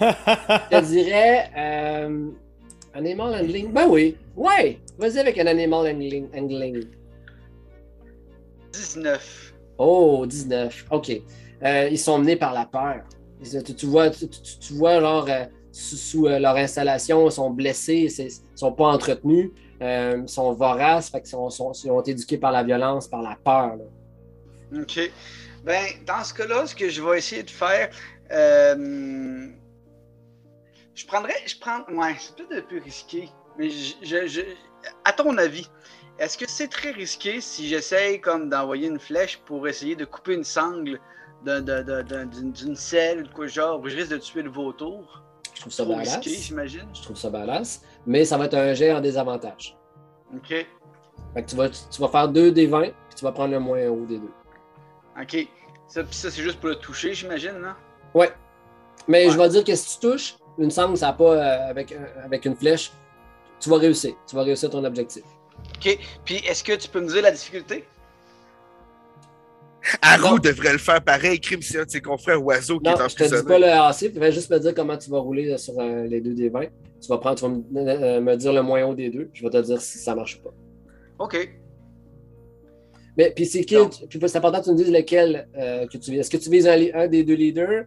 je 0.01 0.79
te 0.79 0.85
dirais. 0.87 1.51
Euh, 1.57 2.29
animal 2.95 3.35
handling. 3.35 3.73
Ben 3.73 3.87
oui. 3.89 4.17
Ouais. 4.37 4.79
Vas-y 4.99 5.19
avec 5.19 5.39
un 5.39 5.47
animal 5.47 5.87
handling. 5.95 6.29
handling. 6.37 6.85
19. 8.73 9.55
Oh, 9.79 10.25
19. 10.27 10.87
OK. 10.91 11.11
Euh, 11.63 11.89
ils 11.91 11.99
sont 11.99 12.19
menés 12.19 12.37
par 12.37 12.53
la 12.55 12.65
peur. 12.67 13.01
Ils- 13.43 13.63
Tu, 13.63 13.75
tu 13.75 13.87
vois, 13.87 14.11
tu, 14.11 14.29
tu- 14.29 14.59
tu 14.59 14.73
vois 14.75 15.01
genre, 15.01 15.27
euh, 15.29 15.45
sous, 15.73 15.97
sous, 15.97 16.27
euh, 16.27 16.39
leur 16.39 16.57
installation, 16.57 17.27
ils 17.29 17.33
sont 17.33 17.51
blessés, 17.51 18.09
ils 18.19 18.31
sont 18.55 18.73
pas 18.73 18.87
entretenus, 18.89 19.51
euh, 19.83 20.27
sont 20.27 20.53
voraces, 20.53 21.11
fait 21.11 21.27
sont, 21.27 21.49
sont- 21.51 21.73
ils 21.73 21.91
ont 21.91 22.01
été 22.01 22.11
éduqués 22.13 22.39
par 22.39 22.53
la 22.53 22.63
violence, 22.63 23.09
par 23.09 23.23
la 23.23 23.37
peur. 23.43 23.77
OK. 24.75 25.01
Ben, 25.65 25.85
dans 26.07 26.23
ce 26.25 26.33
cas-là, 26.35 26.67
ce 26.67 26.75
que 26.75 26.89
je 26.89 27.03
vais 27.03 27.19
essayer 27.19 27.43
de 27.43 27.51
faire, 27.51 27.91
euh, 28.31 29.49
je 30.95 31.07
prendrais, 31.07 31.35
je 31.47 31.59
prends, 31.59 31.81
ouais, 31.93 32.15
c'est 32.19 32.37
peut-être 32.37 32.65
un 32.65 32.69
peu 32.69 32.81
risqué, 32.83 33.29
mais 33.59 33.69
je, 33.71 34.41
à 35.05 35.13
ton 35.13 35.37
avis, 35.39 35.69
est-ce 36.19 36.37
que 36.39 36.49
c'est 36.49 36.69
très 36.69 36.91
risqué 36.93 37.41
si 37.41 37.69
j'essaye 37.69 38.21
comme 38.21 38.49
d'envoyer 38.51 38.89
une 38.89 38.99
flèche 39.01 39.39
pour 39.47 39.67
essayer 39.69 39.97
de 39.97 40.05
couper 40.05 40.35
une 40.35 40.45
sangle 40.45 41.01
d'un- 41.45 41.63
d'un- 41.63 41.83
d'un- 41.83 42.03
d'un- 42.03 42.27
d'une 42.27 42.77
selle 42.77 43.25
ou 43.25 43.35
quoi 43.35 43.47
genre, 43.47 43.81
où 43.81 43.89
je 43.89 43.97
risque 43.97 44.11
de 44.11 44.19
tuer 44.19 44.43
le 44.43 44.51
vautour? 44.51 45.23
Je 45.61 45.65
trouve 45.65 45.73
ça 45.75 45.85
Trop 45.85 45.95
badass. 45.95 46.17
risqué, 46.17 46.31
j'imagine. 46.41 46.87
Je 46.95 47.03
trouve 47.03 47.17
ça 47.19 47.29
badass. 47.29 47.83
Mais 48.07 48.25
ça 48.25 48.39
va 48.39 48.47
être 48.47 48.55
un 48.55 48.73
jet 48.73 48.93
en 48.93 49.01
désavantage. 49.03 49.77
OK. 50.35 50.49
Fait 50.49 50.67
que 51.43 51.51
tu 51.51 51.55
vas, 51.55 51.69
tu 51.69 52.01
vas 52.01 52.09
faire 52.09 52.29
deux 52.31 52.51
des 52.51 52.67
20, 52.67 52.81
puis 52.85 52.93
tu 53.15 53.25
vas 53.25 53.33
prendre 53.33 53.53
le 53.53 53.61
moins 53.61 53.87
haut 53.89 54.07
des 54.07 54.19
deux. 54.19 54.31
OK. 55.21 55.49
Ça, 55.87 56.03
puis 56.03 56.15
ça 56.15 56.31
c'est 56.31 56.43
juste 56.43 56.59
pour 56.61 56.71
le 56.71 56.77
toucher, 56.77 57.13
j'imagine, 57.13 57.53
non? 57.61 57.75
Ouais. 58.15 58.31
Mais 59.07 59.27
Ouais. 59.27 59.33
je 59.33 59.37
vais 59.39 59.49
dire 59.51 59.63
que 59.65 59.75
si 59.75 59.99
tu 59.99 60.07
touches, 60.09 60.37
une 60.57 60.71
sangle, 60.71 60.97
ça 60.97 61.09
n'a 61.09 61.13
pas 61.13 61.35
euh, 61.35 61.69
avec, 61.71 61.93
euh, 61.93 62.07
avec 62.25 62.47
une 62.47 62.57
flèche, 62.57 62.91
tu 63.59 63.69
vas 63.69 63.77
réussir. 63.77 64.15
Tu 64.27 64.35
vas 64.37 64.43
réussir 64.43 64.71
ton 64.71 64.83
objectif. 64.83 65.25
OK. 65.77 65.99
Puis 66.25 66.37
est-ce 66.37 66.65
que 66.65 66.73
tu 66.75 66.89
peux 66.89 67.01
me 67.03 67.09
dire 67.09 67.21
la 67.23 67.33
difficulté? 67.33 67.87
Arrow 70.03 70.39
devrait 70.39 70.73
le 70.73 70.79
faire 70.79 71.03
pareil, 71.03 71.41
crime, 71.41 71.63
c'est 71.63 71.81
un 71.81 71.85
de 71.85 71.91
ses 71.91 72.01
confrères 72.01 72.43
oiseaux 72.45 72.79
qui 72.81 72.91
Non, 72.91 72.97
est 72.97 73.09
je 73.09 73.17
te 73.17 73.25
dis 73.41 73.47
pas 73.47 73.59
le 73.59 73.67
AC, 73.67 74.13
tu 74.13 74.19
vas 74.19 74.31
juste 74.31 74.51
me 74.51 74.59
dire 74.59 74.75
comment 74.75 74.97
tu 74.97 75.11
vas 75.11 75.19
rouler 75.19 75.51
euh, 75.53 75.57
sur 75.57 75.75
euh, 75.79 76.05
les 76.07 76.21
deux 76.21 76.35
des 76.35 76.49
20. 76.49 76.67
Tu 77.01 77.09
vas 77.09 77.19
prendre, 77.19 77.37
tu 77.39 77.43
vas 77.45 77.49
me, 77.51 77.89
euh, 77.89 78.21
me 78.21 78.37
dire 78.37 78.53
le 78.53 78.63
moins 78.63 78.85
haut 78.85 78.95
des 78.95 79.09
deux, 79.09 79.31
je 79.33 79.43
vais 79.43 79.51
te 79.51 79.63
dire 79.63 79.81
si 79.81 79.99
ça 79.99 80.15
marche 80.15 80.39
ou 80.41 80.49
pas. 80.49 80.55
OK. 81.25 81.49
Mais 83.17 83.33
puis 83.35 83.47
c'est 83.47 83.65
qui, 83.65 83.77
puis 84.09 84.21
c'est 84.29 84.37
important 84.37 84.61
que 84.61 84.65
tu 84.67 84.71
me 84.71 84.77
dises 84.77 84.93
lequel 84.93 85.49
euh, 85.57 85.87
que 85.87 85.99
tu 85.99 86.11
vises. 86.11 86.21
Est-ce 86.21 86.31
que 86.31 86.37
tu 86.37 86.51
vises 86.51 86.69
un, 86.69 87.07
des 87.09 87.25
deux 87.25 87.35
leaders, 87.35 87.85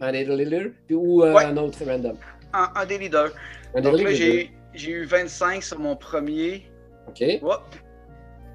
un 0.00 0.12
des 0.12 0.24
deux 0.24 0.36
leaders, 0.36 0.70
puis- 0.86 0.96
ou 0.96 1.22
euh, 1.22 1.32
Ouais. 1.34 1.44
un 1.44 1.56
autre 1.56 1.78
random? 1.84 2.16
Un, 2.52 2.70
un 2.74 2.86
des 2.86 2.98
leaders. 2.98 3.32
Un 3.74 3.80
des 3.80 3.82
Donc 3.82 3.98
deux 3.98 4.04
là, 4.04 4.10
leaders. 4.10 4.26
j'ai 4.26 4.50
j'ai 4.74 4.90
eu 4.90 5.04
25 5.06 5.62
sur 5.62 5.78
mon 5.78 5.96
premier. 5.96 6.70
OK. 7.08 7.22
Hop. 7.42 7.62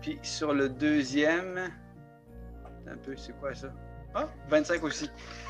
Puis 0.02 0.20
sur 0.22 0.54
le 0.54 0.70
deuxième. 0.70 1.60
Un 2.92 2.98
peu, 2.98 3.14
c'est 3.16 3.34
quoi 3.40 3.54
ça? 3.56 3.68
Ah, 4.14 4.28
25 4.50 4.84
aussi. 4.84 5.10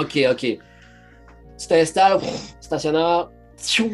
OK, 0.00 0.18
OK. 0.30 0.40
Tu 0.40 1.66
t'installes, 1.68 2.20
stationnaire. 2.60 3.30
tchou. 3.60 3.92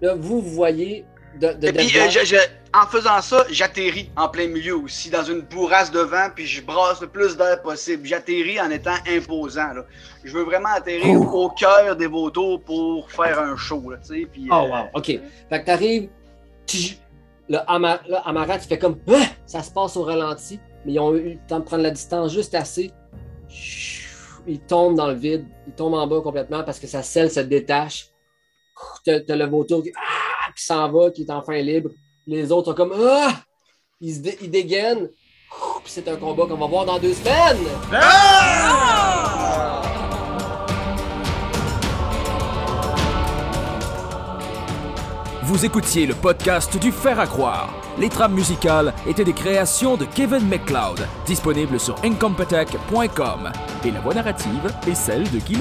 Là, 0.00 0.14
vous, 0.14 0.40
vous 0.40 0.50
voyez 0.50 1.04
de, 1.40 1.52
de 1.52 1.68
Et 1.68 1.72
puis, 1.72 1.98
euh, 1.98 2.08
je- 2.08 2.24
je- 2.24 2.36
en 2.78 2.86
faisant 2.86 3.20
ça, 3.22 3.44
j'atterris 3.50 4.10
en 4.16 4.28
plein 4.28 4.46
milieu 4.48 4.76
aussi, 4.76 5.08
dans 5.10 5.22
une 5.24 5.40
bourrasse 5.40 5.90
de 5.90 6.00
vent, 6.00 6.28
puis 6.34 6.46
je 6.46 6.62
brasse 6.62 7.00
le 7.00 7.08
plus 7.08 7.36
d'air 7.36 7.60
possible. 7.62 8.06
J'atterris 8.06 8.60
en 8.60 8.70
étant 8.70 8.94
imposant. 9.08 9.72
Là. 9.72 9.84
Je 10.24 10.32
veux 10.32 10.44
vraiment 10.44 10.68
atterrir 10.74 11.20
au 11.20 11.48
cœur 11.50 11.96
des 11.96 12.06
vautours 12.06 12.62
pour 12.62 13.10
faire 13.10 13.38
un 13.40 13.56
show. 13.56 13.90
Là, 13.90 13.96
tu 13.98 14.20
sais, 14.20 14.26
puis, 14.30 14.48
Oh, 14.50 14.54
euh, 14.54 14.68
wow, 14.68 14.86
OK. 14.94 15.06
Fait 15.06 15.20
que 15.60 15.64
t'arrives, 15.66 16.08
le 17.48 17.58
Ama- 17.68 18.00
tu 18.58 18.68
fais 18.68 18.78
comme, 18.78 18.98
Ah! 19.08 19.26
ça 19.46 19.62
se 19.62 19.70
passe 19.70 19.96
au 19.96 20.02
ralenti, 20.02 20.60
mais 20.84 20.92
ils 20.94 21.00
ont 21.00 21.14
eu 21.14 21.34
le 21.34 21.46
temps 21.48 21.60
de 21.60 21.64
prendre 21.64 21.82
la 21.82 21.90
distance 21.90 22.32
juste 22.32 22.54
assez. 22.54 22.90
Ils 24.48 24.60
tombent 24.60 24.96
dans 24.96 25.08
le 25.08 25.14
vide, 25.14 25.46
ils 25.66 25.72
tombent 25.72 25.94
en 25.94 26.06
bas 26.06 26.20
complètement 26.20 26.62
parce 26.62 26.78
que 26.78 26.86
sa 26.86 27.02
selle 27.02 27.30
se 27.30 27.40
détache. 27.40 28.08
T'as 29.04 29.20
t'as 29.20 29.36
le 29.36 29.46
vautour 29.46 29.82
qui, 29.82 29.92
ah, 29.96 30.52
qui 30.56 30.64
s'en 30.64 30.90
va, 30.90 31.10
qui 31.10 31.22
est 31.22 31.30
enfin 31.30 31.60
libre. 31.62 31.90
Les 32.26 32.52
autres 32.52 32.72
comme, 32.74 32.92
ah! 32.96 33.32
Ils, 34.00 34.20
dégainent. 34.50 35.08
C'est 35.86 36.06
un 36.08 36.16
combat 36.16 36.44
qu'on 36.46 36.56
va 36.56 36.66
voir 36.66 36.84
dans 36.84 36.98
deux 36.98 37.14
semaines. 37.14 37.56
Vous 45.46 45.64
écoutiez 45.64 46.06
le 46.06 46.14
podcast 46.14 46.76
du 46.76 46.90
Fer 46.90 47.20
à 47.20 47.26
croire. 47.28 47.72
Les 48.00 48.08
trames 48.08 48.34
musicales 48.34 48.92
étaient 49.06 49.22
des 49.22 49.32
créations 49.32 49.96
de 49.96 50.04
Kevin 50.04 50.44
McLeod, 50.48 51.06
disponibles 51.24 51.78
sur 51.78 51.94
incompetech.com. 52.02 53.52
Et 53.84 53.92
la 53.92 54.00
voix 54.00 54.14
narrative 54.14 54.74
est 54.88 54.96
celle 54.96 55.30
de 55.30 55.38
Guy. 55.38 55.56